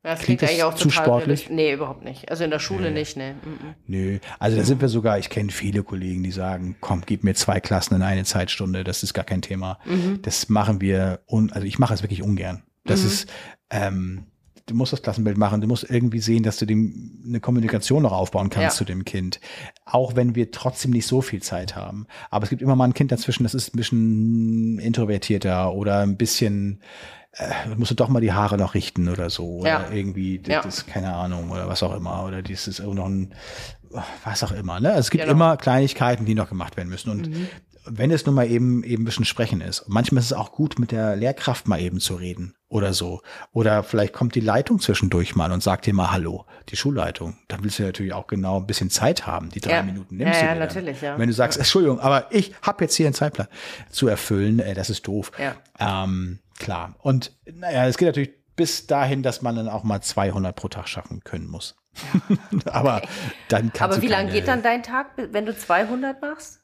Das 0.02 0.18
Klingt 0.18 0.40
klingt 0.40 0.50
eigentlich 0.50 0.64
auch 0.64 0.74
zu 0.74 0.90
sportlich? 0.90 1.48
Nee, 1.48 1.72
überhaupt 1.72 2.02
nicht. 2.02 2.28
Also 2.28 2.42
in 2.42 2.50
der 2.50 2.58
Schule 2.58 2.90
nicht, 2.90 3.16
nee. 3.16 3.34
Mhm. 3.34 3.74
Nö, 3.86 4.18
also 4.40 4.56
da 4.56 4.64
sind 4.64 4.80
wir 4.80 4.88
sogar, 4.88 5.20
ich 5.20 5.30
kenne 5.30 5.52
viele 5.52 5.84
Kollegen, 5.84 6.24
die 6.24 6.32
sagen, 6.32 6.74
komm, 6.80 7.02
gib 7.06 7.22
mir 7.22 7.34
zwei 7.34 7.60
Klassen 7.60 7.94
in 7.94 8.02
eine 8.02 8.24
Zeitstunde, 8.24 8.82
das 8.82 9.04
ist 9.04 9.14
gar 9.14 9.24
kein 9.24 9.42
Thema. 9.42 9.78
Das 10.22 10.48
machen 10.48 10.80
wir, 10.80 11.20
un, 11.30 11.52
also 11.52 11.64
ich 11.64 11.78
mache 11.78 11.94
es 11.94 12.02
wirklich 12.02 12.24
ungern. 12.24 12.64
Das 12.86 13.02
ist, 13.02 13.28
ähm, 13.70 14.26
du 14.66 14.74
musst 14.74 14.92
das 14.92 15.02
Klassenbild 15.02 15.38
machen, 15.38 15.60
du 15.60 15.68
musst 15.68 15.88
irgendwie 15.88 16.18
sehen, 16.18 16.42
dass 16.42 16.56
du 16.56 16.66
dem 16.66 17.22
eine 17.24 17.38
Kommunikation 17.40 18.02
noch 18.02 18.12
aufbauen 18.12 18.50
kannst 18.50 18.74
Ja. 18.74 18.78
zu 18.78 18.84
dem 18.84 19.04
Kind. 19.04 19.40
Auch 19.84 20.16
wenn 20.16 20.34
wir 20.34 20.50
trotzdem 20.50 20.90
nicht 20.90 21.06
so 21.06 21.22
viel 21.22 21.40
Zeit 21.40 21.76
haben. 21.76 22.06
Aber 22.30 22.42
es 22.44 22.50
gibt 22.50 22.62
immer 22.62 22.74
mal 22.74 22.84
ein 22.84 22.94
Kind 22.94 23.12
dazwischen, 23.12 23.44
das 23.44 23.54
ist 23.54 23.74
ein 23.74 23.76
bisschen 23.76 24.78
introvertierter 24.80 25.72
oder 25.72 26.00
ein 26.00 26.16
bisschen, 26.16 26.80
äh, 27.32 27.52
musst 27.76 27.92
du 27.92 27.94
doch 27.94 28.08
mal 28.08 28.20
die 28.20 28.32
Haare 28.32 28.56
noch 28.58 28.74
richten 28.74 29.08
oder 29.08 29.30
so. 29.30 29.58
Oder 29.60 29.68
Ja. 29.68 29.90
irgendwie, 29.92 30.40
das, 30.40 30.52
Ja. 30.52 30.62
das, 30.62 30.86
keine 30.86 31.14
Ahnung, 31.14 31.50
oder 31.50 31.68
was 31.68 31.84
auch 31.84 31.94
immer. 31.94 32.24
Oder 32.24 32.42
dieses 32.42 32.80
irgendwo 32.80 33.02
noch 33.02 33.06
ein, 33.08 33.34
was 34.24 34.42
auch 34.42 34.50
immer. 34.52 34.80
Ne? 34.80 34.88
Also 34.88 35.00
es 35.00 35.10
gibt 35.10 35.22
Genau. 35.22 35.32
immer 35.34 35.56
Kleinigkeiten, 35.56 36.24
die 36.24 36.34
noch 36.34 36.48
gemacht 36.48 36.76
werden 36.76 36.88
müssen. 36.88 37.10
Und 37.10 37.30
wenn 37.88 38.10
es 38.10 38.26
nun 38.26 38.34
mal 38.34 38.50
eben 38.50 38.82
eben 38.82 39.02
ein 39.02 39.04
bisschen 39.04 39.24
sprechen 39.24 39.60
ist. 39.60 39.84
Manchmal 39.86 40.18
ist 40.18 40.26
es 40.26 40.32
auch 40.32 40.50
gut, 40.50 40.80
mit 40.80 40.90
der 40.90 41.14
Lehrkraft 41.14 41.68
mal 41.68 41.80
eben 41.80 42.00
zu 42.00 42.16
reden 42.16 42.55
oder 42.68 42.92
so. 42.92 43.22
Oder 43.52 43.82
vielleicht 43.82 44.12
kommt 44.12 44.34
die 44.34 44.40
Leitung 44.40 44.80
zwischendurch 44.80 45.36
mal 45.36 45.52
und 45.52 45.62
sagt 45.62 45.86
dir 45.86 45.94
mal 45.94 46.10
Hallo, 46.10 46.46
die 46.68 46.76
Schulleitung. 46.76 47.36
Dann 47.48 47.62
willst 47.62 47.78
du 47.78 47.84
natürlich 47.84 48.12
auch 48.12 48.26
genau 48.26 48.58
ein 48.58 48.66
bisschen 48.66 48.90
Zeit 48.90 49.26
haben. 49.26 49.50
Die 49.50 49.60
drei 49.60 49.72
Ja. 49.74 49.82
Minuten 49.82 50.16
nimmst 50.16 50.34
Ja, 50.34 50.40
du 50.40 50.46
ja, 50.46 50.54
dir 50.54 50.58
dann. 50.60 50.68
natürlich, 50.68 51.00
ja. 51.00 51.18
Wenn 51.18 51.28
du 51.28 51.34
sagst, 51.34 51.58
Entschuldigung, 51.58 52.00
aber 52.00 52.26
ich 52.30 52.54
habe 52.62 52.84
jetzt 52.84 52.94
hier 52.96 53.06
einen 53.06 53.14
Zeitplan 53.14 53.46
zu 53.90 54.08
erfüllen, 54.08 54.58
äh, 54.58 54.74
das 54.74 54.90
ist 54.90 55.06
doof. 55.06 55.30
Ja. 55.38 55.54
Ähm, 55.78 56.40
klar. 56.58 56.94
Und 56.98 57.32
naja, 57.44 57.86
es 57.86 57.98
geht 57.98 58.08
natürlich 58.08 58.32
bis 58.56 58.86
dahin, 58.86 59.22
dass 59.22 59.42
man 59.42 59.54
dann 59.54 59.68
auch 59.68 59.84
mal 59.84 60.00
200 60.00 60.56
pro 60.56 60.68
Tag 60.68 60.88
schaffen 60.88 61.20
können 61.22 61.46
muss. 61.46 61.76
aber 62.66 63.02
dann 63.48 63.72
kannst 63.72 63.94
Aber 63.96 64.02
wie 64.02 64.08
lange 64.08 64.30
geht 64.32 64.48
dann 64.48 64.62
dein 64.62 64.82
Tag, 64.82 65.12
wenn 65.16 65.46
du 65.46 65.56
200 65.56 66.20
machst? 66.20 66.60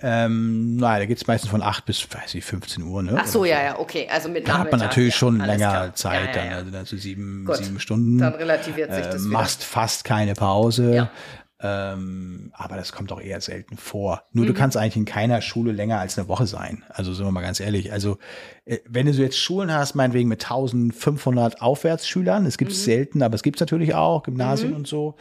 Ähm, 0.00 0.76
naja, 0.76 0.98
da 1.00 1.06
geht 1.06 1.16
es 1.16 1.26
meistens 1.26 1.50
von 1.50 1.62
8 1.62 1.86
bis, 1.86 2.06
weiß 2.12 2.34
ich, 2.34 2.44
15 2.44 2.82
Uhr. 2.82 3.02
Ne? 3.02 3.16
Ach 3.18 3.26
so, 3.26 3.44
ja, 3.46 3.62
ja, 3.62 3.78
okay. 3.78 4.06
Also 4.12 4.28
mit 4.28 4.46
Da 4.46 4.58
hat 4.58 4.70
man 4.70 4.80
natürlich 4.80 5.14
ja, 5.14 5.18
schon 5.18 5.38
länger 5.38 5.56
klar. 5.70 5.94
Zeit, 5.94 6.36
Ja, 6.36 6.44
ja, 6.44 6.62
dann, 6.62 6.74
also 6.74 6.96
sieben, 6.96 7.44
Gut. 7.46 7.56
sieben 7.56 7.80
Stunden. 7.80 8.18
Dann 8.18 8.34
relativiert 8.34 8.92
sich 8.94 9.06
äh, 9.06 9.10
das 9.10 9.22
wieder. 9.24 9.32
machst 9.32 9.64
fast 9.64 10.04
keine 10.04 10.34
Pause. 10.34 10.94
Ja. 10.94 11.10
Ähm, 11.58 12.50
aber 12.52 12.76
das 12.76 12.92
kommt 12.92 13.10
auch 13.12 13.20
eher 13.20 13.40
selten 13.40 13.78
vor. 13.78 14.22
Nur 14.32 14.44
Mhm. 14.44 14.48
du 14.48 14.54
kannst 14.54 14.76
eigentlich 14.76 14.96
in 14.96 15.06
keiner 15.06 15.40
Schule 15.40 15.72
länger 15.72 15.98
als 15.98 16.18
eine 16.18 16.28
Woche 16.28 16.46
sein. 16.46 16.84
Also 16.90 17.14
sind 17.14 17.24
wir 17.24 17.32
mal 17.32 17.40
ganz 17.40 17.60
ehrlich. 17.60 17.90
Also 17.92 18.18
äh, 18.66 18.78
wenn 18.86 19.06
du 19.06 19.14
so 19.14 19.22
jetzt 19.22 19.38
Schulen 19.38 19.72
hast, 19.72 19.94
meinetwegen 19.94 20.28
mit 20.28 20.44
1500 20.44 21.62
Aufwärtsschülern, 21.62 22.44
es 22.44 22.56
Mhm. 22.56 22.58
gibt 22.58 22.72
es 22.72 22.84
selten, 22.84 23.22
aber 23.22 23.34
es 23.34 23.42
gibt 23.42 23.56
es 23.56 23.60
natürlich 23.60 23.94
auch, 23.94 24.24
Gymnasien 24.24 24.74
und 24.74 24.86
so, 24.86 25.16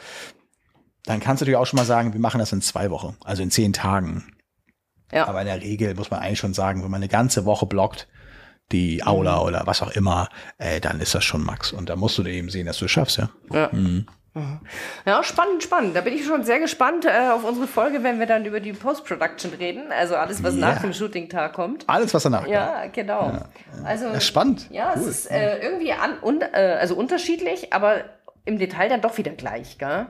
dann 1.05 1.21
kannst 1.21 1.39
du 1.39 1.45
natürlich 1.45 1.57
auch 1.57 1.65
schon 1.67 1.77
mal 1.77 1.85
sagen, 1.85 2.11
wir 2.11 2.19
machen 2.19 2.39
das 2.39 2.51
in 2.51 2.61
zwei 2.61 2.89
Wochen, 2.91 3.15
also 3.23 3.41
in 3.41 3.49
zehn 3.51 3.71
Tagen. 3.71 4.25
Ja. 5.15 5.27
Aber 5.27 5.41
in 5.41 5.47
der 5.47 5.61
Regel 5.61 5.95
muss 5.95 6.11
man 6.11 6.19
eigentlich 6.19 6.39
schon 6.39 6.53
sagen, 6.53 6.83
wenn 6.83 6.91
man 6.91 6.99
eine 6.99 7.07
ganze 7.09 7.45
Woche 7.45 7.65
blockt, 7.65 8.07
die 8.71 9.03
Aula 9.03 9.35
Mhm. 9.37 9.41
oder 9.43 9.61
was 9.65 9.81
auch 9.81 9.91
immer, 9.91 10.29
äh, 10.57 10.79
dann 10.79 10.99
ist 10.99 11.15
das 11.15 11.23
schon 11.23 11.43
Max. 11.43 11.71
Und 11.71 11.89
da 11.89 11.95
musst 11.95 12.17
du 12.17 12.23
eben 12.23 12.49
sehen, 12.49 12.65
dass 12.65 12.77
du 12.79 12.85
es 12.85 12.91
schaffst, 12.91 13.17
ja. 13.17 13.29
Ja. 13.53 13.69
ja, 15.05 15.23
spannend, 15.23 15.63
spannend. 15.63 15.95
Da 15.95 16.01
bin 16.01 16.13
ich 16.13 16.25
schon 16.25 16.43
sehr 16.43 16.59
gespannt 16.59 17.05
äh, 17.05 17.29
auf 17.31 17.45
unsere 17.45 17.67
Folge, 17.67 18.03
wenn 18.03 18.19
wir 18.19 18.25
dann 18.25 18.43
über 18.43 18.59
die 18.59 18.73
Post-Production 18.73 19.53
reden. 19.53 19.91
Also 19.97 20.15
alles, 20.17 20.43
was 20.43 20.55
Ja. 20.55 20.59
nach 20.61 20.81
dem 20.81 20.91
Shooting-Tag 20.93 21.53
kommt. 21.53 21.85
Alles, 21.87 22.13
was 22.13 22.23
danach 22.23 22.41
kommt. 22.41 22.51
Ja, 22.53 22.87
genau. 22.87 23.31
Also, 23.85 24.07
Ja, 24.07 24.19
spannend. 24.19 24.67
Ja, 24.71 24.91
Cool. 24.95 25.01
es 25.03 25.07
ist 25.07 25.31
äh, 25.31 25.59
irgendwie 25.59 25.93
an, 25.93 26.17
un, 26.21 26.41
äh, 26.41 26.77
also 26.79 26.95
unterschiedlich, 26.95 27.71
aber 27.71 28.03
im 28.43 28.57
Detail 28.59 28.89
dann 28.89 28.99
doch 29.01 29.17
wieder 29.17 29.31
gleich, 29.31 29.77
gell? 29.77 30.07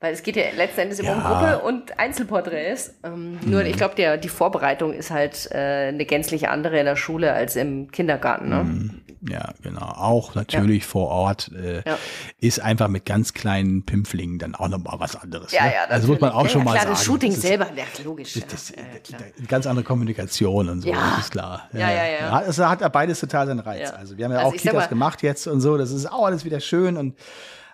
Weil 0.00 0.14
es 0.14 0.22
geht 0.22 0.36
ja 0.36 0.44
letzten 0.56 0.82
Endes 0.82 1.00
immer 1.00 1.12
um 1.12 1.18
Ja. 1.18 1.24
Mhm. 1.28 1.32
Gruppe 1.32 1.58
und 1.66 1.98
Einzelporträts. 1.98 2.94
Ähm, 3.02 3.38
Nur 3.44 3.64
ich 3.64 3.76
glaube, 3.76 3.94
die 4.22 4.28
Vorbereitung 4.28 4.92
ist 4.92 5.10
halt 5.10 5.48
äh, 5.50 5.88
eine 5.88 6.04
gänzlich 6.04 6.48
andere 6.48 6.78
in 6.78 6.84
der 6.86 6.94
Schule 6.94 7.32
als 7.32 7.56
im 7.56 7.90
Kindergarten. 7.90 8.48
Ne? 8.48 8.62
Mhm. 8.64 9.00
Ja, 9.28 9.52
genau. 9.60 9.80
Auch 9.86 10.36
natürlich 10.36 10.86
vor 10.86 11.08
Ort 11.08 11.50
äh, 11.52 11.78
Ja. 11.84 11.98
ist 12.38 12.60
einfach 12.60 12.86
mit 12.86 13.06
ganz 13.06 13.34
kleinen 13.34 13.84
Pimpflingen 13.84 14.38
dann 14.38 14.54
auch 14.54 14.68
nochmal 14.68 15.00
was 15.00 15.16
anderes. 15.16 15.50
Ja, 15.50 15.64
ne? 15.64 15.72
ja, 15.74 15.84
Also 15.88 16.06
muss 16.06 16.20
man 16.20 16.30
auch 16.30 16.48
schon 16.48 16.60
ja, 16.60 16.64
mal 16.66 16.70
klar, 16.74 16.82
sagen. 16.84 16.94
das 16.94 17.04
Shooting 17.04 17.30
das 17.30 17.38
ist, 17.38 17.46
selber, 17.48 17.66
ja, 17.74 17.84
logisch. 18.04 18.36
ja, 18.36 18.42
Das, 18.48 18.68
ja, 18.70 18.76
klar. 19.02 19.20
ganz 19.48 19.66
andere 19.66 19.84
Kommunikation 19.84 20.68
und 20.68 20.82
so, 20.82 20.88
Ja. 20.90 21.14
das 21.16 21.24
ist 21.24 21.30
klar. 21.32 21.68
Ja, 21.72 21.90
ja, 21.90 22.04
ja. 22.20 22.30
Hat- 22.30 22.46
Es 22.46 22.58
hat 22.60 22.80
ja 22.82 22.88
beides 22.88 23.18
total 23.18 23.48
seinen 23.48 23.58
Reiz. 23.58 23.90
Ja. 23.90 23.96
Also 23.96 24.16
wir 24.16 24.26
haben 24.26 24.32
ja 24.32 24.38
Also 24.38 24.50
auch 24.50 24.56
Kitas 24.56 24.74
mal- 24.74 24.86
gemacht 24.86 25.22
jetzt 25.24 25.48
und 25.48 25.60
so, 25.60 25.76
das 25.76 25.90
ist 25.90 26.06
auch 26.06 26.24
alles 26.26 26.44
wieder 26.44 26.60
schön 26.60 26.96
und 26.96 27.16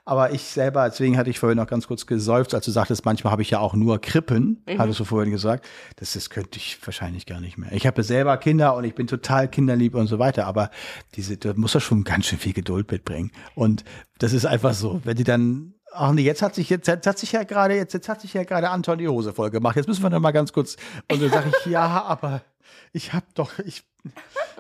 aber 0.06 0.32
ich 0.32 0.42
selber, 0.42 0.88
deswegen 0.88 1.16
hatte 1.16 1.30
ich 1.30 1.38
vorhin 1.38 1.56
noch 1.56 1.66
ganz 1.66 1.86
kurz 1.86 2.06
gesäuft, 2.06 2.54
als 2.54 2.64
du 2.66 2.70
sagtest, 2.70 3.04
manchmal 3.04 3.30
habe 3.32 3.42
ich 3.42 3.50
ja 3.50 3.58
auch 3.60 3.74
nur 3.74 4.00
Krippen, 4.00 4.62
Mhm. 4.68 4.78
hattest 4.78 5.00
du 5.00 5.04
vorhin 5.04 5.30
gesagt. 5.30 5.66
Das, 5.96 6.12
das 6.12 6.28
könnte 6.30 6.58
ich 6.58 6.78
wahrscheinlich 6.84 7.26
gar 7.26 7.40
nicht 7.40 7.56
mehr. 7.58 7.72
Ich 7.72 7.86
habe 7.86 8.02
selber 8.02 8.36
Kinder 8.36 8.74
und 8.76 8.84
ich 8.84 8.94
bin 8.94 9.06
total 9.06 9.48
kinderlieb 9.48 9.94
und 9.94 10.06
so 10.06 10.18
weiter, 10.18 10.46
aber 10.46 10.70
diese, 11.16 11.36
da 11.36 11.52
muss 11.56 11.74
er 11.74 11.80
schon 11.80 12.04
ganz 12.04 12.26
schön 12.26 12.38
viel 12.38 12.52
Geduld 12.52 12.90
mitbringen. 12.90 13.30
Und 13.54 13.84
das 14.18 14.32
ist 14.32 14.44
einfach 14.46 14.74
so, 14.74 15.00
wenn 15.04 15.16
die 15.16 15.24
dann 15.24 15.70
Ach 15.96 16.10
nee, 16.10 16.22
jetzt 16.22 16.42
hat 16.42 16.56
sich 16.56 16.70
jetzt, 16.70 16.88
jetzt 16.88 17.06
hat 17.06 17.18
sich 17.20 17.30
ja 17.30 17.44
gerade 17.44 17.76
jetzt, 17.76 17.94
jetzt 17.94 18.08
hat 18.08 18.20
sich 18.20 18.34
ja 18.34 18.42
gerade 18.42 18.68
Anton 18.68 18.98
die 18.98 19.06
Hose 19.06 19.32
voll 19.32 19.50
gemacht. 19.50 19.76
Jetzt 19.76 19.86
müssen 19.86 20.02
wir 20.02 20.10
noch 20.10 20.18
mal 20.18 20.32
ganz 20.32 20.52
kurz 20.52 20.74
und 21.08 21.22
dann 21.22 21.30
sage 21.30 21.52
ich 21.60 21.66
ja, 21.70 22.02
aber 22.02 22.42
ich 22.92 23.12
habe 23.12 23.26
doch 23.34 23.58
ich 23.60 23.84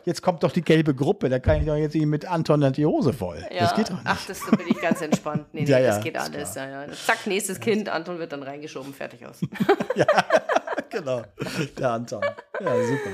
jetzt 0.04 0.22
kommt 0.22 0.42
doch 0.42 0.52
die 0.52 0.62
gelbe 0.62 0.94
Gruppe, 0.94 1.28
da 1.28 1.38
kann 1.38 1.60
ich 1.60 1.66
doch 1.66 1.76
jetzt 1.76 1.94
mit 1.94 2.24
Anton 2.26 2.60
dann 2.60 2.72
die 2.72 2.86
Hose 2.86 3.12
voll. 3.12 3.44
Ja. 3.50 3.60
Das 3.60 3.74
geht 3.74 3.88
doch 3.90 3.94
nicht. 3.94 4.06
Ach, 4.06 4.26
das 4.26 4.40
da 4.48 4.56
bin 4.56 4.66
ich 4.68 4.80
ganz 4.80 5.00
entspannt. 5.00 5.46
Nee, 5.52 5.60
nee, 5.64 5.70
Ja, 5.70 5.78
ja, 5.78 5.86
das 5.94 6.02
geht 6.04 6.16
alles. 6.16 6.54
Ja, 6.54 6.68
ja. 6.68 6.92
Zack, 6.92 7.26
nächstes 7.26 7.60
Kind, 7.60 7.88
Anton 7.88 8.18
wird 8.18 8.32
dann 8.32 8.42
reingeschoben, 8.42 8.92
fertig 8.94 9.26
aus. 9.26 9.40
genau. 10.90 11.22
Der 11.78 11.90
Anton. 11.90 12.22
Ja, 12.60 12.74
super. 12.76 13.10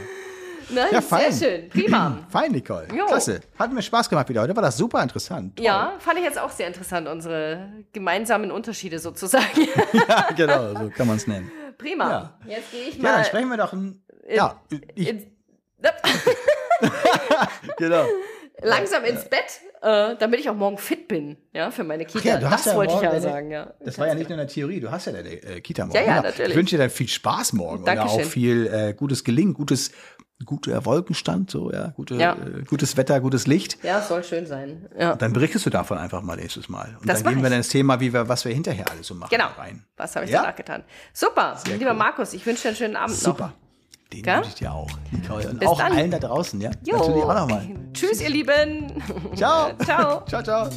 Nein, 0.73 0.87
Ja, 0.93 1.01
fein. 1.01 1.33
sehr 1.33 1.49
schön. 1.61 1.69
Prima. 1.69 2.19
Fein, 2.31 2.53
Nicole. 2.53 2.87
Jo. 2.97 3.07
Klasse. 3.07 3.41
Hat 3.59 3.73
mir 3.73 3.83
Spaß 3.83 4.09
gemacht 4.09 4.29
wieder. 4.29 4.43
Heute 4.43 4.55
war 4.55 4.63
das 4.63 4.77
super 4.77 5.03
interessant. 5.03 5.57
Toll. 5.57 5.67
Ja, 5.67 5.95
fand 5.99 6.19
ich 6.19 6.25
jetzt 6.25 6.39
auch 6.39 6.51
sehr 6.51 6.69
interessant, 6.69 7.09
unsere 7.09 7.69
gemeinsamen 7.93 8.53
Unterschiede 8.53 9.01
sozusagen. 9.01 9.67
ja, 10.09 10.29
genau, 10.37 10.75
so 10.79 10.91
kann 10.91 11.09
man 11.09 11.17
es 11.17 11.27
nennen. 11.27 11.51
Prima. 11.77 12.11
Ja. 12.11 12.39
Jetzt 12.47 12.71
gehe 12.71 12.83
ich 12.89 12.97
Ja, 12.97 13.03
mal. 13.03 13.13
dann 13.17 13.25
sprechen 13.25 13.49
wir 13.49 13.57
doch 13.57 13.73
ein. 13.73 14.01
Ja, 14.29 14.61
ich, 14.95 15.09
ins, 15.09 15.25
genau. 17.79 18.05
langsam 18.63 19.05
ins 19.05 19.25
Bett, 19.25 19.61
äh, 19.83 20.17
damit 20.19 20.41
ich 20.41 20.49
auch 20.51 20.55
morgen 20.55 20.79
fit 20.79 21.09
bin, 21.09 21.37
ja, 21.53 21.71
für 21.71 21.85
meine 21.85 22.05
Kita. 22.05 22.29
ja, 22.29 22.37
du 22.39 22.51
hast 22.51 22.67
das 22.67 22.73
ja 22.73 22.79
wollte 22.79 22.95
ich 22.95 23.01
ja 23.01 23.11
deine- 23.11 23.23
sagen, 23.23 23.51
ja. 23.51 23.73
Das 23.81 23.99
war 23.99 24.07
ja 24.07 24.15
nicht 24.15 24.29
nur 24.29 24.39
in 24.39 24.47
der 24.47 24.49
Theorie, 24.53 24.81
du 24.81 24.91
hast 24.91 25.07
ja 25.07 25.13
deine 25.13 25.31
äh, 25.31 25.61
Kita 25.61 25.87
morgen. 25.87 25.97
Ja, 25.97 26.03
ja, 26.03 26.13
Genau. 26.17 26.23
natürlich. 26.29 26.51
Ich 26.51 26.57
wünsche 26.57 26.77
dir 26.77 26.83
dann 26.83 26.91
viel 26.91 27.09
Spaß 27.09 27.55
morgen 27.55 27.79
und 27.81 27.87
Dankeschön. 27.89 28.21
auch 28.21 28.27
viel 28.29 28.67
äh, 28.67 28.95
gutes 28.95 29.25
Gelingen, 29.25 29.55
gutes, 29.55 29.91
guter 30.45 30.85
Wolkenstand, 30.85 31.51
so, 31.51 31.71
ja, 31.73 31.89
gute, 31.97 32.15
Ja. 32.17 32.33
Äh, 32.35 32.63
gutes 32.65 32.97
Wetter, 32.97 33.21
gutes 33.21 33.47
Licht. 33.47 33.83
Ja, 33.83 34.01
soll 34.03 34.23
schön 34.25 34.47
sein. 34.47 34.89
Ja. 34.99 35.15
Dann 35.15 35.33
berichtest 35.33 35.65
du 35.67 35.71
davon 35.71 35.97
einfach 35.99 36.23
mal 36.23 36.37
nächstes 36.37 36.69
Mal. 36.69 36.97
Und 37.01 37.09
Das 37.09 37.23
dann 37.23 37.33
gehen 37.35 37.43
wir 37.43 37.49
dann 37.51 37.59
ins 37.59 37.69
Thema, 37.69 38.01
wie 38.01 38.13
wir, 38.13 38.29
was 38.29 38.45
wir 38.45 38.53
hinterher 38.53 38.91
alles 38.91 39.07
so 39.07 39.15
machen 39.15 39.31
Genau. 39.31 39.49
rein. 39.59 39.85
Was 39.97 40.15
habe 40.17 40.25
ich 40.27 40.31
Ja? 40.31 40.43
danach 40.43 40.57
getan? 40.57 40.85
Super, 41.13 41.59
lieber 41.67 41.91
cool. 41.91 41.97
Markus, 41.97 42.33
ich 42.35 42.45
wünsche 42.47 42.63
dir 42.63 42.69
einen 42.69 42.77
schönen 42.77 42.97
Abend 42.97 43.17
Super. 43.17 43.55
Den 44.13 44.23
Gell? 44.23 44.37
wünsche 44.39 44.49
ich 44.51 44.55
dir 44.57 44.73
auch, 44.73 44.89
Nicole. 45.13 45.49
Und 45.49 45.61
Bis 45.61 45.69
auch 45.69 45.79
dann. 45.79 45.93
allen 45.93 46.11
da 46.11 46.19
draußen, 46.19 46.61
ja? 46.61 46.71
Jo. 46.85 46.97
Natürlich 46.99 47.23
auch 47.23 47.35
nochmal. 47.35 47.67
Tschüss, 47.93 48.21
ihr 48.21 48.31
Lieben. 48.31 48.93
Ciao. 49.37 49.71
Ciao. 49.85 50.23
Ciao, 50.29 50.43
ciao. 50.43 50.69